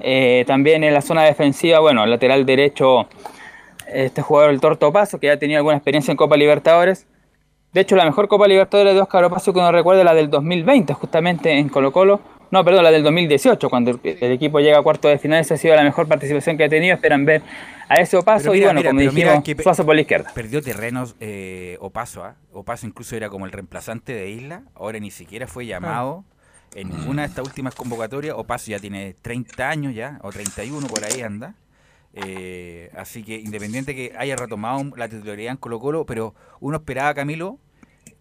Eh, 0.00 0.44
también 0.46 0.84
en 0.84 0.94
la 0.94 1.00
zona 1.00 1.24
defensiva, 1.24 1.80
bueno, 1.80 2.06
lateral 2.06 2.46
derecho 2.46 3.08
este 3.92 4.22
jugador, 4.22 4.50
el 4.50 4.60
Torto 4.60 4.92
Paso, 4.92 5.18
que 5.18 5.26
ya 5.28 5.38
tenía 5.38 5.56
alguna 5.58 5.76
experiencia 5.76 6.10
en 6.12 6.16
Copa 6.16 6.36
Libertadores. 6.36 7.06
De 7.72 7.80
hecho, 7.80 7.96
la 7.96 8.04
mejor 8.04 8.28
Copa 8.28 8.46
Libertadores 8.46 8.94
de 8.94 9.00
Oscar 9.00 9.24
Opaso 9.24 9.52
que 9.52 9.58
uno 9.58 9.72
recuerda 9.72 10.04
la 10.04 10.14
del 10.14 10.30
2020, 10.30 10.92
justamente 10.94 11.50
en 11.52 11.68
Colo 11.68 11.92
Colo. 11.92 12.20
No, 12.50 12.64
perdón, 12.64 12.84
la 12.84 12.90
del 12.90 13.02
2018, 13.02 13.68
cuando 13.68 13.90
el, 13.90 14.00
el 14.02 14.32
equipo 14.32 14.60
llega 14.60 14.78
a 14.78 14.82
cuartos 14.82 15.10
de 15.10 15.18
final. 15.18 15.40
Esa 15.40 15.54
ha 15.54 15.56
sido 15.58 15.74
la 15.74 15.82
mejor 15.82 16.06
participación 16.08 16.56
que 16.56 16.64
ha 16.64 16.68
tenido. 16.68 16.94
Esperan 16.94 17.24
ver 17.26 17.42
a 17.88 17.94
ese 17.96 18.16
Opaso 18.16 18.54
y 18.54 18.60
bueno, 18.60 18.74
mira, 18.80 18.90
como 18.90 19.00
dijimos, 19.00 19.44
que 19.44 19.56
pe- 19.56 19.62
Suazo 19.62 19.84
por 19.86 19.94
la 19.94 20.00
izquierda. 20.02 20.30
Perdió 20.34 20.62
terrenos 20.62 21.16
eh, 21.20 21.76
Opaso, 21.80 22.24
¿ah? 22.24 22.36
Opaso 22.52 22.86
incluso 22.86 23.16
era 23.16 23.28
como 23.28 23.46
el 23.46 23.52
reemplazante 23.52 24.12
de 24.12 24.30
Isla, 24.30 24.62
ahora 24.74 24.98
ni 24.98 25.10
siquiera 25.10 25.46
fue 25.46 25.66
llamado 25.66 26.24
en 26.74 26.90
ninguna 26.90 27.22
de 27.22 27.28
estas 27.28 27.46
últimas 27.46 27.74
convocatorias. 27.74 28.34
Opaso 28.36 28.70
ya 28.70 28.78
tiene 28.78 29.14
30 29.22 29.68
años 29.68 29.94
ya, 29.94 30.18
o 30.22 30.30
31 30.30 30.86
por 30.86 31.04
ahí 31.04 31.22
anda. 31.22 31.54
Eh, 32.14 32.90
así 32.96 33.22
que 33.22 33.36
independiente 33.36 33.94
que 33.94 34.14
haya 34.18 34.34
retomado 34.36 34.82
la 34.96 35.08
titularidad 35.08 35.52
en 35.52 35.56
Colo 35.58 35.78
Colo, 35.78 36.04
pero 36.06 36.34
uno 36.60 36.78
esperaba, 36.78 37.14
Camilo, 37.14 37.58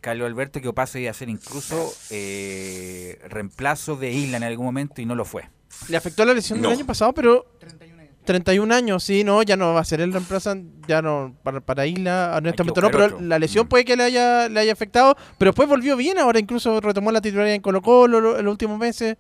Carlos 0.02 0.28
Alberto, 0.28 0.62
que 0.62 0.68
Opaso 0.68 1.00
iba 1.00 1.10
a 1.12 1.14
ser 1.14 1.30
incluso 1.30 1.92
eh, 2.10 3.20
reemplazo 3.30 3.96
de 3.96 4.12
Isla 4.12 4.38
en 4.38 4.44
algún 4.44 4.66
momento 4.66 5.02
y 5.02 5.06
no 5.06 5.16
lo 5.16 5.26
fue. 5.26 5.50
Le 5.90 5.98
afectó 5.98 6.26
la 6.26 6.34
lesión 6.34 6.62
No. 6.62 6.70
del 6.70 6.78
año 6.78 6.86
pasado, 6.88 7.14
pero 7.14 7.46
31 7.60 7.97
años, 8.32 9.04
sí, 9.04 9.24
no, 9.24 9.42
ya 9.44 9.56
no 9.58 9.74
va 9.74 9.80
a 9.82 9.86
ser 9.86 10.02
el 10.02 10.12
reemplazante, 10.14 10.70
ya 10.88 11.02
no, 11.02 11.36
para, 11.44 11.62
para 11.62 11.86
Isla, 11.86 12.34
honestamente 12.38 12.82
no, 12.82 12.90
pero 12.92 13.06
otro. 13.06 13.22
la 13.22 13.40
lesión 13.40 13.68
puede 13.68 13.86
que 13.86 13.96
le 13.96 14.04
haya, 14.04 14.50
le 14.50 14.60
haya 14.60 14.74
afectado, 14.74 15.16
pero 15.38 15.52
después 15.52 15.68
volvió 15.70 15.96
bien, 15.96 16.18
ahora 16.20 16.40
incluso 16.40 16.80
retomó 16.82 17.12
la 17.12 17.22
titularidad 17.22 17.56
en 17.56 17.62
Colo 17.62 17.82
Colo 17.82 18.38
en 18.40 18.46
los 18.46 18.52
últimos 18.52 18.78
meses, 18.78 19.18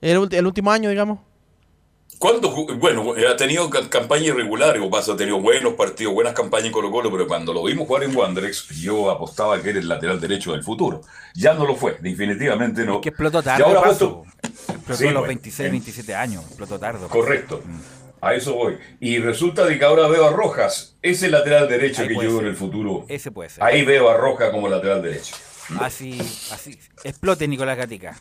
el, 0.00 0.28
el 0.30 0.46
último 0.46 0.70
año, 0.70 0.90
digamos. 0.90 1.18
¿Cuándo 2.18 2.50
Bueno, 2.76 3.14
ha 3.30 3.36
tenido 3.36 3.70
ca- 3.70 3.88
campaña 3.88 4.26
irregular, 4.26 4.78
Opaso 4.80 5.14
ha 5.14 5.16
tenido 5.16 5.40
buenos 5.40 5.72
partidos, 5.72 6.12
buenas 6.12 6.34
campañas 6.34 6.66
en 6.66 6.72
Colo 6.72 6.90
Colo, 6.90 7.10
pero 7.10 7.26
cuando 7.26 7.54
lo 7.54 7.64
vimos 7.64 7.86
jugar 7.86 8.02
en 8.02 8.14
Wanderers, 8.14 8.68
yo 8.78 9.10
apostaba 9.10 9.58
que 9.62 9.70
era 9.70 9.78
el 9.78 9.88
lateral 9.88 10.20
derecho 10.20 10.52
del 10.52 10.62
futuro. 10.62 11.00
Ya 11.34 11.54
no 11.54 11.64
lo 11.64 11.76
fue, 11.76 11.96
definitivamente 12.02 12.84
no. 12.84 13.00
Que 13.00 13.08
explotó 13.08 13.40
Y 13.40 13.44
tarde, 13.44 13.64
ahora 13.64 13.78
ha 13.78 13.82
Opaso. 13.84 14.24
puesto- 14.24 14.72
Explotó 14.72 14.98
Sí, 14.98 15.04
a 15.04 15.12
los 15.12 15.14
bueno, 15.14 15.28
26, 15.28 15.66
en- 15.66 15.72
27 15.72 16.14
años, 16.14 16.44
explotó 16.46 16.78
tarde. 16.78 17.06
Correcto. 17.08 17.62
A 18.20 18.34
eso 18.34 18.54
voy. 18.54 18.78
Y 19.00 19.18
resulta 19.18 19.64
de 19.64 19.78
que 19.78 19.84
ahora 19.84 20.06
veo 20.08 20.26
a 20.26 20.30
Rojas, 20.30 20.96
ese 21.02 21.28
lateral 21.28 21.68
derecho 21.68 22.02
Ahí 22.02 22.08
que 22.08 22.14
yo 22.14 22.20
veo 22.20 22.40
en 22.40 22.46
el 22.46 22.56
futuro. 22.56 23.06
Ese 23.08 23.30
puede 23.30 23.48
ser. 23.48 23.64
Ahí 23.64 23.84
veo 23.84 24.10
a 24.10 24.16
Rojas 24.16 24.50
como 24.50 24.68
lateral 24.68 25.02
derecho. 25.02 25.34
Así, 25.78 26.18
así. 26.18 26.78
Explote 27.04 27.46
Nicolás 27.48 27.78
Gatica. 27.78 28.16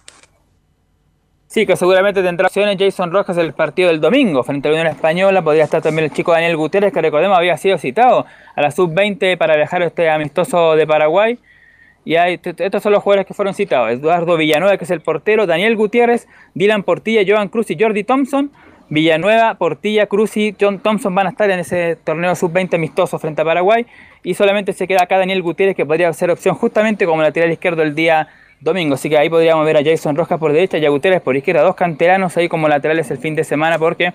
Sí, 1.47 1.65
que 1.65 1.75
seguramente 1.75 2.21
tendrá 2.21 2.45
opciones 2.45 2.77
Jason 2.77 3.11
Rojas 3.11 3.35
el 3.37 3.53
partido 3.53 3.89
del 3.89 3.99
domingo 3.99 4.43
frente 4.43 4.67
a 4.67 4.71
la 4.71 4.81
Unión 4.81 4.93
Española. 4.95 5.41
Podría 5.41 5.63
estar 5.63 5.81
también 5.81 6.05
el 6.05 6.13
chico 6.13 6.31
Daniel 6.31 6.55
Gutiérrez, 6.55 6.93
que 6.93 7.01
recordemos 7.01 7.35
había 7.35 7.57
sido 7.57 7.79
citado 7.79 8.27
a 8.55 8.61
la 8.61 8.69
sub-20 8.69 9.35
para 9.35 9.55
viajar 9.55 9.81
a 9.81 9.87
este 9.87 10.11
amistoso 10.11 10.75
de 10.75 10.85
Paraguay. 10.85 11.39
Y 12.05 12.17
hay, 12.17 12.39
estos 12.43 12.83
son 12.83 12.91
los 12.91 13.01
jugadores 13.01 13.25
que 13.25 13.33
fueron 13.33 13.55
citados. 13.55 13.89
Eduardo 13.89 14.37
Villanueva, 14.37 14.77
que 14.77 14.83
es 14.83 14.91
el 14.91 15.01
portero, 15.01 15.47
Daniel 15.47 15.75
Gutiérrez, 15.75 16.27
Dylan 16.53 16.83
Portilla, 16.83 17.23
Joan 17.27 17.49
Cruz 17.49 17.71
y 17.71 17.77
Jordi 17.79 18.03
Thompson. 18.03 18.51
Villanueva, 18.89 19.53
Portilla, 19.55 20.07
Cruz 20.07 20.35
y 20.37 20.55
John 20.59 20.79
Thompson 20.79 21.13
van 21.13 21.27
a 21.27 21.29
estar 21.29 21.49
en 21.49 21.59
ese 21.59 21.95
torneo 22.03 22.35
sub-20 22.35 22.75
amistoso 22.75 23.19
frente 23.19 23.41
a 23.41 23.45
Paraguay. 23.45 23.85
Y 24.23 24.33
solamente 24.33 24.73
se 24.73 24.87
queda 24.87 25.03
acá 25.03 25.17
Daniel 25.17 25.41
Gutiérrez, 25.41 25.75
que 25.75 25.85
podría 25.85 26.11
ser 26.11 26.31
opción 26.31 26.55
justamente 26.55 27.05
como 27.05 27.21
lateral 27.21 27.51
izquierdo 27.51 27.83
el 27.83 27.93
día 27.93 28.27
domingo. 28.59 28.95
Así 28.95 29.09
que 29.09 29.17
ahí 29.17 29.29
podríamos 29.29 29.65
ver 29.65 29.77
a 29.77 29.83
Jason 29.83 30.15
Rojas 30.15 30.39
por 30.39 30.51
derecha 30.51 30.77
y 30.77 30.85
a 30.85 30.89
Gutiérrez 30.89 31.21
por 31.21 31.37
izquierda. 31.37 31.61
Dos 31.61 31.75
canteranos 31.75 32.35
ahí 32.35 32.49
como 32.49 32.67
laterales 32.67 33.09
el 33.11 33.19
fin 33.19 33.35
de 33.35 33.43
semana 33.43 33.77
porque, 33.77 34.13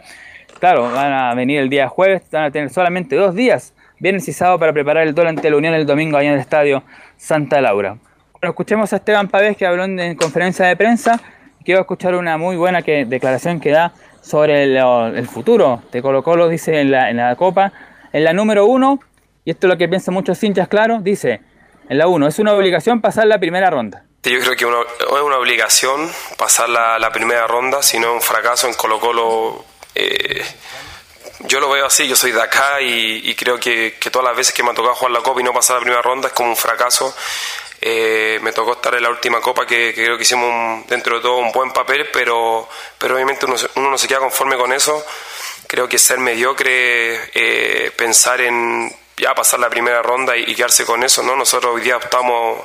claro, 0.59 0.91
van 0.91 1.13
a 1.13 1.35
venir 1.35 1.61
el 1.61 1.69
día 1.69 1.89
jueves, 1.89 2.23
van 2.31 2.45
a 2.45 2.51
tener 2.51 2.71
solamente 2.71 3.17
dos 3.17 3.35
días, 3.35 3.75
viernes 4.01 4.29
y 4.29 4.33
para 4.33 4.73
preparar 4.73 5.07
el 5.07 5.15
duelo 5.15 5.31
ante 5.31 5.49
la 5.49 5.57
Unión 5.57 5.73
el 5.75 5.87
domingo 5.87 6.17
ahí 6.17 6.27
en 6.27 6.35
el 6.35 6.41
estadio 6.41 6.83
Santa 7.17 7.61
Laura. 7.61 7.97
Bueno, 8.33 8.51
escuchemos 8.51 8.93
a 8.93 8.97
Esteban 8.97 9.29
Pavés 9.29 9.57
que 9.57 9.67
habló 9.67 9.85
en, 9.85 9.99
en 10.01 10.17
conferencia 10.17 10.67
de 10.67 10.77
prensa. 10.77 11.21
Quiero 11.65 11.81
escuchar 11.81 12.15
una 12.15 12.37
muy 12.37 12.57
buena 12.57 12.83
declaración 12.83 13.59
que 13.59 13.71
da 13.71 13.95
sobre 14.25 14.65
el, 14.65 15.29
futuro 15.29 15.83
de 15.93 16.01
Colo 16.01 16.23
Colo, 16.23 16.49
dice 16.49 16.81
en 16.81 16.91
la, 16.91 17.11
en 17.11 17.19
la 17.19 17.37
Copa. 17.37 17.73
En 18.13 18.25
la 18.25 18.33
número 18.33 18.65
uno, 18.65 19.01
y 19.45 19.51
esto 19.51 19.67
es 19.67 19.73
lo 19.73 19.77
que 19.77 19.89
piensan 19.89 20.15
muchos 20.15 20.43
hinchas, 20.43 20.69
claro, 20.69 21.01
dice, 21.01 21.41
en 21.89 21.99
la 21.99 22.07
uno, 22.07 22.27
es 22.27 22.39
una 22.39 22.53
obligación 22.53 23.01
pasar 23.01 23.27
la 23.27 23.39
primera 23.39 23.71
ronda. 23.71 24.05
Yo 24.23 24.41
creo 24.41 24.57
que 24.57 24.65
es 24.65 25.23
una 25.23 25.37
obligación 25.37 26.11
pasar 26.39 26.69
la, 26.69 26.99
la 26.99 27.13
primera 27.13 27.47
ronda, 27.47 27.83
si 27.83 27.99
no 27.99 28.09
es 28.09 28.15
un 28.15 28.23
fracaso 28.23 28.69
en 28.69 28.75
Colo 28.75 28.99
Colo. 29.01 29.65
eh, 29.95 30.43
yo 31.47 31.61
lo 31.61 31.69
veo 31.69 31.87
así, 31.87 32.09
yo 32.09 32.17
soy 32.17 32.33
de 32.33 32.41
acá 32.41 32.81
y, 32.81 33.21
y 33.29 33.35
creo 33.35 33.59
que, 33.59 33.97
que 34.01 34.11
todas 34.11 34.27
las 34.27 34.37
veces 34.37 34.55
que 34.55 34.63
me 34.63 34.71
ha 34.71 34.75
tocado 34.75 34.95
jugar 34.95 35.13
la 35.13 35.21
Copa 35.21 35.41
y 35.41 35.45
no 35.45 35.53
pasar 35.53 35.77
la 35.77 35.83
primera 35.83 36.03
ronda 36.03 36.29
es 36.29 36.35
como 36.35 36.51
un 36.51 36.57
fracaso. 36.57 37.15
Eh, 37.87 38.39
me 38.41 38.53
tocó 38.53 38.73
estar 38.73 38.95
en 38.95 39.03
la 39.03 39.11
última 39.11 39.43
Copa 39.43 39.67
que, 39.67 39.93
creo 39.95 40.17
que 40.17 40.23
hicimos 40.23 40.49
un- 40.49 40.87
dentro 40.89 41.17
de 41.17 41.21
todo 41.21 41.37
un 41.37 41.53
buen 41.53 41.71
papel, 41.71 42.09
pero, 42.11 42.67
pero 42.97 43.15
obviamente 43.15 43.45
uno, 43.45 43.57
uno 43.75 43.91
no 43.91 43.99
se 43.99 44.09
queda 44.09 44.21
conforme 44.21 44.57
con 44.57 44.73
eso. 44.73 45.05
Creo 45.67 45.87
que 45.87 45.99
ser 45.99 46.17
mediocre, 46.19 47.31
eh, 47.35 47.93
pensar 47.95 48.41
en 48.41 48.91
ya 49.19 49.35
pasar 49.35 49.61
la 49.61 49.69
primera 49.69 50.01
ronda 50.01 50.35
y, 50.35 50.55
quedarse 50.55 50.87
con 50.87 51.05
eso, 51.05 51.23
¿no? 51.23 51.37
Nosotros 51.37 51.75
hoy 51.75 51.83
día 51.83 51.99
optamos 51.99 52.63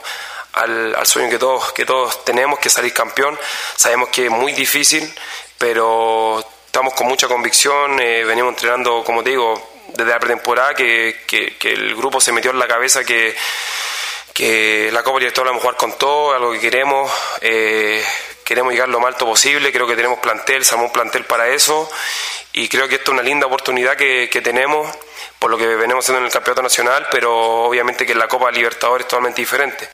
al, 0.54 0.96
sueño 1.06 1.30
que 1.30 1.38
todos, 1.38 1.74
que 1.74 1.86
todos 1.86 2.24
tenemos, 2.24 2.58
que 2.60 2.70
salir 2.70 2.94
campeón. 2.94 3.38
Sabemos 3.76 4.08
que 4.10 4.28
es 4.28 4.32
muy 4.32 4.54
difícil, 4.54 5.14
pero 5.58 6.42
estamos 6.66 6.94
con 6.94 7.08
mucha 7.08 7.28
convicción, 7.28 8.00
eh, 8.00 8.24
venimos 8.24 8.52
entrenando, 8.52 9.04
como 9.04 9.22
te 9.22 9.32
digo, 9.32 9.70
desde 9.90 10.12
la 10.12 10.20
pretemporada, 10.20 10.76
que 10.76 11.26
el 11.64 11.94
grupo 11.94 12.22
se 12.22 12.32
metió 12.32 12.52
en 12.52 12.60
la 12.60 12.70
cabeza 12.70 13.04
que, 13.04 13.36
que 14.40 14.90
la 14.94 15.04
Copa 15.04 15.20
Libertadores 15.20 15.52
vamos 15.52 15.60
a 15.60 15.68
jugar 15.68 15.78
con 15.78 15.98
todo, 15.98 16.34
algo 16.34 16.54
que 16.54 16.62
queremos, 16.62 17.12
eh, 17.42 18.02
queremos 18.46 18.72
llegar 18.72 18.88
lo 18.88 19.02
más 19.02 19.10
alto 19.10 19.26
posible, 19.26 19.70
creo 19.74 19.86
que 19.86 19.98
tenemos 19.98 20.20
plantel, 20.20 20.62
un 20.78 20.92
plantel 20.94 21.26
para 21.26 21.50
eso 21.50 21.90
y 22.54 22.70
creo 22.70 22.88
que 22.88 22.96
esto 22.96 23.12
es 23.12 23.20
una 23.20 23.22
linda 23.22 23.48
oportunidad 23.48 23.98
que, 23.98 24.30
tenemos 24.42 24.88
por 25.40 25.52
lo 25.52 25.58
que 25.58 25.68
venimos 25.68 26.06
haciendo 26.06 26.20
en 26.20 26.28
el 26.28 26.32
Campeonato 26.32 26.62
Nacional, 26.62 27.04
pero 27.12 27.66
obviamente 27.66 28.06
que 28.06 28.16
la 28.16 28.30
Copa 28.30 28.50
Libertadores 28.50 29.06
es 29.06 29.10
totalmente 29.10 29.42
diferente. 29.42 29.90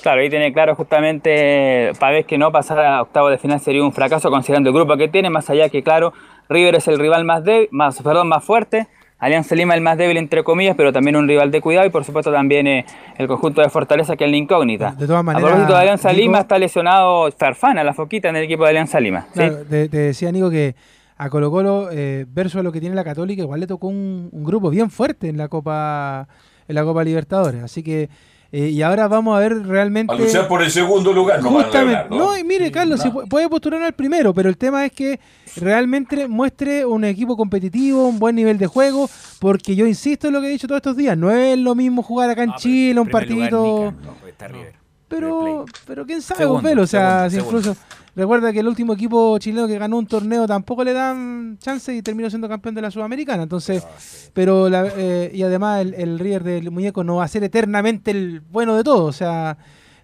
Claro, 0.00 0.20
ahí 0.20 0.30
tiene 0.30 0.52
claro 0.52 0.76
justamente 0.76 1.90
Pavés 1.98 2.24
que 2.24 2.38
no 2.38 2.52
pasar 2.52 2.78
a 2.78 3.02
octavo 3.02 3.30
de 3.30 3.38
final 3.38 3.58
sería 3.58 3.82
un 3.82 3.92
fracaso 3.92 4.30
considerando 4.30 4.70
el 4.70 4.76
grupo 4.76 4.96
que 4.96 5.08
tiene, 5.08 5.28
más 5.28 5.50
allá 5.50 5.68
que 5.68 5.82
claro, 5.82 6.12
River 6.48 6.76
es 6.76 6.86
el 6.86 7.00
rival 7.00 7.24
más 7.24 7.42
débil, 7.42 7.68
más, 7.72 8.00
perdón, 8.00 8.28
más 8.28 8.44
fuerte, 8.44 8.86
Alianza 9.18 9.54
Lima 9.54 9.74
el 9.74 9.80
más 9.80 9.98
débil 9.98 10.16
entre 10.16 10.44
comillas, 10.44 10.74
pero 10.76 10.92
también 10.92 11.16
un 11.16 11.26
rival 11.26 11.50
de 11.50 11.60
cuidado 11.60 11.86
y 11.86 11.90
por 11.90 12.04
supuesto 12.04 12.30
también 12.32 12.66
eh, 12.66 12.84
el 13.16 13.26
conjunto 13.26 13.60
de 13.62 13.68
Fortaleza 13.68 14.16
que 14.16 14.24
es 14.24 14.30
la 14.30 14.36
incógnita. 14.36 14.92
De 14.92 15.06
todas 15.06 15.24
maneras, 15.24 15.44
a 15.44 15.52
propósito 15.52 15.74
de 15.74 15.80
Alianza 15.80 16.08
Nico- 16.10 16.20
Lima 16.22 16.38
está 16.40 16.58
lesionado 16.58 17.30
Farfana, 17.32 17.82
la 17.82 17.94
foquita 17.94 18.28
en 18.28 18.36
el 18.36 18.44
equipo 18.44 18.62
de 18.64 18.70
Alianza 18.70 19.00
Lima. 19.00 19.22
¿sí? 19.32 19.40
Claro, 19.40 19.56
te, 19.68 19.88
te 19.88 19.96
decía 19.98 20.30
Nico 20.30 20.50
que 20.50 20.76
a 21.16 21.30
Colo 21.30 21.50
Colo, 21.50 21.88
eh, 21.90 22.26
versus 22.28 22.60
a 22.60 22.62
lo 22.62 22.70
que 22.70 22.80
tiene 22.80 22.94
la 22.94 23.02
Católica, 23.02 23.42
igual 23.42 23.58
le 23.58 23.66
tocó 23.66 23.88
un, 23.88 24.28
un 24.30 24.44
grupo 24.44 24.70
bien 24.70 24.88
fuerte 24.88 25.28
en 25.28 25.36
la 25.36 25.48
Copa 25.48 26.28
en 26.68 26.74
la 26.76 26.84
Copa 26.84 27.02
Libertadores. 27.02 27.62
Así 27.62 27.82
que, 27.82 28.08
eh, 28.50 28.68
y 28.70 28.80
ahora 28.82 29.08
vamos 29.08 29.36
a 29.36 29.40
ver 29.40 29.66
realmente... 29.66 30.12
A 30.12 30.16
luchar 30.16 30.48
por 30.48 30.62
el 30.62 30.70
segundo 30.70 31.12
lugar, 31.12 31.42
no 31.42 31.50
van 31.50 31.60
a 31.60 31.64
Justamente, 31.64 31.92
ganar, 31.94 32.10
¿no? 32.10 32.18
no, 32.18 32.38
y 32.38 32.44
mire, 32.44 32.70
Carlos, 32.72 33.00
si 33.02 33.08
no. 33.08 33.14
pu- 33.14 33.28
puede 33.28 33.48
postular 33.48 33.82
al 33.82 33.92
primero, 33.92 34.32
pero 34.32 34.48
el 34.48 34.56
tema 34.56 34.84
es 34.86 34.92
que 34.92 35.20
realmente 35.56 36.28
muestre 36.28 36.86
un 36.86 37.04
equipo 37.04 37.36
competitivo, 37.36 38.06
un 38.08 38.18
buen 38.18 38.36
nivel 38.36 38.56
de 38.58 38.66
juego, 38.66 39.08
porque 39.38 39.76
yo 39.76 39.86
insisto 39.86 40.28
en 40.28 40.34
lo 40.34 40.40
que 40.40 40.46
he 40.46 40.50
dicho 40.50 40.66
todos 40.66 40.78
estos 40.78 40.96
días, 40.96 41.16
no 41.18 41.30
es 41.30 41.58
lo 41.58 41.74
mismo 41.74 42.02
jugar 42.02 42.30
acá 42.30 42.42
en 42.42 42.54
Chile, 42.54 43.00
un 43.00 43.06
lugar, 43.08 43.12
partidito... 43.12 43.92
Nica, 43.92 44.06
no, 44.22 44.28
está 44.28 44.48
River. 44.48 44.74
Pero, 45.08 45.64
pero 45.86 46.04
quién 46.04 46.20
sabe, 46.20 46.40
Segundo, 46.40 46.60
vos, 46.60 46.62
Velo, 46.70 46.82
o 46.82 46.86
sea, 46.86 47.30
segundo, 47.30 47.30
si 47.30 47.36
segundo. 47.36 47.58
incluso 47.70 47.80
recuerda 48.18 48.52
que 48.52 48.60
el 48.60 48.68
último 48.68 48.92
equipo 48.92 49.38
chileno 49.38 49.66
que 49.66 49.78
ganó 49.78 49.96
un 49.96 50.06
torneo 50.06 50.46
tampoco 50.46 50.84
le 50.84 50.92
dan 50.92 51.56
chance 51.58 51.94
y 51.94 52.02
terminó 52.02 52.28
siendo 52.28 52.48
campeón 52.48 52.74
de 52.74 52.82
la 52.82 52.90
Sudamericana, 52.90 53.44
entonces, 53.44 53.86
pero 54.34 54.68
la- 54.68 54.92
eh, 54.94 55.30
y 55.32 55.42
además 55.42 55.80
el, 55.80 55.94
el 55.94 56.18
River 56.18 56.42
del 56.44 56.70
muñeco 56.70 57.02
no 57.04 57.16
va 57.16 57.24
a 57.24 57.28
ser 57.28 57.44
eternamente 57.44 58.10
el 58.10 58.40
bueno 58.40 58.76
de 58.76 58.84
todo, 58.84 59.04
o 59.04 59.12
sea, 59.12 59.56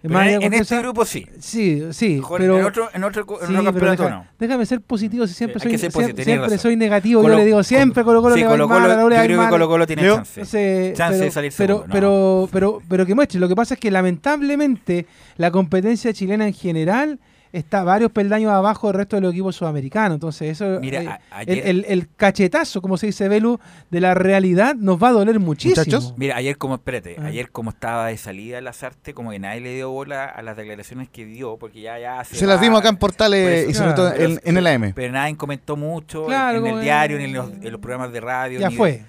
más 0.03 0.27
en, 0.27 0.53
este 0.53 0.77
grupo 0.83 1.03
sí. 1.03 1.25
Sí, 1.39 1.81
sí, 1.91 2.21
pero 2.37 2.59
en 2.59 2.65
otro, 2.65 2.89
en 2.93 3.03
otro, 3.03 3.25
en 3.41 3.47
Sí, 3.47 3.53
otro 3.53 3.63
campeonato 3.63 4.03
deja- 4.03 4.15
no. 4.15 4.27
Déjame 4.37 4.65
ser 4.67 4.79
positivo, 4.81 5.25
si 5.25 5.33
siempre 5.33 5.59
soy, 5.59 5.71
positivo, 5.89 6.23
siempre 6.23 6.57
soy 6.59 6.75
negativo, 6.75 7.21
Colo- 7.23 7.33
yo 7.33 7.37
le 7.39 7.45
digo 7.45 7.63
siempre 7.63 8.03
Colo 8.03 8.21
Colo 8.21 8.35
sí, 8.35 8.41
le 8.41 8.45
va 8.47 8.53
Colo- 8.53 8.67
mal, 8.67 8.81
Colo- 8.83 9.15
yo 9.15 9.23
creo 9.25 9.41
que. 9.43 9.49
Colo 9.49 9.67
Colo 9.67 9.87
tiene 9.87 10.03
chance. 10.03 10.41
Chance 10.45 10.57
de 10.57 10.93
pero, 10.95 11.31
salir 11.31 11.53
pero, 11.57 11.85
pero, 11.91 12.49
pero, 12.51 12.81
pero 12.87 13.05
que 13.07 13.15
muestre, 13.15 13.39
lo 13.39 13.47
que 13.49 13.55
pasa 13.55 13.73
es 13.73 13.79
que 13.79 13.89
lamentablemente 13.89 15.07
la 15.37 15.49
competencia 15.49 16.13
chilena 16.13 16.45
en 16.47 16.53
general 16.53 17.19
está 17.57 17.83
varios 17.83 18.11
peldaños 18.11 18.51
abajo 18.51 18.87
del 18.87 18.97
resto 18.97 19.15
de 19.15 19.21
los 19.21 19.31
equipos 19.33 19.55
sudamericanos. 19.55 20.15
Entonces, 20.15 20.51
eso 20.51 20.79
Mira, 20.81 21.01
eh, 21.03 21.07
a- 21.07 21.41
el, 21.43 21.49
ayer- 21.49 21.67
el- 21.67 21.85
el 21.87 22.07
cachetazo, 22.15 22.81
como 22.81 22.97
se 22.97 23.07
dice 23.07 23.27
Belu, 23.29 23.59
de 23.89 23.99
la 24.01 24.13
realidad 24.13 24.75
nos 24.75 25.01
va 25.01 25.09
a 25.09 25.11
doler 25.11 25.39
muchísimo. 25.39 26.13
Mira, 26.17 26.35
ayer 26.37 26.57
como, 26.57 26.75
espérate, 26.75 27.15
Ah. 27.19 27.25
ayer 27.27 27.49
como 27.51 27.69
estaba 27.69 28.07
de 28.07 28.17
salida 28.17 28.61
Lazarte, 28.61 29.13
como 29.13 29.31
que 29.31 29.39
nadie 29.39 29.61
le 29.61 29.73
dio 29.75 29.89
bola 29.91 30.25
a 30.25 30.41
las 30.41 30.57
declaraciones 30.57 31.09
que 31.09 31.25
dio, 31.25 31.57
porque 31.57 31.81
ya, 31.81 31.97
ya 31.99 32.23
Se 32.23 32.45
las 32.45 32.59
dimos 32.61 32.79
acá 32.79 32.89
en 32.89 32.97
Portales 32.97 33.63
Por 33.63 33.71
y 33.71 33.73
sobre 33.73 33.93
todo 33.93 34.11
Pero- 34.15 34.35
en, 34.43 34.57
el 34.57 34.67
AM. 34.67 34.93
Pero 34.93 35.13
nadie 35.13 35.35
comentó 35.37 35.75
mucho 35.77 36.25
Claro, 36.25 36.59
en 36.59 36.67
el 36.67 36.81
diario, 36.81 37.17
ni 37.17 37.23
en 37.25 37.33
los, 37.33 37.49
en 37.51 37.71
los 37.71 37.79
programas 37.81 38.11
de 38.11 38.19
radio. 38.21 38.59
Ya 38.59 38.67
ni 38.69 38.73
de- 38.73 38.77
fue. 38.77 39.03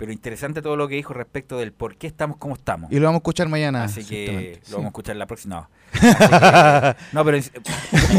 Pero 0.00 0.12
interesante 0.12 0.62
todo 0.62 0.76
lo 0.76 0.88
que 0.88 0.94
dijo 0.94 1.12
respecto 1.12 1.58
del 1.58 1.72
por 1.72 1.96
qué 1.96 2.06
estamos 2.06 2.38
como 2.38 2.54
estamos. 2.54 2.90
Y 2.90 2.94
lo 2.98 3.02
vamos 3.02 3.18
a 3.18 3.20
escuchar 3.20 3.50
mañana. 3.50 3.84
Así 3.84 4.02
que 4.02 4.58
lo 4.70 4.76
vamos 4.76 4.86
a 4.86 4.88
escuchar 4.88 5.16
la 5.16 5.26
próxima. 5.26 5.68
No, 5.92 6.94
no, 7.12 7.24
pero 7.24 7.38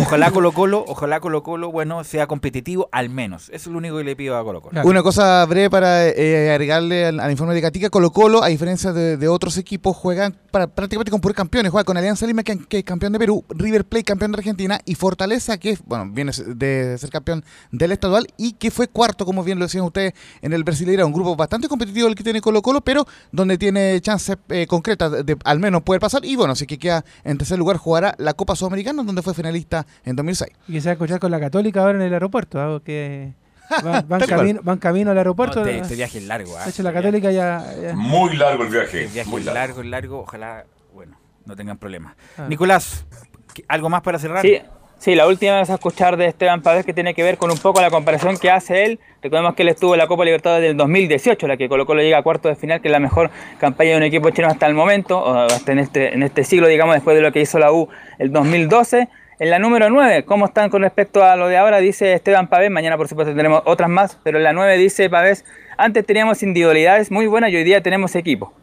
ojalá 0.02 0.30
Colo 0.30 0.52
Colo, 0.52 0.86
ojalá 0.88 1.20
Colo 1.20 1.41
Colo, 1.41 1.72
bueno, 1.72 2.03
sea 2.03 2.28
competitivo 2.28 2.88
al 2.91 3.10
menos. 3.10 3.45
Eso 3.45 3.56
es 3.56 3.68
lo 3.68 3.80
único 3.80 3.98
que 3.98 4.03
le 4.03 4.16
pido 4.16 4.38
a 4.38 4.44
Colo 4.44 4.62
Colo. 4.62 4.80
Una 4.84 5.02
cosa 5.02 5.44
breve 5.48 5.72
para 5.72 6.08
eh, 6.08 6.52
agregarle 6.52 7.08
al, 7.08 7.20
al 7.20 7.32
informe 7.32 7.56
de 7.56 7.62
Gatica, 7.62 7.90
Colo 7.90 8.12
Colo, 8.12 8.44
a 8.44 8.48
diferencia 8.49 8.94
de, 8.94 9.18
de 9.18 9.28
otros 9.28 9.58
equipos, 9.58 9.98
juegan 9.98 10.38
para, 10.52 10.68
prácticamente 10.68 11.10
con 11.10 11.20
puros 11.20 11.36
campeones, 11.36 11.72
juega 11.72 11.84
con 11.84 11.98
Alianza 11.98 12.28
Lima, 12.28 12.44
que, 12.44 12.60
que 12.60 12.78
es 12.80 12.84
campeón 12.84 13.14
de 13.14 13.18
Perú, 13.18 13.44
River 13.49 13.86
Plate, 13.86 14.03
campeón 14.03 14.34
de 14.34 14.38
Argentina, 14.38 14.80
y 14.86 14.94
Fortaleza, 14.94 15.58
que 15.58 15.80
bueno, 15.86 16.08
viene 16.12 16.32
de 16.45 16.95
ser 16.99 17.10
campeón 17.10 17.44
del 17.72 17.91
estadual, 17.91 18.28
y 18.38 18.53
que 18.53 18.70
fue 18.70 18.88
cuarto, 18.88 19.26
como 19.26 19.44
bien 19.44 19.58
lo 19.58 19.66
decían 19.66 19.84
ustedes, 19.84 20.14
en 20.44 20.53
el 20.53 20.64
Brasileira, 20.64 21.06
un 21.08 21.14
grupo 21.14 21.36
bastante 21.36 21.70
competitivo 21.72 22.07
el 22.07 22.15
que 22.15 22.23
tiene 22.23 22.39
Colo 22.41 22.61
Colo, 22.61 22.81
pero 22.81 23.06
donde 23.31 23.57
tiene 23.57 23.99
chances 24.02 24.38
eh, 24.49 24.68
concretas 24.68 25.11
de, 25.11 25.23
de 25.23 25.38
al 25.43 25.60
menos 25.60 25.81
poder 25.81 25.99
pasar, 25.99 26.23
y 26.23 26.35
bueno, 26.35 26.53
si 26.56 26.68
que 26.68 26.77
queda 26.77 27.03
en 27.23 27.38
tercer 27.38 27.57
lugar, 27.57 27.77
jugará 27.77 28.14
la 28.19 28.34
Copa 28.34 28.56
Sudamericana, 28.56 29.02
donde 29.03 29.22
fue 29.23 29.34
finalista 29.34 29.85
en 30.06 30.15
2006. 30.15 30.52
Y 30.68 30.73
que 30.73 30.81
se 30.81 30.89
va 30.89 30.91
a 30.91 30.93
escuchar 30.93 31.19
con 31.19 31.31
la 31.31 31.39
Católica 31.39 31.81
ahora 31.81 31.98
en 31.98 32.02
el 32.03 32.14
aeropuerto, 32.14 32.60
¿ah? 32.61 32.80
que 32.84 33.34
van, 33.84 34.19
camino, 34.27 34.60
van 34.64 34.77
camino 34.77 35.11
al 35.11 35.18
aeropuerto. 35.18 35.61
No, 35.61 35.65
este- 35.65 35.80
este 35.81 35.95
viaje 35.95 36.18
es 36.19 36.26
largo, 36.27 36.57
¿ah? 36.57 36.65
De 36.65 36.69
hecho, 36.69 36.84
la 36.84 36.93
Católica 36.93 37.31
ya... 37.31 37.65
ya- 37.81 37.95
Muy 37.95 38.35
largo 38.35 38.64
el 38.64 38.69
viaje. 38.69 39.06
El 39.06 39.10
viaje 39.11 39.30
muy 39.30 39.39
es 39.39 39.45
largo. 39.45 39.60
largo, 39.60 39.81
es 39.81 39.88
largo, 39.88 40.19
ojalá, 40.19 40.65
bueno, 40.93 41.18
no 41.45 41.56
tengan 41.56 41.77
problemas. 41.77 42.15
Ah. 42.38 42.48
Nicolás, 42.49 43.06
¿qué- 43.53 43.64
¿algo 43.69 43.89
más 43.89 44.02
para 44.02 44.19
cerrar? 44.19 44.41
Sí, 44.41 44.57
sí, 45.02 45.15
la 45.15 45.28
última 45.28 45.57
vez 45.60 45.69
a 45.69 45.73
escuchar 45.73 46.15
de 46.15 46.28
Esteban 46.28 46.61
Pavés 46.61 46.86
que 46.86 46.94
tiene 46.94 47.14
que 47.14 47.23
ver 47.23 47.38
con 47.38 47.52
un 47.52 47.57
poco 47.57 47.82
la 47.82 47.90
comparación 47.90 48.38
que 48.38 48.49
hace 48.49 48.86
él. 48.86 48.99
Recordemos 49.22 49.56
que 49.56 49.64
él 49.64 49.69
estuvo 49.69 49.94
en 49.95 49.98
la 49.98 50.07
Copa 50.07 50.23
Libertadores 50.23 50.68
del 50.68 50.78
2018, 50.78 51.48
la 51.48 51.57
que 51.57 51.68
Colo 51.68 51.86
Colo 51.86 52.02
llega 52.02 52.19
a 52.19 52.23
cuarto 52.23 52.48
de 52.48 52.56
final, 52.56 52.82
que 52.82 52.88
es 52.88 52.91
la 52.91 52.99
mejor 52.99 53.32
campaña 53.60 53.91
de 53.91 53.98
un 53.98 54.03
equipo 54.03 54.30
chino 54.30 54.48
hasta 54.48 54.68
el 54.68 54.73
momento, 54.73 55.19
o 55.19 55.34
hasta 55.34 55.72
en 55.72 55.80
este, 55.80 56.14
en 56.14 56.23
este 56.23 56.44
siglo, 56.44 56.68
digamos, 56.68 56.95
después 56.95 57.15
de 57.15 57.22
lo 57.22 57.32
que 57.32 57.41
hizo 57.41 57.60
la 57.60 57.72
U 57.72 57.90
el 58.19 58.32
2012. 58.32 59.10
En 59.40 59.49
la 59.49 59.57
número 59.57 59.90
9, 59.90 60.23
¿cómo 60.23 60.45
están 60.45 60.69
con 60.69 60.84
respecto 60.84 61.23
a 61.23 61.36
lo 61.36 61.48
de 61.48 61.57
ahora? 61.57 61.80
Dice 61.80 62.14
Esteban 62.14 62.48
Pavés, 62.48 62.69
mañana 62.69 62.95
por 62.95 63.07
supuesto 63.07 63.32
tendremos 63.32 63.64
otras 63.65 63.90
más, 63.90 64.19
pero 64.23 64.38
en 64.38 64.44
la 64.44 64.53
9 64.53 64.78
dice 64.78 65.10
Pavés, 65.10 65.45
antes 65.78 66.06
teníamos 66.06 66.44
individualidades 66.44 67.10
muy 67.10 67.26
buenas 67.26 67.49
y 67.49 67.56
hoy 67.56 67.64
día 67.64 67.82
tenemos 67.82 68.15
equipo. 68.15 68.53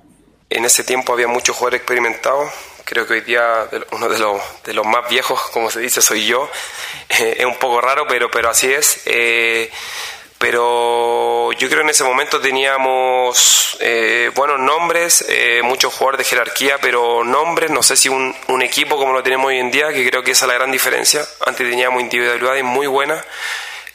En 0.51 0.65
ese 0.65 0.85
tiempo 0.85 1.13
había 1.13 1.27
muchos 1.27 1.57
jugadores 1.57 1.81
experimentados. 1.81 2.78
Creo 2.89 3.07
que 3.07 3.13
hoy 3.13 3.21
día 3.21 3.69
uno 3.91 4.09
de 4.09 4.19
los, 4.19 4.41
de 4.65 4.73
los 4.73 4.87
más 4.87 5.07
viejos, 5.11 5.39
como 5.51 5.71
se 5.71 5.79
dice, 5.79 6.01
soy 6.01 6.25
yo. 6.25 6.49
Eh, 7.11 7.37
es 7.41 7.45
un 7.45 7.57
poco 7.57 7.83
raro, 7.83 8.07
pero, 8.09 8.31
pero 8.31 8.49
así 8.49 8.73
es. 8.73 9.03
Eh, 9.05 9.71
pero 10.39 11.53
yo 11.53 11.69
creo 11.69 11.83
en 11.83 11.91
ese 11.91 12.03
momento 12.03 12.41
teníamos 12.41 13.77
eh, 13.81 14.31
buenos 14.35 14.59
nombres, 14.59 15.23
eh, 15.29 15.61
muchos 15.63 15.93
jugadores 15.93 16.21
de 16.21 16.31
jerarquía, 16.31 16.79
pero 16.81 17.25
nombres, 17.25 17.71
no 17.71 17.83
sé 17.83 17.95
si 17.95 18.09
un, 18.09 18.35
un 18.47 18.63
equipo 18.63 18.97
como 18.97 19.13
lo 19.13 19.23
tenemos 19.23 19.49
hoy 19.49 19.59
en 19.59 19.71
día, 19.71 19.93
que 19.93 20.09
creo 20.09 20.23
que 20.23 20.31
esa 20.31 20.47
es 20.47 20.49
la 20.49 20.55
gran 20.55 20.71
diferencia. 20.71 21.27
Antes 21.45 21.69
teníamos 21.69 22.01
individualidades 22.01 22.65
muy 22.65 22.87
buenas 22.87 23.23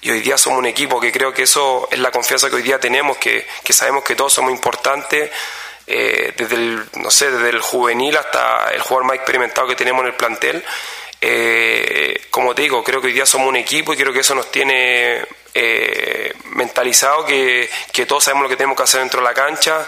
y 0.02 0.11
hoy 0.11 0.20
día 0.20 0.38
somos 0.38 0.60
un 0.60 0.68
equipo 0.68 0.99
que 0.99 1.11
creo 1.11 1.34
que 1.34 1.44
eso 1.44 1.88
es 1.90 1.98
la 1.98 2.11
confianza 2.11 2.48
que 2.48 2.57
hoy 2.57 2.61
día 2.61 2.80
tenemos, 2.80 3.18
que, 3.18 3.48
que 3.64 3.74
sabemos 3.74 4.03
que 4.03 4.15
todos 4.15 4.34
somos 4.34 4.52
importantes, 4.52 5.32
eh, 5.88 6.34
desde 6.38 6.55
el, 6.55 6.84
no 6.97 7.11
sé, 7.11 7.31
desde 7.31 7.49
el 7.49 7.61
juvenil 7.61 8.15
hasta 8.18 8.69
el 8.72 8.81
jugador 8.81 9.05
más 9.05 9.15
experimentado 9.18 9.68
que 9.68 9.76
tenemos 9.76 10.01
en 10.01 10.07
el 10.07 10.14
plantel. 10.15 10.64
Eh, 11.26 12.22
como 12.30 12.53
te 12.53 12.64
digo, 12.64 12.84
creo 12.84 12.99
que 12.99 13.07
hoy 13.07 13.14
día 13.14 13.26
somos 13.26 13.47
un 13.47 13.55
equipo 13.55 13.93
y 13.93 13.97
creo 13.97 14.11
que 14.11 14.19
eso 14.19 14.35
nos 14.35 14.51
tiene 14.51 15.22
eh, 15.53 16.34
mentalizado 16.51 17.26
que, 17.26 17.69
que 17.93 18.05
todos 18.05 18.26
sabemos 18.26 18.43
lo 18.43 18.49
que 18.49 18.57
tenemos 18.57 18.76
que 18.76 18.84
hacer 18.84 18.99
dentro 18.99 19.22
de 19.22 19.26
la 19.26 19.34
cancha. 19.34 19.88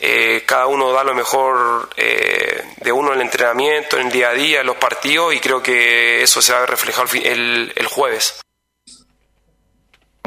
Eh, 0.00 0.42
cada 0.46 0.66
uno 0.68 0.90
da 0.92 1.04
lo 1.04 1.14
mejor 1.14 1.90
eh, 1.96 2.62
de 2.78 2.92
uno 2.92 3.08
en 3.12 3.16
el 3.20 3.26
entrenamiento, 3.26 3.98
en 3.98 4.06
el 4.06 4.12
día 4.12 4.30
a 4.30 4.32
día, 4.32 4.60
en 4.60 4.66
los 4.66 4.76
partidos 4.76 5.34
y 5.34 5.40
creo 5.40 5.62
que 5.62 6.22
eso 6.22 6.40
se 6.40 6.54
va 6.54 6.64
a 6.64 7.06
fin- 7.06 7.26
el- 7.26 7.72
el 7.76 7.86
jueves. 7.86 8.40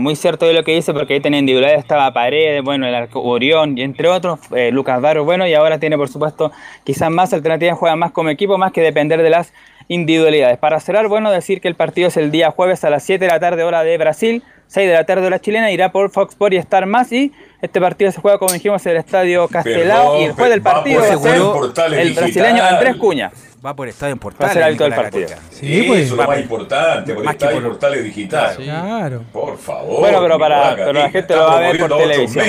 Muy 0.03 0.17
cierto 0.17 0.45
de 0.45 0.51
lo 0.51 0.65
que 0.65 0.75
dice, 0.75 0.93
porque 0.93 1.13
ahí 1.13 1.21
tenía 1.21 1.39
individualidad, 1.39 1.79
estaba 1.79 2.11
Paredes, 2.11 2.61
bueno, 2.61 2.85
el 2.85 2.93
Arco 2.93 3.21
Orión, 3.21 3.77
y 3.77 3.83
entre 3.83 4.09
otros, 4.09 4.37
eh, 4.53 4.69
Lucas 4.69 4.99
Barros, 4.99 5.23
bueno, 5.23 5.47
y 5.47 5.53
ahora 5.53 5.79
tiene, 5.79 5.95
por 5.95 6.09
supuesto, 6.09 6.51
quizás 6.83 7.09
más 7.09 7.31
alternativas, 7.31 7.77
juega 7.77 7.95
más 7.95 8.11
como 8.11 8.29
equipo, 8.29 8.57
más 8.57 8.73
que 8.73 8.81
depender 8.81 9.23
de 9.23 9.29
las 9.29 9.53
individualidades. 9.87 10.57
Para 10.57 10.81
cerrar, 10.81 11.07
bueno, 11.07 11.31
decir 11.31 11.61
que 11.61 11.69
el 11.69 11.75
partido 11.75 12.09
es 12.09 12.17
el 12.17 12.31
día 12.31 12.51
jueves 12.51 12.83
a 12.83 12.89
las 12.89 13.03
7 13.03 13.23
de 13.23 13.31
la 13.31 13.39
tarde, 13.39 13.63
hora 13.63 13.81
de 13.85 13.97
Brasil, 13.97 14.43
6 14.67 14.89
de 14.89 14.93
la 14.93 15.05
tarde, 15.05 15.25
hora 15.25 15.39
chilena, 15.39 15.71
irá 15.71 15.93
por 15.93 16.11
Fox 16.11 16.33
Sports 16.33 16.55
y 16.55 16.57
Star 16.57 16.85
Más, 16.85 17.09
y 17.13 17.31
este 17.61 17.79
partido 17.79 18.11
se 18.11 18.19
juega, 18.19 18.37
como 18.39 18.51
dijimos, 18.51 18.85
en 18.85 18.91
el 18.91 18.97
Estadio 18.97 19.47
Castelao, 19.47 20.19
y 20.19 20.25
el 20.25 20.33
juez 20.33 20.49
del 20.49 20.61
partido 20.61 20.99
va 20.99 21.13
a 21.13 21.17
ser 21.17 21.97
el 21.97 22.13
brasileño 22.13 22.61
Andrés 22.61 22.97
Cuña. 22.97 23.31
Va 23.65 23.73
por 23.75 23.87
Estadio 23.87 24.11
en 24.13 24.17
Va 24.17 24.19
a 24.19 24.23
Portales. 24.23 24.53
ser 24.53 24.63
del 24.63 24.73
Nicolás 24.73 24.99
partido. 24.99 25.27
Sí, 25.51 25.83
pues. 25.87 25.99
Eso 26.01 26.13
es 26.15 26.19
lo 26.19 26.27
más 26.27 26.39
importante, 26.39 27.13
por 27.13 27.23
Más 27.23 27.35
en 27.39 27.49
por- 27.51 27.63
portales 27.63 28.03
digital. 28.03 28.55
Claro. 28.57 29.23
Por 29.31 29.57
favor. 29.57 29.99
Bueno, 30.01 30.21
pero 30.21 30.37
para- 30.39 30.75
pero 30.75 30.93
la 30.93 31.09
gente 31.09 31.33
lo 31.35 31.41
va 31.45 31.57
a 31.57 31.59
ver 31.61 31.77
por 31.79 31.97
televisión. 31.97 32.45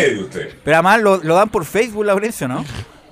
Pero 0.64 0.76
además 0.76 1.00
lo, 1.02 1.16
lo 1.18 1.34
dan 1.36 1.48
por 1.50 1.64
Facebook, 1.64 2.04
Laurencio, 2.04 2.48
¿no? 2.48 2.64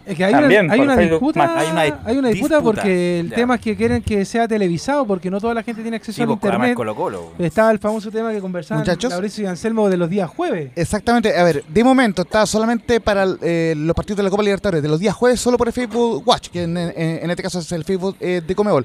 Es 0.04 0.16
que 0.16 0.24
hay 0.24 0.32
También, 0.32 0.64
una, 0.64 0.74
hay 0.74 0.80
una 0.80 0.96
disputa, 0.96 1.38
más. 1.38 1.50
Hay 1.56 1.70
una 1.70 1.80
hay 2.04 2.16
una 2.18 2.28
disputa 2.30 2.56
disputa, 2.56 2.60
porque 2.62 3.20
el 3.20 3.30
ya. 3.30 3.36
tema 3.36 3.54
es 3.54 3.60
que 3.60 3.76
quieren 3.76 4.02
que 4.02 4.24
sea 4.24 4.48
televisado 4.48 5.06
porque 5.06 5.30
no 5.30 5.40
toda 5.40 5.54
la 5.54 5.62
gente 5.62 5.80
tiene 5.82 5.96
acceso 5.96 6.16
Sí, 6.16 6.22
además 6.22 6.42
internet. 6.42 6.74
Colo 6.74 6.94
Colo. 6.96 7.30
Estaba 7.38 7.70
el 7.70 7.78
famoso 7.78 8.10
tema 8.10 8.32
que 8.32 8.40
conversaban 8.40 8.80
Muchachos. 8.82 9.12
Mauricio 9.12 9.44
y 9.44 9.46
Anselmo 9.46 9.88
de 9.88 9.96
los 9.96 10.10
días 10.10 10.28
jueves. 10.28 10.72
Exactamente, 10.74 11.36
a 11.36 11.44
ver, 11.44 11.62
de 11.68 11.84
momento 11.84 12.22
está 12.22 12.44
solamente 12.46 13.00
para 13.00 13.26
eh, 13.42 13.74
los 13.76 13.94
partidos 13.94 14.16
de 14.16 14.22
la 14.24 14.30
Copa 14.30 14.42
Libertadores 14.42 14.82
de 14.82 14.88
los 14.88 14.98
días 14.98 15.14
jueves, 15.14 15.38
solo 15.40 15.56
por 15.56 15.68
el 15.68 15.72
Facebook 15.72 16.26
Watch, 16.26 16.48
que 16.48 16.64
en, 16.64 16.76
en- 16.76 16.92
en 16.96 17.30
este 17.30 17.42
caso 17.42 17.60
es 17.60 17.70
el 17.70 17.84
Facebook 17.84 18.16
eh, 18.18 18.42
de 18.44 18.54
Comebol. 18.56 18.84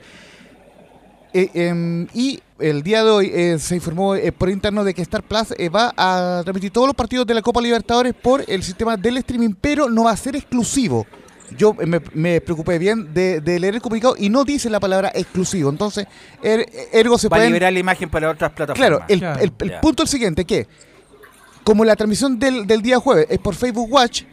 Eh, 1.40 1.52
em, 1.68 2.08
y 2.16 2.40
el 2.58 2.82
día 2.82 3.04
de 3.04 3.12
hoy 3.12 3.32
eh, 3.32 3.60
se 3.60 3.76
informó 3.76 4.16
eh, 4.16 4.32
por 4.32 4.50
interno 4.50 4.84
de 4.84 4.94
que 4.96 5.04
Star 5.04 5.22
Plus 5.22 5.54
eh, 5.58 5.70
va 5.70 5.94
a 5.96 6.42
transmitir 6.44 6.72
todos 6.72 6.88
los 6.88 6.96
partidos 6.96 7.28
de 7.28 7.36
la 7.36 7.44
Copa 7.44 7.62
Libertadores 7.62 8.16
por 8.16 8.44
el 8.48 8.64
sistema 8.64 8.98
del 8.98 9.18
streaming, 9.18 9.54
pero 9.62 9.88
no 9.88 10.06
va 10.06 10.12
a 10.12 10.18
ser 10.18 10.36
exclusivo. 10.36 11.06
Yo 11.56 11.76
eh, 11.80 11.86
me, 11.86 12.02
me 12.14 12.42
preocupé 12.42 12.80
bien 12.80 13.14
de, 13.14 13.40
de 13.40 13.60
leer 13.60 13.76
el 13.76 13.82
comunicado 13.82 14.16
y 14.18 14.30
no 14.30 14.44
dice 14.46 14.68
la 14.72 14.80
palabra 14.80 15.12
exclusivo. 15.14 15.70
Entonces, 15.70 16.08
er- 16.42 16.66
ergo 16.92 17.20
se 17.20 17.30
Va 17.30 17.38
a 17.38 17.40
pueden 17.40 17.52
liberar 17.54 17.72
la 17.72 17.80
imagen 17.80 18.10
para 18.10 18.32
otras 18.32 18.52
plataformas. 18.54 18.76
Claro, 18.90 19.06
el, 19.08 19.20
Claro. 19.20 19.40
el- 19.40 19.54
el 19.60 19.70
Ya. 19.70 19.82
punto 19.82 20.02
es 20.04 20.10
el 20.10 20.12
siguiente, 20.14 20.44
que 20.46 20.68
como 21.64 21.86
la 21.86 21.96
transmisión 21.96 22.40
del, 22.40 22.66
del 22.66 22.82
día 22.82 22.98
jueves 23.00 23.28
es 23.30 23.38
por 23.38 23.54
Facebook 23.54 23.92
Watch, 23.92 24.24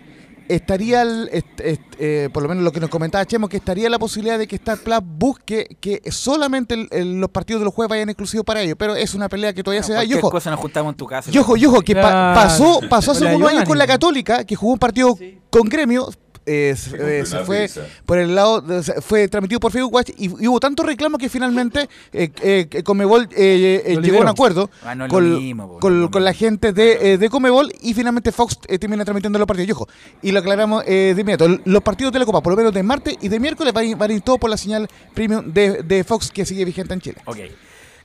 estaría, 0.49 1.03
el- 1.03 1.29
est- 1.33 1.61
est- 1.61 1.81
eh, 1.99 2.29
por 2.33 2.43
lo 2.43 2.49
menos 2.49 2.65
lo 2.65 2.73
que 2.73 2.81
nos 2.81 2.91
comentaba 2.91 3.25
Chemo, 3.25 3.49
que 3.49 3.57
estaría 3.57 3.89
la 3.91 3.99
posibilidad 3.99 4.39
de 4.39 4.47
que 4.47 4.57
Star 4.57 4.79
Plus 4.79 4.99
busque 5.03 5.77
que 5.81 6.01
solamente 6.11 6.75
el- 6.75 6.89
el- 6.91 7.21
los 7.21 7.31
partidos 7.31 7.61
de 7.61 7.65
los 7.67 7.75
jueves 7.75 7.91
vayan 7.91 8.09
exclusivos 8.09 8.45
para 8.45 8.61
ellos, 8.63 8.77
pero 8.79 8.95
es 8.97 9.15
una 9.15 9.29
pelea 9.29 9.53
que 9.53 9.63
todavía 9.63 9.83
se 9.83 9.93
da. 9.93 10.05
Y 10.05 10.09
ojo, 10.19 10.31
cosa 10.31 10.51
nos 10.51 10.61
juntamos 10.61 10.93
en 10.93 10.97
tu 10.97 11.07
casa. 11.07 11.31
y 11.33 11.39
ojo, 11.39 11.57
y 11.57 11.67
ojo, 11.67 11.83
que 11.83 11.95
pa- 11.95 12.35
pasó, 12.35 12.81
pasó 12.89 13.13
hace 13.13 13.21
algunos 13.29 13.49
años 13.51 13.65
con 13.69 13.79
la 13.79 13.87
Católica, 13.87 14.45
que 14.45 14.55
jugó 14.57 14.73
un 14.75 14.79
partido 14.79 15.17
con 15.51 15.69
gremio. 15.69 16.09
Eh, 16.47 16.75
se- 16.77 17.21
eh, 17.21 17.25
se 17.27 17.39
fue 17.45 17.63
risa. 17.63 17.87
por 18.05 18.19
el 18.19 18.35
lado 18.35 18.61
de- 18.61 18.83
se- 18.83 19.01
fue 19.01 19.29
transmitido 19.29 19.61
por 19.61 19.73
Facebook 19.73 19.95
Watch 19.95 20.11
y, 20.17 20.27
y 20.43 20.47
hubo 20.49 20.61
tanto 20.61 20.83
reclamo 20.83 21.17
que 21.19 21.29
finalmente 21.29 21.89
eh, 22.13 22.31
eh, 22.43 22.67
que 22.69 22.83
Comebol 22.83 23.29
eh, 23.35 23.83
eh, 23.87 23.99
llegó 24.03 24.19
a 24.19 24.21
un 24.23 24.29
acuerdo 24.29 24.71
Ah, 24.85 24.95
con, 25.09 25.39
mismo, 25.39 25.69
po, 25.81 25.81
con- 26.11 26.25
la 26.25 26.33
gente 26.35 26.73
de, 26.73 27.13
eh, 27.15 27.19
de 27.19 27.31
Comebol 27.31 27.73
y 27.81 27.95
finalmente 27.95 28.31
Fox 28.33 28.59
eh, 28.69 28.79
termina 28.79 29.05
transmitiendo 29.05 29.39
los 29.39 29.47
partidos. 29.49 29.69
Y 29.69 29.73
ojo, 29.73 29.89
y 30.23 30.33
lo 30.33 30.41
aclaramos 30.41 30.85
eh, 30.87 31.13
de 31.15 31.21
inmediato. 31.21 31.49
Los 31.65 31.83
partidos 31.83 32.13
de 32.13 32.19
la 32.19 32.25
Copa, 32.27 32.41
por 32.43 32.53
lo 32.53 32.57
menos 32.57 32.73
de 32.75 32.83
martes 32.83 33.17
y 33.21 33.29
de 33.29 33.41
miércoles, 33.41 33.73
van 33.73 33.85
a 33.85 33.87
ir, 33.87 33.97
van 33.97 34.11
a 34.11 34.15
ir 34.15 34.21
todo 34.21 34.39
por 34.39 34.51
la 34.51 34.57
señal 34.57 34.89
premium 35.15 35.53
de, 35.53 35.83
de 35.83 36.05
Fox 36.05 36.31
que 36.31 36.45
sigue 36.45 36.65
vigente 36.65 36.93
en 36.95 37.01
Chile. 37.01 37.17
Ok. 37.25 37.39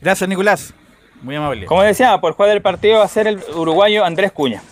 Gracias, 0.01 0.29
Nicolás. 0.29 0.73
Muy 1.21 1.35
amable. 1.35 1.65
Como 1.65 1.83
decía, 1.83 2.19
por 2.21 2.33
juez 2.33 2.49
del 2.49 2.61
partido 2.61 2.99
va 2.99 3.03
a 3.05 3.09
ser 3.09 3.27
el 3.27 3.39
uruguayo 3.53 4.05
Andrés 4.05 4.31
Cuña. 4.31 4.63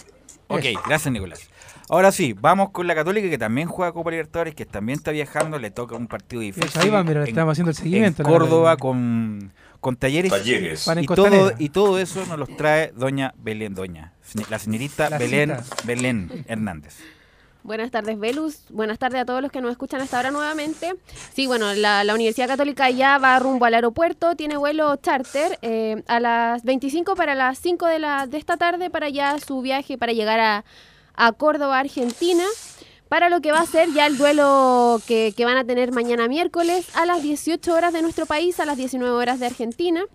Ok, 0.48 0.64
gracias, 0.88 1.12
Nicolás. 1.12 1.47
Ahora 1.90 2.12
sí, 2.12 2.34
vamos 2.34 2.72
con 2.72 2.86
la 2.86 2.96
Católica 2.96 3.30
que 3.30 3.38
también 3.38 3.68
juega 3.70 3.94
Copa 3.94 4.12
Libertadores, 4.12 4.54
que 4.54 4.66
también 4.66 4.98
está 4.98 5.12
viajando, 5.12 5.58
le 5.58 5.72
toca 5.72 5.96
un 5.96 6.08
partido 6.08 6.42
difícil. 6.42 6.70
ahí 6.82 6.90
va, 6.90 7.02
mira, 7.04 7.24
le 7.24 7.30
estamos 7.30 7.54
haciendo 7.54 7.72
el 7.72 7.78
seguimiento, 7.78 8.24
En 8.24 8.30
Córdoba 8.30 8.76
con, 8.76 9.54
con 9.80 9.96
talleres. 9.96 10.30
Talleres. 10.30 10.86
Y 11.00 11.06
todo, 11.06 11.54
y 11.58 11.70
todo 11.70 11.98
eso 11.98 12.26
nos 12.26 12.38
los 12.38 12.58
trae 12.58 12.92
doña 12.94 13.34
Belén, 13.38 13.74
doña, 13.74 14.14
la 14.50 14.60
señorita 14.60 15.10
La 15.10 15.18
Belén, 15.18 15.58
cita. 15.62 15.76
Belén 15.86 16.46
Hernández. 16.48 16.98
Buenas 17.64 17.92
tardes, 17.92 18.20
Velus. 18.20 18.66
Buenas 18.70 19.00
tardes 19.00 19.22
a 19.22 19.26
todos 19.26 19.42
los 19.42 19.52
que 19.52 19.62
nos 19.62 19.72
escuchan 19.72 20.02
hasta 20.02 20.18
ahora 20.18 20.32
nuevamente. 20.32 20.94
Sí, 21.34 21.48
bueno, 21.48 21.74
la, 21.74 22.04
la 22.04 22.16
Universidad 22.16 22.48
Católica 22.48 22.90
ya 22.90 23.18
va 23.18 23.40
rumbo 23.40 23.66
al 23.66 23.74
aeropuerto, 23.74 24.36
tiene 24.36 24.58
vuelo 24.58 24.96
charter 24.98 25.58
eh, 25.62 26.04
a 26.08 26.20
las 26.20 26.64
25 26.64 27.16
para 27.16 27.34
las 27.36 27.60
5 27.60 27.86
de, 27.88 28.00
la, 28.00 28.28
de 28.28 28.38
esta 28.38 28.58
tarde 28.58 28.90
para 28.90 29.10
ya 29.10 29.38
su 29.40 29.62
viaje 29.62 29.98
para 29.98 30.14
llegar 30.14 30.40
a, 30.40 30.66
a 31.18 31.34
Córdoba, 31.34 31.80
Argentina, 31.80 32.46
para 33.10 33.30
lo 33.30 33.42
que 33.42 33.52
va 33.52 33.60
a 33.62 33.66
ser 33.66 33.92
ya 33.94 34.06
el 34.06 34.18
duelo 34.18 35.02
que, 35.08 35.34
que 35.36 35.46
van 35.46 35.58
a 35.58 35.66
tener 35.66 35.92
mañana 35.92 36.28
miércoles 36.28 36.88
a 36.96 37.06
las 37.06 37.22
18 37.24 37.74
horas 37.74 37.94
de 37.94 38.02
nuestro 38.02 38.26
país, 38.26 38.60
a 38.60 38.66
las 38.66 38.78
19 38.78 39.14
horas 39.14 39.40
de 39.40 39.48
Argentina. 39.48 40.06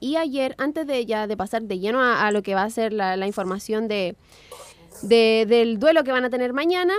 Y 0.00 0.16
ayer, 0.16 0.54
antes 0.58 0.86
de 0.86 1.04
ya 1.06 1.26
de 1.26 1.36
pasar 1.36 1.62
de 1.62 1.78
lleno 1.78 2.00
a, 2.02 2.30
lo 2.30 2.42
que 2.42 2.54
va 2.54 2.62
a 2.62 2.70
ser 2.70 2.92
la, 2.92 3.26
información 3.26 3.88
de- 3.88 4.16
del 5.02 5.78
duelo 5.78 6.04
que 6.04 6.12
van 6.12 6.24
a 6.24 6.30
tener 6.30 6.52
mañana. 6.52 6.94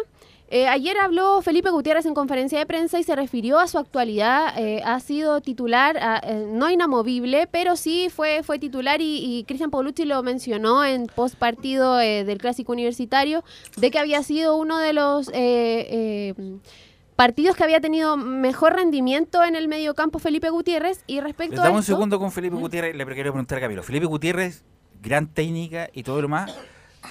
Eh, 0.51 0.67
ayer 0.67 0.97
habló 0.97 1.41
Felipe 1.41 1.69
Gutiérrez 1.69 2.05
en 2.05 2.13
conferencia 2.13 2.57
de 2.59 2.65
prensa 2.65 2.99
y 2.99 3.03
se 3.03 3.15
refirió 3.15 3.59
a 3.59 3.67
su 3.67 3.77
actualidad. 3.77 4.53
eh, 4.57 4.81
ha 4.83 4.99
sido 4.99 5.41
titular, 5.41 5.97
ah, 6.01 6.21
eh, 6.23 6.45
no 6.49 6.69
inamovible, 6.69 7.47
pero 7.51 7.75
sí 7.75 8.09
fue, 8.09 8.43
fue 8.43 8.59
titular 8.59 9.01
y, 9.01 9.17
y 9.23 9.43
Cristian 9.45 9.71
Paulucci 9.71 10.05
lo 10.05 10.21
mencionó 10.23 10.83
en 10.83 11.07
post 11.07 11.35
partido 11.35 11.99
eh, 11.99 12.23
del 12.23 12.37
Clásico 12.39 12.71
Universitario, 12.71 13.43
de 13.77 13.91
que 13.91 13.99
había 13.99 14.23
sido 14.23 14.57
uno 14.57 14.79
de 14.79 14.93
los 14.93 15.29
eh, 15.33 16.33
partidos 17.15 17.57
que 17.57 17.63
había 17.65 17.81
tenido 17.81 18.15
mejor 18.15 18.75
rendimiento 18.77 19.43
en 19.43 19.55
el 19.55 19.67
mediocampo 19.67 20.19
Felipe 20.19 20.49
Gutiérrez. 20.49 21.03
Y 21.05 21.15
Les 21.15 21.23
respecto 21.25 21.61
a 21.61 21.69
un 21.69 21.83
segundo 21.83 22.17
con 22.17 22.31
Felipe 22.31 22.55
Gutiérrez. 22.55 22.95
Le 22.95 23.05
quiero 23.05 23.33
preguntar 23.33 23.57
a 23.57 23.61
Camilo. 23.61 23.83
Felipe 23.83 24.05
Gutiérrez, 24.05 24.63
gran 25.01 25.27
técnica 25.27 25.89
y 25.93 26.03
todo 26.03 26.21
lo 26.21 26.29
más, 26.29 26.57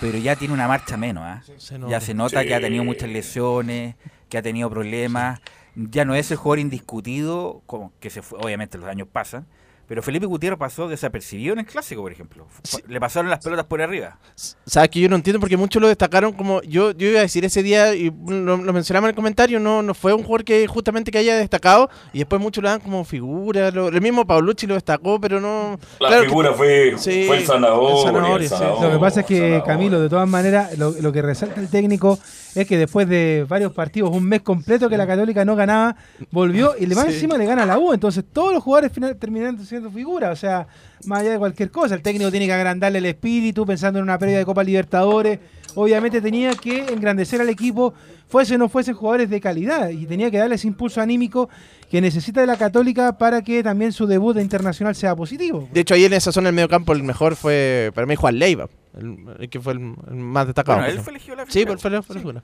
pero 0.00 0.18
ya 0.18 0.36
tiene 0.36 0.54
una 0.54 0.68
marcha 0.68 0.96
menos. 0.96 1.24
¿ah? 1.24 1.42
Se 1.56 1.78
Ya 1.88 2.00
se 2.00 2.14
nota 2.14 2.44
que 2.44 2.54
ha 2.54 2.60
tenido 2.60 2.84
muchas 2.84 3.08
lesiones, 3.08 3.96
que 4.28 4.38
ha 4.38 4.42
tenido 4.42 4.70
problemas. 4.70 5.40
Ya 5.74 6.04
no 6.04 6.14
es 6.14 6.30
el 6.30 6.36
jugador 6.36 6.58
indiscutido, 6.58 7.62
como 7.66 7.92
que 8.00 8.10
se 8.10 8.22
fue, 8.22 8.38
obviamente 8.40 8.78
los 8.78 8.88
años 8.88 9.08
pasan. 9.10 9.46
Pero 9.88 10.02
Felipe 10.02 10.26
Gutiérrez 10.26 10.58
pasó 10.58 10.86
desapercibido 10.86 11.54
en 11.54 11.60
el 11.60 11.66
clásico, 11.66 12.02
por 12.02 12.12
ejemplo. 12.12 12.46
Le 12.86 13.00
pasaron 13.00 13.30
las 13.30 13.42
pelotas 13.42 13.64
por 13.64 13.80
arriba. 13.80 14.18
Sabes 14.66 14.90
que 14.90 15.00
yo 15.00 15.08
no 15.08 15.16
entiendo 15.16 15.40
porque 15.40 15.56
muchos 15.56 15.80
lo 15.80 15.88
destacaron 15.88 16.32
como 16.34 16.60
yo 16.62 16.92
yo 16.92 17.08
iba 17.08 17.20
a 17.20 17.22
decir 17.22 17.44
ese 17.46 17.62
día 17.62 17.94
y 17.94 18.12
lo, 18.26 18.58
lo 18.58 18.72
mencionamos 18.74 19.06
en 19.08 19.10
el 19.10 19.16
comentario 19.16 19.58
no 19.60 19.82
no 19.82 19.94
fue 19.94 20.12
un 20.12 20.22
jugador 20.22 20.44
que 20.44 20.66
justamente 20.66 21.10
que 21.10 21.16
haya 21.18 21.36
destacado 21.36 21.88
y 22.12 22.18
después 22.18 22.40
muchos 22.40 22.62
lo 22.62 22.68
dan 22.68 22.80
como 22.80 23.02
figura 23.04 23.70
lo- 23.70 23.88
el 23.88 24.00
mismo 24.02 24.26
Paulucci 24.26 24.66
lo 24.66 24.74
destacó 24.74 25.18
pero 25.20 25.40
no 25.40 25.78
La 26.00 26.08
claro 26.08 26.22
que- 26.22 26.28
figura 26.28 26.52
fue, 26.52 26.94
Sí, 26.98 27.24
fue 27.26 27.38
el 27.38 27.46
Zanahoria. 27.46 27.96
el 27.96 28.02
Zanahoria, 28.04 28.36
el 28.36 28.42
sí. 28.42 28.48
Zanahoria, 28.48 28.86
Lo 28.88 28.92
que 28.92 28.98
pasa 28.98 29.20
es 29.20 29.26
que. 29.26 29.62
Camilo, 29.64 30.00
de 30.00 30.08
todas 30.08 30.28
maneras, 30.28 30.76
lo, 30.78 30.90
lo 31.00 31.12
que 31.12 31.22
resalta 31.22 31.60
el 31.60 31.68
técnico 31.68 32.18
es 32.54 32.66
que 32.66 32.76
después 32.76 33.08
de 33.08 33.46
varios 33.48 33.72
partidos, 33.72 34.10
un 34.10 34.24
mes 34.24 34.40
completo 34.42 34.88
que 34.88 34.96
la 34.96 35.06
Católica 35.06 35.44
no 35.44 35.54
ganaba, 35.56 35.96
volvió 36.30 36.74
y 36.78 36.86
le 36.86 36.94
Sí. 36.94 37.00
encima 37.06 37.38
le 37.38 37.46
gana 37.46 37.62
a 37.62 37.66
la 37.66 37.78
U. 37.78 37.92
Entonces 37.92 38.24
todos 38.32 38.52
los 38.52 38.62
jugadores 38.62 38.92
final 38.92 39.16
terminan 39.16 39.64
siendo 39.64 39.77
figuras. 39.90 40.32
O 40.32 40.36
sea, 40.36 40.66
más 41.06 41.20
allá 41.20 41.32
de 41.32 41.38
cualquier 41.38 41.70
cosa, 41.70 41.94
el 41.94 42.02
técnico 42.02 42.30
tiene 42.30 42.46
que 42.46 42.52
agrandarle 42.52 42.98
el 42.98 43.06
espíritu 43.06 43.64
pensando 43.66 43.98
en 43.98 44.02
una 44.04 44.18
pérdida 44.18 44.38
de 44.38 44.44
Copa 44.44 44.62
Libertadores. 44.64 45.38
Obviamente 45.74 46.20
tenía 46.20 46.54
que 46.54 46.86
engrandecer 46.92 47.40
al 47.40 47.48
equipo, 47.50 47.94
fuese 48.26 48.54
o 48.56 48.58
no 48.58 48.68
fuesen 48.68 48.94
jugadores 48.94 49.30
de 49.30 49.40
calidad, 49.40 49.90
y 49.90 50.06
tenía 50.06 50.30
que 50.30 50.38
darle 50.38 50.56
ese 50.56 50.66
impulso 50.66 51.00
anímico 51.00 51.48
que 51.90 52.00
necesita 52.00 52.40
de 52.40 52.46
la 52.46 52.56
Católica 52.56 53.16
para 53.16 53.42
que 53.42 53.62
también 53.62 53.92
su 53.92 54.06
debut 54.06 54.36
internacional 54.38 54.94
sea 54.96 55.14
positivo. 55.14 55.68
de 55.72 55.80
hecho 55.80 55.94
ahí 55.94 56.04
en 56.04 56.12
esa 56.14 56.32
zona 56.32 56.48
del 56.48 56.54
medio 56.56 56.68
campo 56.68 56.92
el 56.92 57.02
mejor 57.02 57.36
fue 57.36 57.92
para 57.94 58.06
mí 58.06 58.14
Juan 58.16 58.38
Leiva 58.38 58.68
el, 58.98 59.16
el 59.38 59.48
que 59.48 59.60
fue 59.60 59.74
el, 59.74 59.94
el 60.10 60.16
más 60.16 60.46
destacado 60.46 60.78
Bueno, 60.80 60.92
él 60.92 61.00
fue 61.00 61.12
elegido 61.12 61.36
la 61.36 61.46
sí 61.46 61.60
figura. 61.60 61.78
fue, 61.78 61.90
la- 61.90 62.02
fue 62.02 62.14
la 62.16 62.20
figura. 62.20 62.42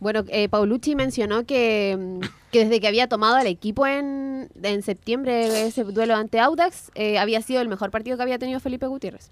Bueno, 0.00 0.24
eh, 0.28 0.48
Paulucci 0.48 0.94
mencionó 0.94 1.44
que, 1.44 1.96
mm, 1.98 2.20
que 2.50 2.64
desde 2.64 2.80
que 2.80 2.88
había 2.88 3.08
tomado 3.08 3.36
al 3.36 3.46
equipo 3.46 3.86
en, 3.86 4.50
en 4.62 4.82
septiembre 4.82 5.66
ese 5.66 5.84
duelo 5.84 6.14
ante 6.14 6.40
Audax, 6.40 6.90
eh, 6.94 7.18
había 7.18 7.40
sido 7.42 7.60
el 7.60 7.68
mejor 7.68 7.90
partido 7.90 8.16
que 8.16 8.22
había 8.22 8.38
tenido 8.38 8.60
Felipe 8.60 8.86
Gutiérrez. 8.86 9.30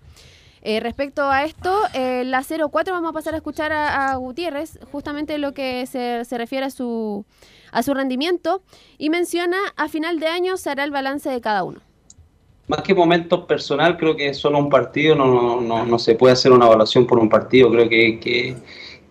Eh, 0.64 0.78
respecto 0.78 1.28
a 1.28 1.44
esto, 1.44 1.76
eh, 1.92 2.22
la 2.24 2.42
0-4 2.42 2.92
vamos 2.92 3.10
a 3.10 3.12
pasar 3.12 3.34
a 3.34 3.38
escuchar 3.38 3.72
a, 3.72 4.12
a 4.12 4.16
Gutiérrez, 4.16 4.78
justamente 4.92 5.36
lo 5.38 5.52
que 5.52 5.86
se, 5.86 6.24
se 6.24 6.38
refiere 6.38 6.66
a 6.66 6.70
su, 6.70 7.24
a 7.72 7.82
su 7.82 7.94
rendimiento, 7.94 8.62
y 8.96 9.10
menciona 9.10 9.56
a 9.76 9.88
final 9.88 10.20
de 10.20 10.28
año 10.28 10.56
se 10.56 10.70
hará 10.70 10.84
el 10.84 10.92
balance 10.92 11.28
de 11.28 11.40
cada 11.40 11.64
uno. 11.64 11.80
Más 12.68 12.82
que 12.82 12.94
momento 12.94 13.44
personal, 13.44 13.96
creo 13.96 14.14
que 14.14 14.32
solo 14.34 14.58
un 14.58 14.70
partido, 14.70 15.16
no, 15.16 15.26
no, 15.26 15.60
no, 15.60 15.84
no 15.84 15.98
se 15.98 16.14
puede 16.14 16.34
hacer 16.34 16.52
una 16.52 16.66
evaluación 16.66 17.08
por 17.08 17.18
un 17.18 17.28
partido. 17.28 17.68
Creo 17.70 17.88
que, 17.88 18.56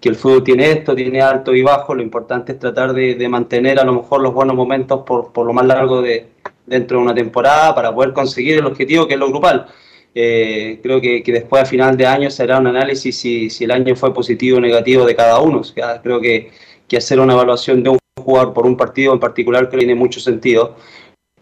que 0.02 0.10
el 0.10 0.15
fútbol 0.15 0.44
tiene 0.44 0.72
esto, 0.72 0.95
tiene 0.95 1.22
alto 1.22 1.53
y 1.53 1.61
bajo. 1.61 1.94
Lo 1.94 2.02
importante 2.02 2.53
es 2.53 2.60
tratar 2.60 2.94
de, 2.94 3.30
mantener 3.30 3.80
a 3.80 3.86
lo 3.86 3.94
mejor 3.94 4.22
los 4.22 4.34
buenos 4.34 4.56
momentos 4.56 5.03
por, 5.06 5.32
por 5.32 5.45
lo 5.45 5.53
más 5.53 5.65
largo 5.65 6.02
de 6.02 6.28
dentro 6.65 6.98
de 6.98 7.03
una 7.03 7.14
temporada 7.14 7.76
para 7.76 7.94
poder 7.94 8.14
conseguir 8.14 8.57
el 8.57 8.65
objetivo 8.65 9.07
que 9.07 9.14
es 9.14 9.19
lo 9.19 9.30
grupal. 9.30 9.68
Eh, 10.14 10.80
creo 10.82 10.99
que, 10.99 11.23
que 11.23 11.32
después 11.32 11.64
a 11.64 11.65
final 11.65 11.95
de 11.95 12.06
año 12.06 12.30
se 12.30 12.44
hará 12.44 12.60
un 12.60 12.68
análisis 12.68 13.18
si, 13.18 13.49
si 13.49 13.64
el 13.64 13.72
año 13.72 13.95
fue 13.95 14.14
positivo 14.14 14.57
o 14.57 14.61
negativo 14.61 15.06
de 15.06 15.15
cada 15.15 15.40
uno. 15.40 15.61
Creo 16.02 16.19
que, 16.19 16.52
que 16.88 16.98
hacer 16.98 17.19
una 17.19 17.34
evaluación 17.34 17.84
de 17.84 17.91
un 17.91 17.99
jugador 18.19 18.53
por 18.53 18.65
un 18.65 18.76
partido 18.76 19.14
en 19.14 19.19
particular 19.19 19.69
creo 19.69 19.72
que 19.72 19.86
tiene 19.86 19.95
mucho 19.95 20.19
sentido. 20.19 20.76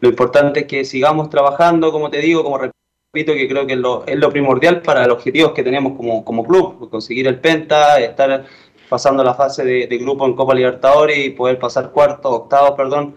Lo 0.02 0.10
importante 0.10 0.62
es 0.62 0.66
que 0.66 0.86
sigamos 0.86 1.30
trabajando, 1.30 1.92
como 1.92 2.10
te 2.10 2.20
digo, 2.20 2.44
como 2.44 2.58
repito, 3.12 3.34
que 3.34 3.48
creo 3.48 3.66
que 3.66 3.74
es 3.74 3.80
lo, 3.80 4.06
es 4.06 4.18
lo 4.18 4.30
primordial 4.30 4.82
para 4.82 5.08
los 5.08 5.18
objetivos 5.18 5.54
que 5.54 5.64
tenemos 5.64 5.98
como, 5.98 6.24
como 6.24 6.44
club, 6.46 6.90
conseguir 6.92 7.28
el 7.28 7.40
Penta, 7.40 8.00
estar 8.00 8.46
pasando 8.88 9.24
la 9.24 9.34
fase 9.34 9.64
de, 9.66 9.88
de 9.88 9.98
grupo 9.98 10.26
en 10.28 10.36
Copa 10.36 10.54
Libertadores 10.54 11.18
y 11.18 11.32
poder 11.32 11.58
pasar 11.58 11.92
cuarto, 11.92 12.30
octavo, 12.30 12.76
perdón, 12.76 13.16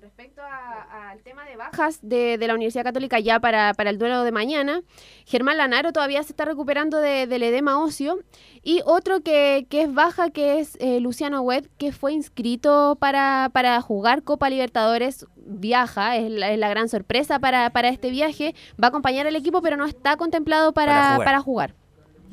Respecto 0.00 0.40
a- 0.42 1.10
al 1.10 1.22
tema 1.22 1.44
de 1.46 1.56
bajas 1.70 1.98
de, 2.02 2.38
de 2.38 2.46
la 2.46 2.54
Universidad 2.54 2.84
Católica 2.84 3.18
ya 3.20 3.38
para, 3.40 3.74
para 3.74 3.90
el 3.90 3.98
duelo 3.98 4.22
de 4.24 4.32
mañana, 4.32 4.82
Germán 5.26 5.56
Lanaro 5.58 5.92
todavía 5.92 6.22
se 6.22 6.32
está 6.32 6.44
recuperando 6.44 6.98
de- 6.98 7.26
del 7.26 7.42
edema 7.42 7.82
óseo 7.82 8.18
y 8.62 8.82
otro 8.84 9.20
que, 9.20 9.66
que 9.68 9.82
es 9.82 9.94
baja 9.94 10.30
que 10.30 10.58
es 10.60 10.76
eh, 10.80 11.00
Luciano 11.00 11.42
Webb 11.42 11.68
que 11.78 11.92
fue 11.92 12.12
inscrito 12.12 12.96
para, 12.98 13.50
para 13.52 13.80
jugar 13.80 14.22
Copa 14.22 14.50
Libertadores, 14.50 15.26
viaja, 15.36 16.16
es 16.16 16.30
la, 16.30 16.50
es 16.50 16.58
la 16.58 16.68
gran 16.68 16.88
sorpresa 16.88 17.38
para, 17.38 17.70
para 17.70 17.88
este 17.88 18.10
viaje, 18.10 18.54
va 18.82 18.86
a 18.86 18.88
acompañar 18.88 19.26
al 19.26 19.36
equipo 19.36 19.62
pero 19.62 19.76
no 19.76 19.86
está 19.86 20.16
contemplado 20.16 20.72
para, 20.72 21.18
Para 21.18 21.40
jugar. 21.40 21.70
jugar. 21.70 21.74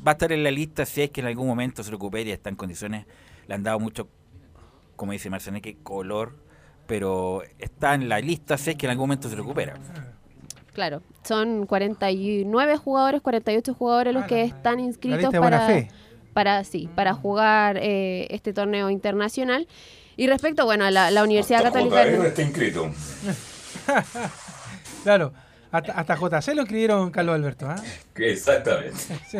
Va 0.06 0.12
a 0.12 0.14
estar 0.14 0.32
en 0.32 0.42
la 0.44 0.50
lista 0.50 0.84
si 0.86 1.02
es 1.02 1.10
que 1.10 1.20
en 1.20 1.26
algún 1.26 1.46
momento 1.46 1.82
se 1.82 1.90
recupere 1.90 2.30
y 2.30 2.32
está 2.32 2.50
en 2.50 2.56
condiciones. 2.56 3.06
Le 3.48 3.54
han 3.54 3.62
dado 3.64 3.80
mucho, 3.80 4.08
como 4.96 5.12
dice 5.12 5.28
Marceneque, 5.30 5.76
color, 5.82 6.36
pero 6.88 7.42
está 7.60 7.94
en 7.94 8.08
la 8.08 8.18
lista 8.18 8.58
si 8.58 8.70
es 8.70 8.76
que 8.76 8.86
en 8.86 8.90
algún 8.90 9.04
momento 9.04 9.28
se 9.28 9.36
recupera. 9.36 9.74
Claro, 10.72 11.02
son 11.22 11.66
49 11.66 12.76
jugadores, 12.78 13.20
48 13.20 13.74
jugadores 13.74 14.14
los 14.14 14.24
que 14.24 14.42
están 14.42 14.80
inscritos 14.80 15.32
para, 15.32 15.86
para 16.32 16.64
sí, 16.64 16.88
para 16.94 17.14
jugar 17.14 17.76
eh, 17.76 18.26
este 18.30 18.52
torneo 18.52 18.90
internacional. 18.90 19.68
Y 20.16 20.26
respecto, 20.26 20.64
bueno, 20.64 20.84
a 20.84 20.90
la, 20.90 21.10
la 21.12 21.22
Universidad 21.22 21.64
Hasta 21.64 21.72
Católica... 21.78 22.04
JR 22.04 22.26
está 22.26 22.42
inscrito. 22.42 22.90
Claro, 25.04 25.32
hasta, 25.70 25.92
hasta 25.92 26.16
JC 26.16 26.54
lo 26.54 26.62
escribieron 26.62 27.10
Carlos 27.10 27.34
Alberto. 27.36 27.66
¿ah? 27.68 27.76
Exactamente. 28.16 28.98
Sí. 29.30 29.38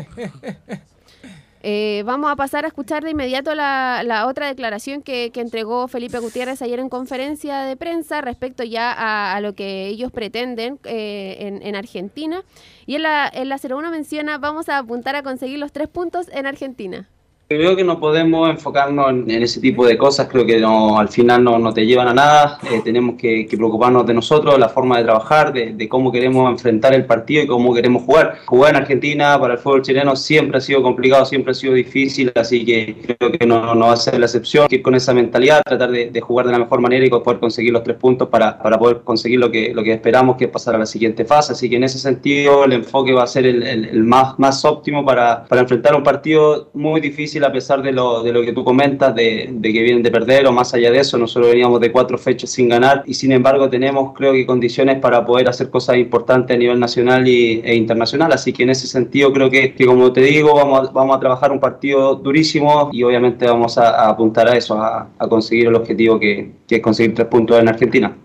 Eh, 1.62 2.02
vamos 2.06 2.30
a 2.30 2.36
pasar 2.36 2.64
a 2.64 2.68
escuchar 2.68 3.02
de 3.02 3.10
inmediato 3.10 3.54
la, 3.54 4.02
la 4.04 4.26
otra 4.26 4.46
declaración 4.46 5.02
que, 5.02 5.32
entregó 5.34 5.86
Felipe 5.88 6.18
Gutiérrez 6.18 6.62
ayer 6.62 6.80
en 6.80 6.88
conferencia 6.88 7.60
de 7.60 7.76
prensa 7.76 8.20
respecto 8.20 8.64
ya 8.64 8.92
a, 8.92 9.36
a 9.36 9.40
lo 9.40 9.54
que 9.54 9.86
ellos 9.86 10.10
pretenden 10.10 10.80
eh, 10.84 11.36
en, 11.40 11.62
en 11.62 11.76
Argentina. 11.76 12.42
Y 12.86 12.96
en 12.96 13.02
la, 13.02 13.30
en 13.32 13.48
la 13.48 13.56
01 13.56 13.90
menciona, 13.90 14.38
vamos 14.38 14.68
a 14.68 14.78
apuntar 14.78 15.14
a 15.16 15.22
conseguir 15.22 15.58
los 15.58 15.72
tres 15.72 15.88
puntos 15.88 16.28
en 16.32 16.46
Argentina. 16.46 17.08
Creo 17.50 17.74
que 17.74 17.82
no 17.82 17.98
podemos 17.98 18.50
enfocarnos 18.50 19.08
en, 19.08 19.30
ese 19.42 19.58
tipo 19.58 19.86
de 19.86 19.96
cosas, 19.96 20.28
creo 20.30 20.44
que 20.44 20.60
no, 20.60 20.98
al 20.98 21.08
final 21.08 21.42
no, 21.42 21.72
te 21.72 21.86
llevan 21.86 22.08
a 22.08 22.12
nada, 22.12 22.58
Eh, 22.70 22.82
tenemos 22.84 23.16
que, 23.16 23.48
preocuparnos 23.50 24.06
de 24.06 24.12
nosotros, 24.12 24.58
la 24.58 24.68
forma 24.68 24.98
de 24.98 25.04
trabajar, 25.04 25.54
de, 25.54 25.72
de 25.72 25.88
cómo 25.88 26.12
queremos 26.12 26.50
enfrentar 26.50 26.92
el 26.92 27.06
partido 27.06 27.42
y 27.42 27.46
cómo 27.46 27.72
queremos 27.72 28.02
jugar. 28.02 28.36
Jugar 28.44 28.72
en 28.72 28.82
Argentina 28.82 29.40
para 29.40 29.54
el 29.54 29.60
fútbol 29.60 29.80
chileno 29.80 30.14
siempre 30.14 30.58
ha 30.58 30.60
sido 30.60 30.82
complicado, 30.82 31.24
siempre 31.24 31.52
ha 31.52 31.54
sido 31.54 31.72
difícil, 31.72 32.30
así 32.34 32.66
que 32.66 33.16
creo 33.16 33.32
que 33.32 33.46
no, 33.46 33.78
va 33.78 33.92
a 33.94 33.96
ser 33.96 34.18
la 34.18 34.26
excepción, 34.26 34.66
ir 34.70 34.82
con 34.82 34.94
esa 34.94 35.14
mentalidad, 35.14 35.62
tratar 35.64 35.90
de, 35.90 36.20
jugar 36.20 36.44
de 36.44 36.52
la 36.52 36.58
mejor 36.58 36.82
manera 36.82 37.06
y 37.06 37.08
poder 37.08 37.40
conseguir 37.40 37.72
los 37.72 37.82
tres 37.82 37.96
puntos 37.96 38.28
para, 38.28 38.58
poder 38.78 39.00
conseguir 39.04 39.40
lo 39.40 39.50
que, 39.50 39.72
lo 39.72 39.82
que 39.82 39.94
esperamos, 39.94 40.36
que 40.36 40.44
es 40.44 40.50
pasar 40.50 40.74
a 40.74 40.78
la 40.78 40.86
siguiente 40.86 41.24
fase. 41.24 41.52
Así 41.54 41.70
que 41.70 41.76
en 41.76 41.84
ese 41.84 41.98
sentido 41.98 42.64
el 42.64 42.74
enfoque 42.74 43.14
va 43.14 43.22
a 43.22 43.26
ser 43.26 43.46
el, 43.46 44.04
más, 44.04 44.38
más 44.38 44.66
óptimo 44.66 45.02
para 45.02 45.46
enfrentar 45.50 45.94
un 45.94 46.02
partido 46.02 46.68
muy 46.74 47.00
difícil 47.00 47.37
a 47.44 47.52
pesar 47.52 47.82
de 47.82 47.92
lo, 47.92 48.22
de 48.22 48.32
lo 48.32 48.42
que 48.42 48.52
tú 48.52 48.64
comentas, 48.64 49.14
de, 49.14 49.54
que 49.62 49.82
vienen 49.82 50.02
de 50.02 50.10
perder 50.10 50.46
o 50.46 50.52
más 50.52 50.74
allá 50.74 50.90
de 50.90 51.00
eso. 51.00 51.18
Nosotros 51.18 51.50
veníamos 51.50 51.80
de 51.80 51.92
cuatro 51.92 52.18
fechas 52.18 52.50
sin 52.50 52.68
ganar 52.68 53.02
y 53.06 53.14
sin 53.14 53.32
embargo 53.32 53.68
tenemos 53.68 54.12
creo 54.14 54.32
que 54.32 54.46
condiciones 54.46 54.98
para 55.00 55.24
poder 55.24 55.48
hacer 55.48 55.70
cosas 55.70 55.96
importantes 55.96 56.54
a 56.54 56.58
nivel 56.58 56.78
nacional 56.78 57.26
e 57.26 57.74
internacional. 57.74 58.32
Así 58.32 58.52
que 58.52 58.62
en 58.62 58.70
ese 58.70 58.86
sentido 58.86 59.32
creo 59.32 59.50
que, 59.50 59.74
que 59.74 59.86
como 59.86 60.12
te 60.12 60.20
digo, 60.22 60.54
vamos 60.54 60.88
a, 60.88 60.92
vamos 60.92 61.16
a 61.16 61.20
trabajar 61.20 61.52
un 61.52 61.60
partido 61.60 62.14
durísimo 62.14 62.90
y 62.92 63.02
obviamente 63.02 63.46
vamos 63.46 63.78
a, 63.78 63.90
a 63.90 64.08
apuntar 64.10 64.48
a 64.48 64.56
eso, 64.56 64.74
a, 64.80 65.08
a 65.18 65.28
conseguir 65.28 65.68
el 65.68 65.74
objetivo 65.74 66.18
que, 66.18 66.52
que 66.66 66.76
es 66.76 66.82
conseguir 66.82 67.14
tres 67.14 67.28
puntos 67.28 67.58
en 67.58 67.68
Argentina. 67.68 68.16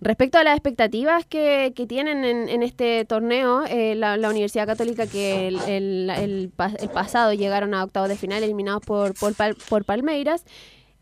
Respecto 0.00 0.38
a 0.38 0.44
las 0.44 0.54
expectativas 0.54 1.24
que, 1.26 1.72
tienen 1.86 2.24
en, 2.24 2.48
en 2.48 2.62
este 2.62 3.04
torneo, 3.06 3.64
eh, 3.68 3.94
la, 3.94 4.16
Universidad 4.30 4.66
Católica 4.66 5.06
que 5.06 5.48
el, 5.48 5.58
el- 5.68 6.10
el 6.10 6.50
pas- 6.56 6.76
el 6.80 6.88
pasado 6.90 7.32
llegaron 7.32 7.72
a 7.74 7.82
octavos 7.84 8.08
de 8.08 8.16
final 8.16 8.42
eliminados 8.42 8.82
por, 8.84 9.14
por, 9.14 9.34
Pal- 9.34 9.56
por 9.68 9.84
Palmeiras, 9.84 10.44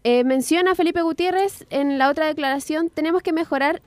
eh, 0.05 0.23
menciona 0.25 0.75
Felipe 0.75 1.03
Gutiérrez 1.03 1.67
en 1.71 1.99
la 1.99 2.09
otra 2.11 2.27
declaración, 2.27 2.91
tenemos 2.91 3.23
que 3.23 3.33
mejorar 3.33 3.83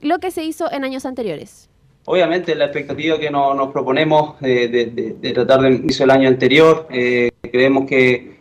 lo 0.00 0.18
que 0.18 0.30
se 0.30 0.42
hizo 0.44 0.70
en 0.72 0.84
años 0.84 1.04
anteriores. 1.06 1.68
Obviamente 2.06 2.54
la 2.54 2.66
expectativa 2.66 3.18
que 3.18 3.30
no- 3.30 3.52
nos 3.54 3.72
proponemos 3.72 4.36
eh, 4.42 4.68
de, 4.68 4.86
de- 4.86 5.16
de 5.20 5.32
tratar 5.32 5.60
de 5.60 5.82
hizo 5.86 6.04
el 6.04 6.10
año 6.10 6.28
anterior, 6.28 6.86
eh, 6.90 7.30
creemos 7.52 7.86
que, 7.88 8.36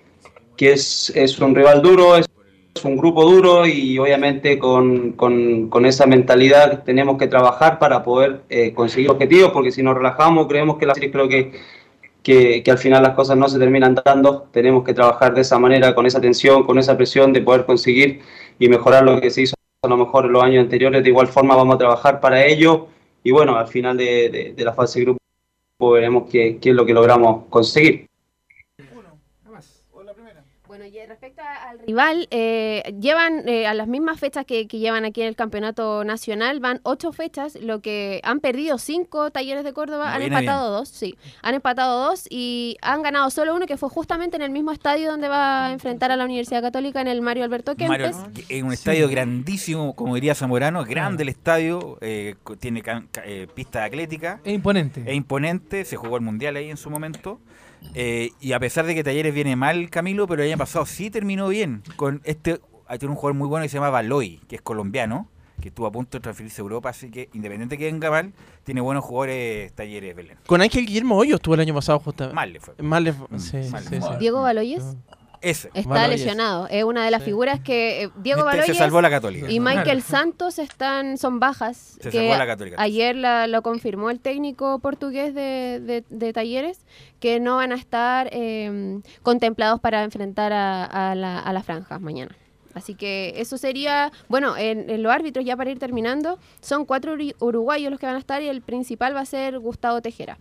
que 0.55 0.71
es, 0.73 1.11
es 1.15 1.37
un 1.39 1.55
rival 1.55 1.81
duro, 1.81 2.15
un 2.83 2.97
grupo 2.97 3.23
duro 3.23 3.65
y 3.65 3.97
obviamente 3.99 4.59
con, 4.59 5.13
con- 5.13 5.85
esa 5.85 6.05
mentalidad 6.05 6.83
tenemos 6.83 7.17
que 7.17 7.27
trabajar 7.27 7.79
para 7.79 8.03
poder 8.03 8.41
eh, 8.49 8.73
conseguir 8.73 9.11
objetivos, 9.11 9.51
porque 9.51 9.71
si 9.71 9.81
nos 9.81 9.95
relajamos 9.95 10.47
creemos 10.47 10.77
que 10.77 10.85
la 10.85 10.93
serie 10.93 11.11
creo 11.11 11.27
que, 11.29 11.51
que, 12.23 12.63
que 12.63 12.71
al 12.71 12.77
final 12.77 13.03
las 13.03 13.13
cosas 13.13 13.37
no 13.37 13.47
se 13.47 13.59
terminan 13.59 13.95
dando, 14.03 14.47
tenemos 14.51 14.83
que 14.83 14.93
trabajar 14.93 15.33
de 15.33 15.41
esa 15.41 15.59
manera, 15.59 15.95
con 15.95 16.05
esa 16.05 16.19
tensión, 16.19 16.63
con 16.65 16.77
esa 16.79 16.97
presión 16.97 17.31
de 17.33 17.41
poder 17.41 17.65
conseguir 17.65 18.21
y 18.59 18.67
mejorar 18.67 19.03
lo 19.03 19.21
que 19.21 19.29
se 19.29 19.43
hizo 19.43 19.55
a 19.83 19.87
lo 19.87 19.97
mejor 19.97 20.25
en 20.25 20.31
los 20.33 20.43
años 20.43 20.63
anteriores, 20.63 21.03
de 21.03 21.09
igual 21.09 21.27
forma 21.27 21.55
vamos 21.55 21.75
a 21.75 21.77
trabajar 21.77 22.19
para 22.19 22.45
ello 22.45 22.87
y 23.23 23.31
bueno, 23.31 23.55
al 23.57 23.67
final 23.67 23.95
de, 23.97 24.29
de- 24.29 24.53
de 24.53 24.65
la 24.65 24.73
fase 24.73 24.99
de 24.99 25.05
grupo 25.05 25.19
veremos 25.91 26.29
qué, 26.29 26.57
qué 26.59 26.71
es 26.71 26.75
lo 26.75 26.85
que 26.85 26.93
logramos 26.93 27.45
conseguir. 27.49 28.07
Respecto 31.15 31.41
al 31.41 31.79
rival, 31.79 32.27
eh, 32.31 32.93
llevan 32.99 33.47
eh, 33.47 33.67
a 33.67 33.73
las 33.73 33.87
mismas 33.87 34.19
fechas 34.19 34.45
que, 34.45 34.67
que 34.67 34.79
llevan 34.79 35.05
aquí 35.05 35.21
en 35.21 35.27
el 35.27 35.35
campeonato 35.35 36.03
nacional, 36.03 36.59
van 36.59 36.81
ocho 36.83 37.13
fechas, 37.13 37.55
lo 37.61 37.79
que 37.79 38.19
han 38.23 38.41
perdido 38.41 38.77
cinco 38.77 39.31
talleres 39.31 39.63
de 39.63 39.71
Córdoba, 39.71 40.09
No 40.09 40.15
han 40.15 40.21
empatado 40.23 40.71
dos, 40.71 40.89
sí, 40.89 41.15
han 41.41 41.55
empatado 41.55 42.05
dos 42.07 42.25
y 42.29 42.75
han 42.81 43.01
ganado 43.01 43.29
solo 43.29 43.55
uno 43.55 43.65
que 43.65 43.77
fue 43.77 43.89
justamente 43.89 44.35
en 44.35 44.41
el 44.41 44.51
mismo 44.51 44.71
estadio 44.73 45.09
donde 45.11 45.29
va 45.29 45.67
a 45.67 45.71
enfrentar 45.71 46.11
a 46.11 46.17
la 46.17 46.25
Universidad 46.25 46.61
Católica 46.61 46.99
en 46.99 47.07
el 47.07 47.21
Mario 47.21 47.43
Alberto 47.45 47.75
Mario, 47.87 48.11
Kempes. 48.11 48.45
es 48.49 48.61
un 48.63 48.73
estadio 48.73 49.07
grandísimo, 49.07 49.95
como 49.95 50.15
diría 50.15 50.35
Zamorano, 50.35 50.83
grande 50.83 51.23
el 51.23 51.29
estadio, 51.29 51.97
eh, 52.01 52.35
co- 52.43 52.57
tiene 52.57 52.81
can- 52.81 53.07
ca- 53.11 53.23
eh, 53.25 53.47
pista 53.53 53.83
atlética. 53.85 54.41
Es 54.43 54.53
imponente. 54.53 55.01
Es 55.07 55.15
imponente, 55.15 55.85
se 55.85 55.95
jugó 55.95 56.17
el 56.17 56.23
Mundial 56.23 56.55
ahí 56.57 56.69
en 56.69 56.77
su 56.77 56.89
momento. 56.89 57.39
Eh, 57.93 58.31
y 58.39 58.53
a 58.53 58.59
pesar 58.59 58.85
de 58.85 58.95
que 58.95 59.03
Talleres 59.03 59.33
viene 59.33 59.55
mal, 59.55 59.89
Camilo, 59.89 60.27
pero 60.27 60.43
el 60.43 60.49
año 60.49 60.57
pasado 60.57 60.85
sí 60.85 61.09
terminó 61.09 61.47
bien. 61.47 61.83
Con 61.95 62.21
este, 62.23 62.59
hay 62.87 62.99
un 63.03 63.15
jugador 63.15 63.35
muy 63.35 63.47
bueno 63.47 63.63
que 63.63 63.69
se 63.69 63.75
llama 63.75 63.89
Baloy, 63.89 64.41
que 64.47 64.57
es 64.57 64.61
colombiano, 64.61 65.29
que 65.61 65.69
estuvo 65.69 65.87
a 65.87 65.91
punto 65.91 66.17
de 66.17 66.21
transferirse 66.21 66.61
a 66.61 66.63
Europa, 66.63 66.89
así 66.89 67.09
que 67.09 67.29
independiente 67.33 67.77
que 67.77 67.85
venga 67.85 68.11
mal, 68.11 68.33
tiene 68.63 68.81
buenos 68.81 69.03
jugadores 69.03 69.71
Talleres 69.73 70.15
Belén. 70.15 70.37
Con 70.45 70.61
Ángel 70.61 70.85
Guillermo 70.85 71.15
Hoyo 71.17 71.35
estuvo 71.35 71.55
el 71.55 71.61
año 71.61 71.73
pasado 71.73 71.99
justamente. 71.99 72.35
Mal 72.35 72.51
le 72.53 72.59
fue. 72.59 72.75
Mal 72.79 73.03
le 73.03 73.13
fue, 73.13 73.27
sí, 73.39 73.57
mal 73.71 73.83
sí, 73.83 73.89
le 73.91 74.01
fue. 74.01 74.09
sí. 74.09 74.15
Diego 74.19 74.41
Baloyes 74.41 74.83
Ese. 75.41 75.69
está 75.73 75.89
Baloyes. 75.89 76.21
lesionado, 76.21 76.67
es 76.69 76.83
una 76.83 77.05
de 77.05 77.11
las 77.11 77.23
figuras 77.23 77.59
que 77.59 78.03
eh, 78.03 78.09
Diego 78.17 78.49
Este 78.49 78.67
se 78.67 78.73
salvó 78.75 79.01
la 79.01 79.09
Católica. 79.09 79.49
y 79.51 79.59
Michael 79.59 79.83
Claro. 79.83 80.01
Santos 80.01 80.59
están 80.59 81.17
son 81.17 81.39
bajas. 81.39 81.97
Se 82.01 82.09
que 82.09 82.17
salvó 82.17 82.37
la 82.37 82.45
Católica. 82.45 82.77
Ayer 82.81 83.15
la- 83.15 83.47
lo 83.47 83.61
confirmó 83.61 84.09
el 84.09 84.19
técnico 84.19 84.79
portugués 84.79 85.33
de, 85.33 85.79
de- 85.81 86.03
de 86.09 86.33
Talleres 86.33 86.85
que 87.19 87.39
no 87.39 87.57
van 87.57 87.71
a 87.71 87.75
estar 87.75 88.29
eh, 88.31 88.99
contemplados 89.23 89.79
para 89.79 90.03
enfrentar 90.03 90.53
a, 90.53 90.85
a 91.11 91.15
la, 91.15 91.39
a 91.39 91.53
la 91.53 91.63
franja 91.63 91.99
mañana. 91.99 92.35
Así 92.73 92.93
que 92.93 93.33
eso 93.37 93.57
sería, 93.57 94.11
bueno, 94.27 94.57
en, 94.57 94.89
en 94.89 95.01
los 95.01 95.09
árbitros 95.13 95.45
ya 95.45 95.55
para 95.55 95.71
ir 95.71 95.79
terminando, 95.79 96.37
son 96.59 96.83
cuatro 96.85 97.15
uruguayos 97.39 97.89
los 97.89 97.99
que 98.01 98.05
van 98.05 98.15
a 98.15 98.19
estar 98.19 98.41
y 98.41 98.49
el 98.49 98.61
principal 98.61 99.15
va 99.15 99.21
a 99.21 99.25
ser 99.25 99.59
Gustavo 99.59 100.01
Tejera. 100.01 100.37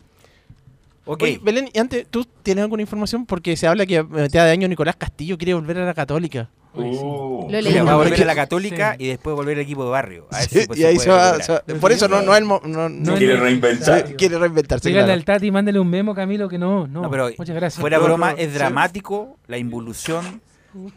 Oye, 1.07 1.39
Belén, 1.43 1.69
y 1.73 1.79
antes, 1.79 2.07
¿tú 2.11 2.27
tienes 2.43 2.63
alguna 2.63 2.83
información? 2.83 3.27
Porque 3.27 3.57
se 3.57 3.67
habla 3.67 3.85
que 3.87 3.99
a 3.99 4.03
mitad 4.05 4.45
de 4.45 4.51
año 4.51 4.67
Nicolás 4.69 4.97
Castillo 4.97 5.37
quiere 5.37 5.55
volver 5.55 5.79
a 5.79 5.85
la 5.85 5.95
Católica. 5.95 6.49
Uh, 6.77 7.47
Lo 7.51 7.61
leí. 7.61 7.73
va 7.81 7.93
a 7.93 7.97
volver 7.97 8.21
a 8.21 8.25
la 8.25 8.33
Sí. 8.33 8.37
Católica 8.37 8.97
y 8.99 9.07
después 9.07 9.37
volver 9.37 9.57
al 9.59 9.63
equipo 9.63 9.85
de 9.85 9.91
barrio. 9.91 10.27
A 10.33 10.39
ver 10.41 10.49
Sí, 10.49 10.61
si, 10.63 10.67
pues, 10.67 10.81
y 10.81 10.85
ahí 10.85 10.95
puede 10.97 11.05
se 11.05 11.11
va, 11.11 11.41
se 11.41 11.53
va- 11.53 11.63
por 11.81 11.93
eso 11.93 12.09
no, 12.09 12.21
no 12.23 12.33
es 12.33 12.39
el 12.41 12.45
mo- 12.47 12.61
no, 12.65 12.89
no- 12.89 13.15
Quiere 13.15 13.37
reinventar. 13.37 14.09
Sí, 14.09 14.15
Quiere 14.15 14.39
reinventarse. 14.39 14.89
Dígale 14.89 15.05
claro. 15.07 15.19
al 15.21 15.25
Tati, 15.25 15.51
mándele 15.53 15.79
un 15.79 15.89
memo, 15.89 16.15
Camilo, 16.17 16.49
que 16.49 16.59
no, 16.59 16.89
no. 16.89 17.03
No, 17.03 17.11
pero 17.11 17.31
Muchas 17.39 17.55
gracias. 17.55 17.81
fuera 17.81 17.99
broma, 17.99 18.33
es 18.33 18.49
sí. 18.49 18.55
dramático 18.55 19.37
la 19.47 19.59
involución 19.59 20.41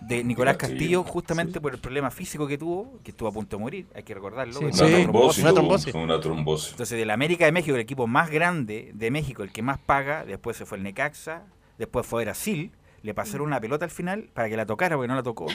de 0.01 0.23
Nicolás 0.23 0.57
Castillo 0.57 1.03
justamente 1.03 1.61
por 1.61 1.73
el 1.73 1.79
problema 1.79 2.09
físico 2.11 2.47
que 2.47 2.57
tuvo, 2.57 2.99
que 3.03 3.11
estuvo 3.11 3.29
a 3.29 3.31
punto 3.31 3.57
de 3.57 3.61
morir, 3.61 3.87
hay 3.95 4.03
que 4.03 4.13
recordarlo. 4.13 4.59
Una 4.59 4.71
Tuvo 4.71 4.87
trombosis. 4.87 5.43
una 5.43 5.53
trombosis. 5.53 5.95
Una 5.95 6.19
trombosis. 6.19 6.71
Entonces, 6.71 6.97
del 6.97 7.09
América 7.11 7.45
de 7.45 7.51
México, 7.51 7.75
el 7.75 7.81
equipo 7.81 8.07
más 8.07 8.29
grande 8.29 8.91
de 8.93 9.11
México, 9.11 9.43
el 9.43 9.51
que 9.51 9.61
más 9.61 9.77
paga, 9.77 10.25
después 10.25 10.57
se 10.57 10.65
fue 10.65 10.77
el 10.77 10.83
Necaxa, 10.83 11.43
después 11.77 12.05
fue 12.05 12.23
Brasil, 12.23 12.71
le 13.03 13.13
pasaron 13.13 13.47
una 13.47 13.59
pelota 13.61 13.85
al 13.85 13.91
final 13.91 14.29
para 14.33 14.49
que 14.49 14.57
la 14.57 14.65
tocara 14.65 14.95
porque 14.95 15.07
no 15.07 15.15
la 15.15 15.23
tocó. 15.23 15.45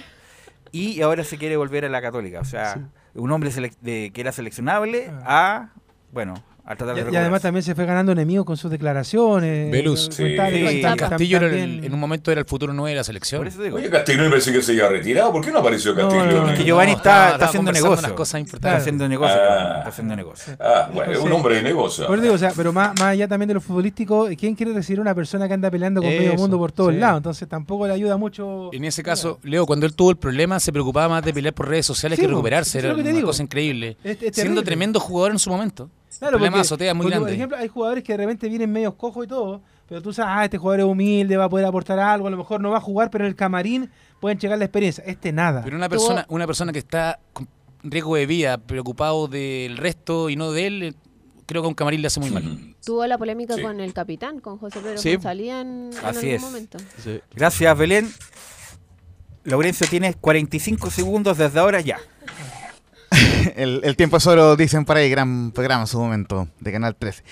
Y 0.71 1.03
ahora 1.03 1.25
se 1.25 1.37
quiere 1.39 1.57
volver 1.57 1.85
a 1.85 1.89
la 1.89 2.01
Católica. 2.01 2.41
O 2.41 2.45
sea, 2.45 2.89
un 3.15 3.31
hombre 3.33 3.51
selec- 3.51 3.77
de, 3.81 4.11
que 4.15 4.21
era 4.21 4.33
seleccionable 4.33 5.11
a, 5.25 5.71
bueno, 6.13 6.35
tratar 6.77 6.97
Y, 6.97 7.03
de 7.03 7.13
y 7.13 7.17
además 7.17 7.43
también 7.43 7.63
se 7.65 7.75
fue 7.75 7.85
ganando 7.87 8.13
enemigos 8.13 8.47
con 8.47 8.57
sus 8.57 8.71
declaraciones. 8.71 9.71
Velus, 9.73 10.09
comentarios, 10.17 10.71
Sí, 10.71 10.83
Castillo 10.97 11.37
era 11.39 11.47
el- 11.47 11.53
también- 11.53 11.85
en 11.85 11.95
un 11.95 11.99
momento 12.01 12.31
era 12.31 12.41
el 12.41 12.47
futuro 12.47 12.73
nueve 12.73 12.91
de 12.91 12.97
la 12.97 13.05
selección. 13.05 13.47
Oye, 13.73 13.91
Castillo 13.91 14.23
me 14.23 14.29
parece 14.31 14.53
que 14.53 14.63
se 14.63 14.73
había 14.73 14.89
retirado. 14.89 15.33
¿Por 15.33 15.45
qué 15.45 15.51
no 15.51 15.59
apareció 15.59 15.95
Castillo? 15.95 16.49
Es 16.51 16.59
que 16.59 16.65
Giovanni 16.65 16.93
no, 16.93 16.97
está, 16.99 17.35
haciendo 17.35 17.49
conversando 17.71 17.73
negocio. 17.73 18.07
unas 18.07 18.13
cosas 18.17 18.41
Está 18.43 18.77
haciendo 18.77 19.09
negocio. 19.09 19.37
Ah. 19.37 19.43
Giovanni, 19.45 19.79
Está 19.79 19.89
haciendo 19.89 20.17
negocio. 20.17 20.57
Ah, 20.61 20.91
bueno, 20.95 21.13
es 21.13 21.19
un 21.19 21.33
hombre 21.33 21.55
de 21.57 21.63
negocio. 21.63 22.07
Por 22.07 22.17
eso 22.17 22.23
digo, 22.23 22.35
o 22.35 22.39
sea, 22.39 22.53
pero 22.57 22.73
más, 22.73 22.91
más 22.99 23.09
allá 23.09 23.27
también 23.27 23.49
de 23.49 23.55
lo 23.55 23.61
futbolístico, 23.61 24.29
¿quién 24.39 24.55
quiere 24.55 24.73
recibir 24.73 25.01
a 25.01 25.03
una 25.03 25.15
persona 25.15 25.49
que 25.49 25.55
anda 25.55 25.71
peleando 25.71 26.01
con 26.01 26.11
medio 26.11 26.33
Eso, 26.33 26.37
mundo 26.41 26.59
por 26.59 26.71
todos 26.73 26.93
sí. 26.93 26.99
lados? 26.99 27.17
Entonces 27.19 27.49
tampoco 27.49 27.87
le 27.89 27.95
ayuda 27.95 28.17
mucho. 28.17 28.71
En 28.73 28.85
ese 28.85 29.03
caso, 29.03 29.41
Leo, 29.43 29.67
cuando 29.67 29.85
él 29.87 29.95
tuvo 29.95 30.11
el 30.11 30.17
problema, 30.17 30.61
se 30.61 30.73
preocupaba 30.73 31.09
más 31.09 31.25
de 31.25 31.33
pelear 31.35 31.55
por 31.55 31.69
redes 31.69 31.87
sociales 31.87 32.17
Sí, 32.17 32.23
que 32.23 32.29
recuperarse. 32.29 32.79
eso 32.79 32.89
es 32.89 32.95
Era 32.95 33.03
una 33.03 33.11
digo. 33.11 33.27
cosa 33.27 33.43
increíble. 33.43 33.97
Siendo 34.33 34.63
tremendo 34.63 35.01
jugador 35.01 35.33
en 35.33 35.39
su 35.39 35.51
momento. 35.51 35.91
Claro, 36.19 36.33
problema 36.33 36.57
de 36.57 36.61
porque- 36.61 36.67
azotea 36.67 36.95
muy 36.95 37.05
porque, 37.05 37.11
grande. 37.11 37.27
Por 37.31 37.35
ejemplo, 37.35 37.57
hay 37.59 37.69
jugadores 37.69 38.05
que 38.05 38.13
de 38.13 38.17
repente 38.19 38.49
vienen 38.49 38.71
medios 38.73 38.95
cojos 38.95 39.25
y 39.25 39.29
todo, 39.29 39.63
pero 39.89 40.01
tú 40.03 40.13
sabes, 40.13 40.33
ah, 40.37 40.45
este 40.45 40.59
jugador 40.59 40.81
es 40.81 40.87
humilde, 40.87 41.37
va 41.37 41.45
a 41.45 41.49
poder 41.49 41.67
aportar 41.67 41.99
algo, 41.99 42.27
a 42.27 42.31
lo 42.31 42.37
mejor 42.37 42.61
no 42.61 42.71
va 42.71 42.79
a 42.79 42.81
jugar, 42.81 43.11
pero 43.11 43.25
en 43.25 43.29
el 43.31 43.37
camarín 43.37 43.91
pueden 44.21 44.39
checar 44.39 44.59
la 44.59 44.65
experiencia. 44.65 45.03
Este 45.07 45.33
nada. 45.33 45.63
Pero 45.65 45.77
una 45.77 45.89
persona, 45.89 46.25
una 46.29 46.47
persona 46.47 46.73
que 46.73 46.79
está 46.79 47.19
con 47.33 47.49
riesgo 47.83 48.15
de 48.17 48.27
vida, 48.27 48.59
preocupado 48.59 49.27
del 49.29 49.77
resto 49.77 50.31
y 50.31 50.37
no 50.37 50.53
de 50.53 50.67
él, 50.67 50.83
eh, 50.83 50.95
creo 51.47 51.63
que 51.63 51.67
a 51.67 51.69
un 51.69 51.75
camarín 51.75 52.01
le 52.03 52.07
hace 52.07 52.21
muy 52.21 52.31
mal. 52.31 52.43
Tuvo 52.85 53.07
la 53.07 53.19
polémica 53.19 53.55
Sí. 53.57 53.63
con 53.63 53.81
el 53.81 53.93
capitán, 53.93 54.41
con 54.41 54.59
José 54.59 54.81
Pedro 54.81 54.99
Sí. 54.99 55.15
González 55.15 55.47
en, 55.49 55.91
en 55.93 55.93
Así 56.05 56.19
algún 56.19 56.35
es. 56.35 56.43
momento. 56.43 56.79
Gracias, 57.35 57.79
Belén. 57.79 58.09
Laurencio, 59.45 59.87
tienes 59.89 60.15
45 60.17 60.91
segundos 60.91 61.39
desde 61.39 61.59
ahora 61.59 61.81
ya. 61.81 61.99
el, 63.57 63.81
el 63.85 63.97
tiempo 63.97 64.17
es 64.17 64.27
oro, 64.27 64.57
dicen 64.57 64.85
por 64.85 64.97
ahí, 64.97 65.09
gran 65.11 65.51
programa 65.53 65.83
en 65.83 65.87
su 65.87 65.99
momento 65.99 66.49
de 66.61 66.73
Canal 66.73 66.95
13. 66.97 67.23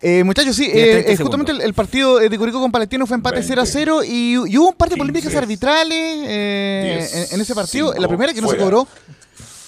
Eh, 0.00 0.24
muchachos, 0.24 0.56
sí, 0.56 0.70
eh, 0.72 1.02
30 1.04 1.12
eh, 1.12 1.16
justamente 1.16 1.52
el, 1.52 1.60
el 1.60 1.74
partido 1.74 2.20
eh, 2.20 2.28
de 2.28 2.38
Curicó 2.38 2.60
con 2.60 2.72
Palestino 2.72 3.06
fue 3.06 3.16
empate 3.16 3.42
0 3.42 3.62
a 3.62 3.66
0 3.66 4.04
y, 4.04 4.32
y 4.32 4.36
hubo 4.58 4.68
un 4.68 4.74
par 4.74 4.88
de 4.88 4.96
polémicas 4.96 5.28
15. 5.28 5.38
arbitrales 5.38 6.18
eh, 6.26 6.96
Diez, 6.98 7.14
en, 7.30 7.34
en 7.36 7.40
ese 7.40 7.54
partido. 7.54 7.88
cinco, 7.88 8.00
la 8.00 8.08
primera 8.08 8.32
que 8.32 8.40
no 8.40 8.48
se 8.48 8.56
fuera. 8.56 8.64
cobró 8.64 8.88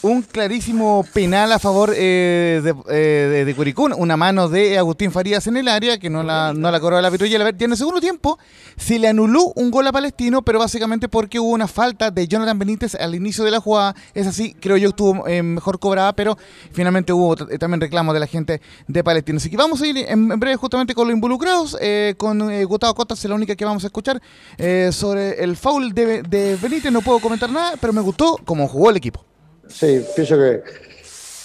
un 0.09 0.23
clarísimo 0.23 1.05
penal 1.13 1.53
a 1.53 1.59
favor 1.59 1.93
eh, 1.95 2.61
de, 2.63 2.75
eh, 2.91 3.55
Curicó, 3.55 3.85
una 3.97 4.17
mano 4.17 4.49
de 4.49 4.79
Agustín 4.79 5.11
Farías 5.11 5.47
en 5.47 5.57
el 5.57 5.69
área, 5.69 5.99
que 5.99 6.11
no 6.11 6.23
la, 6.23 6.53
no 6.55 6.71
la 6.71 6.81
cobró 6.81 6.99
el 6.99 7.05
árbitro 7.05 7.27
y 7.27 7.35
en 7.35 7.43
el 7.43 7.77
segundo 7.77 8.01
tiempo 8.01 8.39
se 8.77 8.99
le 8.99 9.09
anuló 9.09 9.53
un 9.57 9.71
gol 9.71 9.87
a 9.87 9.93
Palestino, 9.93 10.43
pero 10.43 10.59
básicamente 10.59 11.09
porque 11.09 11.41
hubo 11.41 11.51
una 11.51 11.67
falta 11.67 12.11
de 12.11 12.29
Jonathan 12.29 12.59
Benítez 12.59 12.95
al 12.95 13.15
inicio 13.15 13.45
de 13.45 13.51
la 13.51 13.61
jugada, 13.61 13.95
es 14.15 14.27
así, 14.27 14.55
creo 14.55 14.77
yo 14.77 14.91
estuvo 14.91 15.27
eh, 15.27 15.43
mejor 15.43 15.79
cobrada, 15.79 16.13
pero 16.13 16.37
finalmente 16.73 17.13
hubo 17.13 17.35
t- 17.37 17.59
también 17.59 17.81
reclamos 17.81 18.15
de 18.15 18.21
la 18.21 18.27
gente 18.27 18.61
de 18.87 19.05
Palestino. 19.05 19.39
Así 19.39 19.51
que 19.51 19.57
vamos 19.57 19.81
a 19.83 19.87
ir 19.87 19.97
en, 19.99 20.29
breve 20.39 20.57
justamente 20.57 20.95
con 20.95 21.09
los 21.09 21.15
involucrados, 21.15 21.77
eh, 21.81 22.15
con 22.17 22.51
eh, 22.51 22.65
Gustavo 22.65 22.95
Costa, 22.95 23.15
es 23.15 23.25
la 23.25 23.35
única 23.35 23.57
que 23.57 23.65
vamos 23.65 23.85
a 23.85 23.89
escuchar, 23.89 24.21
eh, 24.57 24.91
sobre 24.93 25.43
el 25.43 25.57
foul 25.57 25.93
de 25.93 26.59
Benítez, 26.61 26.93
no 26.93 27.01
puedo 27.01 27.19
comentar 27.19 27.51
nada, 27.51 27.75
pero 27.81 27.93
me 27.93 28.01
gustó 28.01 28.39
cómo 28.45 28.69
jugó 28.69 28.91
el 28.91 28.97
equipo. 28.97 29.25
Sí, 29.69 30.01
pienso 30.15 30.37
que 30.37 30.63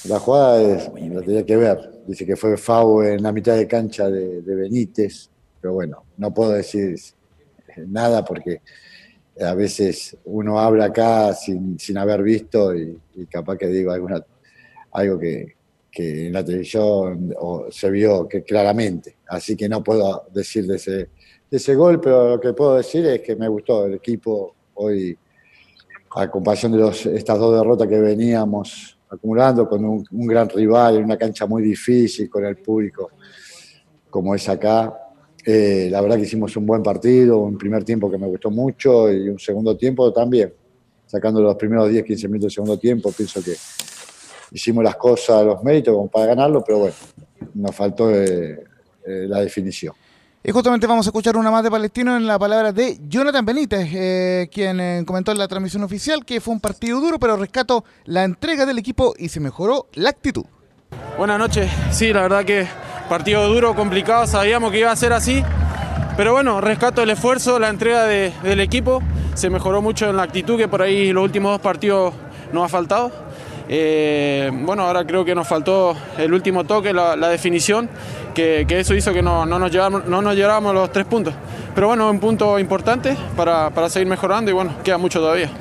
la 0.10 0.20
jugada 0.20 0.62
es- 0.62 0.90
la 0.94 1.22
tenía 1.22 1.46
que 1.46 1.56
ver. 1.58 1.78
Dice 2.08 2.26
que 2.26 2.36
fue 2.36 2.54
FAU 2.58 3.02
en 3.04 3.24
la 3.24 3.32
mitad 3.32 3.56
de 3.56 3.68
cancha 3.68 4.10
de, 4.10 4.42
Benítez, 4.42 5.30
pero 5.62 5.74
bueno, 5.74 6.04
no 6.18 6.34
puedo 6.34 6.52
decir 6.52 6.96
nada 7.88 8.24
porque 8.24 8.62
a 9.40 9.54
veces 9.56 10.18
uno 10.26 10.60
habla 10.60 10.86
acá 10.86 11.34
sin, 11.34 11.80
sin 11.80 11.98
haber 11.98 12.22
visto 12.22 12.76
y, 12.76 13.00
y 13.16 13.26
capaz 13.26 13.58
que 13.58 13.68
digo 13.68 13.92
alguna, 13.92 14.24
algo 14.92 15.18
que, 15.20 15.56
que 15.92 16.28
en 16.28 16.34
la 16.34 16.44
televisión 16.44 17.34
o 17.40 17.68
se 17.72 17.90
vio 17.90 18.28
que 18.28 18.44
claramente. 18.44 19.18
Así 19.28 19.56
que 19.56 19.70
no 19.70 19.84
puedo 19.84 20.26
decir 20.34 20.68
de 20.68 20.76
ese, 20.76 20.92
de 20.92 21.10
ese 21.58 21.76
gol, 21.76 22.00
pero 22.02 22.30
lo 22.32 22.40
que 22.40 22.54
puedo 22.54 22.76
decir 22.76 23.06
es 23.06 23.22
que 23.22 23.36
me 23.36 23.48
gustó 23.48 23.86
el 23.86 23.96
equipo 23.96 24.56
hoy, 24.76 25.18
a 26.16 26.30
comparación 26.30 26.72
de 26.72 26.78
los, 26.78 27.06
estas 27.06 27.40
dos 27.40 27.56
derrotas 27.56 27.88
que 27.88 28.00
veníamos 28.00 28.98
acumulando 29.10 29.68
con 29.68 29.84
un, 29.86 30.06
gran 30.28 30.50
rival 30.50 30.98
en 30.98 31.04
una 31.06 31.18
cancha 31.18 31.46
muy 31.46 31.62
difícil, 31.62 32.30
con 32.30 32.46
el 32.46 32.58
público 32.58 33.12
como 34.10 34.36
es 34.36 34.48
acá. 34.50 34.94
Eh, 35.46 35.88
la 35.92 36.02
verdad 36.02 36.18
que 36.18 36.24
hicimos 36.24 36.56
un 36.56 36.66
buen 36.66 36.82
partido, 36.82 37.40
un 37.40 37.58
primer 37.58 37.84
tiempo 37.84 38.10
que 38.10 38.18
me 38.18 38.28
gustó 38.28 38.50
mucho 38.50 39.12
y 39.12 39.30
un 39.30 39.40
segundo 39.40 39.76
tiempo 39.76 40.12
también. 40.14 40.54
Sacando 41.06 41.42
los 41.42 41.56
primeros 41.56 41.90
10, 41.90 42.04
15 42.04 42.28
minutos 42.28 42.44
del 42.44 42.52
segundo 42.52 42.78
tiempo, 42.80 43.12
pienso 43.12 43.44
que 43.44 43.54
hicimos 44.52 44.84
las 44.84 44.96
cosas, 44.96 45.46
los 45.46 45.64
méritos 45.64 45.94
como 45.94 46.08
para 46.08 46.28
ganarlo, 46.28 46.64
pero 46.64 46.80
bueno, 46.80 46.96
nos 47.56 47.76
faltó 47.76 48.10
eh, 48.12 48.64
eh, 49.06 49.26
la 49.28 49.42
definición. 49.42 49.94
Y 50.46 50.52
justamente 50.52 50.88
vamos 50.88 51.06
a 51.08 51.10
escuchar 51.10 51.38
una 51.38 51.50
más 51.52 51.64
de 51.64 51.72
Palestino 51.72 52.18
en 52.18 52.28
la 52.28 52.38
palabra 52.38 52.74
de 52.74 52.98
Jonathan 53.08 53.46
Benítez, 53.46 53.88
eh, 53.94 54.50
quien 54.52 54.78
eh, 54.82 55.04
comentó 55.06 55.32
en 55.32 55.38
la 55.38 55.48
transmisión 55.48 55.84
oficial 55.84 56.26
que 56.26 56.42
fue 56.42 56.54
un 56.54 56.60
partido 56.60 57.00
duro, 57.00 57.18
pero 57.18 57.38
rescato 57.38 57.86
la 58.04 58.26
entrega 58.26 58.66
del 58.66 58.78
equipo 58.78 59.14
y 59.18 59.30
se 59.30 59.40
mejoró 59.40 59.88
la 59.94 60.10
actitud. 60.10 60.44
Buenas 61.18 61.40
noches. 61.40 61.72
Sí, 61.92 62.12
la 62.12 62.24
verdad 62.24 62.44
que 62.44 62.68
partido 63.08 63.48
duro, 63.48 63.74
complicado, 63.74 64.28
sabíamos 64.28 64.72
que 64.72 64.80
iba 64.80 64.92
a 64.92 64.96
ser 64.98 65.14
así. 65.14 65.42
Pero 66.18 66.34
bueno, 66.34 66.60
rescato 66.60 67.02
el 67.02 67.10
esfuerzo, 67.10 67.58
la 67.58 67.70
entrega 67.70 68.04
de- 68.04 68.34
del 68.44 68.60
equipo. 68.60 69.02
Se 69.36 69.50
mejoró 69.50 69.82
mucho 69.82 70.10
en 70.10 70.18
la 70.18 70.24
actitud 70.24 70.58
que 70.58 70.68
por 70.68 70.82
ahí 70.82 71.14
los 71.14 71.24
últimos 71.24 71.54
dos 71.54 71.62
partidos 71.62 72.14
nos 72.52 72.66
ha 72.66 72.68
faltado. 72.68 73.12
Eh, 73.70 74.52
bueno, 74.54 74.84
ahora 74.84 75.06
creo 75.08 75.24
que 75.24 75.34
nos 75.34 75.48
faltó 75.48 75.96
el 76.18 76.34
último 76.34 76.66
toque, 76.66 76.92
la 76.92 77.16
definición, 77.30 77.90
que, 78.34 78.66
eso 78.70 78.94
hizo 78.94 79.14
que 79.14 79.22
no, 79.22 79.46
no 79.46 79.60
nos 79.60 79.72
lleváramos, 79.72 80.06
no 80.06 80.22
nos 80.22 80.36
lleváramos 80.36 80.74
los 80.74 80.92
tres 80.92 81.06
puntos. 81.06 81.34
Pero 81.74 81.88
bueno, 81.88 82.10
un 82.10 82.20
punto 82.20 82.60
importante 82.60 83.16
para, 83.36 83.70
para 83.70 83.90
seguir 83.90 84.08
mejorando 84.08 84.52
y 84.52 84.54
bueno, 84.54 84.76
queda 84.84 84.98
mucho 84.98 85.20
todavía. 85.20 85.52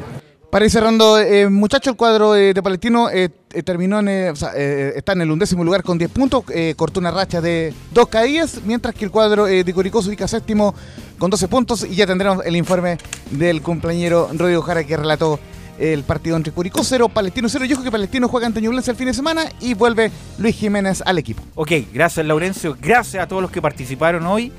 Para 0.53 0.67
ir 0.67 0.71
cerrando, 0.71 1.19
eh, 1.19 1.49
muchachos, 1.49 1.93
el 1.93 1.97
cuadro 1.97 2.37
eh, 2.37 2.53
de 2.53 2.63
Palestino 2.63 3.09
eh, 3.09 3.31
eh, 3.55 3.63
terminó 3.63 4.01
en, 4.01 4.33
o 4.33 4.33
está 4.35 5.13
en 5.13 5.23
el 5.23 5.31
undécimo 5.31 5.65
lugar 5.65 5.83
con 5.83 5.97
10 5.97 6.11
puntos, 6.11 6.45
cortó 6.77 7.01
una 7.01 7.11
racha 7.11 7.41
de 7.41 7.73
dos 7.91 8.09
caídas, 8.09 8.61
mientras 8.63 8.95
que 8.95 9.07
el 9.07 9.11
cuadro 9.11 9.47
de 9.47 9.73
Curicó 9.73 10.03
se 10.03 10.11
ubica 10.11 10.29
séptimo 10.29 10.75
con 11.19 11.31
12 11.31 11.49
puntos 11.49 11.87
y 11.89 11.95
ya 11.95 12.07
tendremos 12.07 12.45
el 12.45 12.55
informe 12.55 12.99
del 13.31 13.63
compañero 13.63 14.29
Rodrigo 14.35 14.61
Jara 14.61 14.85
que 14.85 14.95
relató 14.95 15.41
el 15.79 16.03
partido 16.05 16.37
entre 16.37 16.53
Curicó 16.53 16.83
0, 16.85 17.09
Palestino 17.09 17.49
0. 17.49 17.65
Yo 17.65 17.77
creo 17.77 17.85
que 17.85 17.91
Palestino 17.91 18.29
juega 18.29 18.47
ante 18.47 18.61
Ñublense 18.61 18.91
el 18.91 18.97
fin 18.97 19.07
de 19.07 19.15
semana 19.15 19.45
y 19.61 19.75
vuelve 19.75 20.11
Luis 20.39 20.57
Jiménez 20.57 21.03
al 21.05 21.19
equipo. 21.19 21.43
Ok, 21.55 21.73
gracias 21.93 22.25
Laurencio, 22.27 22.77
gracias 22.81 23.23
a 23.23 23.27
todos 23.29 23.43
los 23.43 23.51
que 23.51 23.61
participaron 23.63 24.27
hoy. 24.27 24.53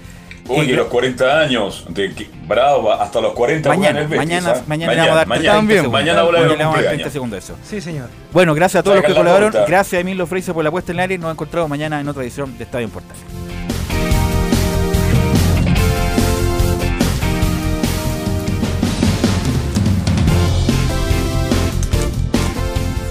Oye, 0.49 0.73
Eh, 0.73 0.75
los 0.75 0.87
40 0.87 1.39
años 1.39 1.85
de 1.87 2.13
que- 2.13 2.29
Bravo, 2.45 2.91
hasta 2.91 3.21
los 3.21 3.31
40 3.31 3.69
Mañana, 3.69 3.99
juegan 3.99 4.03
el 4.03 4.07
Betis, 4.09 4.17
mañana, 4.27 4.53
¿ah? 4.59 4.63
mañana, 4.67 4.91
le 4.91 4.97
vamos 4.99 5.11
a 5.13 5.15
dar 5.15 5.27
30 5.27 5.53
mañana, 5.53 5.53
segundos. 5.53 5.91
mañana 5.93 6.23
Mañana 6.23 6.23
le 6.23 6.23
vamos 6.23 6.35
a 6.35 6.41
dar 6.41 6.57
30 6.57 6.65
cumpleaños. 6.81 7.13
segundos 7.13 7.31
de 7.31 7.39
eso. 7.39 7.55
Sí, 7.69 7.79
señor. 7.79 8.09
Bueno, 8.33 8.53
gracias 8.53 8.81
a 8.81 8.83
todos 8.83 8.97
los 8.97 9.05
que 9.05 9.13
colaboraron. 9.13 9.53
Gracias 9.65 9.93
a 9.93 9.99
Emilio 10.01 10.27
Freise 10.27 10.53
por 10.53 10.63
la 10.65 10.71
puesta 10.71 10.91
en 10.91 10.97
el 10.97 11.01
aire. 11.03 11.17
Nos 11.17 11.31
encontramos 11.31 11.69
mañana 11.69 12.01
en 12.01 12.09
otra 12.09 12.23
edición 12.23 12.57
de 12.57 12.65
Estadio 12.65 12.87
en 12.87 12.91